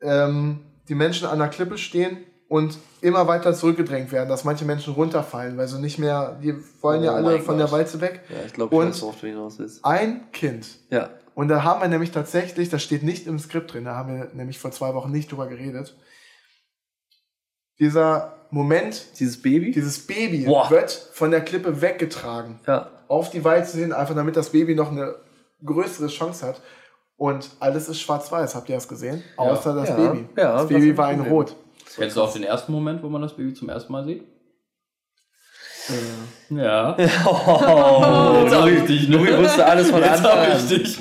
ähm, 0.00 0.60
die 0.88 0.94
Menschen 0.94 1.26
an 1.26 1.38
der 1.38 1.48
Klippe 1.48 1.76
stehen 1.78 2.18
und 2.48 2.78
immer 3.00 3.26
weiter 3.26 3.52
zurückgedrängt 3.52 4.10
werden, 4.12 4.28
dass 4.28 4.44
manche 4.44 4.64
Menschen 4.64 4.94
runterfallen, 4.94 5.56
weil 5.58 5.68
sie 5.68 5.80
nicht 5.80 5.98
mehr, 5.98 6.38
die 6.42 6.54
wollen 6.80 7.02
ja 7.02 7.12
Oh 7.12 7.16
alle 7.16 7.24
mein 7.36 7.42
von 7.42 7.58
Gott. 7.58 7.66
der 7.66 7.72
Walze 7.72 8.00
weg. 8.00 8.20
Ja, 8.28 8.36
ich 8.46 8.52
glaube, 8.52 8.74
ich 8.74 8.80
Und- 8.80 8.88
weiß, 8.90 9.02
worauf 9.02 9.20
du 9.20 9.26
hinaus 9.26 9.58
willst. 9.58 9.84
Ein 9.84 10.30
Kind. 10.32 10.66
Ja. 10.90 11.10
Und 11.34 11.48
da 11.48 11.62
haben 11.62 11.80
wir 11.80 11.88
nämlich 11.88 12.10
tatsächlich, 12.10 12.68
das 12.68 12.82
steht 12.82 13.02
nicht 13.02 13.26
im 13.26 13.38
Skript 13.38 13.72
drin, 13.72 13.84
da 13.84 13.94
haben 13.94 14.14
wir 14.16 14.28
nämlich 14.34 14.58
vor 14.58 14.70
zwei 14.72 14.94
Wochen 14.94 15.10
nicht 15.12 15.30
drüber 15.30 15.46
geredet. 15.46 15.96
Dieser 17.78 18.34
Moment, 18.50 19.04
Dieses 19.20 19.40
Baby? 19.42 19.70
dieses 19.72 20.06
Baby 20.06 20.44
Boah. 20.46 20.70
wird 20.70 20.90
von 21.12 21.30
der 21.30 21.42
Klippe 21.42 21.80
weggetragen 21.82 22.58
ja. 22.66 22.90
auf 23.08 23.30
die 23.30 23.44
Walze 23.44 23.78
hin, 23.78 23.92
einfach 23.92 24.14
damit 24.14 24.36
das 24.36 24.50
Baby 24.50 24.74
noch 24.74 24.90
eine 24.90 25.14
größere 25.64 26.08
Chance 26.08 26.46
hat. 26.46 26.60
Und 27.16 27.50
alles 27.60 27.88
ist 27.88 28.00
schwarz-weiß, 28.00 28.54
habt 28.54 28.68
ihr 28.68 28.76
das 28.76 28.88
gesehen? 28.88 29.22
Außer 29.36 29.74
das 29.74 29.88
Ja. 29.90 29.96
Baby. 29.96 30.28
Ja, 30.36 30.52
das 30.52 30.62
das 30.62 30.68
Baby 30.68 30.96
war 30.96 31.12
in. 31.12 31.20
Rot. 31.20 31.56
Kennst 31.96 32.16
du 32.16 32.22
auch 32.22 32.32
den 32.32 32.44
ersten 32.44 32.70
Moment, 32.72 33.02
wo 33.02 33.08
man 33.08 33.20
das 33.22 33.36
Baby 33.36 33.52
zum 33.54 33.68
ersten 33.68 33.92
Mal 33.92 34.04
sieht? 34.04 34.22
Ja. 36.50 36.96
Oh, 37.26 38.42
Jetzt 38.44 38.54
hab 38.54 38.66
ich 38.66 38.82
dich, 38.84 39.08
ne? 39.08 39.16
Louis 39.16 39.36
wusste 39.38 39.64
alles 39.66 39.90
von 39.90 40.00
Jetzt 40.00 40.24
Anfang 40.24 40.38
an. 40.38 40.56
ich 40.58 40.68
dich. 40.68 40.98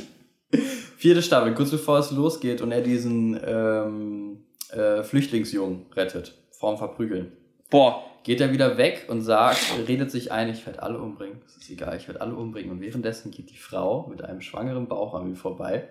Vierte 0.97 1.21
Staffel, 1.21 1.53
kurz 1.53 1.71
bevor 1.71 1.99
es 1.99 2.09
losgeht 2.11 2.61
und 2.61 2.71
er 2.71 2.81
diesen 2.81 3.39
ähm, 3.45 4.45
äh, 4.71 5.03
Flüchtlingsjungen 5.03 5.85
rettet, 5.95 6.33
vorm 6.59 6.77
Verprügeln. 6.77 7.31
Boah. 7.69 8.03
Geht 8.23 8.41
er 8.41 8.51
wieder 8.51 8.77
weg 8.77 9.05
und 9.07 9.21
sagt, 9.21 9.57
redet 9.87 10.11
sich 10.11 10.33
ein, 10.33 10.49
ich 10.49 10.65
werde 10.65 10.83
alle 10.83 10.99
umbringen. 10.99 11.41
Das 11.45 11.55
ist 11.55 11.69
egal, 11.69 11.95
ich 11.95 12.09
werde 12.09 12.19
alle 12.19 12.35
umbringen. 12.35 12.71
Und 12.71 12.81
währenddessen 12.81 13.31
geht 13.31 13.49
die 13.51 13.55
Frau 13.57 14.05
mit 14.09 14.21
einem 14.21 14.41
schwangeren 14.41 14.89
Bauch 14.89 15.13
an 15.13 15.27
ihm 15.27 15.37
vorbei. 15.37 15.87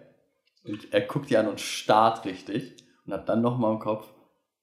Und 0.62 0.92
er 0.92 1.00
guckt 1.00 1.30
die 1.30 1.38
an 1.38 1.48
und 1.48 1.60
starrt 1.60 2.26
richtig. 2.26 2.76
Und 3.06 3.14
hat 3.14 3.26
dann 3.30 3.40
nochmal 3.40 3.72
im 3.72 3.78
Kopf, 3.78 4.06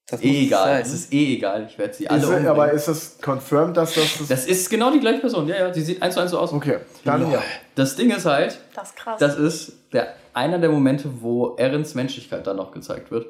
Das 0.08 0.22
eh 0.22 0.46
egal, 0.46 0.66
sein. 0.68 0.82
es 0.84 0.94
ist 0.94 1.14
eh 1.14 1.34
egal, 1.36 1.66
ich 1.68 1.78
werde 1.80 1.94
sie 1.96 2.08
alle 2.08 2.20
Ist, 2.20 2.26
umbringen. 2.28 2.48
aber 2.50 2.72
ist 2.74 2.88
es 2.90 3.18
confirmed, 3.26 3.76
dass 3.76 3.96
das. 3.96 4.18
das 4.20 4.28
das 4.28 4.46
ist 4.46 4.70
genau 4.70 4.92
die 4.92 5.00
gleiche 5.00 5.22
Person, 5.22 5.48
ja, 5.48 5.56
ja, 5.58 5.74
sie 5.74 5.82
sieht 5.82 6.00
eins 6.04 6.14
zu 6.14 6.20
eins 6.20 6.30
so 6.30 6.38
aus. 6.38 6.54
okay, 6.54 6.78
dann 7.06 7.32
ja. 7.32 7.42
Das 7.74 7.96
Ding 7.96 8.12
ist 8.12 8.26
halt, 8.26 8.60
Das 8.76 8.90
ist 8.90 8.98
krass. 8.98 9.18
das 9.20 9.36
ist 9.40 9.94
der, 9.94 10.14
einer 10.34 10.60
der 10.60 10.70
Momente, 10.70 11.10
wo 11.22 11.56
Erins 11.56 11.96
Menschlichkeit 11.96 12.46
dann 12.46 12.58
noch 12.58 12.72
gezeigt 12.72 13.10
wird. 13.10 13.26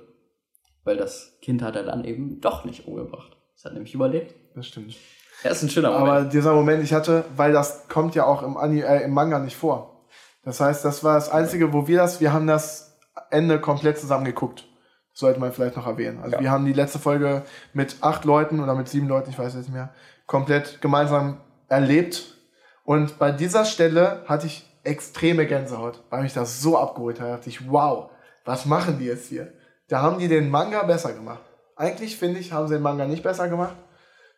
Weil 0.83 0.97
das 0.97 1.37
Kind 1.41 1.61
hat 1.61 1.75
er 1.75 1.83
dann 1.83 2.03
eben 2.03 2.41
doch 2.41 2.65
nicht 2.65 2.87
umgebracht. 2.87 3.37
Es 3.55 3.65
hat 3.65 3.73
nämlich 3.73 3.93
überlebt. 3.93 4.35
Das 4.55 4.67
stimmt. 4.67 4.95
Er 5.43 5.51
ist 5.51 5.63
ein 5.63 5.69
schöner 5.69 5.91
Moment. 5.91 6.09
Aber 6.09 6.23
dieser 6.25 6.53
Moment, 6.53 6.83
ich 6.83 6.93
hatte, 6.93 7.25
weil 7.35 7.53
das 7.53 7.87
kommt 7.87 8.15
ja 8.15 8.25
auch 8.25 8.43
im, 8.43 8.57
Ani 8.57 8.81
äh, 8.81 9.03
im 9.03 9.11
Manga 9.11 9.39
nicht 9.39 9.55
vor. 9.55 10.07
Das 10.43 10.59
heißt, 10.59 10.83
das 10.83 11.03
war 11.03 11.15
das 11.15 11.29
Einzige, 11.29 11.73
wo 11.73 11.87
wir 11.87 11.97
das, 11.97 12.19
wir 12.19 12.33
haben 12.33 12.47
das 12.47 12.99
Ende 13.29 13.59
komplett 13.59 13.97
zusammen 13.97 14.25
geguckt. 14.25 14.67
Sollte 15.13 15.39
man 15.39 15.51
vielleicht 15.51 15.75
noch 15.75 15.85
erwähnen. 15.85 16.19
Also 16.21 16.39
wir 16.39 16.49
haben 16.49 16.65
die 16.65 16.73
letzte 16.73 16.99
Folge 16.99 17.43
mit 17.73 17.97
acht 18.01 18.25
Leuten 18.25 18.59
oder 18.59 18.73
mit 18.73 18.89
sieben 18.89 19.07
Leuten, 19.07 19.29
ich 19.29 19.37
weiß 19.37 19.53
jetzt 19.53 19.65
nicht 19.65 19.73
mehr, 19.73 19.93
komplett 20.25 20.81
gemeinsam 20.81 21.39
erlebt. 21.69 22.37
Und 22.83 23.19
bei 23.19 23.31
dieser 23.31 23.63
Stelle 23.65 24.23
hatte 24.25 24.47
ich 24.47 24.65
extreme 24.83 25.45
Gänsehaut, 25.45 26.03
weil 26.09 26.23
mich 26.23 26.33
das 26.33 26.61
so 26.61 26.77
abgeholt 26.77 27.19
hat. 27.19 27.27
Da 27.27 27.35
dachte 27.35 27.49
ich, 27.49 27.69
wow, 27.69 28.09
was 28.43 28.65
machen 28.65 28.97
die 28.99 29.05
jetzt 29.05 29.27
hier? 29.27 29.53
Da 29.89 30.01
haben 30.01 30.19
die 30.19 30.27
den 30.27 30.49
Manga 30.49 30.83
besser 30.83 31.13
gemacht. 31.13 31.41
Eigentlich 31.75 32.17
finde 32.17 32.39
ich, 32.39 32.51
haben 32.53 32.67
sie 32.67 32.75
den 32.75 32.83
Manga 32.83 33.05
nicht 33.05 33.23
besser 33.23 33.47
gemacht. 33.49 33.75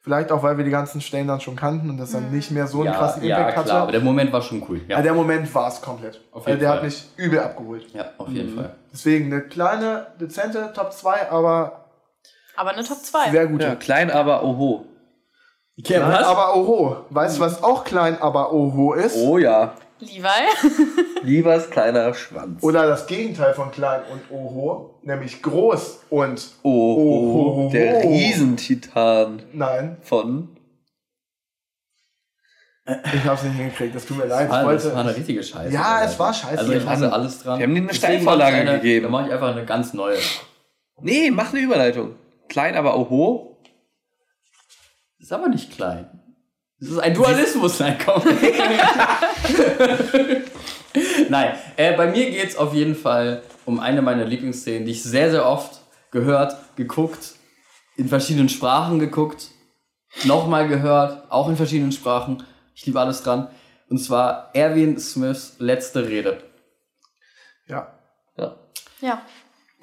Vielleicht 0.02 0.32
auch, 0.32 0.44
weil 0.44 0.58
wir 0.58 0.64
die 0.64 0.72
ganzen 0.72 1.02
Stellen 1.02 1.28
dann 1.28 1.42
schon 1.42 1.56
kannten 1.56 1.90
und 1.90 1.98
das 1.98 2.12
dann 2.12 2.30
nicht 2.32 2.52
mehr 2.52 2.68
so 2.68 2.78
einen 2.82 2.88
ja, 2.88 2.94
krassen 2.94 3.24
ja, 3.24 3.38
Impact 3.38 3.54
klar, 3.54 3.66
hatte. 3.66 3.74
aber 3.74 3.92
der 3.92 4.02
Moment 4.02 4.32
war 4.32 4.42
schon 4.42 4.64
cool. 4.70 4.82
Ja, 4.88 4.98
Ja, 4.98 5.02
der 5.02 5.14
Moment 5.16 5.54
war 5.56 5.68
es 5.68 5.82
komplett. 5.82 6.22
Auf 6.32 6.42
Also 6.46 6.50
jeden 6.50 6.60
der 6.60 6.70
Fall. 6.70 6.78
hat 6.78 6.84
mich 6.84 7.06
übel 7.18 7.40
abgeholt. 7.40 7.92
ja 7.92 8.06
auf 8.20 8.30
jeden 8.30 8.56
Fall. 8.56 8.76
Deswegen 8.94 9.26
eine 9.34 9.42
kleine, 9.42 10.08
dezente 10.20 10.72
Top 10.76 10.94
2, 10.94 11.32
aber 11.32 11.86
Aber 12.56 12.70
eine 12.72 12.84
Top 12.84 13.00
2. 13.00 13.32
sehr 13.32 13.48
gute. 13.48 13.64
Ja, 13.66 13.76
klein, 13.76 14.12
aber 14.12 14.44
oho. 14.44 14.86
Okay, 15.78 15.96
Klein, 15.96 16.04
aber 16.24 16.56
Oho. 16.56 16.98
Weißt 17.10 17.36
du, 17.38 17.42
was 17.42 17.62
auch 17.62 17.84
klein, 17.84 18.22
aber 18.22 18.54
Oho 18.54 18.94
ist? 18.94 19.18
Oh 19.18 19.38
ja. 19.38 19.74
Levi. 20.00 20.28
Liebers 21.24 21.70
kleiner 21.70 22.14
Schwanz. 22.14 22.62
Oder 22.64 22.86
das 22.88 23.08
Gegenteil 23.08 23.54
von 23.54 23.72
klein 23.72 24.02
und 24.12 24.30
Oho, 24.30 25.00
nämlich 25.04 25.42
groß 25.42 26.06
und 26.10 26.52
Oho. 26.64 27.62
Oho. 27.64 27.70
Der 27.72 28.04
Riesentitan 28.04 29.42
nein, 29.54 29.98
von. 30.02 30.58
ich 32.86 33.24
hab's 33.24 33.44
nicht 33.44 33.56
hingekriegt. 33.56 33.96
Das 33.96 34.06
tut 34.06 34.18
mir 34.18 34.26
leid. 34.26 34.50
Ah, 34.50 34.58
das 34.58 34.66
wollte, 34.66 34.94
war 34.94 35.02
eine 35.02 35.16
richtige 35.16 35.42
Scheiße. 35.42 35.74
Ja, 35.74 36.04
es 36.04 36.20
war 36.20 36.34
scheiße. 36.34 36.60
Also 36.60 36.74
ich 36.74 36.86
hasse 36.86 37.06
Mann. 37.06 37.14
alles 37.14 37.42
dran. 37.42 37.60
Wir 37.60 37.64
haben 37.66 37.76
denen 37.76 37.90
eine 37.90 38.24
mach 38.24 38.40
eine, 38.40 38.72
gegeben. 38.74 39.04
Dann 39.04 39.12
mache 39.12 39.28
ich 39.28 39.34
einfach 39.34 39.52
eine 39.56 39.66
ganz 39.66 39.94
neue. 39.94 40.18
Nee, 41.02 41.32
mach 41.32 41.54
eine 41.54 41.62
Überleitung. 41.62 42.16
Klein, 42.50 42.76
aber 42.76 42.98
oho. 42.98 43.58
Das 45.18 45.28
ist 45.28 45.32
aber 45.32 45.48
nicht 45.48 45.72
klein. 45.72 46.22
Das 46.80 46.90
ist 46.90 47.00
ein 47.00 47.14
Dualismus. 47.14 47.80
Nein, 47.80 47.98
komm. 48.04 48.22
Nein, 51.30 51.56
äh, 51.78 51.96
bei 51.96 52.08
mir 52.08 52.30
geht 52.30 52.50
es 52.50 52.58
auf 52.58 52.74
jeden 52.74 52.96
Fall 52.96 53.44
um 53.66 53.80
eine 53.80 54.02
meiner 54.02 54.26
Lieblingsszenen, 54.26 54.86
die 54.86 54.92
ich 54.92 55.04
sehr, 55.04 55.32
sehr 55.32 55.46
oft 55.46 55.82
gehört, 56.12 56.56
geguckt, 56.76 57.36
in 57.98 58.08
verschiedenen 58.08 58.50
Sprachen 58.50 59.00
geguckt, 59.00 59.52
nochmal 60.24 60.68
gehört, 60.68 61.32
auch 61.32 61.50
in 61.50 61.56
verschiedenen 61.58 61.92
Sprachen. 61.92 62.44
Ich 62.74 62.86
liebe 62.86 63.00
alles 63.00 63.24
dran. 63.24 63.50
Und 63.90 64.00
zwar 64.00 64.52
Erwin 64.54 64.98
Smiths 65.00 65.56
letzte 65.60 66.08
Rede. 66.08 66.44
ja. 67.68 67.92
Ja. 68.38 68.58
Ja. 69.00 69.22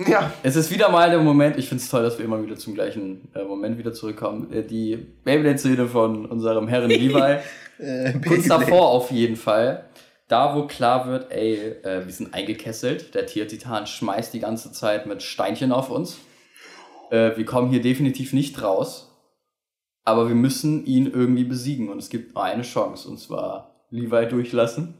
Ja, 0.08 0.32
Es 0.42 0.56
ist 0.56 0.70
wieder 0.70 0.88
mal 0.90 1.10
der 1.10 1.20
Moment, 1.20 1.56
ich 1.58 1.68
finde 1.68 1.82
es 1.82 1.88
toll, 1.90 2.02
dass 2.02 2.18
wir 2.18 2.24
immer 2.24 2.42
wieder 2.42 2.56
zum 2.56 2.74
gleichen 2.74 3.28
äh, 3.34 3.44
Moment 3.44 3.78
wieder 3.78 3.92
zurückkommen. 3.92 4.52
Äh, 4.52 4.62
die 4.62 4.96
Beyblade-Szene 5.24 5.86
von 5.86 6.26
unserem 6.26 6.68
Herren 6.68 6.90
Levi. 6.90 7.38
Kurz 8.26 8.48
davor 8.48 8.88
auf 8.88 9.10
jeden 9.10 9.36
Fall. 9.36 9.84
Da, 10.28 10.56
wo 10.56 10.66
klar 10.66 11.06
wird, 11.08 11.30
ey, 11.30 11.56
äh, 11.82 12.06
wir 12.06 12.12
sind 12.12 12.32
eingekesselt. 12.32 13.14
Der 13.14 13.26
Tier-Titan 13.26 13.86
schmeißt 13.86 14.32
die 14.32 14.40
ganze 14.40 14.72
Zeit 14.72 15.06
mit 15.06 15.22
Steinchen 15.22 15.72
auf 15.72 15.90
uns. 15.90 16.18
Äh, 17.10 17.36
wir 17.36 17.44
kommen 17.44 17.68
hier 17.70 17.82
definitiv 17.82 18.32
nicht 18.32 18.62
raus. 18.62 19.08
Aber 20.04 20.28
wir 20.28 20.34
müssen 20.34 20.84
ihn 20.86 21.10
irgendwie 21.12 21.44
besiegen. 21.44 21.90
Und 21.90 21.98
es 21.98 22.08
gibt 22.08 22.34
nur 22.34 22.42
eine 22.44 22.62
Chance. 22.62 23.08
Und 23.08 23.18
zwar 23.18 23.84
Levi 23.90 24.26
durchlassen. 24.26 24.94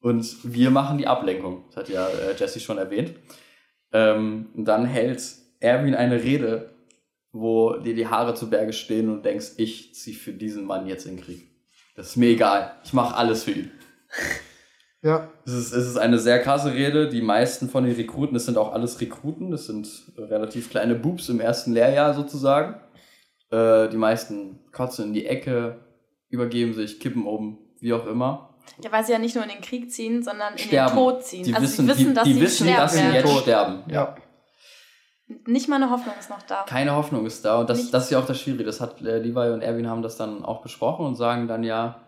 Und 0.00 0.36
wir 0.42 0.70
machen 0.70 0.98
die 0.98 1.06
Ablenkung. 1.06 1.64
Das 1.68 1.76
hat 1.76 1.88
ja 1.88 2.06
äh, 2.08 2.34
Jesse 2.36 2.58
schon 2.58 2.78
erwähnt. 2.78 3.14
Ähm, 3.92 4.46
und 4.54 4.64
dann 4.64 4.84
hält 4.84 5.22
Erwin 5.60 5.94
eine 5.94 6.22
Rede, 6.22 6.70
wo 7.32 7.76
dir 7.76 7.94
die 7.94 8.06
Haare 8.06 8.34
zu 8.34 8.50
Berge 8.50 8.72
stehen 8.72 9.08
und 9.08 9.24
denkst, 9.24 9.52
ich 9.56 9.94
zieh 9.94 10.14
für 10.14 10.32
diesen 10.32 10.64
Mann 10.64 10.86
jetzt 10.86 11.06
in 11.06 11.16
den 11.16 11.24
Krieg. 11.24 11.48
Das 11.94 12.08
ist 12.08 12.16
mir 12.16 12.28
egal. 12.28 12.72
Ich 12.84 12.92
mache 12.92 13.16
alles 13.16 13.44
für 13.44 13.52
ihn. 13.52 13.70
ja. 15.02 15.30
Es 15.44 15.52
ist, 15.52 15.72
es 15.72 15.86
ist 15.86 15.96
eine 15.96 16.18
sehr 16.18 16.40
krasse 16.40 16.72
Rede. 16.72 17.08
Die 17.08 17.22
meisten 17.22 17.68
von 17.68 17.84
den 17.84 17.94
Rekruten, 17.94 18.34
das 18.34 18.46
sind 18.46 18.58
auch 18.58 18.72
alles 18.72 19.00
Rekruten, 19.00 19.50
das 19.50 19.66
sind 19.66 19.88
relativ 20.16 20.70
kleine 20.70 20.94
Boobs 20.94 21.28
im 21.28 21.40
ersten 21.40 21.72
Lehrjahr 21.72 22.14
sozusagen. 22.14 22.80
Äh, 23.50 23.88
die 23.88 23.96
meisten 23.96 24.60
kotzen 24.72 25.08
in 25.08 25.12
die 25.14 25.26
Ecke, 25.26 25.80
übergeben 26.28 26.72
sich, 26.72 26.98
kippen 26.98 27.26
um, 27.26 27.58
wie 27.80 27.92
auch 27.92 28.06
immer. 28.06 28.51
Ja, 28.82 28.90
weil 28.92 29.04
sie 29.04 29.12
ja 29.12 29.18
nicht 29.18 29.34
nur 29.34 29.44
in 29.44 29.50
den 29.50 29.60
Krieg 29.60 29.90
ziehen, 29.90 30.22
sondern 30.22 30.54
in 30.54 30.58
Sterben. 30.58 30.96
den 30.96 30.96
Tod 30.96 31.24
ziehen. 31.24 31.44
Die 31.44 31.54
also 31.54 31.66
wissen, 31.66 31.86
sie 31.86 31.88
wissen, 31.88 32.08
die, 32.08 32.14
dass 32.14 32.24
die 32.24 32.34
sie 32.34 32.40
wissen, 32.40 32.66
sterben 32.66 32.80
dass 32.80 32.92
sie 32.92 33.00
jetzt 33.00 33.30
Tod. 33.30 33.42
sterben. 33.42 33.82
Ja. 33.90 34.16
Nicht 35.46 35.68
mal 35.68 35.76
eine 35.76 35.90
Hoffnung 35.90 36.14
ist 36.18 36.30
noch 36.30 36.42
da. 36.42 36.64
Keine 36.68 36.94
Hoffnung 36.94 37.26
ist 37.26 37.44
da. 37.44 37.60
Und 37.60 37.70
das, 37.70 37.90
das 37.90 38.04
ist 38.04 38.10
ja 38.10 38.18
auch 38.18 38.26
das 38.26 38.40
Schwierige. 38.40 38.64
Das 38.64 38.80
hat 38.80 39.00
äh, 39.00 39.18
Levi 39.18 39.52
und 39.52 39.62
Erwin 39.62 39.88
haben 39.88 40.02
das 40.02 40.16
dann 40.16 40.44
auch 40.44 40.62
besprochen 40.62 41.06
und 41.06 41.14
sagen 41.14 41.48
dann 41.48 41.64
ja, 41.64 42.02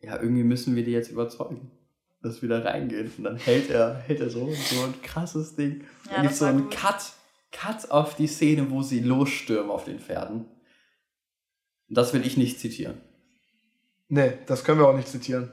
ja, 0.00 0.20
irgendwie 0.20 0.44
müssen 0.44 0.76
wir 0.76 0.84
die 0.84 0.92
jetzt 0.92 1.10
überzeugen, 1.10 1.70
dass 2.22 2.42
wir 2.42 2.48
da 2.48 2.60
reingehen. 2.60 3.12
Und 3.16 3.24
dann 3.24 3.36
hält 3.36 3.70
er, 3.70 3.94
hält 3.94 4.20
er 4.20 4.30
so, 4.30 4.48
so 4.52 4.82
ein 4.82 5.00
krasses 5.02 5.56
Ding. 5.56 5.84
Ja, 6.06 6.16
dann 6.16 6.22
gibt 6.22 6.34
so 6.34 6.44
einen 6.44 6.64
gut. 6.64 6.76
Cut, 6.76 7.12
Cut 7.52 7.90
auf 7.90 8.16
die 8.16 8.26
Szene, 8.26 8.70
wo 8.70 8.82
sie 8.82 9.00
losstürmen 9.00 9.70
auf 9.70 9.84
den 9.84 9.98
Pferden. 9.98 10.46
Das 11.88 12.12
will 12.12 12.26
ich 12.26 12.36
nicht 12.36 12.60
zitieren. 12.60 13.00
Nee, 14.08 14.34
das 14.46 14.64
können 14.64 14.78
wir 14.78 14.88
auch 14.88 14.96
nicht 14.96 15.08
zitieren. 15.08 15.50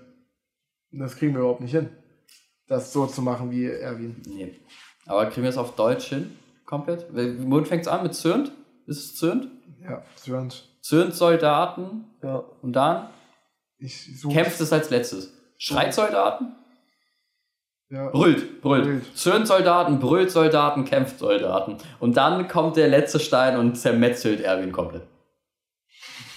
Das 0.99 1.15
kriegen 1.17 1.33
wir 1.33 1.39
überhaupt 1.41 1.61
nicht 1.61 1.71
hin. 1.71 1.89
Das 2.67 2.91
so 2.93 3.05
zu 3.05 3.21
machen 3.21 3.51
wie 3.51 3.65
Erwin. 3.65 4.21
Nee. 4.27 4.59
Aber 5.05 5.25
kriegen 5.27 5.43
wir 5.43 5.49
es 5.49 5.57
auf 5.57 5.75
Deutsch 5.75 6.05
hin? 6.09 6.37
Komplett? 6.65 7.05
Womit 7.13 7.67
fängt 7.67 7.83
es 7.83 7.87
an? 7.87 8.01
Mit 8.03 8.15
Zürnt? 8.15 8.51
Ist 8.87 8.97
es 8.97 9.15
Zürnt? 9.15 9.47
Ja, 9.83 10.03
Zürnt. 10.15 10.67
Zürnt 10.81 11.13
Soldaten. 11.13 12.05
Ja. 12.23 12.43
Und 12.61 12.73
dann 12.73 13.09
Ich 13.77 14.19
suche. 14.19 14.33
kämpft 14.33 14.59
es 14.61 14.73
als 14.73 14.89
letztes. 14.89 15.31
Schreit 15.57 15.93
Soldaten? 15.93 16.55
Ja. 17.89 18.09
Brüllt, 18.09 18.61
brüllt. 18.61 18.83
Brüllt. 18.85 19.17
Zürnt 19.17 19.47
Soldaten, 19.47 19.99
brüllt 19.99 20.31
Soldaten, 20.31 20.85
kämpft 20.85 21.19
Soldaten. 21.19 21.77
Und 21.99 22.17
dann 22.17 22.47
kommt 22.47 22.77
der 22.77 22.87
letzte 22.87 23.19
Stein 23.19 23.57
und 23.59 23.75
zermetzelt 23.75 24.41
Erwin 24.41 24.71
komplett. 24.71 25.03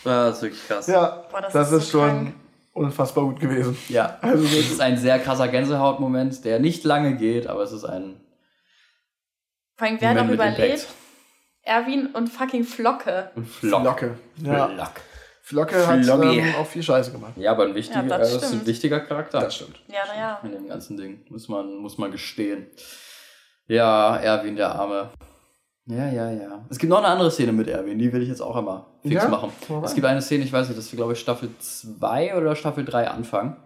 Ja, 0.04 0.26
das 0.26 0.36
ist 0.36 0.42
wirklich 0.42 0.66
krass. 0.66 0.86
Ja, 0.86 1.24
Boah, 1.30 1.40
das 1.40 1.52
das, 1.54 1.72
ist 1.72 1.78
ist, 1.84 1.90
so 1.90 1.98
schon 2.00 2.08
krank. 2.08 2.34
Unfassbar 2.78 3.24
gut 3.24 3.40
gewesen. 3.40 3.76
Ja, 3.88 4.18
Also 4.22 4.44
es 4.44 4.70
ist 4.70 4.80
ein 4.80 4.96
sehr 4.96 5.18
krasser 5.18 5.48
Gänsehautmoment, 5.48 6.44
der 6.44 6.58
nicht 6.60 6.84
lange 6.84 7.16
geht, 7.16 7.46
aber 7.46 7.62
es 7.62 7.72
ist 7.72 7.84
ein 7.84 8.20
Vor 9.76 9.86
allem, 9.88 10.00
wer 10.00 10.24
mit 10.24 10.34
überlebt? 10.34 10.86
Erwin 11.62 12.06
und 12.14 12.28
fucking 12.28 12.64
Flocke. 12.64 13.30
Und 13.34 13.46
Flock. 13.46 13.82
Flocke. 13.82 14.18
Ja. 14.42 14.68
Flock. 14.68 14.92
Flocke 15.42 15.86
hat 15.86 16.06
ähm, 16.06 16.54
auch 16.58 16.66
viel 16.66 16.82
Scheiße 16.82 17.10
gemacht. 17.12 17.32
Ja, 17.36 17.52
aber 17.52 17.64
ein 17.64 17.74
wichtiger, 17.74 18.02
Ja, 18.02 18.18
das 18.18 18.18
äh, 18.18 18.20
das 18.20 18.32
ist 18.34 18.42
ein 18.42 18.48
stimmt. 18.48 18.66
wichtiger 18.66 19.00
Charakter. 19.00 19.40
Das 19.40 19.54
stimmt. 19.54 19.80
Ja, 19.88 20.06
naja. 20.06 20.40
In 20.42 20.52
dem 20.52 20.68
ganzen 20.68 20.96
Ding. 20.96 21.24
Muss 21.30 21.48
man, 21.48 21.74
muss 21.76 21.96
man 21.98 22.10
gestehen. 22.10 22.66
Ja, 23.66 24.16
Erwin, 24.16 24.56
der 24.56 24.74
Arme. 24.74 25.10
Ja, 25.88 26.06
ja, 26.10 26.30
ja. 26.30 26.64
Es 26.68 26.78
gibt 26.78 26.90
noch 26.90 26.98
eine 26.98 27.06
andere 27.08 27.30
Szene 27.30 27.52
mit 27.52 27.66
Erwin, 27.68 27.98
die 27.98 28.12
will 28.12 28.22
ich 28.22 28.28
jetzt 28.28 28.42
auch 28.42 28.54
einmal 28.56 28.84
fix 29.02 29.14
Ja? 29.14 29.28
machen. 29.28 29.50
Rein. 29.70 29.84
Es 29.84 29.94
gibt 29.94 30.06
eine 30.06 30.20
Szene, 30.20 30.44
ich 30.44 30.52
weiß 30.52 30.68
nicht, 30.68 30.78
das 30.78 30.84
ist, 30.86 30.96
glaube 30.96 31.14
ich, 31.14 31.18
Staffel 31.20 31.48
2 31.58 32.36
oder 32.36 32.54
Staffel 32.56 32.84
3 32.84 33.08
Anfang. 33.08 33.56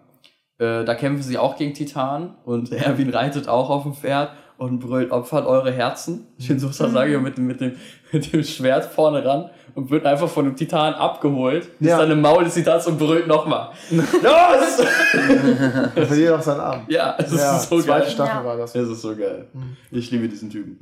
Äh, 0.58 0.84
da 0.84 0.94
kämpfen 0.94 1.22
sie 1.22 1.36
auch 1.38 1.56
gegen 1.56 1.74
Titan 1.74 2.36
und 2.44 2.70
Erwin 2.72 3.10
reitet 3.10 3.48
auch 3.48 3.70
auf 3.70 3.82
dem 3.82 3.94
Pferd 3.94 4.30
und 4.56 4.78
brüllt, 4.78 5.10
opfert 5.10 5.46
eure 5.46 5.72
Herzen. 5.72 6.28
Shinzo 6.38 6.68
Sasagi 6.68 7.18
mit, 7.18 7.38
mit, 7.38 7.60
dem, 7.60 7.76
mit 8.12 8.32
dem 8.32 8.44
Schwert 8.44 8.84
vorne 8.84 9.24
ran 9.24 9.50
und 9.74 9.90
wird 9.90 10.04
einfach 10.06 10.28
von 10.28 10.44
dem 10.44 10.56
Titan 10.56 10.94
abgeholt. 10.94 11.64
Ist 11.64 11.72
Ja. 11.80 11.98
dann 11.98 12.10
im 12.10 12.20
Maul 12.20 12.44
des 12.44 12.54
Titans 12.54 12.86
und 12.86 12.98
brüllt 12.98 13.26
nochmal. 13.26 13.70
Los! 13.90 14.86
Er 15.94 16.06
verliert 16.06 16.34
auch 16.34 16.42
seinen 16.42 16.60
Arm. 16.60 16.84
ja, 16.88 17.14
es 17.18 17.32
ja, 17.32 17.56
ist 17.56 17.68
so 17.68 17.80
zweite 17.80 18.04
geil. 18.04 18.10
Staffel 18.10 18.34
Ja. 18.36 18.44
war 18.44 18.56
das. 18.56 18.74
Es 18.74 18.88
ist 18.88 19.02
so 19.02 19.14
geil. 19.16 19.46
Ich 19.90 20.10
liebe 20.10 20.28
diesen 20.28 20.50
Typen. 20.50 20.78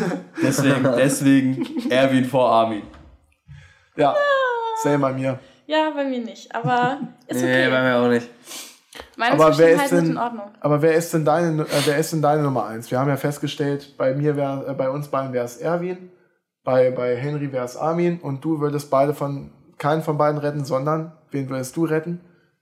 deswegen, 0.42 0.82
deswegen 0.96 1.90
Erwin 1.90 2.24
vor 2.24 2.50
Armin. 2.50 2.82
Ja, 3.96 4.14
same 4.82 4.98
bei 4.98 5.12
mir. 5.12 5.38
Ja, 5.66 5.90
bei 5.94 6.04
mir 6.04 6.18
nicht. 6.20 6.54
Aber 6.54 6.98
ist 7.26 7.40
Nee, 7.42 7.68
bei 7.68 7.76
okay. 7.78 7.82
mir 7.82 7.96
auch 7.96 8.08
nicht. 8.08 8.28
Meine 9.16 9.34
Aber 9.34 9.56
wer 9.58 9.74
ist 9.74 9.90
denn- 9.92 10.06
in 10.06 10.18
Ordnung. 10.18 10.50
Aber 10.60 10.82
wer 10.82 10.94
ist 10.94 11.12
denn 11.14 11.24
deine, 11.24 11.62
äh, 11.62 11.66
wer 11.86 11.96
ist 11.98 12.12
denn 12.12 12.22
deine 12.22 12.42
Nummer 12.42 12.66
eins? 12.66 12.90
Wir 12.90 12.98
haben 12.98 13.08
ja 13.08 13.16
festgestellt, 13.16 13.94
bei 13.96 14.14
mir 14.14 14.36
wär, 14.36 14.64
äh, 14.68 14.74
bei 14.74 14.90
uns 14.90 15.08
beiden 15.08 15.32
wäre 15.32 15.44
es 15.44 15.56
Erwin, 15.58 16.10
bei, 16.64 16.90
bei 16.90 17.16
Henry 17.16 17.52
wäre 17.52 17.64
es 17.64 17.76
Armin 17.76 18.20
und 18.20 18.44
du 18.44 18.60
würdest 18.60 18.90
beide 18.90 19.14
von 19.14 19.52
keinen 19.78 20.02
von 20.02 20.16
beiden 20.18 20.38
retten, 20.38 20.64
sondern 20.64 21.12
wen 21.30 21.48
würdest 21.48 21.76
du 21.76 21.84
retten, 21.84 22.20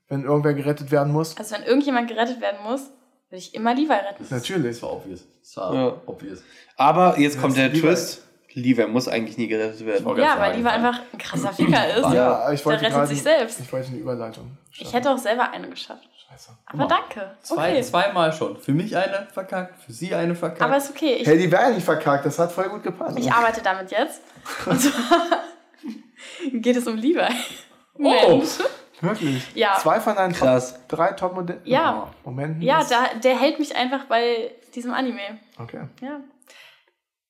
wenn 0.09 0.24
irgendwer 0.24 0.55
gerettet 0.55 0.90
werden 0.90 1.12
muss? 1.12 1.36
Also 1.36 1.55
wenn 1.55 1.62
irgendjemand 1.64 2.09
gerettet 2.09 2.40
werden 2.40 2.59
muss, 2.62 2.80
würde 3.28 3.38
ich 3.38 3.55
immer 3.55 3.74
Levi 3.74 3.92
retten. 3.92 4.16
Das 4.18 4.30
Natürlich. 4.30 4.82
war 4.82 4.92
obvious. 4.94 5.20
Das 5.40 5.57
war 5.57 5.74
Ja. 5.74 5.96
obvious. 6.07 6.42
Aber 6.76 7.18
jetzt 7.18 7.38
kommt 7.40 7.53
Das 7.53 7.57
der 7.59 7.68
lieber- 7.68 7.88
Twist. 7.88 8.22
Levi 8.53 8.84
muss 8.88 9.07
eigentlich 9.07 9.38
nie 9.38 9.46
gerettet 9.46 9.86
werden. 9.86 10.05
Ja, 10.18 10.36
weil 10.40 10.57
Levi 10.57 10.66
einfach 10.68 10.98
ein 11.12 11.18
krasser 11.18 11.53
Ficker 11.53 11.86
ist. 11.96 12.12
Ja, 12.12 12.51
ich 12.53 12.64
wollte 12.66 12.80
Der 12.80 12.88
rettet 12.88 12.94
gerade- 12.96 13.07
sich 13.14 13.22
selbst. 13.22 13.61
Ich 13.61 13.72
wollte 13.72 13.88
eine 13.88 13.98
Überleitung. 13.98 14.57
Ich 14.76 14.92
hätte 14.92 15.11
auch 15.12 15.18
selber 15.18 15.51
eine 15.53 15.68
geschafft. 15.68 16.09
Scheiße. 16.31 16.51
Aber 16.66 16.87
danke. 16.87 17.37
Zwei, 17.43 17.70
Okay. 17.72 17.83
Zweimal 17.83 18.33
schon. 18.33 18.57
Für 18.59 18.72
mich 18.72 18.97
eine 18.97 19.26
verkackt, 19.33 19.83
für 19.83 19.93
sie 19.93 20.14
eine 20.14 20.35
verkackt. 20.35 20.62
Aber 20.62 20.76
ist 20.76 20.91
okay. 20.91 21.14
Ich, 21.14 21.26
Hey, 21.26 21.39
die 21.39 21.51
wäre 21.51 21.62
ja 21.62 21.70
nicht 21.70 21.85
verkackt, 21.85 22.24
das 22.24 22.39
hat 22.39 22.53
voll 22.53 22.68
gut 22.68 22.83
gepasst. 22.83 23.18
ich 23.18 23.31
arbeite 23.33 23.62
damit 23.62 23.91
jetzt. 23.91 24.22
Und 24.66 24.78
zwar 24.81 25.43
geht 26.53 26.76
es 26.76 26.87
um 26.87 26.97
Levi. 26.97 27.26
Oh. 27.99 28.43
Wirklich? 29.01 29.45
Ja. 29.55 29.76
Zwei 29.81 29.99
von 29.99 30.14
deinen 30.14 30.33
Top, 30.35 30.43
Krass. 30.43 30.78
drei 30.89 31.12
Top-Modellen? 31.12 31.62
Ja. 31.64 32.12
Oh, 32.22 32.31
Moment. 32.31 32.62
Ja, 32.62 32.85
da, 32.85 33.18
der 33.18 33.39
hält 33.39 33.59
mich 33.59 33.74
einfach 33.74 34.05
bei 34.05 34.53
diesem 34.74 34.93
Anime. 34.93 35.41
Okay. 35.59 35.85
Ja. 36.03 36.20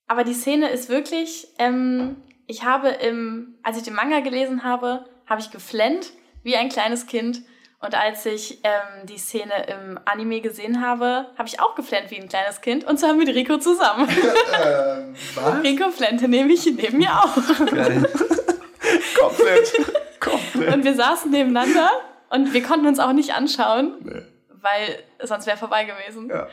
Aber 0.09 0.25
die 0.25 0.35
Szene 0.35 0.69
ist 0.69 0.89
wirklich, 0.89 1.47
ähm, 1.59 2.17
ich 2.49 2.65
habe 2.65 2.89
im, 2.89 3.55
als 3.63 3.77
ich 3.77 3.85
den 3.85 3.95
Manga 3.95 4.19
gelesen 4.21 4.65
habe, 4.65 5.05
habe 5.27 5.41
ich 5.41 5.53
geflennt 5.53 6.11
wie 6.43 6.57
ein 6.57 6.69
kleines 6.69 7.07
Kind. 7.07 7.43
Und 7.83 7.95
als 7.95 8.27
ich 8.27 8.59
ähm, 8.63 9.07
die 9.07 9.17
Szene 9.17 9.55
im 9.69 9.99
Anime 10.05 10.41
gesehen 10.43 10.83
habe, 10.87 11.27
habe 11.39 11.49
ich 11.49 11.61
auch 11.61 11.75
geflennt 11.75 12.11
wie 12.11 12.21
ein 12.21 12.29
kleines 12.29 12.61
Kind. 12.61 12.85
Und 12.85 12.99
zwar 13.01 13.15
mit 13.15 13.29
Rico 13.29 13.57
zusammen. 13.57 14.07
ähm, 14.65 15.15
was? 15.35 15.63
Rico 15.63 15.91
flennte 15.91 16.29
nämlich 16.29 16.67
neben 16.67 16.99
mir 16.99 17.11
auch. 17.11 17.35
Geil. 17.71 18.03
Komplett. 19.19 19.73
Komplett. 20.21 20.75
Und 20.75 20.85
wir 20.85 20.95
saßen 20.95 21.31
nebeneinander 21.31 21.91
und 22.29 22.53
wir 22.53 22.63
konnten 22.63 22.87
uns 22.87 22.99
auch 22.99 23.13
nicht 23.13 23.33
anschauen, 23.33 23.95
Nee. 24.03 24.23
weil 24.61 25.03
sonst 25.27 25.47
wäre 25.47 25.57
vorbei 25.57 25.85
gewesen. 25.85 26.29
Ja. 26.29 26.49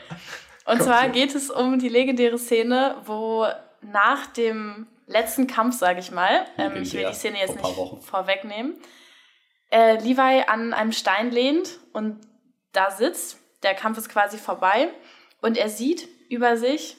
Und 0.64 0.82
zwar 0.82 1.08
geht 1.08 1.34
es 1.34 1.50
um 1.50 1.78
die 1.78 1.88
legendäre 1.88 2.38
Szene, 2.38 2.96
wo 3.04 3.46
nach 3.82 4.26
dem 4.28 4.86
letzten 5.06 5.46
Kampf, 5.46 5.78
sage 5.78 6.00
ich 6.00 6.10
mal, 6.10 6.46
ähm, 6.58 6.72
ich 6.82 6.92
will 6.94 7.06
die 7.06 7.14
Szene 7.14 7.38
jetzt 7.38 7.54
nicht 7.56 7.76
Wochen. 7.76 8.00
vorwegnehmen, 8.00 8.74
äh, 9.70 9.96
Levi 9.96 10.44
an 10.46 10.72
einem 10.72 10.92
Stein 10.92 11.30
lehnt 11.30 11.78
und 11.92 12.20
da 12.72 12.90
sitzt. 12.90 13.38
Der 13.62 13.74
Kampf 13.74 13.98
ist 13.98 14.08
quasi 14.08 14.38
vorbei 14.38 14.88
und 15.40 15.56
er 15.56 15.68
sieht 15.68 16.08
über 16.30 16.56
sich 16.56 16.96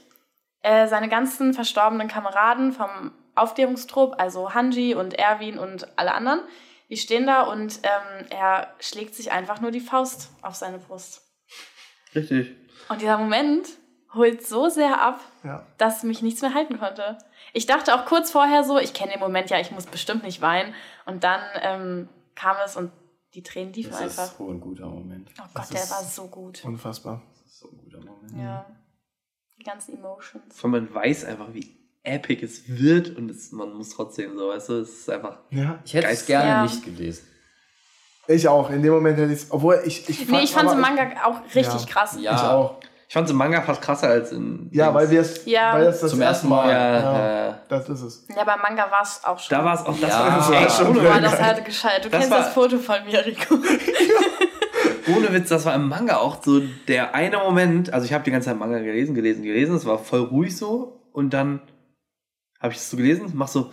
äh, 0.62 0.88
seine 0.88 1.08
ganzen 1.08 1.54
verstorbenen 1.54 2.08
Kameraden 2.10 2.74
vom 2.74 3.12
Aufklärungstrupp, 3.36 4.16
also 4.20 4.54
Hanji 4.54 4.94
und 4.96 5.14
Erwin 5.14 5.58
und 5.58 5.88
alle 5.98 6.14
anderen. 6.14 6.42
Die 6.90 6.98
stehen 6.98 7.28
da 7.28 7.44
und 7.44 7.80
ähm, 7.84 8.26
er 8.30 8.74
schlägt 8.80 9.16
sich 9.16 9.32
einfach 9.32 9.62
nur 9.62 9.72
die 9.72 9.80
Faust 9.80 10.32
auf 10.42 10.56
seine 10.56 10.80
Brust. 10.80 11.22
Richtig. 12.14 12.56
Und 12.90 13.02
dieser 13.02 13.18
Moment 13.18 13.68
holt 14.14 14.46
so 14.46 14.70
sehr 14.70 15.00
ab, 15.00 15.22
Ja. 15.44 15.66
dass 15.78 16.04
mich 16.04 16.22
nichts 16.24 16.42
mehr 16.42 16.56
halten 16.56 16.80
konnte. 16.80 17.20
Ich 17.54 17.68
dachte 17.68 17.94
auch 17.94 18.06
kurz 18.06 18.32
vorher 18.32 18.64
so, 18.64 18.80
ich 18.80 18.94
kenne 18.94 19.12
den 19.14 19.20
Moment 19.20 19.50
ja, 19.52 19.60
ich 19.60 19.72
muss 19.72 19.86
bestimmt 19.86 20.24
nicht 20.24 20.42
weinen. 20.42 20.74
Und 21.06 21.24
dann 21.24 21.42
ähm, 21.62 22.10
kam 22.40 22.56
es 22.66 22.76
und 22.76 22.92
die 23.34 23.44
Tränen 23.44 23.74
liefen 23.74 23.92
das 23.92 24.02
einfach. 24.02 24.24
ist 24.26 24.38
so 24.38 24.50
ein 24.50 24.60
guter 24.60 24.88
Moment. 24.88 25.30
Oh 25.40 25.44
Gott, 25.54 25.64
Das 25.64 25.70
der 25.70 25.90
war 25.90 26.04
so 26.04 26.28
gut. 26.28 26.64
Unfassbar. 26.66 27.22
Das 27.44 27.52
ist 27.54 27.60
so 27.60 27.70
ein 27.70 27.78
guter 27.78 28.00
Moment. 28.00 28.32
Ja. 28.38 28.66
Die 29.60 29.64
ganzen 29.64 29.98
Emotions. 29.98 30.64
Weil 30.64 30.72
man 30.72 30.94
weiß 30.94 31.26
einfach, 31.26 31.54
wie 31.54 31.76
epic 32.04 32.44
es 32.44 32.64
wird 32.68 33.16
und 33.18 33.30
es, 33.30 33.52
man 33.52 33.74
muss 33.74 33.90
trotzdem 33.90 34.38
so, 34.38 34.48
weißt 34.50 34.70
du, 34.70 34.74
es 34.82 34.90
ist 35.02 35.10
einfach. 35.10 35.40
Ja. 35.52 35.80
Ich 35.86 35.94
hätte 35.94 36.08
es 36.08 36.26
gerne 36.26 36.50
Ja. 36.50 36.64
nicht 36.64 36.84
gelesen. 36.84 37.26
Ich 38.28 38.48
auch. 38.48 38.70
In 38.70 38.82
dem 38.84 38.94
Moment 38.94 39.18
hätte 39.18 39.34
ich 39.34 39.42
es. 39.44 39.52
Obwohl 39.52 39.82
ich. 39.86 40.08
ich 40.08 40.28
Nee, 40.30 40.44
ich 40.44 40.52
fand 40.52 40.70
aber- 40.70 40.76
im 40.76 40.82
Manga 40.82 41.26
auch 41.26 41.44
richtig 41.46 41.82
Ja. 41.82 41.86
krass. 41.88 42.18
Ja. 42.20 42.36
Ich 42.36 42.42
auch. 42.42 42.80
Ich 43.10 43.14
fand 43.16 43.26
es 43.26 43.32
im 43.32 43.38
Manga 43.38 43.62
fast 43.64 43.82
krasser 43.82 44.08
als 44.08 44.32
in. 44.32 44.70
Ja, 44.72 44.86
Dings. 44.86 44.96
weil 44.96 45.10
wir 45.10 45.22
es. 45.22 45.46
Ja. 45.46 45.74
Weil 45.74 45.86
das 45.86 46.00
das 46.00 46.12
Zum 46.12 46.22
erste 46.22 46.46
ersten 46.46 46.50
Mal. 46.50 46.70
Ja, 46.72 47.00
Ja. 47.00 47.46
ja. 47.48 47.60
Das 47.68 47.90
ist 47.90 48.02
es. 48.04 48.28
Ja, 48.38 48.44
beim 48.44 48.60
Manga 48.62 48.84
war 48.92 49.02
es 49.02 49.22
auch 49.24 49.40
schon. 49.40 49.58
Da 49.58 49.66
war 49.66 49.74
es 49.74 49.82
auch, 49.82 50.00
das 50.00 50.10
Ja. 50.12 50.20
war 50.28 50.50
war 50.52 50.62
echt 50.62 50.72
schon 50.78 50.94
wirklich- 50.96 51.22
das 51.24 51.42
hat 51.42 51.66
gescheit. 51.66 52.06
Du 52.06 52.10
Das 52.10 52.20
kennst 52.20 52.32
war- 52.32 52.40
das 52.44 52.54
Foto 52.54 52.78
von 52.78 52.98
mir, 53.06 53.26
Rico. 53.26 53.56
ohne 55.16 55.34
Witz, 55.34 55.50
das 55.50 55.66
war 55.66 55.74
im 55.74 55.88
Manga 55.90 56.18
auch 56.18 56.44
so 56.44 56.62
der 56.88 57.16
eine 57.16 57.38
Moment, 57.40 57.92
also 57.92 58.06
ich 58.06 58.14
habe 58.14 58.24
die 58.24 58.30
ganze 58.32 58.50
Zeit 58.50 58.58
Manga 58.60 58.78
gelesen, 58.80 59.16
gelesen, 59.16 59.42
gelesen, 59.44 59.76
es 59.76 59.86
war 59.88 59.98
voll 59.98 60.22
ruhig 60.22 60.56
so 60.56 61.02
und 61.12 61.32
dann 61.34 61.62
habe 62.62 62.74
ich 62.74 62.80
es 62.80 62.92
so 62.92 62.98
gelesen, 62.98 63.32
mach 63.34 63.48
so, 63.48 63.72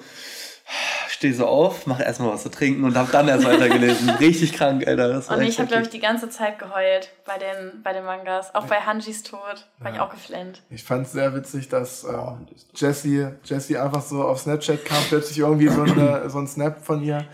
steh 1.16 1.32
so 1.32 1.46
auf, 1.46 1.86
mach 1.86 1.98
erstmal 2.00 2.32
was 2.32 2.42
zu 2.42 2.50
trinken 2.50 2.84
und 2.84 2.96
hab 2.96 3.10
dann 3.10 3.26
erst 3.28 3.44
weitergelesen. 3.46 4.10
Richtig 4.20 4.52
krank, 4.52 4.86
Alter. 4.86 5.08
Das 5.08 5.28
war 5.30 5.36
Und 5.38 5.44
ich 5.44 5.58
habe, 5.58 5.68
glaube 5.68 5.82
ich, 5.84 5.88
die 5.88 6.00
ganze 6.00 6.28
Zeit 6.28 6.58
geheult 6.58 7.10
bei 7.24 7.38
den, 7.38 7.82
bei 7.82 7.92
den 7.92 8.04
Mangas. 8.04 8.54
Auch 8.54 8.64
bei 8.66 8.76
Hanjis 8.76 9.22
Tod 9.22 9.40
war 9.80 9.90
ich 9.90 9.96
Ja. 9.96 10.04
auch 10.06 10.10
geflennt. 10.10 10.62
Ich 10.70 10.84
fand 10.84 11.06
es 11.06 11.12
sehr 11.12 11.34
witzig, 11.34 11.68
dass 11.68 12.04
äh, 12.04 12.08
Oh, 12.08 12.36
Jessie, 12.74 13.26
Jessie 13.44 13.78
einfach 13.78 14.02
so 14.02 14.22
auf 14.22 14.40
Snapchat 14.40 14.84
kam, 14.84 15.02
plötzlich 15.08 15.38
irgendwie 15.38 15.68
so, 15.68 15.82
eine, 15.82 16.24
so 16.30 16.38
ein 16.38 16.46
Snap 16.46 16.84
von 16.84 17.02
ihr. 17.02 17.24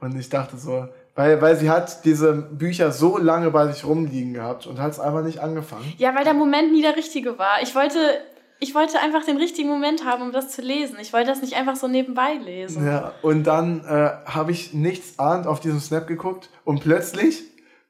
Und 0.00 0.18
ich 0.18 0.28
dachte 0.28 0.56
so, 0.56 0.88
weil, 1.14 1.42
weil 1.42 1.56
sie 1.56 1.68
hat 1.68 2.04
diese 2.04 2.32
Bücher 2.32 2.92
so 2.92 3.18
lange 3.18 3.50
bei 3.50 3.66
sich 3.72 3.84
rumliegen 3.84 4.34
gehabt 4.34 4.66
und 4.66 4.78
hat 4.80 4.92
es 4.92 5.00
einfach 5.00 5.22
nicht 5.22 5.40
angefangen. 5.40 5.92
Ja, 5.98 6.14
weil 6.14 6.22
der 6.24 6.34
Moment 6.34 6.72
nie 6.72 6.82
der 6.82 6.94
richtige 6.96 7.36
war. 7.38 7.60
Ich 7.62 7.74
wollte, 7.74 7.98
ich 8.60 8.74
wollte 8.74 8.98
einfach 8.98 9.24
den 9.24 9.36
richtigen 9.36 9.68
Moment 9.68 10.04
haben, 10.04 10.22
um 10.22 10.32
das 10.32 10.50
zu 10.50 10.62
lesen. 10.62 10.98
Ich 11.00 11.12
wollte 11.12 11.28
das 11.28 11.40
nicht 11.42 11.54
einfach 11.54 11.76
so 11.76 11.86
nebenbei 11.86 12.34
lesen. 12.34 12.84
Ja, 12.86 13.12
und 13.22 13.44
dann 13.44 13.84
äh, 13.84 14.10
habe 14.26 14.50
ich 14.50 14.74
nichts 14.74 15.18
ahnt 15.18 15.46
auf 15.46 15.60
diesen 15.60 15.80
Snap 15.80 16.06
geguckt 16.06 16.50
und 16.64 16.80
plötzlich, 16.80 17.42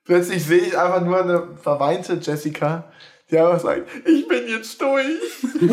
plötzlich 0.04 0.44
sehe 0.44 0.60
ich 0.60 0.78
einfach 0.78 1.00
nur 1.00 1.22
eine 1.22 1.56
verweinte 1.56 2.18
Jessica, 2.20 2.84
die 3.30 3.38
einfach 3.38 3.60
sagt, 3.60 3.88
ich 4.06 4.28
bin 4.28 4.46
jetzt 4.46 4.80
durch. 4.80 5.06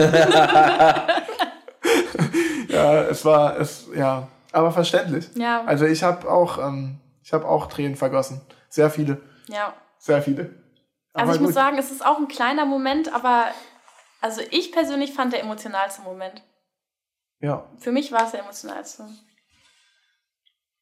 ja, 2.70 3.02
es 3.04 3.26
war, 3.26 3.60
es, 3.60 3.88
ja, 3.96 4.28
aber 4.52 4.72
verständlich. 4.72 5.30
Ja, 5.36 5.64
Also 5.66 5.86
ich 5.86 6.04
habe 6.04 6.30
auch, 6.30 6.58
ähm, 6.58 7.00
ich 7.24 7.34
habe 7.34 7.46
auch 7.46 7.68
Tränen 7.68 7.96
vergossen. 7.96 8.42
Sehr 8.70 8.90
viele, 8.90 9.22
ja. 9.48 9.74
sehr 9.98 10.22
viele. 10.22 10.52
Also 11.14 11.28
Aber 11.28 11.36
ich 11.36 11.42
muss 11.42 11.50
gut. 11.50 11.56
sagen, 11.56 11.78
es 11.78 11.92
ist 11.92 12.06
auch 12.06 12.18
ein 12.18 12.28
kleiner 12.28 12.66
Moment, 12.66 13.14
aber 13.14 13.46
also 14.26 14.42
ich 14.50 14.72
persönlich 14.72 15.14
fand 15.14 15.34
der 15.34 15.42
emotionalste 15.42 16.02
Moment. 16.02 16.42
Ja. 17.42 17.64
Für 17.78 17.92
mich 17.92 18.12
war 18.12 18.26
es 18.26 18.32
der 18.32 18.40
emotionalste. 18.42 19.04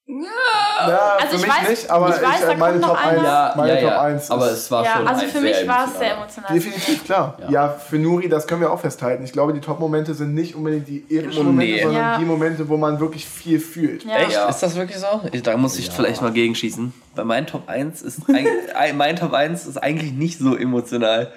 Ja, 0.05 1.17
Also 1.21 1.29
für 1.29 1.35
ich 1.37 1.41
mich 1.43 1.51
weiß- 1.51 1.69
nicht, 1.69 1.89
aber 1.89 2.09
ich 2.09 2.21
weiß, 2.21 2.41
äh, 2.43 2.47
da 2.47 2.53
meine 2.57 2.81
Top 2.81 2.97
1, 2.97 3.07
einer. 3.19 3.23
Ja, 3.23 3.53
meine 3.55 3.69
ja, 3.75 3.81
Top 3.81 3.89
ja. 3.91 4.01
1 4.01 4.31
aber 4.31 4.45
ist 4.51 4.57
es 4.57 4.71
war 4.71 4.83
ja, 4.83 4.97
schon 4.97 5.07
also 5.07 5.25
für 5.27 5.39
mich 5.39 5.55
sehr 5.55 5.67
war 5.67 5.85
es 5.85 5.91
emotionaler. 5.93 6.17
emotionalste. 6.17 6.53
definitiv 6.53 7.05
klar. 7.05 7.37
Ja. 7.39 7.49
Ja. 7.51 7.69
für 7.69 7.95
Nuri, 7.99 8.27
das 8.27 8.45
können 8.47 8.59
wir 8.61 8.71
auch 8.71 8.81
festhalten. 8.81 9.23
Ich 9.23 9.31
glaube, 9.31 9.53
die 9.53 9.61
Top-Momente 9.61 10.13
sind 10.13 10.33
nicht 10.33 10.55
unbedingt 10.55 10.89
die 10.89 11.05
epischen 11.09 11.41
Oh, 11.41 11.43
Momente, 11.45 11.73
nee. 11.75 11.83
sondern 11.83 12.01
Ja. 12.03 12.17
die 12.17 12.25
Momente, 12.25 12.67
wo 12.67 12.75
man 12.75 12.99
wirklich 12.99 13.25
viel 13.25 13.59
fühlt. 13.61 14.03
Ja. 14.03 14.17
Echt? 14.17 14.31
Ja. 14.33 14.49
Ist 14.49 14.59
das 14.59 14.75
wirklich 14.75 14.97
so? 14.99 15.21
Ich, 15.31 15.41
da 15.41 15.55
muss 15.55 15.77
ich 15.79 15.87
Ja. 15.87 15.93
vielleicht 15.93 16.21
mal 16.21 16.31
gegenschießen. 16.33 16.93
Bei 17.15 17.23
meinem 17.23 17.47
Top 17.47 17.69
1 17.69 18.01
ist 18.01 18.21
mein 18.27 19.15
Top 19.15 19.31
1 19.33 19.65
ist 19.67 19.77
eigentlich 19.77 20.11
nicht 20.11 20.37
so 20.37 20.55
emotional. 20.57 21.31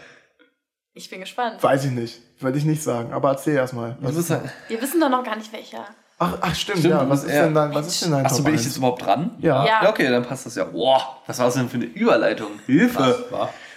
Ich 0.97 1.11
bin 1.11 1.21
gespannt. 1.21 1.63
Weiß 1.63 1.85
ich 1.85 1.91
nicht. 1.91 2.23
Würde 2.41 2.57
ich 2.57 2.65
nicht 2.65 2.83
sagen. 2.83 3.13
Aber 3.13 3.29
erzähl 3.29 3.55
erst 3.55 3.75
mal. 3.75 3.99
Ich 4.01 4.13
muss 4.15 4.27
sagen, 4.27 4.51
Wir 4.69 4.81
wissen 4.81 4.99
doch 4.99 5.11
noch 5.11 5.23
gar 5.23 5.37
nicht 5.37 5.53
welcher. 5.53 5.85
Ach, 6.19 6.39
ach 6.41 6.55
stimmt, 6.55 6.79
Stimmt, 6.79 6.95
ja. 6.95 7.09
Was 7.09 7.25
ist, 7.25 7.35
denn 7.35 7.53
dein, 7.53 7.75
was 7.75 7.87
ist 7.87 8.03
denn 8.03 8.13
dein 8.13 8.25
achso, 8.25 8.43
bin 8.43 8.55
ich 8.55 8.61
1? 8.61 8.67
jetzt 8.69 8.77
überhaupt 8.79 9.05
dran? 9.05 9.33
Ja. 9.39 9.67
Ja. 9.67 9.91
Okay, 9.91 10.09
dann 10.09 10.25
passt 10.25 10.47
das 10.47 10.55
ja. 10.55 10.65
Boah, 10.65 11.19
was 11.27 11.39
war 11.39 11.47
das 11.47 11.57
denn 11.57 11.69
für 11.69 11.77
eine 11.77 11.85
Überleitung? 11.85 12.49
Hilfe! 12.65 13.27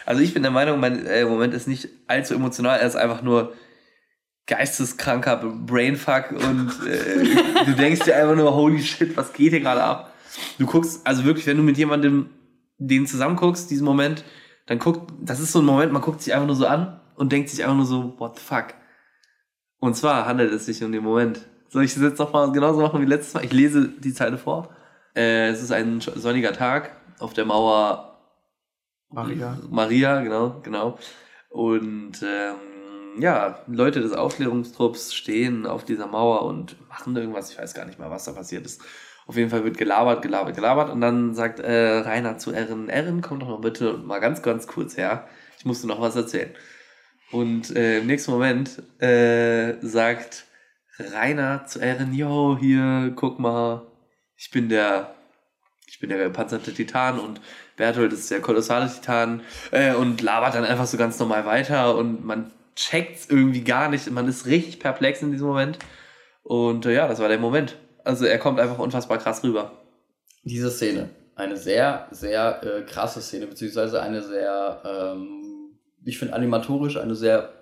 Also 0.05 0.21
ich 0.21 0.33
bin 0.33 0.43
der 0.43 0.51
Meinung, 0.51 0.79
mein 0.79 1.05
äh, 1.05 1.25
Moment 1.25 1.53
ist 1.53 1.67
nicht 1.67 1.89
allzu 2.07 2.33
emotional, 2.33 2.79
er 2.79 2.87
ist 2.87 2.95
einfach 2.95 3.21
nur 3.21 3.53
geisteskranker 4.47 5.35
Brainfuck 5.37 6.31
und 6.31 6.71
äh, 6.87 7.65
du 7.65 7.73
denkst 7.73 8.05
dir 8.05 8.15
einfach 8.15 8.35
nur, 8.35 8.55
holy 8.55 8.81
shit, 8.81 9.15
was 9.17 9.33
geht 9.33 9.51
hier 9.51 9.59
gerade 9.59 9.83
ab? 9.83 10.13
Du 10.57 10.65
guckst, 10.65 11.05
also 11.05 11.25
wirklich, 11.25 11.45
wenn 11.45 11.57
du 11.57 11.63
mit 11.63 11.77
jemandem 11.77 12.29
den 12.77 13.05
zusammen 13.05 13.35
guckst, 13.35 13.69
diesen 13.69 13.83
Moment, 13.83 14.23
dann 14.67 14.79
guckt, 14.79 15.11
das 15.21 15.41
ist 15.41 15.51
so 15.51 15.59
ein 15.59 15.65
Moment, 15.65 15.91
man 15.91 16.01
guckt 16.01 16.21
sich 16.21 16.33
einfach 16.33 16.47
nur 16.47 16.55
so 16.55 16.65
an 16.65 16.98
und 17.19 17.33
denkt 17.33 17.49
sich 17.49 17.63
einfach 17.63 17.75
nur 17.75 17.85
so, 17.85 18.13
what 18.17 18.37
the 18.39 18.41
fuck? 18.43 18.67
Und 19.79 19.95
zwar 19.95 20.25
handelt 20.25 20.53
es 20.53 20.65
sich 20.65 20.81
um 20.83 20.91
den 20.93 21.03
Moment. 21.03 21.41
Soll 21.67 21.83
ich 21.83 21.93
das 21.93 22.01
jetzt 22.01 22.17
nochmal 22.17 22.51
genauso 22.53 22.79
machen 22.79 23.01
wie 23.01 23.05
letztes 23.05 23.33
Mal? 23.33 23.43
Ich 23.43 23.51
lese 23.51 23.89
die 23.89 24.13
Zeile 24.13 24.37
vor. 24.37 24.69
Äh, 25.15 25.49
es 25.49 25.61
ist 25.61 25.71
ein 25.71 25.99
sonniger 25.99 26.53
Tag 26.53 26.91
auf 27.19 27.33
der 27.33 27.43
Mauer 27.43 28.21
Maria. 29.09 29.57
Maria, 29.69 30.21
genau, 30.21 30.61
genau. 30.63 30.97
Und 31.49 32.23
ähm, 32.23 33.21
ja, 33.21 33.59
Leute 33.67 33.99
des 33.99 34.13
Aufklärungstrupps 34.13 35.13
stehen 35.13 35.65
auf 35.65 35.83
dieser 35.83 36.07
Mauer 36.07 36.43
und 36.43 36.77
machen 36.87 37.17
irgendwas. 37.17 37.51
Ich 37.51 37.57
weiß 37.57 37.73
gar 37.73 37.85
nicht 37.85 37.99
mal, 37.99 38.09
was 38.09 38.23
da 38.23 38.31
passiert 38.31 38.65
ist. 38.65 38.81
Auf 39.27 39.35
jeden 39.35 39.49
Fall 39.49 39.65
wird 39.65 39.77
gelabert, 39.77 40.21
gelabert, 40.21 40.55
gelabert. 40.55 40.89
Und 40.89 41.01
dann 41.01 41.35
sagt 41.35 41.59
äh, 41.59 41.97
Rainer 41.99 42.37
zu 42.37 42.51
Erin, 42.51 42.87
Erin, 42.87 43.21
komm 43.21 43.41
doch 43.41 43.49
mal 43.49 43.59
bitte 43.59 43.97
mal 43.97 44.19
ganz, 44.19 44.41
ganz 44.41 44.67
kurz 44.67 44.95
her. 44.95 45.27
Ich 45.57 45.65
musste 45.65 45.85
noch 45.85 45.99
was 45.99 46.15
erzählen. 46.15 46.55
Und 47.31 47.75
äh, 47.75 47.99
im 47.99 48.07
nächsten 48.07 48.31
Moment 48.31 48.81
äh, 49.01 49.75
sagt 49.81 50.45
Rainer 50.97 51.65
zu 51.65 51.79
Erin, 51.79 52.13
yo, 52.13 52.57
hier, 52.59 53.13
guck 53.15 53.39
mal, 53.39 53.87
ich 54.35 54.51
bin 54.51 54.69
der, 54.69 55.13
ich 55.87 55.99
bin 55.99 56.09
der 56.09 56.17
gepanzerte 56.23 56.73
Titan 56.73 57.19
und 57.19 57.39
Berthold 57.77 58.11
ist 58.13 58.29
der 58.29 58.41
kolossale 58.41 58.91
Titan 58.91 59.41
äh, 59.71 59.93
und 59.93 60.21
labert 60.21 60.55
dann 60.55 60.65
einfach 60.65 60.85
so 60.85 60.97
ganz 60.97 61.17
normal 61.19 61.45
weiter 61.45 61.95
und 61.95 62.25
man 62.25 62.51
checkt's 62.75 63.27
irgendwie 63.29 63.63
gar 63.63 63.89
nicht. 63.89 64.09
Man 64.09 64.27
ist 64.27 64.45
richtig 64.45 64.79
perplex 64.79 65.21
in 65.21 65.31
diesem 65.31 65.47
Moment. 65.47 65.79
Und 66.43 66.85
äh, 66.85 66.93
ja, 66.93 67.07
das 67.07 67.19
war 67.19 67.27
der 67.27 67.39
Moment. 67.39 67.75
Also 68.03 68.25
er 68.25 68.39
kommt 68.39 68.59
einfach 68.59 68.79
unfassbar 68.79 69.17
krass 69.17 69.43
rüber. 69.43 69.71
Diese 70.43 70.71
Szene, 70.71 71.09
eine 71.35 71.57
sehr, 71.57 72.07
sehr 72.11 72.63
äh, 72.63 72.81
krasse 72.83 73.21
Szene, 73.21 73.47
beziehungsweise 73.47 74.01
eine 74.01 74.23
sehr, 74.23 74.81
ähm, 74.85 75.38
ich 76.09 76.17
finde 76.17 76.33
animatorisch 76.33 76.97
eine 76.97 77.15
sehr 77.15 77.53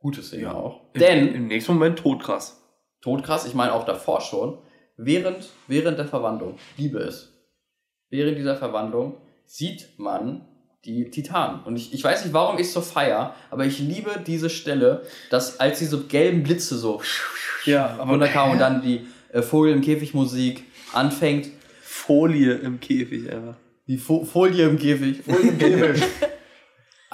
gute 0.00 0.22
Szene 0.22 0.54
auch. 0.54 0.82
Im- 0.94 1.00
Denn, 1.00 1.34
im 1.34 1.46
nächsten 1.48 1.72
Moment 1.74 1.98
todkrass. 1.98 2.60
todkrass, 3.00 3.46
ich 3.46 3.54
meine 3.54 3.72
auch 3.72 3.84
davor 3.84 4.20
schon, 4.20 4.58
während, 4.96 5.48
während 5.66 5.98
der 5.98 6.06
Verwandlung, 6.06 6.58
liebe 6.76 6.98
es, 6.98 7.32
während 8.10 8.38
dieser 8.38 8.56
Verwandlung 8.56 9.16
sieht 9.46 9.98
man 9.98 10.46
die 10.84 11.10
Titanen. 11.10 11.62
Und 11.64 11.76
ich, 11.76 11.92
ich 11.94 12.02
weiß 12.04 12.24
nicht, 12.24 12.32
warum 12.34 12.58
ich 12.58 12.70
so 12.70 12.80
feier, 12.80 13.34
aber 13.50 13.64
ich 13.64 13.78
liebe 13.78 14.22
diese 14.26 14.48
Stelle, 14.50 15.02
dass 15.30 15.58
als 15.60 15.78
diese 15.78 16.02
gelben 16.04 16.42
Blitze 16.42 16.76
so 16.76 17.00
Ja, 17.64 17.96
runterkamen 17.96 18.52
und 18.52 18.58
dann 18.66 18.82
die 18.82 19.06
äh, 19.32 19.42
Vogel 19.42 19.72
im 19.72 19.80
Käfig 19.80 20.12
Musik 20.14 20.64
anfängt, 20.92 21.48
Folie 21.82 22.52
im 22.54 22.80
Käfig 22.80 23.30
einfach. 23.32 23.56
die 23.86 23.96
Fo 23.98 24.24
Folie 24.24 24.66
im 24.68 24.78
Käfig, 24.78 25.22
Folie 25.22 25.48
im 25.50 25.58
Käfig. 25.58 26.02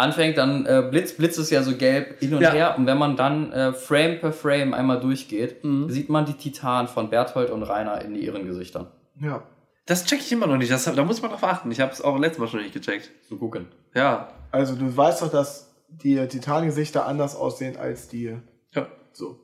anfängt, 0.00 0.36
dann 0.38 0.66
äh, 0.66 0.86
Blitz, 0.90 1.12
Blitz 1.16 1.38
ist 1.38 1.50
ja 1.50 1.62
so 1.62 1.76
gelb 1.76 2.18
hin 2.20 2.34
und 2.34 2.42
Ja. 2.42 2.50
her 2.52 2.74
und 2.76 2.86
wenn 2.86 2.98
man 2.98 3.16
dann 3.16 3.52
äh, 3.52 3.72
Frame 3.72 4.18
per 4.20 4.32
Frame 4.32 4.74
einmal 4.74 4.98
durchgeht, 5.00 5.62
Mhm. 5.64 5.88
sieht 5.90 6.08
man 6.08 6.26
die 6.26 6.34
Titanen 6.34 6.88
von 6.88 7.10
Berthold 7.10 7.50
und 7.50 7.62
Rainer 7.62 8.02
in 8.02 8.14
ihren 8.14 8.46
Gesichtern. 8.46 8.88
ja. 9.20 9.42
Das 9.86 10.04
check 10.04 10.20
ich 10.20 10.30
immer 10.30 10.46
noch 10.46 10.56
nicht. 10.56 10.70
Das, 10.70 10.84
da 10.84 11.02
muss 11.04 11.20
man 11.20 11.32
drauf 11.32 11.42
achten. 11.42 11.72
Ich 11.72 11.80
habe 11.80 11.90
es 11.90 12.00
auch 12.00 12.16
letztes 12.16 12.38
Mal 12.38 12.46
schon 12.46 12.60
nicht 12.60 12.72
gecheckt. 12.74 13.10
So 13.28 13.38
gucken. 13.38 13.66
Ja. 13.92 14.28
Also 14.52 14.76
du 14.76 14.96
weißt 14.96 15.20
doch, 15.22 15.32
dass 15.32 15.74
die 15.88 16.14
Titangesichter 16.28 17.06
anders 17.06 17.34
aussehen 17.34 17.76
als 17.76 18.06
die. 18.06 18.36
Ja. 18.72 18.86
So. 19.12 19.40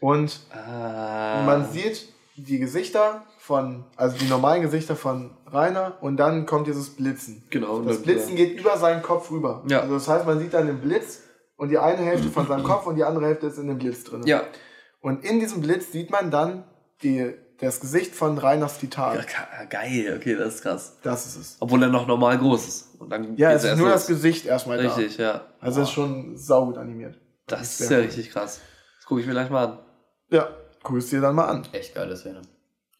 Und 0.00 0.40
Ah. 0.56 1.42
man 1.44 1.66
sieht 1.70 2.08
die 2.36 2.58
Gesichter 2.58 3.24
von, 3.38 3.84
also 3.96 4.16
die 4.16 4.24
normalen 4.26 4.62
Gesichter 4.62 4.96
von 4.96 5.32
Rainer 5.54 5.98
und 6.00 6.16
dann 6.16 6.46
kommt 6.46 6.66
dieses 6.66 6.90
Blitzen. 6.96 7.44
Genau. 7.50 7.80
Das 7.82 8.02
Blitzen 8.02 8.36
geht 8.36 8.58
über 8.58 8.76
seinen 8.78 9.02
Kopf 9.02 9.30
rüber. 9.30 9.62
Ja. 9.68 9.80
Also 9.80 9.94
das 9.94 10.08
heißt, 10.08 10.26
man 10.26 10.38
sieht 10.38 10.52
dann 10.54 10.66
den 10.66 10.80
Blitz 10.80 11.20
und 11.56 11.68
die 11.70 11.78
eine 11.78 12.02
Hälfte 12.02 12.28
von 12.28 12.46
seinem 12.46 12.64
Kopf 12.64 12.86
und 12.86 12.96
die 12.96 13.04
andere 13.04 13.26
Hälfte 13.26 13.46
ist 13.46 13.58
in 13.58 13.68
dem 13.68 13.78
Blitz 13.78 14.04
drin. 14.04 14.22
Ja. 14.26 14.42
Und 15.00 15.24
in 15.24 15.38
diesem 15.40 15.60
Blitz 15.60 15.92
sieht 15.92 16.10
man 16.10 16.30
dann 16.30 16.64
die, 17.02 17.32
das 17.60 17.80
Gesicht 17.80 18.14
von 18.14 18.36
Rainers 18.38 18.78
Titan. 18.78 19.16
ja. 19.16 19.64
Geil, 19.66 20.14
okay, 20.18 20.34
das 20.34 20.56
ist 20.56 20.62
krass. 20.62 20.98
Das 21.02 21.26
ist 21.26 21.36
es. 21.36 21.56
Obwohl 21.60 21.82
er 21.82 21.88
noch 21.90 22.06
normal 22.06 22.38
groß 22.38 22.66
ist. 22.66 23.00
Und 23.00 23.10
dann 23.10 23.36
Ja, 23.36 23.52
es 23.52 23.64
ist 23.64 23.76
nur 23.76 23.88
los. 23.88 23.94
das 24.00 24.06
Gesicht 24.08 24.46
erstmal 24.46 24.80
Richtig, 24.80 25.18
ja. 25.18 25.32
da. 25.34 25.46
Also 25.60 25.82
es 25.82 25.88
ist 25.88 25.94
schon 25.94 26.36
saugut 26.36 26.78
animiert. 26.78 27.18
Das 27.46 27.62
ist 27.62 27.80
ist 27.82 27.88
sehr 27.88 27.98
ja 28.00 28.04
richtig 28.06 28.30
krass. 28.30 28.60
Das 28.96 29.06
gucke 29.06 29.20
ich 29.20 29.26
mir 29.26 29.34
gleich 29.34 29.50
mal 29.50 29.64
an. 29.64 29.78
Ja, 30.30 30.48
guck 30.82 30.96
es 30.96 31.10
dir 31.10 31.20
dann 31.20 31.34
mal 31.34 31.44
an. 31.46 31.66
Echt 31.72 31.94
geile 31.94 32.16
Szene. 32.16 32.40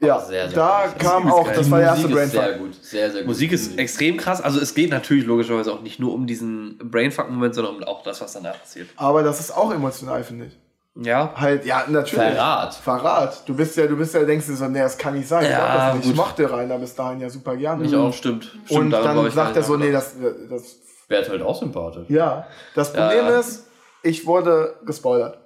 Ja, 0.00 0.20
sehr, 0.20 0.48
sehr 0.48 0.56
da 0.56 0.86
geil. 0.86 0.94
kam 0.98 1.26
ist 1.26 1.32
auch, 1.32 1.50
das 1.50 1.70
war 1.70 1.78
der 1.78 1.88
erste 1.88 2.08
ist 2.08 2.30
sehr 2.30 2.40
Brainfuck. 2.42 2.58
gut. 2.58 2.74
Sehr, 2.84 3.10
sehr 3.10 3.20
gut. 3.22 3.28
Musik 3.28 3.52
ist 3.52 3.78
extrem 3.78 4.16
krass. 4.16 4.40
Also 4.40 4.60
es 4.60 4.74
geht 4.74 4.90
natürlich 4.90 5.24
logischerweise 5.24 5.72
auch 5.72 5.80
nicht 5.80 6.00
nur 6.00 6.12
um 6.12 6.26
diesen 6.26 6.78
Brainfuck-Moment, 6.78 7.54
sondern 7.54 7.76
um 7.76 7.84
auch 7.84 8.02
das, 8.02 8.20
was 8.20 8.32
danach 8.32 8.58
passiert. 8.60 8.88
Aber 8.96 9.22
das 9.22 9.40
ist 9.40 9.56
auch 9.56 9.72
emotional, 9.72 10.24
finde 10.24 10.46
ich. 10.46 10.58
Ja. 10.96 11.32
Halt, 11.34 11.64
ja, 11.64 11.84
natürlich. 11.88 12.34
Verrat. 12.34 12.74
Verrat. 12.74 13.48
Du 13.48 13.54
bist 13.54 13.76
ja, 13.76 13.86
du 13.86 13.96
bist 13.96 14.14
ja, 14.14 14.22
denkst 14.24 14.46
dir 14.46 14.54
so, 14.54 14.68
nee, 14.68 14.78
das 14.78 14.96
kann 14.96 15.14
nicht 15.14 15.26
sein. 15.26 15.44
Ich 15.44 15.50
Ja, 15.50 15.92
das. 15.92 16.00
Ich 16.00 16.06
gut. 16.06 16.16
mochte 16.16 16.50
Rainer 16.50 16.78
bis 16.78 16.94
dahin 16.94 17.20
ja 17.20 17.28
super 17.28 17.56
gerne. 17.56 17.84
Ich 17.84 17.94
auch, 17.96 18.12
stimmt. 18.12 18.44
stimmt 18.44 18.70
Und 18.70 18.90
dann 18.90 19.26
ich 19.26 19.34
sagt 19.34 19.56
er 19.56 19.62
so, 19.62 19.76
nee, 19.76 19.90
das, 19.90 20.14
das, 20.48 20.76
Berthold 21.08 21.42
auch 21.42 21.58
sympathisch. 21.58 22.08
ja. 22.08 22.46
Das 22.74 22.92
Problem 22.92 23.26
ja. 23.26 23.38
ist, 23.40 23.66
ich 24.02 24.26
wurde 24.26 24.76
gespoilert. 24.86 25.38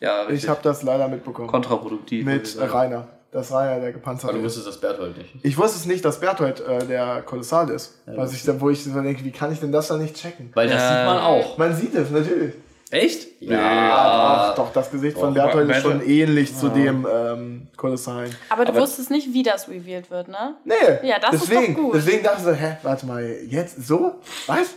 Ja, 0.00 0.22
richtig. 0.22 0.44
Ich 0.44 0.48
habe 0.50 0.60
das 0.62 0.82
leider 0.82 1.08
mitbekommen. 1.08 1.48
kontraproduktiv. 1.48 2.20
ich 2.20 2.26
mit 2.26 2.46
sagen. 2.46 2.70
Rainer. 2.70 3.08
Das 3.34 3.50
Rainer, 3.50 3.80
der 3.80 3.82
Aber 3.88 3.92
gepanzerte 3.92 4.34
du 4.34 4.38
ist. 4.38 4.44
wusstest 4.44 4.68
das 4.68 4.80
Berthold 4.80 5.18
nicht. 5.18 5.34
Ich 5.42 5.58
wusste 5.58 5.76
es 5.78 5.86
nicht, 5.86 6.04
dass 6.04 6.20
Berthold 6.20 6.60
äh, 6.60 6.86
der 6.86 7.22
Kolossal 7.22 7.68
ist. 7.70 7.98
was 8.06 8.32
ich, 8.32 8.44
da- 8.44 8.60
wo 8.60 8.70
ich 8.70 8.84
so 8.84 8.90
denke, 9.02 9.24
wie 9.24 9.32
kann 9.32 9.52
ich 9.52 9.58
denn 9.58 9.72
das 9.72 9.88
dann 9.88 10.00
nicht 10.00 10.14
checken? 10.14 10.50
Weil 10.54 10.68
das 10.68 10.80
Ja. 10.80 10.88
sieht 10.88 11.06
man 11.06 11.18
auch. 11.18 11.58
Man 11.58 11.74
sieht 11.74 11.94
es, 11.96 12.10
natürlich. 12.10 12.54
Echt? 12.92 13.42
Ja. 13.42 14.50
Ach, 14.52 14.54
doch, 14.54 14.72
das 14.72 14.88
Gesicht 14.88 15.18
von 15.18 15.34
Doch, 15.34 15.42
Berthold 15.46 15.68
ist 15.68 15.82
schon 15.82 16.00
ähnlich 16.06 16.56
zu 16.56 16.68
dem 16.68 17.08
ähm, 17.12 17.66
Kolossalen. 17.76 18.32
Aber 18.50 18.64
du 18.66 18.70
Aber- 18.70 18.82
wusstest 18.82 19.10
nicht, 19.10 19.32
wie 19.32 19.42
das 19.42 19.68
revealed 19.68 20.12
wird, 20.12 20.28
ne? 20.28 20.54
Nee, 20.64 20.74
Ja, 21.02 21.18
das 21.18 21.34
ist 21.34 21.50
deswegen, 21.50 21.74
doch 21.74 21.82
gut. 21.82 21.94
Deswegen 21.96 22.22
dachte 22.22 22.38
ich 22.38 22.44
so, 22.44 22.52
hä, 22.52 22.76
warte 22.84 23.04
mal, 23.06 23.24
jetzt 23.48 23.84
so? 23.84 24.14
Was? 24.46 24.74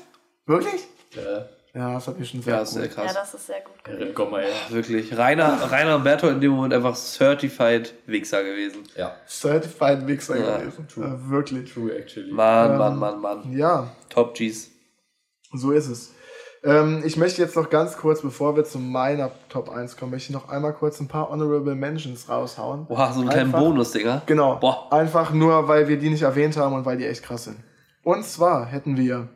Wirklich? 0.47 0.81
Äh, 1.15 1.41
Ja, 1.77 1.93
das 1.93 2.07
hat 2.07 2.17
mich 2.17 2.29
schon 2.29 2.41
sehr 2.41 2.55
Ja, 2.55 2.61
ist 2.61 2.71
sehr 2.73 2.87
gut. 2.87 2.95
krass. 2.95 3.05
Ja, 3.13 3.13
das 3.21 3.33
ist 3.35 3.45
sehr 3.47 3.61
gut. 3.61 4.15
Komm 4.15 4.31
mal 4.31 4.41
her. 4.43 4.51
Wirklich. 4.69 5.15
Rainer, 5.15 5.59
Rainer 5.71 5.97
und 5.97 6.03
Berthold 6.03 6.35
in 6.35 6.41
dem 6.41 6.51
Moment 6.53 6.73
einfach 6.73 6.95
Certified 6.95 7.93
Wichser 8.07 8.43
gewesen. 8.43 8.83
Ja, 8.95 9.15
Certified 9.27 10.03
Mixer 10.03 10.37
Ja, 10.37 10.57
gewesen. 10.57 10.87
true. 10.87 11.05
Äh, 11.05 11.29
wirklich. 11.29 11.71
true 11.71 11.95
actually. 11.95 12.31
Mann, 12.31 12.71
Ähm, 12.71 12.77
Mann, 12.77 12.97
Mann, 12.97 13.21
Mann. 13.21 13.53
Ja, 13.57 13.91
Top 14.09 14.33
Gs. 14.33 14.71
so 15.53 15.71
ist 15.71 15.87
es. 15.87 16.13
Ähm, 16.63 17.03
ich 17.05 17.15
möchte 17.17 17.41
jetzt 17.43 17.55
noch 17.55 17.69
ganz 17.69 17.95
kurz, 17.97 18.21
bevor 18.23 18.55
wir 18.55 18.63
zu 18.65 18.79
meiner 18.79 19.29
Top 19.47 19.69
1 19.69 19.95
kommen, 19.95 20.11
möchte 20.11 20.29
ich 20.31 20.33
noch 20.33 20.49
einmal 20.49 20.73
kurz 20.73 20.99
ein 20.99 21.07
paar 21.07 21.29
Honorable 21.29 21.75
Mentions 21.75 22.27
raushauen. 22.27 22.87
Boah, 22.87 23.13
so 23.13 23.19
einen 23.21 23.29
kleinen 23.29 23.53
Einfach- 23.53 23.59
Bonus-Dinger. 23.59 24.23
Genau. 24.25 24.55
Boah. 24.55 24.91
Einfach 24.91 25.31
nur, 25.31 25.67
weil 25.67 25.87
wir 25.87 25.97
die 25.99 26.09
nicht 26.09 26.23
erwähnt 26.23 26.57
haben 26.57 26.73
und 26.75 26.85
weil 26.85 26.97
die 26.97 27.05
echt 27.05 27.21
krass 27.23 27.43
sind. 27.43 27.57
Und 28.03 28.25
zwar 28.25 28.65
hätten 28.65 28.97
wir 28.97 29.29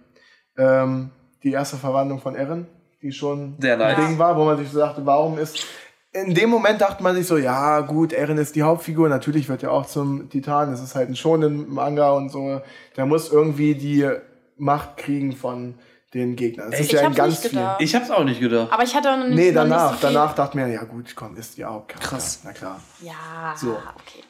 ähm, 0.57 1.11
die 1.43 1.51
erste 1.51 1.77
Verwandlung 1.77 2.19
von 2.19 2.35
Erin, 2.35 2.67
die 3.01 3.11
schon 3.11 3.55
Sehr 3.59 3.77
nice. 3.77 3.97
ein 3.97 4.05
Ding 4.05 4.19
war, 4.19 4.37
wo 4.37 4.45
man 4.45 4.57
sich 4.57 4.69
so 4.69 4.79
dachte, 4.79 5.05
warum 5.05 5.37
ist. 5.37 5.65
In 6.13 6.33
dem 6.35 6.49
Moment 6.49 6.81
dachte 6.81 7.01
man 7.03 7.15
sich 7.15 7.25
so, 7.25 7.37
ja 7.37 7.79
gut, 7.81 8.11
Erin 8.11 8.37
ist 8.37 8.55
die 8.55 8.63
Hauptfigur, 8.63 9.07
natürlich 9.07 9.47
wird 9.47 9.63
er 9.63 9.71
auch 9.71 9.85
zum 9.85 10.29
Titan, 10.29 10.73
es 10.73 10.81
ist 10.81 10.93
halt 10.93 11.07
ein 11.09 11.15
schonen 11.15 11.73
Manga 11.73 12.11
und 12.11 12.29
so. 12.29 12.61
Der 12.97 13.05
muss 13.05 13.31
irgendwie 13.31 13.75
die 13.75 14.09
Macht 14.57 14.97
kriegen 14.97 15.31
von 15.33 15.75
den 16.13 16.35
Gegnern. 16.35 16.69
Das 16.71 16.81
ist 16.81 16.87
Ich 16.87 16.91
ja 16.91 16.99
in 16.99 17.05
hab's 17.05 17.15
ganz 17.15 17.43
nicht 17.43 17.51
gedacht. 17.53 17.81
Ich 17.81 17.95
hab's 17.95 18.11
auch 18.11 18.23
nicht 18.25 18.41
gedacht. 18.41 18.67
Aber 18.73 18.83
ich 18.83 18.93
hatte 18.93 19.09
auch 19.13 19.17
noch 19.17 19.27
nicht, 19.27 19.37
Nee, 19.37 19.51
noch 19.51 19.63
danach, 19.63 19.91
nicht 19.93 20.01
so 20.01 20.07
viel. 20.07 20.13
danach 20.15 20.35
dachte 20.35 20.57
mir, 20.57 20.67
ja 20.67 20.83
gut, 20.83 21.15
komm, 21.15 21.37
ist 21.37 21.57
die 21.57 21.63
Hauptcharakter. 21.63 22.09
Krass. 22.09 22.41
Na 22.43 22.51
klar. 22.51 22.79
Ja, 23.01 23.53
So. 23.55 23.69
okay. 23.71 24.23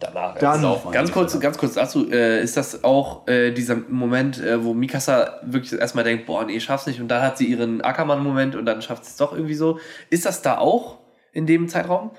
Danach. 0.00 0.38
Dann- 0.38 0.62
Ganz 0.92 1.10
kurz, 1.12 1.38
ganz 1.40 1.58
kurz 1.58 1.74
dazu, 1.74 2.10
äh, 2.10 2.42
ist 2.42 2.56
das 2.56 2.84
auch 2.84 3.26
äh, 3.26 3.50
dieser 3.52 3.76
Moment, 3.76 4.40
äh, 4.40 4.62
wo 4.64 4.72
Mikasa 4.74 5.40
wirklich 5.42 5.78
erstmal 5.78 6.04
denkt, 6.04 6.26
boah, 6.26 6.44
nee, 6.44 6.56
ich 6.56 6.64
schaff's 6.64 6.86
nicht 6.86 7.00
und 7.00 7.08
dann 7.08 7.22
hat 7.22 7.36
sie 7.38 7.46
ihren 7.46 7.80
Ackermann-Moment 7.80 8.54
und 8.54 8.64
dann 8.66 8.80
schafft 8.80 9.04
sie 9.04 9.10
es 9.10 9.16
doch 9.16 9.32
irgendwie 9.32 9.54
so. 9.54 9.78
Ist 10.10 10.24
das 10.24 10.40
da 10.42 10.58
auch 10.58 10.98
in 11.32 11.46
dem 11.46 11.68
Zeitraum? 11.68 12.12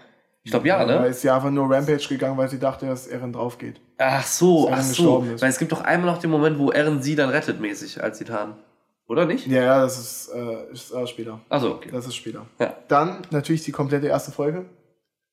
Ich 0.43 0.51
glaube 0.51 0.67
ja, 0.67 0.83
Da 0.85 1.01
ne? 1.01 1.07
ist 1.07 1.21
sie 1.21 1.29
einfach 1.29 1.51
nur 1.51 1.69
Rampage 1.69 2.07
gegangen, 2.09 2.37
weil 2.37 2.49
sie 2.49 2.59
dachte, 2.59 2.85
dass 2.85 3.07
Erin 3.07 3.33
drauf 3.33 3.57
geht. 3.57 3.79
Ach 3.97 4.25
so, 4.25 4.67
ach 4.69 4.77
Eren 4.77 4.83
so. 4.83 5.25
ist. 5.33 5.41
Weil 5.41 5.49
es 5.49 5.59
gibt 5.59 5.71
doch 5.71 5.81
einmal 5.81 6.11
noch 6.11 6.19
den 6.19 6.29
Moment, 6.31 6.57
wo 6.57 6.71
Eren 6.71 7.01
sie 7.01 7.15
dann 7.15 7.29
rettet 7.29 7.59
mäßig 7.59 8.01
als 8.03 8.17
Titan. 8.17 8.55
Oder 9.07 9.25
nicht? 9.25 9.47
Ja, 9.47 9.63
ja, 9.63 9.81
das 9.81 9.97
ist, 9.99 10.31
äh, 10.33 10.71
ist 10.71 10.91
äh, 10.93 11.07
später. 11.07 11.39
Also 11.49 11.71
okay. 11.75 11.89
Das 11.91 12.05
ist 12.05 12.15
später. 12.15 12.45
Ja. 12.59 12.75
Dann 12.87 13.21
natürlich 13.31 13.63
die 13.63 13.71
komplette 13.71 14.07
erste 14.07 14.31
Folge. 14.31 14.65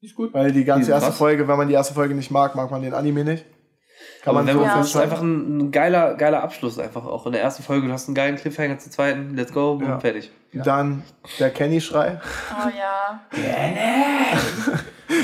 Ist 0.07 0.15
gut. 0.15 0.33
Weil 0.33 0.53
die 0.53 0.65
ganze 0.65 0.87
Die 0.87 0.93
erste 0.93 1.09
krass. 1.09 1.19
Folge, 1.19 1.49
wenn 1.49 1.57
man 1.57 1.69
die 1.69 1.75
erste 1.75 1.93
Folge 1.95 2.15
nicht 2.15 2.31
mag, 2.31 2.55
mag 2.55 2.71
man 2.71 2.81
den 2.83 2.95
Anime 2.95 3.25
nicht. 3.25 3.45
Kann 4.23 4.37
Aber 4.37 4.45
man 4.45 4.47
wenn 4.47 4.57
so 4.59 4.63
Ja. 4.65 4.79
das 4.79 4.87
ist 4.89 4.97
einfach 4.97 5.21
ein, 5.21 5.59
ein 5.59 5.71
geiler, 5.73 6.15
geiler 6.15 6.43
Abschluss 6.43 6.79
einfach 6.79 7.05
auch. 7.07 7.27
In 7.27 7.33
der 7.33 7.43
ersten 7.43 7.63
Folge, 7.63 7.87
du 7.87 7.93
hast 7.93 8.07
einen 8.09 8.15
geilen 8.15 8.37
Cliffhanger 8.37 8.79
zur 8.79 8.93
zweiten, 8.93 9.35
let's 9.35 9.53
go, 9.53 9.81
Ja. 9.83 9.95
und 9.95 10.01
fertig. 10.01 10.31
Dann 10.53 11.03
der 11.39 11.51
Kenny-Schrei. 11.51 12.21
Oh 12.51 12.69
ja. 12.79 13.21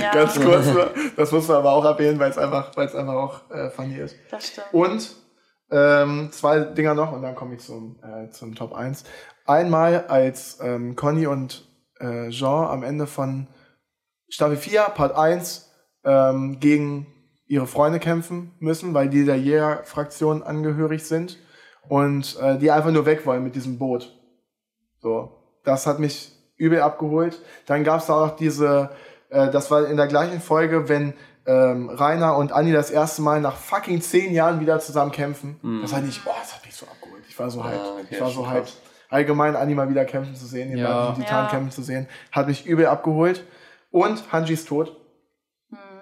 ja, 0.00 0.12
Ganz 0.12 0.40
kurz 0.40 0.66
nur. 0.66 0.90
Das 1.16 1.32
muss 1.32 1.48
man 1.48 1.56
aber 1.59 1.72
auch 1.72 1.84
erwähnen, 1.84 2.18
weil 2.18 2.30
es 2.30 2.38
einfach, 2.38 2.76
weil 2.76 2.86
es 2.86 2.94
einfach 2.94 3.14
auch 3.14 3.50
äh, 3.50 3.70
funny 3.70 3.96
ist. 3.96 4.16
das 4.30 4.48
stimmt. 4.48 4.66
Und 4.72 5.16
ähm, 5.70 6.28
zwei 6.32 6.60
Dinger 6.60 6.94
noch 6.94 7.12
und 7.12 7.22
dann 7.22 7.34
komme 7.34 7.54
ich 7.54 7.60
zum, 7.60 7.96
äh, 8.02 8.30
zum 8.30 8.54
Top 8.54 8.74
1. 8.74 9.04
Einmal 9.46 10.04
als 10.09 10.59
ähm, 10.62 10.96
Conny 10.96 11.26
und 11.26 11.66
äh, 11.98 12.28
Jean 12.28 12.66
am 12.68 12.82
Ende 12.82 13.06
von 13.06 13.48
Staffel 14.32 14.56
4, 14.56 14.80
Part 14.94 15.14
1, 15.14 15.70
ähm, 16.04 16.59
gegen 16.59 17.06
ihre 17.46 17.66
Freunde 17.66 17.98
kämpfen 18.00 18.52
müssen, 18.60 18.94
weil 18.94 19.10
die 19.10 19.26
der 19.26 19.36
Jäger-Fraktion 19.36 20.42
angehörig 20.42 21.04
sind 21.04 21.38
und 21.88 22.38
äh, 22.40 22.56
die 22.59 22.70
einfach 22.70 22.90
nur 22.90 23.04
weg 23.04 23.26
wollen 23.26 23.44
mit 23.44 23.54
diesem 23.54 23.78
Boot. 23.78 24.18
So, 25.00 25.36
das 25.64 25.86
hat 25.86 25.98
mich 25.98 26.32
übel 26.56 26.80
abgeholt. 26.80 27.42
Dann 27.66 27.84
gab 27.84 28.00
es 28.00 28.06
da 28.06 28.14
auch 28.14 28.26
noch 28.28 28.36
diese, 28.36 28.88
äh, 29.28 29.50
das 29.50 29.70
war 29.70 29.86
in 29.86 29.98
der 29.98 30.06
gleichen 30.06 30.40
Folge, 30.40 30.88
wenn 30.88 31.12
ähm, 31.44 31.90
Rainer 31.90 32.36
und 32.38 32.52
Anni 32.52 32.72
das 32.72 32.90
erste 32.90 33.20
Mal 33.20 33.40
nach 33.42 33.56
fucking 33.56 34.00
zehn 34.00 34.32
Jahren 34.32 34.60
wieder 34.60 34.78
zusammen 34.80 35.12
kämpfen. 35.12 35.60
Das 35.82 35.92
hat 35.92 36.04
nicht, 36.04 36.24
boah, 36.24 36.36
das 36.40 36.54
hat 36.54 36.64
mich 36.64 36.74
so 36.74 36.86
abgeholt. 36.86 37.22
Ich 37.28 37.38
war 37.38 37.50
so 37.50 37.62
hyped. 37.62 37.80
Ah, 37.80 37.92
okay, 37.98 38.06
ich 38.10 38.20
war 38.20 38.30
so 38.30 38.50
hyped. 38.50 38.72
Allgemein 39.10 39.56
Anni 39.56 39.74
mal 39.74 39.90
wieder 39.90 40.06
kämpfen 40.06 40.34
zu 40.34 40.46
sehen, 40.46 40.70
den 40.70 40.78
Ja. 40.78 41.12
Titan 41.12 41.44
Ja. 41.44 41.50
kämpfen 41.50 41.70
zu 41.70 41.82
sehen, 41.82 42.09
hat 42.30 42.46
mich 42.46 42.64
übel 42.64 42.86
abgeholt. 42.86 43.44
Und 43.93 44.32
Hanjis 44.32 44.64
Tod. 44.64 44.97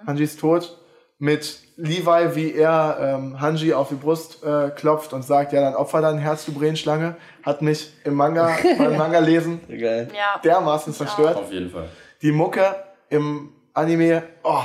Hanjis 0.07 0.37
Tod 0.37 0.77
mit 1.19 1.59
Levi, 1.75 2.35
wie 2.35 2.53
er 2.55 2.97
ähm, 2.99 3.39
Hanji 3.39 3.75
auf 3.75 3.89
die 3.89 3.95
Brust 3.95 4.43
äh, 4.43 4.71
klopft 4.71 5.13
und 5.13 5.21
sagt, 5.21 5.53
ja, 5.53 5.61
dann 5.61 5.75
opfer 5.75 6.01
dein 6.01 6.17
Herz, 6.17 6.45
du 6.45 6.51
Brenschlange, 6.51 7.15
hat 7.43 7.61
mich 7.61 7.93
im 8.03 8.15
Manga, 8.15 8.57
beim 8.79 8.97
Manga 8.97 9.19
lesen 9.19 9.61
Geil. 9.67 10.09
Ja. 10.15 10.39
dermaßen 10.43 10.93
zerstört. 10.93 11.35
Auf 11.37 11.51
jeden 11.51 11.69
Fall. 11.69 11.89
Die 12.23 12.31
Mucke, 12.31 12.75
im 13.09 13.53
Anime, 13.73 14.23
oh, 14.41 14.63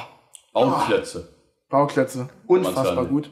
Bauklötze. 0.55 1.29
Bauklötze. 1.69 2.29
Unfassbar 2.47 3.05
gut. 3.05 3.31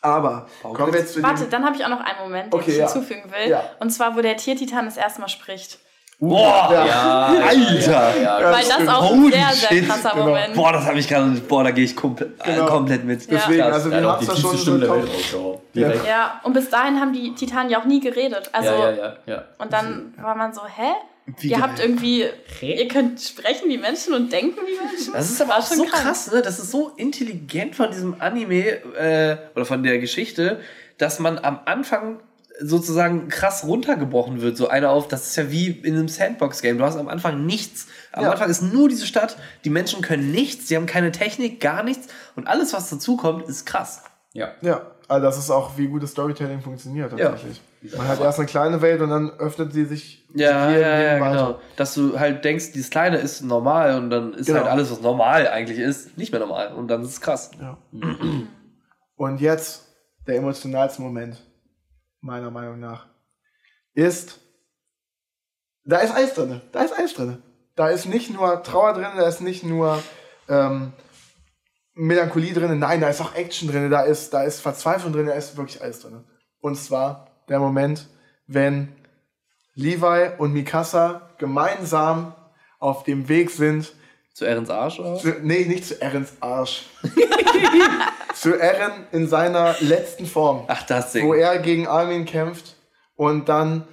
Aber 0.00 0.46
kommen 0.62 0.92
wir 0.92 1.00
jetzt 1.00 1.14
zu 1.14 1.22
Warte, 1.24 1.44
dem... 1.44 1.50
dann 1.50 1.64
habe 1.64 1.74
ich 1.74 1.84
auch 1.84 1.88
noch 1.88 2.00
einen 2.00 2.20
Moment, 2.20 2.52
den 2.52 2.60
Okay, 2.60 2.70
ich 2.70 2.76
ja. 2.76 2.84
hinzufügen 2.84 3.32
will. 3.32 3.50
Ja. 3.50 3.64
Und 3.80 3.90
zwar, 3.90 4.16
wo 4.16 4.20
der 4.20 4.36
Tiertitan 4.36 4.84
das 4.84 4.96
erste 4.96 5.20
Mal 5.20 5.28
spricht. 5.28 5.80
Boah, 6.20 6.70
Ja, 6.72 7.26
Alter. 7.48 8.16
ja, 8.20 8.40
Ja, 8.40 8.52
Weil 8.52 8.64
das 8.66 8.88
auch 8.88 9.12
ein 9.12 9.30
sehr, 9.30 9.48
sehr 9.52 9.68
shit, 9.68 9.88
krasser 9.88 10.10
genau. 10.14 10.26
Moment. 10.28 10.54
Boah, 10.54 10.72
das 10.72 10.84
habe 10.86 10.98
ich 10.98 11.08
gerade, 11.08 11.30
boah, 11.48 11.64
da 11.64 11.70
gehe 11.72 11.84
ich 11.84 11.96
komple 11.96 12.32
Genau. 12.44 12.64
äh, 12.64 12.68
komplett 12.68 13.04
mit. 13.04 13.30
Deswegen, 13.30 13.58
Ja. 13.58 13.66
also 13.68 13.90
wir 13.90 14.02
haben 14.02 14.20
tiefste 14.20 14.40
schon 14.40 14.56
Stimme 14.58 14.78
der 14.80 14.90
Welt 14.90 15.08
rausgehauen. 15.08 15.58
Ja, 15.74 16.40
und 16.44 16.52
bis 16.52 16.70
dahin 16.70 17.00
haben 17.00 17.12
die 17.12 17.34
Titanen 17.34 17.68
ja 17.70 17.80
auch 17.80 17.84
nie 17.84 18.00
geredet. 18.00 18.48
Also, 18.52 18.70
Ja, 18.70 18.90
ja, 18.90 18.96
ja, 18.96 19.14
ja. 19.26 19.44
und 19.58 19.72
dann 19.72 20.14
war 20.20 20.34
man 20.34 20.52
so, 20.54 20.62
hä? 20.64 20.92
Wie 21.40 21.48
ihr 21.48 21.56
geil. 21.56 21.62
habt 21.62 21.80
irgendwie, 21.80 22.26
ihr 22.60 22.88
könnt 22.88 23.18
sprechen 23.20 23.68
wie 23.70 23.78
Menschen 23.78 24.12
und 24.12 24.30
denken 24.30 24.58
wie 24.66 24.86
Menschen. 24.86 25.14
Das 25.14 25.30
ist 25.30 25.40
aber 25.40 25.56
auch 25.58 25.66
schon 25.66 25.78
so 25.78 25.84
krank. 25.84 26.04
krass, 26.04 26.30
ne? 26.30 26.42
Das 26.42 26.58
ist 26.58 26.70
so 26.70 26.92
intelligent 26.96 27.74
von 27.74 27.90
diesem 27.90 28.16
Anime 28.20 28.82
äh, 28.98 29.36
oder 29.56 29.64
von 29.64 29.82
der 29.82 29.98
Geschichte, 29.98 30.60
dass 30.98 31.18
man 31.20 31.38
am 31.38 31.60
Anfang 31.64 32.20
sozusagen 32.60 33.28
krass 33.28 33.64
runtergebrochen 33.66 34.40
wird. 34.40 34.56
So 34.56 34.68
einer 34.68 34.90
auf, 34.90 35.08
das 35.08 35.26
ist 35.28 35.36
ja 35.36 35.50
wie 35.50 35.68
in 35.70 35.94
einem 35.94 36.08
Sandbox-Game. 36.08 36.78
Du 36.78 36.84
hast 36.84 36.96
am 36.96 37.08
Anfang 37.08 37.44
nichts. 37.46 37.86
Am 38.12 38.24
Ja. 38.24 38.30
Anfang 38.32 38.48
ist 38.48 38.62
nur 38.62 38.88
diese 38.88 39.06
Stadt. 39.06 39.36
Die 39.64 39.70
Menschen 39.70 40.02
können 40.02 40.30
nichts, 40.30 40.66
die 40.66 40.76
haben 40.76 40.86
keine 40.86 41.10
Technik, 41.12 41.60
gar 41.60 41.82
nichts. 41.82 42.08
Und 42.36 42.46
alles, 42.46 42.72
was 42.72 42.88
dazukommt, 42.90 43.48
ist 43.48 43.66
krass. 43.66 44.02
Ja. 44.32 44.52
Ja, 44.62 44.82
also 45.08 45.26
das 45.26 45.38
ist 45.38 45.50
auch, 45.50 45.76
wie 45.76 45.88
gutes 45.88 46.10
Storytelling 46.12 46.60
funktioniert 46.60 47.12
Ja. 47.18 47.30
tatsächlich. 47.30 47.60
Man 47.98 48.08
hat 48.08 48.18
erst 48.20 48.38
eine 48.38 48.46
kleine 48.46 48.80
Welt 48.80 49.02
und 49.02 49.10
dann 49.10 49.30
öffnet 49.32 49.72
sie 49.74 49.84
sich 49.84 50.24
Ja, 50.34 50.70
ja, 50.70 51.00
ja, 51.02 51.18
genau. 51.18 51.60
Dass 51.76 51.92
du 51.94 52.18
halt 52.18 52.42
denkst, 52.44 52.72
dieses 52.72 52.88
Kleine 52.88 53.18
ist 53.18 53.42
normal 53.42 53.98
und 53.98 54.08
dann 54.10 54.32
ist 54.32 54.46
Genau. 54.46 54.60
halt 54.60 54.68
alles, 54.70 54.90
was 54.90 55.02
normal 55.02 55.48
eigentlich 55.48 55.78
ist, 55.78 56.16
nicht 56.16 56.32
mehr 56.32 56.40
normal. 56.40 56.72
Und 56.72 56.88
dann 56.88 57.02
ist 57.02 57.10
es 57.10 57.20
krass. 57.20 57.50
Ja. 57.60 57.76
Und 59.16 59.40
jetzt 59.40 59.88
der 60.26 60.36
emotionalste 60.36 61.02
Moment, 61.02 61.36
meiner 62.24 62.50
Meinung 62.50 62.80
nach, 62.80 63.06
ist, 63.92 64.40
da 65.84 65.98
ist 65.98 66.14
Eis 66.14 66.34
drin. 66.34 66.60
Da 66.72 66.82
ist 66.82 66.98
Eis 66.98 67.14
drin. 67.14 67.42
Da 67.76 67.88
ist 67.88 68.06
nicht 68.06 68.30
nur 68.30 68.62
Trauer 68.62 68.94
drin, 68.94 69.06
da 69.16 69.28
ist 69.28 69.40
nicht 69.40 69.62
nur 69.62 70.02
ähm, 70.48 70.92
Melancholie 71.94 72.54
drin, 72.54 72.78
nein, 72.78 73.00
da 73.00 73.08
ist 73.08 73.20
auch 73.20 73.34
Action 73.34 73.68
drin, 73.68 73.90
da 73.90 74.02
ist, 74.02 74.32
da 74.32 74.42
ist 74.42 74.60
Verzweiflung 74.60 75.12
drin, 75.12 75.26
da 75.26 75.32
ist 75.32 75.56
wirklich 75.56 75.82
alles 75.82 76.00
drin. 76.00 76.24
Und 76.60 76.76
zwar 76.76 77.28
der 77.48 77.58
Moment, 77.58 78.08
wenn 78.46 78.94
Levi 79.74 80.30
und 80.38 80.52
Mikasa 80.52 81.30
gemeinsam 81.38 82.34
auf 82.78 83.04
dem 83.04 83.28
Weg 83.28 83.50
sind 83.50 83.92
Zu 84.32 84.44
Erens 84.46 84.70
Arsch, 84.70 84.98
oder? 84.98 85.14
was? 85.14 85.22
zu, 85.22 85.28
nee, 85.42 85.64
nicht 85.66 85.84
zu 85.84 86.00
Erens 86.00 86.32
Arsch. 86.40 86.86
zu 88.34 88.54
Eren 88.54 89.06
in 89.12 89.28
seiner 89.28 89.76
letzten 89.80 90.26
Form. 90.26 90.64
Ach, 90.68 90.82
das 90.82 91.12
Ding. 91.12 91.26
Wo 91.26 91.34
er 91.34 91.58
gegen 91.58 91.86
Armin 91.86 92.24
kämpft 92.24 92.76
und 93.16 93.48
dann. 93.48 93.86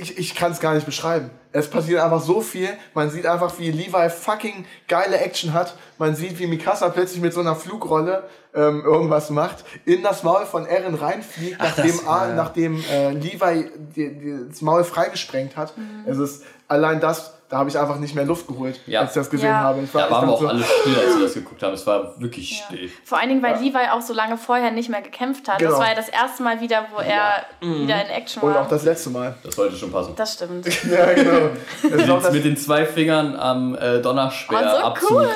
Ich, 0.00 0.16
ich 0.16 0.34
kann 0.36 0.52
es 0.52 0.60
gar 0.60 0.74
nicht 0.74 0.86
beschreiben. 0.86 1.30
Es 1.50 1.68
passiert 1.68 2.00
einfach 2.00 2.22
so 2.22 2.40
viel. 2.40 2.68
Man 2.94 3.10
sieht 3.10 3.26
einfach, 3.26 3.58
wie 3.58 3.70
Levi 3.70 4.10
fucking 4.10 4.64
geile 4.86 5.18
Action 5.18 5.54
hat. 5.54 5.74
Man 5.96 6.14
sieht, 6.14 6.38
wie 6.38 6.46
Mikasa 6.46 6.88
plötzlich 6.90 7.20
mit 7.20 7.32
so 7.32 7.40
einer 7.40 7.56
Flugrolle 7.56 8.28
ähm, 8.54 8.82
irgendwas 8.84 9.30
macht, 9.30 9.64
in 9.84 10.02
das 10.02 10.22
Maul 10.22 10.46
von 10.46 10.66
Eren 10.66 10.94
reinfliegt, 10.94 11.56
Ach, 11.58 11.76
nachdem, 11.76 11.96
das, 11.96 12.04
ja. 12.04 12.34
nachdem 12.34 12.84
äh, 12.90 13.10
Levi 13.10 13.70
die, 13.96 14.18
die, 14.18 14.48
das 14.48 14.60
Maul 14.62 14.84
freigesprengt 14.84 15.56
hat. 15.56 15.74
Es 16.06 16.18
ist 16.18 16.44
allein 16.68 17.00
das, 17.00 17.37
da 17.48 17.58
habe 17.58 17.70
ich 17.70 17.78
einfach 17.78 17.98
nicht 17.98 18.14
mehr 18.14 18.24
Luft 18.26 18.46
geholt, 18.46 18.78
Ja. 18.86 19.00
als 19.00 19.10
ich 19.10 19.14
das 19.14 19.30
gesehen 19.30 19.48
Ja. 19.48 19.60
habe. 19.60 19.80
Ich 19.82 19.94
war, 19.94 20.02
Da 20.02 20.10
waren 20.10 20.26
wir 20.28 20.34
ich 20.34 20.38
auch 20.38 20.42
dachte 20.42 20.54
alle 20.56 20.64
still, 20.64 20.96
als 20.96 21.16
wir 21.16 21.22
das 21.24 21.34
geguckt 21.34 21.62
haben. 21.62 21.72
Es 21.74 21.86
war 21.86 22.20
wirklich 22.20 22.62
still. 22.66 22.90
Vor 23.04 23.18
allen 23.18 23.28
Dingen, 23.30 23.42
weil 23.42 23.54
Levi 23.56 23.78
auch 23.90 24.02
so 24.02 24.12
lange 24.12 24.36
vorher 24.36 24.70
nicht 24.70 24.88
mehr 24.90 25.00
gekämpft 25.02 25.48
hat. 25.48 25.58
Genau. 25.58 25.70
Das 25.70 25.80
war 25.80 25.88
ja 25.88 25.94
das 25.94 26.08
erste 26.10 26.42
Mal 26.42 26.60
wieder, 26.60 26.86
wo 26.94 27.00
er 27.00 27.44
wieder 27.60 28.02
in 28.04 28.10
Action 28.10 28.42
Und 28.42 28.54
war. 28.54 28.62
auch 28.62 28.68
das 28.68 28.84
letzte 28.84 29.10
Mal. 29.10 29.34
Das 29.42 29.54
sollte 29.54 29.76
schon 29.76 29.90
passen. 29.90 30.12
das 30.16 30.34
stimmt. 30.34 30.66
Ja, 30.90 31.12
genau. 31.14 31.50
Mit, 31.82 32.32
mit 32.32 32.44
den 32.44 32.56
zwei 32.56 32.84
Fingern 32.84 33.34
am 33.36 33.74
äh, 33.76 34.00
Donnerspeer 34.00 34.58
Oh, 34.74 34.78
so 34.78 34.84
Abzug. 34.84 35.10
cool. 35.12 35.28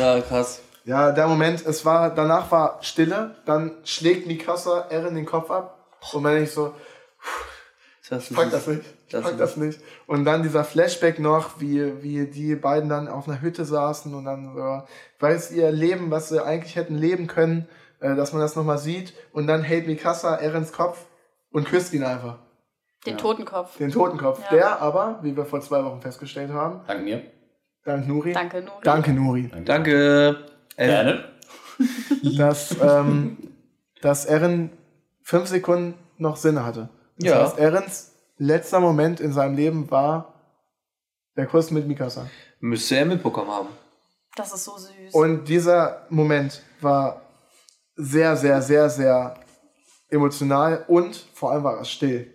Ja, 0.00 0.20
krass. 0.20 0.62
ja, 0.84 1.12
der 1.12 1.26
Moment, 1.26 1.64
es 1.66 1.84
war, 1.84 2.10
danach 2.14 2.50
war 2.50 2.78
Stille, 2.80 3.34
dann 3.44 3.72
schlägt 3.84 4.26
Mikasa 4.26 4.86
Eren 4.90 5.14
den 5.14 5.26
Kopf 5.26 5.50
ab 5.50 5.78
und 6.12 6.22
man 6.22 6.34
denkt 6.34 6.50
so, 6.50 6.74
ich 8.10 8.36
pack 8.36 8.50
das 8.50 8.66
nicht, 8.66 8.80
ich 8.80 9.12
Das 9.12 9.22
pack 9.22 9.38
das 9.38 9.56
nicht. 9.56 9.80
Und 10.06 10.24
dann 10.24 10.42
dieser 10.42 10.64
Flashback 10.64 11.20
noch, 11.20 11.60
wie, 11.60 12.02
wie 12.02 12.26
die 12.26 12.56
beiden 12.56 12.88
dann 12.88 13.08
auf 13.08 13.28
einer 13.28 13.40
Hütte 13.40 13.64
saßen 13.64 14.12
und 14.14 14.24
dann 14.24 14.54
so, 14.54 14.82
weiß 15.20 15.52
ihr 15.52 15.70
Leben, 15.70 16.10
was 16.10 16.28
sie 16.28 16.44
eigentlich 16.44 16.76
hätten 16.76 16.96
leben 16.96 17.28
können, 17.28 17.68
äh, 18.00 18.16
dass 18.16 18.32
man 18.32 18.42
das 18.42 18.56
nochmal 18.56 18.78
sieht 18.78 19.14
und 19.32 19.46
dann 19.46 19.62
hält 19.62 19.86
Mikasa 19.86 20.34
Erens 20.36 20.72
Kopf 20.72 21.06
und 21.52 21.66
küsst 21.66 21.92
ihn 21.92 22.02
einfach. 22.02 22.38
Den 23.06 23.16
Totenkopf. 23.16 23.78
Den 23.78 23.90
Totenkopf. 23.90 24.40
Ja. 24.50 24.56
Der 24.56 24.82
aber, 24.82 25.20
wie 25.22 25.36
wir 25.36 25.46
vor 25.46 25.60
zwei 25.60 25.84
Wochen 25.84 26.02
festgestellt 26.02 26.50
haben, 26.50 26.80
Dank 26.86 27.04
mir. 27.04 27.22
dank 27.84 28.06
Nuri. 28.06 28.32
Danke, 28.32 28.60
Nuri. 28.60 28.80
Danke, 28.82 29.12
Nuri. 29.12 29.50
Danke. 29.64 30.44
Äh, 30.76 30.86
Gerne. 30.86 31.24
dass, 32.36 32.76
ähm, 32.82 33.38
dass 34.02 34.26
Eren 34.26 34.70
fünf 35.22 35.48
Sekunden 35.48 35.94
noch 36.18 36.36
Sinne 36.36 36.64
hatte. 36.64 36.90
Das 37.20 37.28
Ja. 37.28 37.44
heißt, 37.44 37.58
Erens 37.58 38.12
letzter 38.38 38.80
Moment 38.80 39.20
in 39.20 39.32
seinem 39.32 39.54
Leben 39.56 39.90
war 39.90 40.34
der 41.36 41.46
Kuss 41.46 41.70
mit 41.70 41.86
Mikasa. 41.86 42.26
Müsste 42.60 42.96
er 42.96 43.06
mitbekommen 43.06 43.50
haben. 43.50 43.68
Das 44.36 44.52
ist 44.52 44.64
so 44.64 44.76
süß. 44.76 45.12
Und 45.12 45.44
dieser 45.44 46.06
Moment 46.10 46.62
war 46.80 47.22
sehr, 47.96 48.36
sehr, 48.36 48.62
sehr, 48.62 48.88
sehr 48.90 49.34
emotional 50.08 50.84
und 50.88 51.14
vor 51.34 51.52
allem 51.52 51.64
war 51.64 51.80
es 51.80 51.90
still. 51.90 52.32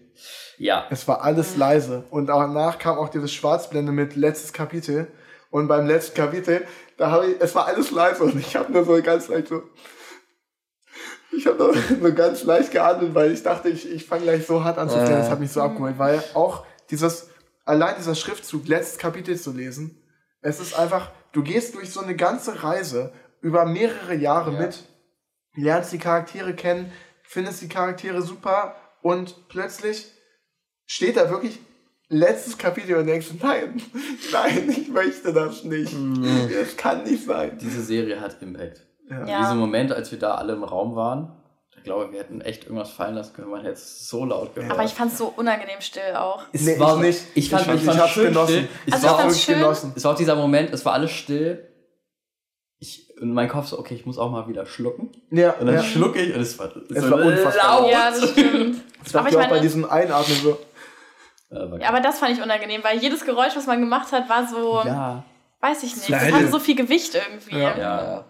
Ja. 0.57 0.86
Es 0.90 1.07
war 1.07 1.22
alles 1.22 1.57
leise. 1.57 2.03
Und 2.10 2.28
danach 2.28 2.80
kam 2.80 2.98
auch 2.98 3.10
diese 3.10 3.28
Schwarzblende 3.28 3.91
mit 3.91 4.16
letztes 4.16 4.53
Kapitel. 4.53 5.07
Und 5.49 5.68
beim 5.68 5.86
letzten 5.86 6.16
Kapitel, 6.16 6.66
da 6.98 7.12
habe 7.12 7.28
ich, 7.32 7.41
es 7.41 7.53
war 7.56 7.66
alles 7.68 7.91
leise 7.91 8.24
und 8.24 8.38
ich 8.40 8.56
habe 8.56 8.72
nur 8.72 8.84
so 8.86 9.02
ganz 9.02 9.28
leicht 9.28 9.48
so, 9.49 9.64
ich 11.38 11.48
habe 11.48 11.74
nur 11.99 12.12
ganz 12.12 12.44
leicht 12.44 12.72
geatmet, 12.72 13.14
weil 13.14 13.32
ich 13.32 13.44
dachte, 13.44 13.70
ich, 13.70 13.90
ich 13.90 14.06
fange 14.06 14.24
gleich 14.24 14.45
so 14.45 14.64
hart 14.64 14.78
an 14.78 14.90
zu 14.90 14.95
tränen. 14.95 15.18
Das 15.20 15.30
hat 15.30 15.40
mich 15.40 15.52
so 15.52 15.62
abgeholt, 15.62 15.98
weil 15.98 16.24
auch 16.34 16.66
dieses, 16.90 17.30
allein 17.66 17.95
dieser 17.98 18.16
Schriftzug, 18.16 18.68
letztes 18.68 18.98
Kapitel 18.98 19.38
zu 19.38 19.52
lesen, 19.52 20.02
es 20.41 20.60
ist 20.60 20.78
einfach, 20.78 21.12
du 21.32 21.41
gehst 21.44 21.76
durch 21.76 21.90
so 21.90 22.02
eine 22.02 22.16
ganze 22.16 22.64
Reise 22.64 23.12
über 23.41 23.66
mehrere 23.66 24.16
Jahre 24.16 24.53
Ja. 24.53 24.60
mit, 24.60 24.84
lernst 25.56 25.91
die 25.94 25.98
Charaktere 25.98 26.53
kennen, 26.53 26.91
findest 27.24 27.62
die 27.62 27.70
Charaktere 27.70 28.22
super 28.22 28.76
und 29.02 29.48
plötzlich 29.49 30.12
steht 30.86 31.18
da 31.18 31.30
wirklich 31.30 31.60
letztes 32.07 32.57
Kapitel 32.57 32.98
und 32.98 33.07
denkst, 33.07 33.28
nein, 33.41 33.82
nein, 34.32 34.70
ich 34.70 34.90
möchte 34.90 35.34
das 35.34 35.64
nicht. 35.64 35.95
Das 36.53 36.78
kann 36.78 37.03
nicht 37.03 37.26
sein. 37.26 37.57
Diese 37.60 37.82
Serie 37.82 38.22
hat 38.22 38.41
Impact. 38.41 38.86
Ja. 39.10 39.26
Ja. 39.26 39.40
Dieser 39.41 39.56
Moment, 39.56 39.91
als 39.91 40.11
wir 40.11 40.19
da 40.19 40.36
alle 40.36 40.53
im 40.53 40.64
Raum 40.64 40.95
waren, 40.95 41.32
ich 41.77 41.84
glaube, 41.84 42.11
wir 42.11 42.19
hätten 42.19 42.41
echt 42.41 42.64
irgendwas 42.64 42.90
fallen 42.90 43.14
lassen 43.15 43.34
können. 43.36 43.49
Man 43.52 43.61
hätte 43.61 43.73
es 43.73 44.10
so 44.10 44.26
laut 44.26 44.56
gehört. 44.56 44.72
Aber 44.72 44.84
ich 44.84 44.94
fand 44.94 45.11
es 45.11 45.19
so 45.19 45.32
unangenehm 45.36 45.80
still 45.82 46.15
auch. 46.15 46.44
es 46.52 46.61
Nee, 46.61 46.80
war 46.80 46.95
ich 46.95 47.02
nicht. 47.02 47.22
Ich 47.36 47.49
fand, 47.49 47.61
Ich 47.61 47.68
fand- 47.68 47.80
ich 47.80 47.86
fand 47.86 47.98
ich 47.98 48.02
hab's 48.03 48.11
schön 48.14 48.26
genossen. 48.27 48.48
still. 48.53 48.68
Es 48.88 48.94
Also 48.94 49.07
war 49.07 49.19
ich 49.19 49.26
auch, 49.26 49.40
schön. 49.40 49.60
genossen. 49.60 49.94
es 49.95 50.03
war 50.03 50.14
auch 50.14 50.18
dieser 50.18 50.36
Moment, 50.36 50.73
es 50.73 50.84
war 50.86 50.94
alles 50.94 51.11
still. 51.11 51.68
Ich, 52.80 53.07
und 53.22 53.32
mein 53.34 53.48
Kopf 53.48 53.68
so, 53.68 53.80
okay, 53.80 53.94
ich 53.94 54.06
muss 54.06 54.18
auch 54.18 54.32
mal 54.32 54.48
wieder 54.48 54.65
schlucken. 54.65 55.11
Ja, 55.32 55.52
Und 55.52 55.68
dann 55.68 55.76
ja. 55.76 55.84
schlucke 55.84 56.19
ich 56.19 56.34
und 56.36 56.41
es 56.41 56.57
war, 56.60 56.72
Es 56.90 57.03
so 57.03 57.11
war 57.11 57.19
unfassbar 57.26 57.82
laut. 57.82 57.91
Ja, 57.91 58.10
das 58.11 58.30
stimmt. 58.32 58.82
Das 59.03 59.14
war 59.14 59.22
Aber 59.22 59.30
ich 59.30 59.36
auch 59.38 59.41
bei 59.41 59.48
meine- 59.49 59.61
diesem 59.61 59.86
Einatmen 59.90 60.38
so. 60.38 60.57
Ja, 61.52 61.72
war 61.72 61.80
Ja, 61.80 61.90
aber 61.90 61.99
das 62.02 62.18
fand 62.19 62.32
ich 62.36 62.41
unangenehm, 62.44 62.84
weil 62.84 62.98
jedes 62.98 63.23
Geräusch, 63.23 63.56
was 63.56 63.68
man 63.68 63.80
gemacht 63.80 64.11
hat, 64.11 64.27
war 64.27 64.48
so, 64.48 64.82
ja. 64.84 65.23
weiß 65.61 65.84
ich 65.84 65.95
nicht. 65.95 66.10
Das 66.11 66.22
hatte 66.34 66.48
so 66.48 66.57
viel 66.60 66.76
Gewicht 66.76 67.14
irgendwie. 67.15 67.60
Ja. 67.60 67.77
ja. 67.77 68.26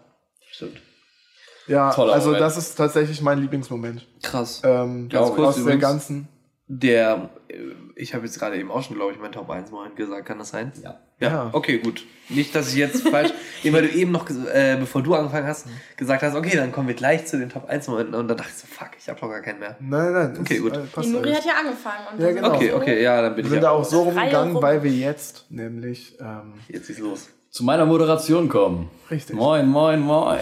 Ja, 1.68 1.92
Toller 1.92 2.14
also 2.14 2.28
Moment. 2.28 2.42
das 2.44 2.58
ist 2.58 2.76
tatsächlich 2.76 3.22
mein 3.22 3.40
Lieblingsmoment. 3.40 4.06
Krass. 4.22 4.62
Ähm, 4.64 5.10
Ganz 5.10 5.30
aus 5.30 5.36
kurz 5.36 5.56
der 5.56 5.64
übrigens. 5.64 5.82
ganzen. 5.82 6.28
Der, 6.68 7.30
äh, 7.48 7.56
ich 7.96 8.14
habe 8.16 8.26
jetzt 8.26 8.40
gerade 8.40 8.58
eben 8.58 8.72
auch 8.72 8.82
schon, 8.84 8.96
glaube 8.96 9.12
ich, 9.14 9.20
mein 9.20 9.32
Top 9.32 9.50
1 9.50 9.70
Moment 9.72 9.96
gesagt. 9.96 10.26
Kann 10.26 10.40
das 10.40 10.50
sein? 10.50 10.72
Ja. 10.84 11.00
Ja, 11.20 11.30
Ja. 11.30 11.50
okay, 11.54 11.78
gut. 11.78 12.04
Nicht, 12.28 12.54
dass 12.56 12.70
ich 12.70 12.76
jetzt 12.76 13.08
falsch, 13.08 13.32
weil 13.64 13.88
du 13.88 13.90
eben 13.94 14.12
noch, 14.12 14.28
äh, 14.30 14.76
bevor 14.80 15.02
du 15.04 15.14
angefangen 15.14 15.48
hast, 15.48 15.68
gesagt 15.96 16.24
hast, 16.24 16.36
okay, 16.36 16.58
dann 16.58 16.72
kommen 16.72 16.88
wir 16.88 16.96
gleich 16.96 17.26
zu 17.28 17.38
den 17.38 17.50
Top 17.50 17.70
1 17.70 17.88
Momenten 17.88 18.16
und 18.16 18.28
dann 18.28 18.36
dachte 18.38 18.50
ich 18.54 18.62
so, 18.62 18.68
fuck, 18.68 18.90
ich 19.00 19.08
habe 19.08 19.20
doch 19.20 19.30
gar 19.30 19.42
keinen 19.42 19.60
mehr. 19.60 19.76
Nein, 19.80 20.12
nein. 20.14 20.38
Okay, 20.42 20.56
ist, 20.56 20.62
gut. 20.64 20.76
äh, 20.76 21.02
Die 21.02 21.08
Nuri 21.08 21.32
hat 21.34 21.46
ja 21.46 21.54
angefangen. 21.60 22.08
Und 22.12 22.20
Ja, 22.20 22.28
wir 22.28 22.34
sind 22.34 22.44
genau. 22.44 22.56
Okay, 22.56 22.74
okay, 22.74 23.04
ja, 23.04 23.22
dann 23.22 23.36
bin 23.36 23.38
Wir 23.38 23.44
ich 23.46 23.52
sind 23.52 23.62
da 23.64 23.70
auch 23.72 23.86
so 23.86 24.02
rumgegangen, 24.04 24.54
rum. 24.56 24.62
weil 24.64 24.82
wir 24.84 24.92
jetzt 24.92 25.46
nämlich, 25.50 26.18
ähm, 26.20 26.54
Jetzt 26.68 26.90
ist 26.90 27.00
los. 27.00 27.30
Zu 27.56 27.64
meiner 27.64 27.86
Moderation 27.86 28.50
kommen. 28.50 28.90
richtig. 29.10 29.34
Moin, 29.34 29.66
moin, 29.66 30.02
moin. 30.02 30.42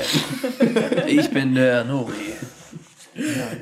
Ich 1.06 1.30
bin 1.30 1.53
der 1.53 1.84
Nori. 1.84 2.34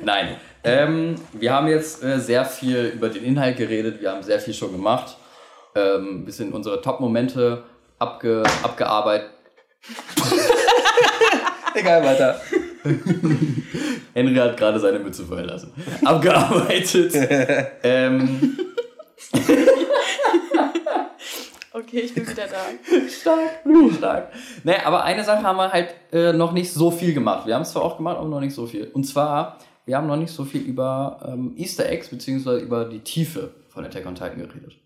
Nein. 0.02 0.36
Ähm, 0.64 1.16
wir 1.34 1.52
haben 1.52 1.66
jetzt 1.66 2.02
äh, 2.02 2.18
sehr 2.18 2.46
viel 2.46 2.92
über 2.94 3.10
den 3.10 3.22
Inhalt 3.22 3.58
geredet, 3.58 4.00
wir 4.00 4.10
haben 4.10 4.22
sehr 4.22 4.40
viel 4.40 4.54
schon 4.54 4.72
gemacht. 4.72 5.18
ähm, 5.74 6.20
ein 6.20 6.24
bisschen 6.24 6.50
unsere 6.54 6.80
Top-Momente 6.80 7.64
abge, 7.98 8.42
abgearbeitet. 8.62 9.28
Egal, 11.74 12.04
weiter. 12.06 12.40
Henry 14.14 14.34
hat 14.34 14.56
gerade 14.56 14.80
seine 14.80 14.98
Mütze 14.98 15.26
fallen 15.26 15.44
lassen. 15.44 15.74
Abgearbeitet. 16.02 17.12
ähm, 17.82 18.56
Okay, 21.74 22.00
ich 22.00 22.14
bin 22.14 22.28
wieder 22.28 22.44
da. 22.46 22.98
stark, 23.08 23.40
stark. 23.96 24.32
Nee, 24.64 24.76
aber 24.84 25.04
eine 25.04 25.24
Sache 25.24 25.42
haben 25.42 25.56
wir 25.56 25.72
halt 25.72 25.94
äh, 26.12 26.32
noch 26.32 26.52
nicht 26.52 26.70
so 26.72 26.90
viel 26.90 27.14
gemacht. 27.14 27.46
Wir 27.46 27.54
haben 27.54 27.62
es 27.62 27.72
zwar 27.72 27.82
auch 27.82 27.96
gemacht, 27.96 28.18
aber 28.18 28.28
noch 28.28 28.40
nicht 28.40 28.54
so 28.54 28.66
viel. 28.66 28.90
Und 28.92 29.04
zwar, 29.04 29.58
wir 29.86 29.96
haben 29.96 30.06
noch 30.06 30.16
nicht 30.16 30.32
so 30.32 30.44
viel 30.44 30.60
über 30.62 31.20
ähm, 31.26 31.54
Easter 31.56 31.88
Eggs 31.88 32.08
beziehungsweise 32.08 32.58
über 32.60 32.84
die 32.84 33.00
Tiefe 33.00 33.54
von 33.70 33.84
Attack 33.84 34.04
on 34.06 34.14
Titan 34.14 34.36
geredet. 34.38 34.76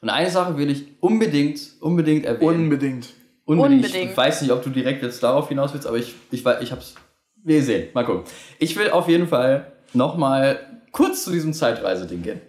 Und 0.00 0.10
eine 0.10 0.30
Sache 0.30 0.56
will 0.56 0.70
ich 0.70 0.84
unbedingt, 1.02 1.60
unbedingt 1.80 2.24
erwähnen. 2.26 2.48
Unbedingt. 2.64 3.12
Unbedingt. 3.44 3.84
Unbedingt. 3.84 4.10
Ich 4.12 4.16
weiß 4.16 4.42
nicht, 4.42 4.50
ob 4.52 4.62
du 4.62 4.70
direkt 4.70 5.02
jetzt 5.02 5.22
darauf 5.22 5.48
hinaus 5.48 5.72
willst, 5.72 5.86
aber 5.86 5.96
ich, 5.96 6.14
ich, 6.30 6.42
weiß- 6.44 6.60
ich 6.60 6.70
hab's. 6.70 6.94
Wir 7.42 7.62
sehen. 7.62 7.88
Mal 7.94 8.04
gucken. 8.04 8.24
Ich 8.58 8.76
will 8.76 8.90
auf 8.90 9.08
jeden 9.08 9.26
Fall 9.28 9.72
nochmal 9.94 10.58
kurz 10.92 11.24
zu 11.24 11.30
diesem 11.32 11.52
Zeitreiseding 11.52 12.22
gehen. 12.22 12.40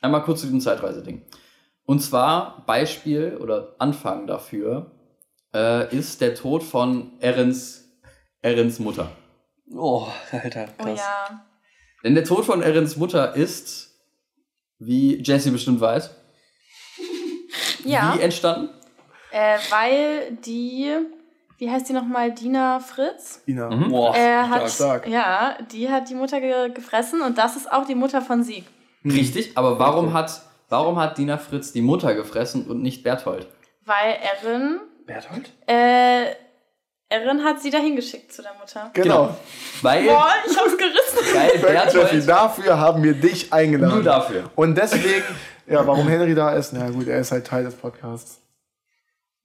Einmal 0.00 0.22
kurz 0.22 0.40
zu 0.40 0.46
diesem 0.46 0.60
Zeitreiseding. 0.60 1.22
Und 1.84 2.00
zwar 2.00 2.64
Beispiel 2.66 3.36
oder 3.40 3.74
Anfang 3.78 4.26
dafür 4.26 4.90
äh, 5.54 5.94
ist 5.96 6.20
der 6.20 6.34
Tod 6.34 6.62
von 6.62 7.12
Erens, 7.20 7.84
Erens 8.40 8.78
Mutter. 8.78 9.10
Oh, 9.74 10.06
Alter, 10.30 10.68
Oh 10.78 10.84
krass. 10.84 10.98
ja. 11.00 11.44
Denn 12.04 12.14
der 12.14 12.24
Tod 12.24 12.44
von 12.44 12.62
Erens 12.62 12.96
Mutter 12.96 13.34
ist, 13.34 13.90
wie 14.78 15.22
Jesse 15.22 15.50
bestimmt 15.50 15.80
weiß, 15.80 16.10
Ja, 17.84 18.14
wie 18.16 18.20
entstanden? 18.22 18.70
äh, 19.32 19.58
weil 19.70 20.32
die, 20.44 20.90
wie 21.58 21.70
heißt 21.70 21.88
die 21.88 21.92
nochmal, 21.94 22.32
Dina 22.32 22.78
Fritz? 22.80 23.42
Ina. 23.46 23.70
Mhm. 23.70 23.88
Boah, 23.90 24.14
äh, 24.14 24.42
hat, 24.44 24.70
stark. 24.70 25.06
Ja, 25.08 25.58
die 25.72 25.90
hat 25.90 26.08
die 26.08 26.14
Mutter 26.14 26.40
ge 26.40 26.70
gefressen 26.70 27.22
und 27.22 27.38
das 27.38 27.56
ist 27.56 27.70
auch 27.72 27.86
die 27.86 27.94
Mutter 27.94 28.22
von 28.22 28.42
Sieg. 28.44 28.64
Richtig, 29.04 29.56
aber 29.58 29.78
warum 29.80 30.12
hat, 30.12 30.42
warum 30.72 30.98
hat 30.98 31.18
Dina 31.18 31.36
Fritz 31.38 31.72
die 31.72 31.82
Mutter 31.82 32.14
gefressen 32.14 32.66
und 32.66 32.82
nicht 32.82 33.04
Berthold? 33.04 33.46
Weil 33.84 34.16
Erin, 34.42 34.80
Berthold? 35.06 35.50
äh, 35.66 36.24
Erin 37.10 37.44
hat 37.44 37.60
sie 37.60 37.70
dahin 37.70 37.94
geschickt 37.94 38.32
zu 38.32 38.40
der 38.40 38.52
Mutter. 38.58 38.90
Genau. 38.94 39.36
Weil, 39.82 40.04
Boah, 40.04 40.30
ich 40.46 40.56
hab's 40.56 40.76
gerissen. 40.78 41.34
weil 41.34 41.50
Jeffy, 41.50 41.66
Berthold, 41.66 42.28
dafür 42.28 42.78
haben 42.80 43.02
wir 43.02 43.12
dich 43.12 43.52
eingeladen. 43.52 43.96
nur 43.96 44.02
dafür. 44.02 44.44
Und 44.56 44.76
deswegen, 44.76 45.24
ja, 45.66 45.86
warum 45.86 46.08
Henry 46.08 46.34
da 46.34 46.54
ist, 46.54 46.72
na 46.72 46.88
gut, 46.88 47.06
er 47.06 47.20
ist 47.20 47.32
halt 47.32 47.46
Teil 47.46 47.64
des 47.64 47.74
Podcasts. 47.74 48.40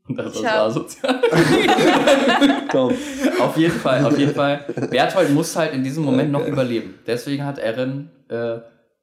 Das 0.09 0.33
ist 0.35 0.39
Tja. 0.39 0.63
asozial. 0.63 1.21
Komm. 2.71 2.95
Auf 3.41 3.57
jeden 3.57 3.77
Fall, 3.77 4.05
auf 4.05 4.17
jeden 4.17 4.33
Fall. 4.33 4.63
Berthold 4.89 5.31
muss 5.31 5.53
halt 5.57 5.73
in 5.73 5.83
diesem 5.83 6.05
Moment 6.05 6.31
noch 6.31 6.47
überleben. 6.47 6.97
Deswegen 7.05 7.43
hat 7.43 7.57
Erin 7.59 8.09
äh, 8.29 8.59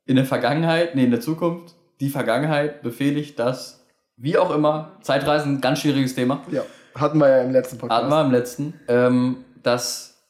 in 0.06 0.16
der 0.16 0.24
Vergangenheit, 0.24 0.94
nee, 0.94 1.04
in 1.04 1.10
der 1.10 1.20
Zukunft, 1.20 1.74
die 2.00 2.10
Vergangenheit 2.10 2.82
befehligt, 2.82 3.38
dass, 3.38 3.86
wie 4.16 4.36
auch 4.38 4.50
immer, 4.50 4.92
Zeitreisen, 5.02 5.60
ganz 5.60 5.80
schwieriges 5.80 6.14
Thema, 6.14 6.42
Ja, 6.50 6.62
hatten 6.94 7.18
wir 7.18 7.28
ja 7.28 7.38
im 7.42 7.50
letzten 7.52 7.78
Podcast. 7.78 8.02
hatten 8.02 8.10
wir 8.12 8.20
im 8.22 8.30
letzten, 8.32 8.80
ähm, 8.88 9.44
dass 9.62 10.22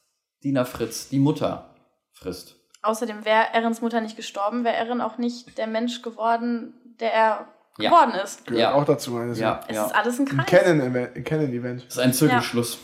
Dina 0.43 0.65
Fritz 0.65 1.09
die 1.09 1.19
Mutter 1.19 1.69
frisst. 2.13 2.55
Außerdem 2.83 3.25
wäre 3.25 3.45
Erins 3.53 3.81
Mutter 3.81 3.99
nicht 4.01 4.15
gestorben, 4.15 4.63
wäre 4.63 4.75
Erin 4.75 5.01
auch 5.01 5.17
nicht 5.17 5.57
der 5.57 5.65
Mensch 5.67 6.01
geworden, 6.03 6.73
der 6.99 7.13
er 7.13 7.47
Ja. 7.77 7.89
geworden 7.89 8.11
ist. 8.23 8.45
Gehört 8.45 8.61
Ja. 8.61 8.73
auch 8.73 8.85
dazu. 8.85 9.17
Eines 9.17 9.39
Ja, 9.39 9.59
Es 9.67 9.75
ja. 9.75 9.85
ist 9.87 9.95
alles 9.95 10.19
ein 10.19 10.25
Kreis. 10.25 10.45
Canon-Event. 10.45 11.15
Ein 11.15 11.23
Canon-Event. 11.23 11.85
Das 11.87 11.95
ist 11.95 11.99
ein 11.99 12.13
Zirkelschluss. 12.13 12.77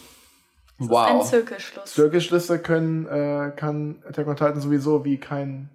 Es 0.80 0.86
ist 0.88 0.90
ein 0.90 0.90
Wow. 0.90 1.30
Zirkelschluss. 1.30 1.94
Zirkelschlüsse 1.94 2.60
können, 2.60 3.06
äh, 3.06 3.52
kann 3.56 4.04
Attack 4.10 4.28
on 4.28 4.36
Titan 4.36 4.60
sowieso 4.60 5.06
wie 5.06 5.18
kein, 5.20 5.70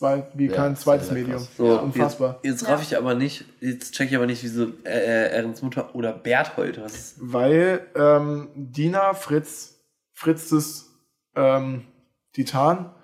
zwei, 0.00 0.26
wie 0.32 0.46
Ja, 0.46 0.56
kein 0.56 0.76
zweites 0.76 1.08
sehr 1.08 1.18
Medium. 1.18 1.46
So, 1.56 1.66
Ja, 1.66 1.76
unfassbar. 1.76 2.40
Jetzt, 2.42 2.62
jetzt 2.62 2.70
raff 2.70 2.82
ich 2.82 2.96
aber 2.96 3.14
nicht, 3.14 3.44
jetzt 3.60 3.92
check 3.92 4.08
ich 4.10 4.16
aber 4.16 4.24
nicht, 4.26 4.42
wieso 4.42 4.64
äh, 4.84 4.88
äh, 4.88 5.30
Erens 5.36 5.60
Mutter 5.60 5.94
oder 5.94 6.14
Berthold. 6.14 6.80
Was 6.82 6.94
ist, 6.94 7.16
Weil 7.20 7.86
ähm, 7.94 8.48
Dina 8.54 9.12
Fritz, 9.12 9.78
Fritzes 10.14 10.90
ähm, 11.36 11.84
Titan, 12.32 12.94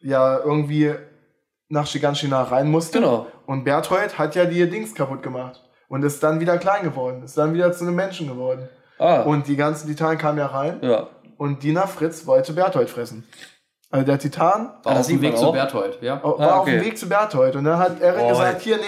ja 0.00 0.38
irgendwie 0.38 0.92
nach 1.68 1.86
Shiganshina 1.86 2.42
rein 2.42 2.70
musste. 2.70 2.98
Genau. 3.00 3.26
Und 3.46 3.64
Berthold 3.64 4.18
hat 4.18 4.34
ja 4.34 4.44
die 4.44 4.68
Dings 4.68 4.94
kaputt 4.94 5.22
gemacht. 5.22 5.62
Und 5.88 6.02
ist 6.02 6.22
dann 6.22 6.38
wieder 6.40 6.58
klein 6.58 6.82
geworden. 6.82 7.22
Ist 7.22 7.38
dann 7.38 7.54
wieder 7.54 7.72
zu 7.72 7.84
einem 7.84 7.94
Menschen 7.94 8.26
geworden. 8.28 8.68
ah, 8.98 9.22
Und 9.22 9.46
die 9.48 9.56
ganzen 9.56 9.86
Titanen 9.88 10.18
kamen 10.18 10.38
ja 10.38 10.46
rein. 10.46 10.80
ja. 10.82 11.08
Und 11.38 11.62
Dina 11.62 11.86
Fritz 11.86 12.26
wollte 12.26 12.54
Berthold 12.54 12.88
fressen. 12.88 13.24
Also 13.90 14.04
der 14.06 14.18
Titan 14.18 14.66
War 14.82 14.94
das 14.94 15.00
auf 15.00 15.06
dem 15.06 15.20
sieht 15.20 15.22
man 15.22 15.32
Weg 15.32 15.38
zu. 15.38 15.52
Berthold, 15.52 15.98
ja. 16.02 16.22
war 16.22 16.40
Ah, 16.40 16.58
auf 16.58 16.64
dem 16.66 16.76
okay. 16.78 16.86
Weg 16.86 16.98
zu 16.98 17.08
Berthold. 17.08 17.56
Und 17.56 17.64
dann 17.64 17.78
hat 17.78 18.00
Erin 18.00 18.20
Oh, 18.24 18.28
gesagt, 18.30 18.60
hier, 18.62 18.76
nee, 18.78 18.82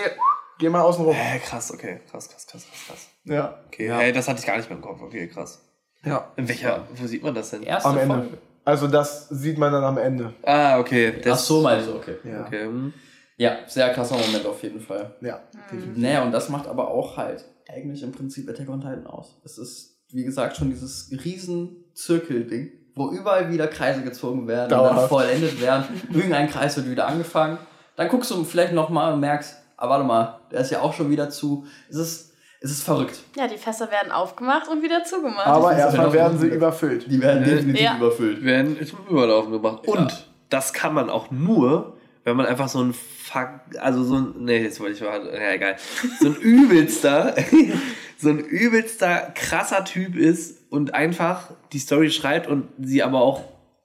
geh 0.59 0.69
mal 0.69 0.83
außen 0.83 1.05
rum. 1.05 1.15
Äh, 1.17 1.39
krass, 1.39 1.73
okay. 1.73 2.01
Krass, 2.11 2.29
krass, 2.29 2.47
krass, 2.47 2.67
krass, 2.67 2.87
krass. 2.87 3.09
Ja. 3.25 3.59
Okay, 3.69 3.87
Ja. 3.89 3.99
hey, 3.99 4.13
das 4.13 4.27
hatte 4.29 4.41
ich 4.41 4.47
gar 4.47 4.57
nicht 4.57 4.69
mehr 4.69 4.77
im 4.77 4.83
Kopf. 4.85 5.01
Okay, 5.01 5.29
krass. 5.29 5.63
Ja. 6.05 6.33
In 6.37 6.49
welcher, 6.49 6.87
wo 6.95 7.07
sieht 7.07 7.23
man 7.23 7.35
das 7.35 7.51
denn? 7.51 7.63
Erste 7.63 7.89
Am 7.89 7.99
Ende. 7.99 8.15
Folge. 8.15 8.39
Also 8.65 8.87
das 8.87 9.29
sieht 9.31 9.57
man 9.57 9.73
dann 9.73 9.85
am 9.85 9.99
Ende. 9.99 10.35
Ah, 10.43 10.79
okay. 10.79 11.15
Ach 11.19 11.23
Das, 11.23 11.47
so, 11.47 11.63
meinst 11.63 11.89
du, 11.89 11.95
okay. 11.95 12.17
Ja. 12.25 12.45
Okay. 12.47 12.65
hm. 12.65 12.93
Ja, 13.37 13.57
sehr 13.69 13.91
krasser 13.95 14.17
Moment 14.17 14.45
auf 14.47 14.63
jeden 14.65 14.81
Fall. 14.81 15.15
Ja, 15.21 15.41
definitiv. 15.71 15.97
Naja, 15.97 16.23
und 16.25 16.33
das 16.33 16.49
macht 16.49 16.67
aber 16.67 16.89
auch 16.91 17.17
halt 17.17 17.45
eigentlich 17.69 18.03
im 18.03 18.11
Prinzip 18.13 18.49
Attack 18.51 18.69
on 18.69 18.81
Titan 18.81 19.07
aus. 19.07 19.41
Es 19.45 19.59
ist, 19.59 20.01
wie 20.11 20.25
gesagt, 20.25 20.57
schon 20.57 20.71
dieses 20.71 21.09
riesen 21.25 21.85
Zirkelding, 21.95 22.73
wo 22.99 23.11
überall 23.11 23.51
wieder 23.51 23.67
Kreise 23.69 24.03
gezogen 24.03 24.47
werden 24.49 24.65
und 24.65 24.71
dann 24.73 24.79
Dauerhaft. 24.95 25.09
vollendet 25.09 25.61
werden. 25.61 25.85
Irgendein 26.13 26.51
Kreis 26.51 26.77
wird 26.77 26.91
wieder 26.91 27.07
angefangen. 27.07 27.59
Dann 27.97 28.09
guckst 28.09 28.31
du 28.31 28.45
vielleicht 28.45 28.73
nochmal 28.73 29.13
und 29.13 29.21
merkst, 29.21 29.57
ah, 29.77 29.89
warte 29.89 30.05
mal, 30.05 30.41
der 30.51 30.61
ist 30.61 30.71
ja 30.71 30.81
auch 30.81 30.93
schon 30.93 31.11
wieder 31.11 31.31
zu. 31.31 31.67
Es 31.89 31.97
ist, 31.97 32.33
es 32.61 32.71
ist 32.73 32.83
verrückt. 32.83 33.21
Ja, 33.37 33.47
die 33.47 33.57
Fässer 33.57 33.91
werden 33.91 34.11
aufgemacht 34.13 34.69
und 34.69 34.83
wieder 34.83 35.05
zugemacht. 35.05 35.47
Aber 35.47 35.73
erstmal 35.77 36.13
werden 36.13 36.39
sie 36.39 36.49
überfüllt. 36.49 37.11
Die 37.11 37.21
werden 37.21 37.43
Äh, 37.45 37.47
definitiv 37.47 37.83
ja. 37.83 37.97
überfüllt. 37.97 38.45
werden 38.45 38.77
zum 38.87 39.07
Überlaufen 39.09 39.53
gebracht. 39.53 39.81
Ja. 39.87 39.93
Und 39.95 40.29
das 40.51 40.73
kann 40.73 40.95
man 40.95 41.11
auch 41.11 41.31
nur, 41.31 41.98
wenn 42.29 42.37
man 42.37 42.47
einfach 42.47 42.69
so 42.69 42.81
ein 42.83 42.95
Fuck, 42.95 43.49
also 43.79 44.05
so 44.05 44.17
ein, 44.17 44.35
nee, 44.39 44.63
jetzt 44.63 44.81
wollte 44.81 44.95
ich 44.95 45.01
mal, 45.03 45.27
ja 45.35 45.53
egal, 45.53 45.77
so 46.21 46.29
ein 46.29 46.37
übelster, 46.37 47.35
so 48.19 48.29
ein 48.31 48.39
übelster 48.39 49.33
krasser 49.35 49.85
Typ 49.85 50.17
ist 50.17 50.71
und 50.71 50.95
einfach 50.95 51.51
die 51.73 51.79
Story 51.79 52.11
schreibt 52.11 52.47
und 52.47 52.69
sie 52.81 53.03
aber 53.03 53.21
auch 53.21 53.43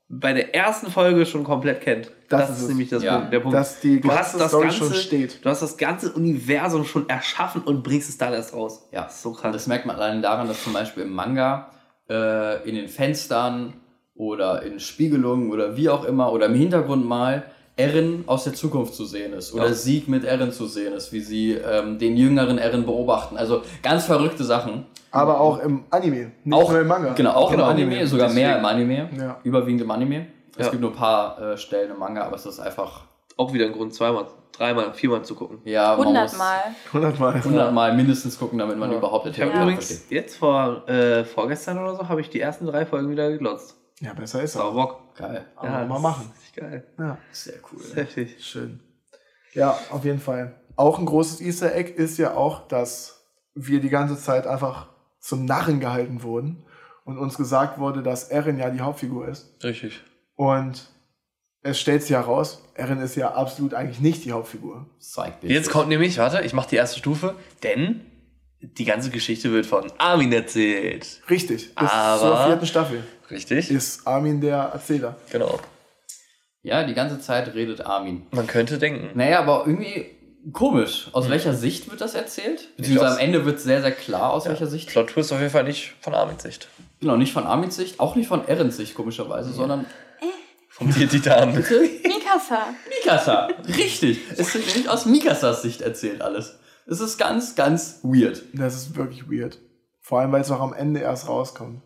bei 0.10 0.34
der 0.34 0.54
ersten 0.54 0.92
Folge 0.92 1.26
schon 1.26 1.44
komplett 1.44 1.82
kennt. 1.82 2.12
Das 2.30 2.48
Das, 2.48 2.58
ist 2.58 2.62
ist 2.64 2.70
nämlich 2.70 2.90
das 2.90 3.04
Ja. 3.04 3.18
Punkt, 3.18 3.34
der 3.34 3.40
Punkt. 3.40 3.58
Dass 3.58 3.80
die 3.80 4.00
du 4.00 4.08
ganze 4.08 4.20
hast 4.22 4.40
das 4.40 4.50
Story 4.52 4.68
ganze, 4.68 4.78
schon 4.78 4.94
steht. 4.94 5.44
Du 5.44 5.50
hast 5.50 5.62
das 5.62 5.78
ganze 5.78 6.12
Universum 6.14 6.86
schon 6.86 7.10
erschaffen 7.10 7.62
und 7.64 7.84
bringst 7.84 8.10
es 8.10 8.18
dann 8.18 8.34
erst 8.34 8.54
raus. 8.54 8.88
Ja, 8.92 9.10
so 9.10 9.30
Und 9.30 9.38
krass. 9.38 9.54
das 9.54 9.68
merkt 9.68 9.86
man 9.86 9.96
allein 9.96 10.22
daran, 10.22 10.48
dass 10.48 10.64
zum 10.64 10.74
Beispiel 10.74 11.04
im 11.04 11.14
Manga 11.14 11.70
äh, 12.10 12.68
in 12.70 12.76
den 12.76 12.88
Fenstern 12.90 13.74
oder 14.16 14.62
in 14.64 14.80
Spiegelungen 14.80 15.52
oder 15.52 15.76
wie 15.78 15.90
auch 15.90 16.06
immer 16.06 16.32
oder 16.32 16.46
im 16.46 16.54
Hintergrund 16.56 17.06
mal 17.06 17.44
Erin 17.76 18.24
aus 18.28 18.44
der 18.44 18.54
Zukunft 18.54 18.94
zu 18.94 19.06
sehen 19.06 19.34
ist 19.34 19.54
oder 19.54 19.68
Ja. 19.68 19.74
Sieg 19.74 20.08
mit 20.08 20.24
Erin 20.26 20.52
zu 20.52 20.68
sehen 20.68 20.94
ist, 20.94 21.12
wie 21.12 21.22
sie 21.22 21.54
ähm, 21.54 21.98
den 21.98 22.16
jüngeren 22.16 22.58
Erin 22.60 22.86
beobachten. 22.86 23.36
Also 23.38 23.62
ganz 23.82 24.06
verrückte 24.06 24.44
Sachen. 24.44 24.86
Aber 25.12 25.40
auch 25.40 25.60
im 25.60 25.84
Anime, 25.92 26.32
nicht 26.44 26.58
Auch- 26.58 26.72
nur 26.72 26.82
im 26.82 26.88
Manga. 26.88 27.14
Genau, 27.14 27.32
auch 27.34 27.52
Genau, 27.52 27.64
im 27.66 27.70
Anime, 27.70 27.92
Anime. 27.94 28.08
sogar 28.08 28.30
mehr 28.30 28.58
im 28.58 28.64
Deswegen. 28.64 29.00
Anime, 29.02 29.10
Ja. 29.26 29.40
überwiegend 29.44 29.82
im 29.82 29.92
Anime. 29.92 30.28
Es 30.58 30.66
Ja. 30.66 30.72
gibt 30.72 30.82
nur 30.82 30.92
ein 30.92 30.96
paar 30.96 31.40
äh, 31.42 31.58
Stellen 31.58 31.92
im 31.92 32.00
Manga, 32.00 32.24
aber 32.24 32.36
es 32.36 32.46
ist 32.46 32.60
einfach, 32.60 33.02
Auch 33.38 33.52
wieder 33.54 33.66
ein 33.66 33.74
Grund, 33.74 33.94
zweimal, 33.96 34.26
dreimal, 34.56 34.94
viermal 34.94 35.24
zu 35.24 35.34
gucken. 35.34 35.60
ja, 35.66 35.90
man 35.90 35.98
muss 35.98 36.06
Hundertmal. 36.08 36.60
Hundertmal. 36.94 37.44
hundertmal 37.44 37.96
mindestens 37.96 38.38
gucken, 38.38 38.60
damit 38.60 38.78
man 38.78 38.92
Ja. 38.92 38.98
überhaupt 38.98 39.26
Ich 39.28 39.42
habe 39.42 39.52
übrigens 39.52 40.06
jetzt 40.12 40.38
vor 40.38 40.88
äh, 40.88 41.24
vorgestern 41.26 41.80
oder 41.80 41.96
so 41.96 42.08
habe 42.10 42.22
ich 42.22 42.30
die 42.30 42.40
ersten 42.40 42.68
drei 42.68 42.86
Folgen 42.86 43.10
wieder 43.10 43.32
geglotzt. 43.32 43.76
Ja, 44.00 44.14
besser 44.14 44.42
ist 44.44 44.56
er. 44.56 44.72
Bock. 44.72 45.16
Geil, 45.16 45.46
Aber 45.56 45.86
mal 45.86 46.00
machen. 46.00 46.32
Richtig 46.36 46.54
geil. 46.56 46.88
Ja, 46.98 47.18
sehr 47.32 47.56
cool. 47.72 47.82
Heftig. 47.96 48.44
schön. 48.44 48.80
Ja, 49.54 49.78
auf 49.92 50.04
jeden 50.06 50.20
Fall. 50.20 50.60
Auch 50.76 50.98
ein 50.98 51.06
großes 51.06 51.40
Easter 51.42 51.74
Egg 51.76 51.92
ist 51.94 52.18
ja 52.18 52.34
auch, 52.34 52.68
dass 52.68 53.24
wir 53.54 53.80
die 53.80 53.90
ganze 53.90 54.18
Zeit 54.18 54.48
einfach 54.48 54.90
zum 55.20 55.46
Narren 55.46 55.80
gehalten 55.80 56.24
wurden 56.24 56.66
und 57.06 57.20
uns 57.20 57.38
gesagt 57.38 57.78
wurde, 57.80 58.02
dass 58.02 58.30
Erin 58.30 58.58
ja 58.58 58.70
die 58.72 58.82
Hauptfigur 58.82 59.28
ist. 59.28 59.54
Richtig. 59.64 60.02
Und 60.36 60.88
es 61.62 61.80
stellt 61.80 62.02
sich 62.02 62.12
heraus, 62.12 62.64
Erin 62.74 63.00
ist 63.00 63.16
ja 63.16 63.34
absolut 63.36 63.74
eigentlich 63.76 64.00
nicht 64.02 64.26
die 64.26 64.32
Hauptfigur. 64.32 64.90
Psych, 65.00 65.34
Jetzt 65.44 65.70
kommt 65.70 65.90
nämlich, 65.90 66.18
warte, 66.18 66.42
ich 66.42 66.54
mache 66.54 66.70
die 66.70 66.76
erste 66.76 66.98
Stufe, 66.98 67.36
denn 67.62 68.02
die 68.60 68.86
ganze 68.86 69.12
Geschichte 69.12 69.52
wird 69.52 69.66
von 69.68 69.92
Armin 70.00 70.32
erzählt. 70.34 71.22
Richtig. 71.30 71.76
Bis 71.76 71.90
Aber- 71.92 72.20
zur 72.20 72.46
vierten 72.48 72.66
Staffel 72.66 73.04
Richtig? 73.34 73.72
ist 73.72 74.08
Armin 74.08 74.42
der 74.42 74.58
Erzähler. 74.58 75.16
Genau. 75.32 75.60
Ja, 76.62 76.84
die 76.84 76.94
ganze 76.94 77.20
Zeit 77.20 77.54
redet 77.54 77.86
Armin. 77.86 78.26
Man 78.32 78.48
könnte 78.48 78.78
denken. 78.78 79.10
Naja, 79.18 79.40
aber 79.40 79.66
irgendwie 79.68 80.06
Komisch. 80.52 81.08
Aus 81.14 81.30
welcher 81.30 81.54
Sicht 81.54 81.90
wird 81.90 82.02
das 82.02 82.16
erzählt? 82.16 82.76
Beziehungsweise 82.76 83.14
am 83.14 83.20
Ende 83.20 83.46
wird 83.46 83.62
sehr, 83.62 83.82
sehr 83.82 83.94
klar, 83.94 84.34
aus 84.34 84.46
welcher 84.46 84.68
Sicht. 84.68 84.90
Plot 84.90 85.08
Twist 85.08 85.32
auf 85.32 85.40
jeden 85.40 85.52
Fall 85.52 85.64
nicht 85.64 85.94
von 86.02 86.14
Armin's 86.14 86.44
Sicht. 86.44 86.68
Genau, 87.00 87.16
nicht 87.16 87.32
von 87.32 87.46
Armin's 87.46 87.78
Sicht, 87.78 88.00
auch 88.02 88.16
nicht 88.16 88.28
von 88.28 88.46
Erens 88.46 88.76
Sicht, 88.76 88.94
komischerweise, 88.94 89.54
sondern 89.54 89.86
Vom 90.68 90.92
Titan. 90.92 91.54
Mikasa. 92.04 92.74
Mikasa. 92.90 93.48
Richtig. 93.68 94.20
Es 94.38 94.54
wird 94.54 94.66
nämlich 94.68 94.90
aus 94.90 95.06
Mikasas 95.06 95.62
Sicht 95.62 95.82
erzählt 95.82 96.22
alles. 96.22 96.60
Es 96.88 97.00
ist 97.00 97.18
ganz, 97.18 97.56
ganz 97.56 98.00
weird. 98.04 98.42
Das 98.54 98.76
ist 98.76 98.96
wirklich 98.98 99.30
weird. 99.30 99.60
Vor 100.02 100.20
allem, 100.20 100.34
weil 100.34 100.42
es 100.42 100.52
auch 100.52 100.60
am 100.60 100.74
Ende 100.74 101.00
erst 101.00 101.30
rauskommt. 101.30 101.82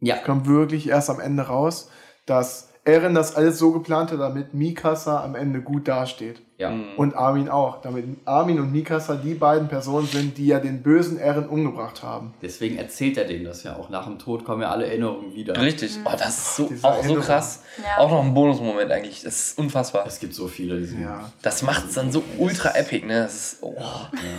Ja. 0.00 0.16
Kommt 0.16 0.46
wirklich 0.46 0.88
erst 0.88 1.10
am 1.10 1.20
Ende 1.20 1.44
raus, 1.44 1.90
dass 2.26 2.70
Eren 2.84 3.14
das 3.14 3.36
alles 3.36 3.58
so 3.58 3.72
geplant 3.72 4.10
hat, 4.10 4.20
damit 4.20 4.54
Mikasa 4.54 5.22
am 5.22 5.34
Ende 5.34 5.60
gut 5.60 5.86
dasteht. 5.86 6.40
Ja. 6.56 6.72
Und 6.96 7.14
Armin 7.14 7.48
auch. 7.48 7.80
Damit 7.82 8.04
Armin 8.26 8.58
und 8.58 8.72
Mikasa 8.72 9.16
die 9.16 9.34
beiden 9.34 9.68
Personen 9.68 10.06
sind, 10.06 10.38
die 10.38 10.46
ja 10.46 10.60
den 10.60 10.82
bösen 10.82 11.18
Eren 11.18 11.48
umgebracht 11.48 12.02
haben. 12.02 12.34
Deswegen 12.42 12.76
erzählt 12.78 13.16
er 13.18 13.24
denen 13.24 13.44
das 13.44 13.62
ja 13.62 13.76
auch. 13.76 13.90
Nach 13.90 14.06
dem 14.06 14.18
Tod 14.18 14.44
kommen 14.44 14.62
ja 14.62 14.70
alle 14.70 14.86
Erinnerungen 14.86 15.34
wieder. 15.34 15.60
Richtig. 15.60 15.98
Oh, 16.04 16.10
das 16.18 16.38
ist 16.38 16.56
so, 16.56 16.68
Diese 16.68 16.86
auch 16.86 17.02
so 17.02 17.14
krass. 17.16 17.62
Ja. 17.82 17.98
Auch 17.98 18.10
noch 18.10 18.24
ein 18.24 18.34
Bonusmoment 18.34 18.90
eigentlich. 18.90 19.22
Das 19.22 19.48
ist 19.48 19.58
unfassbar. 19.58 20.04
Es 20.06 20.18
gibt 20.18 20.34
so 20.34 20.48
viele. 20.48 20.78
Die 20.78 20.86
sind 20.86 21.02
Ja. 21.02 21.30
Das 21.42 21.62
macht 21.62 21.86
es 21.88 21.94
dann 21.94 22.12
so 22.12 22.22
ultra 22.38 22.74
epic, 22.74 23.06
ne? 23.06 23.22
Das 23.22 23.34
ist, 23.34 23.62
oh, 23.62 23.74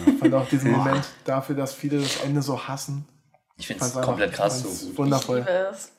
Ich 0.07 0.19
fand 0.19 0.33
auch 0.33 0.47
diesen 0.47 0.71
Moment 0.71 1.05
dafür, 1.25 1.55
dass 1.55 1.73
viele 1.73 1.99
das 1.99 2.23
Ende 2.23 2.41
so 2.41 2.67
hassen. 2.67 3.05
Ich 3.57 3.67
finde 3.67 3.85
es 3.85 3.93
komplett 3.93 4.33
krass. 4.33 4.63
Ich 4.63 4.97
Wundervoll. 4.97 5.39
liebe 5.39 5.69
es. 5.71 5.91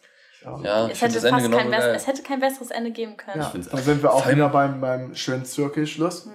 Ja, 0.64 0.88
Es 0.88 1.00
hätte, 1.00 1.20
das 1.20 1.30
fast 1.30 1.50
kein 1.52 1.72
es 1.72 2.06
hätte 2.08 2.22
kein 2.22 2.40
besseres 2.40 2.70
Ende 2.72 2.90
geben 2.90 3.16
können. 3.16 3.40
Ja, 3.40 3.52
da 3.70 3.76
sind 3.78 4.02
wir 4.02 4.12
auch 4.12 4.28
wieder 4.28 4.48
beim, 4.48 4.80
beim 4.80 5.14
schönen 5.14 5.44
Zirkelschluss. 5.44 6.28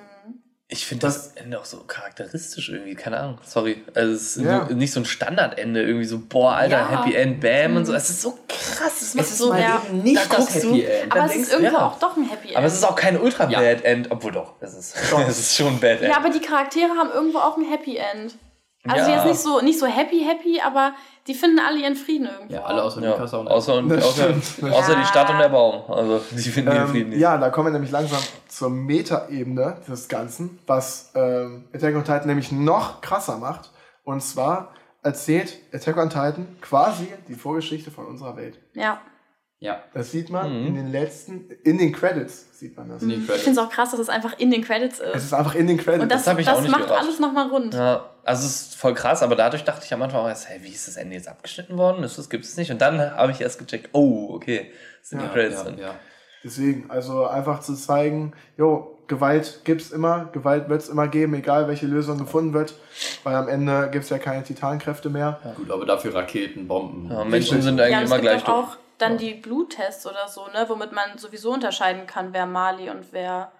Ich 0.69 0.85
finde 0.85 1.07
das, 1.07 1.31
Ende 1.35 1.57
auch 1.60 1.64
so 1.65 1.77
charakteristisch 1.85 2.68
irgendwie, 2.69 2.95
keine 2.95 3.18
Ahnung. 3.19 3.38
Sorry. 3.45 3.84
Also 3.94 4.14
es 4.14 4.35
ist 4.38 4.44
Ja. 4.45 4.65
so, 4.68 4.73
nicht 4.76 4.91
so 4.91 4.99
ein 4.99 5.06
Standardende, 5.06 5.81
irgendwie 5.81 6.06
so, 6.06 6.19
boah, 6.19 6.53
Alter, 6.53 6.77
Ja. 6.80 6.89
Happy 7.06 7.15
End, 7.15 7.39
Bam 7.39 7.77
und 7.77 7.85
so. 7.85 7.94
Es 7.94 8.10
ist 8.10 8.22
so 8.22 8.38
krass. 8.49 9.02
Es, 9.02 9.14
macht 9.15 9.26
Es 9.26 9.31
ist 9.31 9.38
so, 9.38 9.53
ja. 9.53 9.81
nicht 9.94 10.18
Da 10.18 10.22
das 10.26 10.38
guckst 10.38 10.56
Happy 10.56 10.68
du- 10.68 10.81
End. 10.91 11.11
Aber 11.11 11.19
Dann 11.22 11.30
es 11.30 11.35
ist 11.38 11.52
irgendwo 11.53 11.73
ja. 11.77 11.85
auch 11.88 11.99
doch 11.99 12.18
ein 12.18 12.30
Happy 12.30 12.48
End. 12.49 12.57
Aber 12.57 12.65
es 12.68 12.73
ist 12.73 12.84
auch 12.84 12.95
kein 12.98 13.18
ultra 13.19 13.49
Ja. 13.49 13.60
Bad 13.60 13.84
End, 13.85 14.11
obwohl 14.11 14.34
doch, 14.34 14.56
es 14.60 14.73
ist, 14.73 14.95
es 15.27 15.39
ist 15.39 15.56
schon 15.56 15.68
ein 15.68 15.80
Bad 15.80 16.02
End. 16.02 16.11
ja, 16.11 16.18
aber 16.18 16.30
die 16.30 16.41
Charaktere 16.41 16.89
haben 16.98 17.11
irgendwo 17.11 17.38
auch 17.39 17.56
ein 17.57 17.64
Happy 17.69 17.95
End. 17.98 18.35
Also 18.90 19.10
Ja. 19.12 19.16
jetzt 19.18 19.26
nicht 19.26 19.40
so, 19.40 19.62
nicht 19.62 19.80
so 19.80 19.86
happy, 19.86 20.20
happy, 20.24 20.60
aber 20.62 20.94
die 21.28 21.34
finden 21.34 21.60
alle 21.60 21.80
ihren 21.80 21.96
Frieden 21.96 22.28
irgendwo. 22.28 22.54
Ja, 22.54 22.64
alle 22.64 22.84
außer 22.84 23.02
Ja, 23.02 23.14
und 23.16 23.22
außer, 23.22 23.40
und, 23.40 23.48
außer, 23.50 24.34
stimmt. 24.42 24.74
außer 24.74 24.94
Ja. 24.94 25.00
die 25.00 25.06
Stadt 25.06 25.30
und 25.30 25.40
der 25.40 25.50
Baum. 25.50 25.84
Also, 25.92 26.22
die 26.32 26.50
finden 26.50 26.72
ihren 26.72 26.88
Frieden 26.88 27.04
Ähm, 27.06 27.10
nicht. 27.12 27.20
ja, 27.22 27.38
da 27.38 27.50
kommen 27.50 27.68
wir 27.68 27.74
nämlich 27.74 27.92
langsam 27.92 28.20
zur 28.48 28.70
Metaebene 28.70 29.78
des 29.88 30.08
Ganzen, 30.08 30.60
was 30.68 31.12
ähm, 31.16 31.66
Attack 31.74 31.96
on 31.96 32.04
Titan 32.04 32.28
nämlich 32.28 32.52
noch 32.52 33.02
krasser 33.02 33.38
macht. 33.38 33.72
Und 34.04 34.22
zwar 34.22 34.70
erzählt 35.04 35.58
Attack 35.74 35.98
on 35.98 36.10
Titan 36.10 36.48
quasi 36.62 37.08
die 37.28 37.36
Vorgeschichte 37.36 37.92
von 37.92 38.06
unserer 38.06 38.36
Welt. 38.38 38.60
Ja. 38.74 39.00
Ja. 39.60 39.80
Das 39.94 40.12
sieht 40.12 40.30
man 40.30 40.62
Mhm. 40.62 40.68
in 40.68 40.76
den 40.76 40.92
letzten, 40.92 41.50
in 41.64 41.80
den 41.80 41.92
Credits 41.92 42.60
sieht 42.60 42.78
man 42.78 42.90
das. 42.90 43.02
Ich 43.02 43.10
finde 43.26 43.50
es 43.52 43.58
auch 43.58 43.70
krass, 43.72 43.90
dass 43.90 44.00
es 44.00 44.08
einfach 44.08 44.38
in 44.38 44.52
den 44.52 44.62
Credits 44.64 45.00
Es 45.00 45.16
ist. 45.16 45.24
ist 45.26 45.34
einfach 45.34 45.56
in 45.56 45.66
den 45.66 45.78
Credits. 45.78 46.04
Und 46.04 46.12
das, 46.12 46.26
Das 46.26 46.38
ich 46.38 46.48
auch 46.48 46.54
das 46.54 46.62
nicht 46.62 46.72
macht 46.72 46.84
gerafft. 46.86 47.02
alles 47.04 47.20
nochmal 47.20 47.48
rund. 47.48 47.74
Ja, 47.74 48.06
also 48.28 48.45
es 48.45 48.62
ist 48.62 48.76
voll 48.76 48.94
krass, 48.94 49.24
aber 49.24 49.36
dadurch 49.36 49.64
dachte 49.64 49.84
ich 49.86 49.94
am 49.94 50.02
Anfang 50.02 50.22
auch 50.22 50.28
erst, 50.28 50.49
hey, 50.49 50.60
wie 50.62 50.70
ist 50.70 50.88
das 50.88 50.98
Ende 50.98 51.16
jetzt 51.16 51.28
abgeschnitten 51.28 51.78
worden? 51.78 52.04
Ist 52.04 52.18
das, 52.18 52.30
gibt 52.30 52.45
es 52.45 52.58
nicht? 52.58 52.72
Und 52.72 52.82
dann 52.82 52.99
habe 53.16 53.32
ich 53.32 53.41
erst 53.41 53.58
gecheckt, 53.60 53.90
oh, 53.94 54.30
okay, 54.34 54.72
das 54.99 55.10
sind 55.10 55.22
Ja, 55.22 55.28
die 55.28 55.34
Credits 55.34 55.58
ja, 55.58 55.64
drin. 55.64 55.78
ja. 55.80 55.95
Deswegen, 56.44 56.91
also 56.91 57.26
einfach 57.26 57.62
zu 57.62 57.74
zeigen, 57.76 58.34
jo, 58.58 58.94
Gewalt 59.08 59.62
gibt's 59.64 59.91
immer, 59.91 60.26
Gewalt 60.34 60.68
wird's 60.70 60.90
immer 60.90 61.08
geben, 61.08 61.34
egal 61.34 61.68
welche 61.68 61.86
Lösung 61.86 62.18
gefunden 62.18 62.54
wird, 62.54 62.74
weil 63.24 63.36
am 63.36 63.48
Ende 63.48 63.90
gibt's 63.91 64.10
ja 64.10 64.20
keine 64.20 64.44
Titankräfte 64.44 65.10
mehr. 65.10 65.40
Gut, 65.56 65.72
aber 65.72 65.86
dafür 65.86 66.14
Raketen, 66.14 66.68
Bomben. 66.68 67.10
Ja, 67.10 67.24
Menschen 67.24 67.62
sind 67.62 67.78
Ja, 67.78 67.86
eigentlich 67.86 67.98
es 68.04 68.12
immer 68.12 68.20
gibt 68.20 68.44
gleich 68.44 68.48
auch 68.48 68.78
dann 68.98 69.18
die 69.18 69.34
Bluttests 69.36 70.06
oder 70.06 70.28
so, 70.28 70.48
ne, 70.48 70.66
womit 70.68 70.91
man 70.91 71.18
sowieso 71.18 71.54
unterscheiden 71.54 72.06
kann, 72.08 72.34
wer 72.34 72.45
Mali 72.45 72.90
und 72.90 73.06
wer 73.12 73.52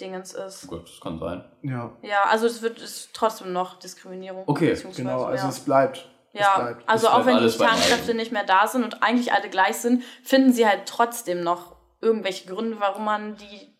Dingens 0.00 0.32
ist. 0.34 0.66
Gut, 0.68 0.88
das 0.88 1.00
kann 1.00 1.18
sein. 1.18 1.44
Ja, 1.62 1.96
Ja, 2.02 2.22
also 2.28 2.46
es 2.46 2.62
wird 2.62 2.80
ist 2.80 3.10
trotzdem 3.14 3.52
noch 3.52 3.78
Diskriminierung. 3.78 4.44
Okay, 4.46 4.76
genau, 4.96 5.24
also 5.24 5.44
ja. 5.44 5.48
es 5.50 5.60
bleibt. 5.60 6.08
Es 6.32 6.40
Ja, 6.40 6.58
bleibt. 6.58 6.88
also 6.88 7.06
Es 7.06 7.12
auch 7.12 7.22
bleibt 7.24 7.26
wenn 7.26 7.50
die 7.58 7.64
Alten. 7.92 8.16
nicht 8.16 8.32
mehr 8.32 8.44
da 8.44 8.66
sind 8.66 8.84
und 8.84 9.02
eigentlich 9.02 9.32
alle 9.32 9.48
gleich 9.48 9.76
sind, 9.78 10.04
finden 10.22 10.52
sie 10.52 10.66
halt 10.66 10.86
trotzdem 10.86 11.40
noch 11.42 11.74
irgendwelche 12.00 12.46
Gründe, 12.48 12.76
warum 12.78 13.04
man 13.04 13.36
die 13.36 13.74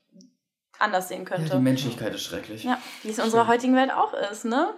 anders 0.78 1.08
sehen 1.08 1.24
Ja, 1.28 1.36
die 1.36 1.42
könnte. 1.42 1.58
Menschlichkeit 1.60 2.14
ist 2.14 2.22
schrecklich. 2.24 2.64
Ja, 2.64 2.78
wie 3.02 3.10
es 3.10 3.18
in 3.18 3.24
unserer 3.24 3.46
heutigen 3.46 3.76
Welt 3.76 3.92
auch 3.92 4.12
ist, 4.30 4.44
ne? 4.44 4.74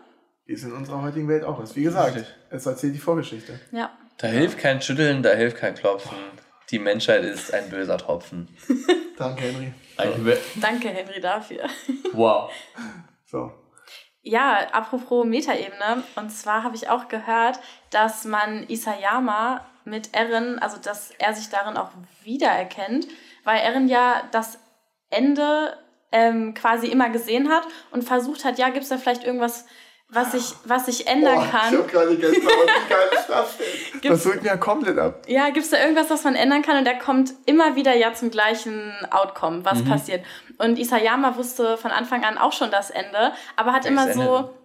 Wie 0.47 0.53
es 0.55 0.62
in 0.65 0.73
unserer 0.73 1.03
heutigen 1.03 1.29
Welt 1.29 1.45
auch 1.45 1.61
ist. 1.61 1.77
Wie 1.77 1.83
gesagt, 1.85 2.23
es 2.51 2.67
erzählt 2.67 2.95
die 2.95 2.99
Vorgeschichte. 2.99 3.59
Ja. 3.73 3.91
Da 4.19 4.27
hilft 4.27 4.59
kein 4.59 4.83
Schütteln, 4.83 5.23
da 5.23 5.31
hilft 5.31 5.57
kein 5.57 5.75
Klopfen. 5.75 6.17
Die 6.71 6.79
Menschheit 6.79 7.25
ist 7.25 7.53
ein 7.55 7.69
böser 7.71 7.97
Tropfen. 7.99 8.49
Danke, 9.17 9.43
Henry. 9.45 9.73
Wär- 10.24 10.39
Danke, 10.56 10.89
Henry, 10.89 11.20
dafür. 11.20 11.64
Wow. 12.12 12.51
So. 13.27 13.52
Ja, 14.22 14.68
apropos 14.72 15.24
Metaebene. 15.24 16.02
Und 16.16 16.31
zwar 16.31 16.62
habe 16.62 16.77
ich 16.77 16.89
auch 16.89 17.09
gehört, 17.09 17.59
dass 17.90 18.24
man 18.24 18.68
Isayama 18.68 19.64
mit 19.85 20.14
Eren, 20.14 20.59
also 20.59 20.77
dass 20.78 21.10
er 21.18 21.35
sich 21.35 21.48
darin 21.48 21.77
auch 21.77 21.90
wiedererkennt, 22.22 23.06
weil 23.44 23.60
Eren 23.60 23.89
ja 23.89 24.22
das 24.31 24.59
Ende 25.09 25.77
ähm, 26.12 26.55
quasi 26.55 26.89
immer 26.89 27.09
gesehen 27.09 27.48
hat 27.51 27.62
und 27.93 28.02
versucht 28.05 28.44
hat, 28.44 28.59
ja, 28.59 28.68
gibt 28.68 28.82
es 28.82 28.89
da 28.90 28.98
vielleicht 28.98 29.24
irgendwas, 29.24 29.66
was 30.12 30.35
ich, 30.35 30.55
was 30.65 30.89
ich 30.89 31.07
ändern 31.07 31.37
Boah, 31.37 31.47
kann? 31.47 31.73
Ich 31.73 31.78
hab 31.78 31.89
gerade 31.89 32.11
wie 32.11 32.16
geil 32.20 32.31
ist 33.12 33.28
das? 33.28 33.55
Das 34.03 34.24
wirkt 34.24 34.43
mir 34.43 34.49
ja 34.49 34.57
komplett 34.57 34.99
ab. 34.99 35.23
Ja, 35.27 35.51
gibt 35.51 35.65
es 35.65 35.70
da 35.70 35.78
irgendwas, 35.78 36.09
was 36.11 36.24
man 36.24 36.35
ändern 36.35 36.62
kann? 36.62 36.78
Und 36.78 36.87
er 36.87 36.99
kommt 36.99 37.35
immer 37.47 37.77
wieder 37.77 37.95
ja 37.95 38.15
zum 38.15 38.31
gleichen 38.31 38.93
Outcome, 39.11 39.65
was 39.65 39.85
passiert. 39.85 40.24
Und 40.59 40.78
Isayama 40.78 41.37
wusste 41.37 41.77
von 41.77 41.91
Anfang 41.91 42.24
an 42.24 42.39
auch 42.39 42.53
schon 42.53 42.70
das 42.70 42.91
Ende, 42.91 43.32
aber 43.57 43.73
hat 43.73 43.85
Welches 43.85 43.91
immer 43.91 44.11
Ende 44.11 44.24
so. 44.24 44.37
denn? 44.39 44.60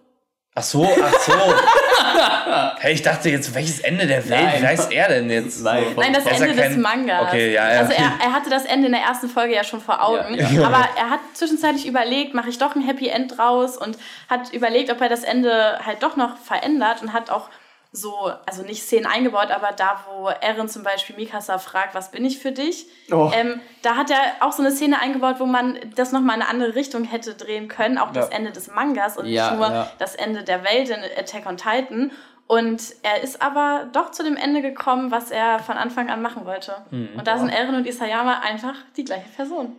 Ach 0.58 0.62
so, 0.62 0.88
ach 1.02 1.20
so. 1.20 1.32
hey, 2.78 2.94
ich 2.94 3.02
dachte 3.02 3.28
jetzt, 3.28 3.54
welches 3.54 3.80
Ende 3.80 4.06
der 4.06 4.26
Welt 4.26 4.42
Nein. 4.42 4.62
weiß 4.62 4.86
er 4.86 5.08
denn 5.08 5.28
jetzt? 5.28 5.62
Nein, 5.62 5.84
Nein, 5.96 6.14
das 6.14 6.24
Er 6.24 6.32
Ende 6.32 6.54
des 6.54 6.56
kein- 6.56 6.80
Mangas. 6.80 7.22
Okay, 7.28 7.52
ja, 7.52 7.74
ja. 7.74 7.80
Also 7.80 7.92
er, 7.92 8.12
er 8.24 8.32
hatte 8.32 8.48
das 8.48 8.64
Ende 8.64 8.86
in 8.86 8.92
der 8.92 9.02
ersten 9.02 9.28
Folge 9.28 9.54
ja 9.54 9.64
schon 9.64 9.82
vor 9.82 10.02
Augen. 10.02 10.32
Ja, 10.34 10.48
ja. 10.48 10.66
Aber 10.66 10.88
er 10.96 11.10
hat 11.10 11.20
zwischenzeitlich 11.34 11.86
überlegt, 11.86 12.32
mache 12.32 12.48
ich 12.48 12.56
doch 12.56 12.74
ein 12.74 12.80
Happy 12.80 13.08
End 13.08 13.36
draus 13.36 13.76
und 13.76 13.98
hat 14.30 14.50
überlegt, 14.54 14.90
ob 14.90 14.98
er 15.02 15.10
das 15.10 15.24
Ende 15.24 15.78
halt 15.84 16.02
doch 16.02 16.16
noch 16.16 16.38
verändert 16.38 17.02
und 17.02 17.12
hat 17.12 17.28
auch 17.28 17.50
so, 17.96 18.30
also 18.44 18.62
nicht 18.62 18.82
Szenen 18.82 19.06
eingebaut, 19.06 19.50
aber 19.50 19.72
da, 19.72 20.04
wo 20.06 20.28
Eren 20.28 20.68
zum 20.68 20.82
Beispiel 20.82 21.16
Mikasa 21.16 21.58
fragt, 21.58 21.94
was 21.94 22.10
bin 22.10 22.24
ich 22.24 22.38
für 22.38 22.52
dich? 22.52 22.86
Oh. 23.10 23.30
Ähm, 23.34 23.60
da 23.82 23.96
hat 23.96 24.10
er 24.10 24.18
auch 24.40 24.52
so 24.52 24.62
eine 24.62 24.70
Szene 24.70 25.00
eingebaut, 25.00 25.36
wo 25.38 25.46
man 25.46 25.78
das 25.94 26.12
nochmal 26.12 26.36
in 26.36 26.42
eine 26.42 26.50
andere 26.50 26.74
Richtung 26.74 27.04
hätte 27.04 27.34
drehen 27.34 27.68
können, 27.68 27.96
auch 27.96 28.12
das 28.12 28.28
Ja. 28.30 28.36
Ende 28.36 28.52
des 28.52 28.68
Mangas 28.68 29.16
und 29.16 29.26
Ja, 29.26 29.50
nicht 29.50 29.58
nur 29.58 29.68
ja. 29.70 29.90
das 29.98 30.14
Ende 30.14 30.42
der 30.42 30.62
Welt 30.62 30.90
in 30.90 30.98
Attack 31.18 31.46
on 31.46 31.56
Titan. 31.56 32.12
Und 32.48 32.80
er 33.02 33.22
ist 33.22 33.42
aber 33.42 33.88
doch 33.92 34.10
zu 34.12 34.22
dem 34.22 34.36
Ende 34.36 34.62
gekommen, 34.62 35.10
was 35.10 35.30
er 35.32 35.58
von 35.58 35.76
Anfang 35.76 36.10
an 36.10 36.22
machen 36.22 36.44
wollte. 36.44 36.76
Mhm. 36.90 37.08
Und 37.18 37.26
da 37.26 37.38
sind 37.38 37.48
Eren 37.48 37.74
und 37.74 37.86
Isayama 37.86 38.40
einfach 38.40 38.74
die 38.96 39.04
gleiche 39.04 39.28
Person. 39.30 39.74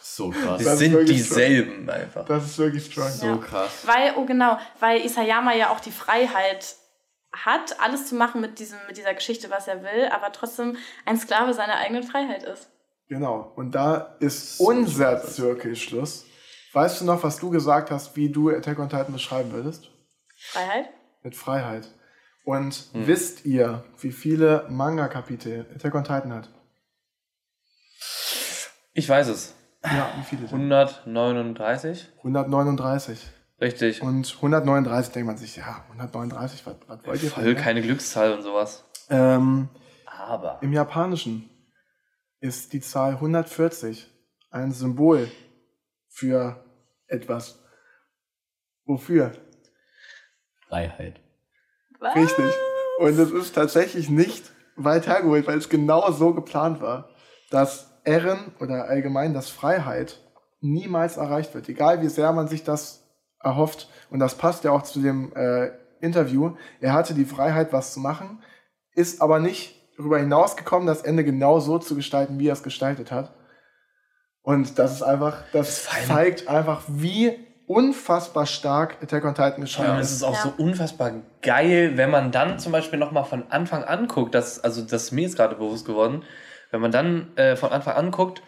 So 0.00 0.30
krass. 0.30 0.62
Das 0.64 0.78
sind 0.78 1.06
dieselben 1.08 1.88
einfach. 1.90 2.24
Das 2.24 2.44
ist 2.44 2.58
wirklich 2.58 2.86
strong. 2.86 3.10
So 3.10 3.26
Ja. 3.26 3.36
krass. 3.36 3.70
Weil, 3.84 4.14
oh 4.16 4.24
genau, 4.24 4.58
weil 4.80 5.04
Isayama 5.04 5.52
ja 5.54 5.68
auch 5.70 5.80
die 5.80 5.90
Freiheit 5.90 6.76
hat, 7.32 7.80
alles 7.80 8.06
zu 8.06 8.14
machen 8.14 8.40
mit, 8.40 8.58
diesem, 8.58 8.78
mit 8.86 8.96
dieser 8.96 9.14
Geschichte, 9.14 9.50
was 9.50 9.68
er 9.68 9.82
will, 9.82 10.08
aber 10.10 10.32
trotzdem 10.32 10.76
ein 11.06 11.18
Sklave 11.18 11.54
seiner 11.54 11.76
eigenen 11.76 12.02
Freiheit 12.02 12.42
ist. 12.42 12.68
Genau. 13.08 13.52
Und 13.56 13.74
da 13.74 14.16
ist 14.20 14.60
unser 14.60 15.22
Zirkelschluss. 15.22 16.26
Weißt 16.72 17.00
du 17.00 17.04
noch, 17.04 17.22
was 17.22 17.38
du 17.38 17.50
gesagt 17.50 17.90
hast, 17.90 18.16
wie 18.16 18.30
du 18.30 18.50
Attack 18.50 18.78
on 18.78 18.88
Titan 18.88 19.12
beschreiben 19.12 19.52
würdest? 19.52 19.90
Freiheit? 20.36 20.88
Mit 21.22 21.36
Freiheit. 21.36 21.88
Und 22.44 22.88
wisst 22.92 23.44
ihr, 23.44 23.84
wie 24.00 24.10
viele 24.10 24.66
Manga-Kapitel 24.68 25.66
Attack 25.74 25.94
on 25.94 26.04
Titan 26.04 26.32
hat? 26.32 26.48
Ich 28.94 29.08
weiß 29.08 29.28
es. 29.28 29.54
Ja, 29.84 30.10
wie 30.18 30.24
viele 30.24 30.46
denn? 30.46 30.72
139? 30.72 32.08
139. 32.18 33.20
Richtig. 33.62 34.02
Und 34.02 34.26
139 34.34 35.12
denkt 35.12 35.28
man 35.28 35.36
sich, 35.36 35.54
ja, 35.54 35.84
139, 35.92 36.66
was, 36.66 36.74
was 36.88 37.06
wollt 37.06 37.22
ihr 37.22 37.30
von 37.30 37.44
Voll 37.44 37.54
mir? 37.54 37.60
keine 37.60 37.80
Glückszahl 37.80 38.32
und 38.32 38.42
sowas. 38.42 38.84
Ähm, 39.08 39.68
Aber. 40.04 40.58
Im 40.62 40.72
Japanischen 40.72 41.48
ist 42.40 42.72
die 42.72 42.80
Zahl 42.80 43.12
140 43.12 44.10
ein 44.50 44.72
Symbol 44.72 45.30
für 46.08 46.64
etwas. 47.06 47.60
Wofür? 48.84 49.30
Freiheit. 50.68 51.20
Was? 52.00 52.16
Richtig. 52.16 52.52
Und 52.98 53.16
es 53.16 53.30
ist 53.30 53.54
tatsächlich 53.54 54.10
nicht 54.10 54.50
weit 54.74 55.06
hergeholt, 55.06 55.46
weil 55.46 55.58
es 55.58 55.68
genau 55.68 56.10
so 56.10 56.34
geplant 56.34 56.80
war, 56.80 57.10
dass 57.50 57.92
Ehren 58.04 58.52
oder 58.58 58.88
allgemein 58.88 59.34
das 59.34 59.50
Freiheit 59.50 60.18
niemals 60.60 61.16
erreicht 61.16 61.54
wird. 61.54 61.68
Egal 61.68 62.02
wie 62.02 62.08
sehr 62.08 62.32
man 62.32 62.48
sich 62.48 62.64
das 62.64 63.01
erhofft. 63.42 63.88
Und 64.10 64.18
das 64.20 64.34
passt 64.36 64.64
ja 64.64 64.70
auch 64.72 64.82
zu 64.82 65.00
dem 65.00 65.32
äh, 65.34 65.70
Interview. 66.00 66.54
Er 66.80 66.92
hatte 66.92 67.14
die 67.14 67.24
Freiheit, 67.24 67.72
was 67.72 67.92
zu 67.94 68.00
machen, 68.00 68.42
ist 68.94 69.22
aber 69.22 69.38
nicht 69.38 69.76
darüber 69.96 70.18
hinausgekommen, 70.18 70.86
das 70.86 71.02
Ende 71.02 71.24
genau 71.24 71.60
so 71.60 71.78
zu 71.78 71.94
gestalten, 71.94 72.38
wie 72.38 72.48
er 72.48 72.54
es 72.54 72.62
gestaltet 72.62 73.12
hat. 73.12 73.32
Und 74.42 74.78
das 74.78 74.92
ist 74.92 75.02
einfach, 75.02 75.44
das, 75.52 75.84
Das 75.84 76.06
zeigt 76.08 76.48
einfach, 76.48 76.82
wie 76.88 77.38
unfassbar 77.68 78.44
stark 78.46 78.96
Attack 79.02 79.24
on 79.24 79.34
Titan 79.34 79.60
geschrieben 79.60 79.88
Ja, 79.88 79.94
und 79.94 80.00
ist. 80.00 80.08
es 80.10 80.16
ist 80.16 80.22
auch 80.24 80.34
Ja. 80.34 80.42
so 80.42 80.52
unfassbar 80.62 81.12
geil, 81.42 81.92
wenn 81.96 82.10
man 82.10 82.32
dann 82.32 82.58
zum 82.58 82.72
Beispiel 82.72 82.98
nochmal 82.98 83.24
von 83.24 83.44
Anfang 83.50 83.84
an 83.84 84.08
guckt, 84.08 84.34
das, 84.34 84.58
also 84.62 84.82
das 84.82 85.04
ist 85.04 85.12
mir 85.12 85.22
jetzt 85.22 85.36
gerade 85.36 85.54
bewusst 85.54 85.86
geworden, 85.86 86.24
wenn 86.70 86.80
man 86.80 86.90
dann 86.90 87.36
äh, 87.36 87.54
von 87.56 87.70
Anfang 87.70 87.94
an 87.94 88.10
guckt, 88.10 88.42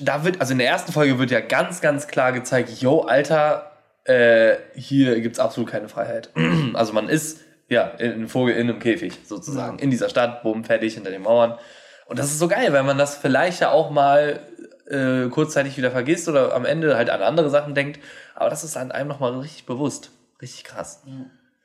da 0.00 0.24
wird, 0.24 0.40
also 0.40 0.52
in 0.52 0.58
der 0.58 0.68
ersten 0.68 0.92
Folge 0.92 1.18
wird 1.18 1.30
ja 1.30 1.40
ganz, 1.40 1.80
ganz 1.80 2.06
klar 2.08 2.32
gezeigt, 2.32 2.68
yo, 2.82 3.02
Alter, 3.02 3.69
äh, 4.04 4.56
hier 4.74 5.20
gibt's 5.20 5.38
absolut 5.38 5.70
keine 5.70 5.88
Freiheit. 5.88 6.30
also 6.74 6.92
man 6.92 7.08
ist, 7.08 7.40
ja, 7.68 7.86
in, 7.88 8.22
ein 8.22 8.28
Vogel 8.28 8.54
in 8.54 8.68
einem 8.68 8.78
Käfig 8.80 9.18
sozusagen, 9.24 9.78
Ja. 9.78 9.84
in 9.84 9.90
dieser 9.90 10.08
Stadt, 10.08 10.42
bumm, 10.42 10.64
fertig, 10.64 10.94
hinter 10.94 11.10
den 11.10 11.22
Mauern. 11.22 11.58
Und 12.06 12.18
das 12.18 12.26
ist 12.26 12.38
so 12.38 12.48
geil, 12.48 12.72
weil 12.72 12.82
man 12.82 12.98
das 12.98 13.16
vielleicht 13.16 13.60
ja 13.60 13.70
auch 13.70 13.90
mal 13.90 14.40
äh, 14.88 15.28
kurzzeitig 15.28 15.76
wieder 15.76 15.92
vergisst 15.92 16.28
oder 16.28 16.54
am 16.54 16.64
Ende 16.64 16.96
halt 16.96 17.10
an 17.10 17.22
andere 17.22 17.50
Sachen 17.50 17.74
denkt. 17.74 18.00
Aber 18.34 18.50
das 18.50 18.64
ist 18.64 18.76
an 18.76 18.90
einem 18.90 19.08
nochmal 19.08 19.38
richtig 19.38 19.66
bewusst. 19.66 20.10
Richtig 20.42 20.64
krass. 20.64 21.02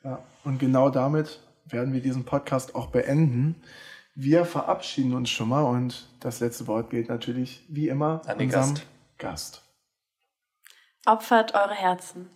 Ja, 0.03 0.19
und 0.43 0.59
genau 0.59 0.89
damit 0.91 1.39
werden 1.65 1.93
wir 1.93 2.01
diesen 2.01 2.25
Podcast 2.25 2.75
auch 2.75 2.87
beenden. 2.87 3.55
Wir 4.13 4.45
verabschieden 4.45 5.15
uns 5.15 5.29
schon 5.31 5.49
mal 5.49 5.63
und 5.63 6.07
das 6.19 6.39
letzte 6.41 6.67
Wort 6.67 6.91
gilt 6.91 7.09
natürlich 7.09 7.65
wie 7.69 7.87
immer 7.89 8.21
An 8.27 8.37
den 8.37 8.47
unserem 8.47 8.75
Gast. 8.75 8.85
Gast. 9.17 9.61
Opfert 11.05 11.53
eure 11.53 11.75
Herzen. 11.75 12.29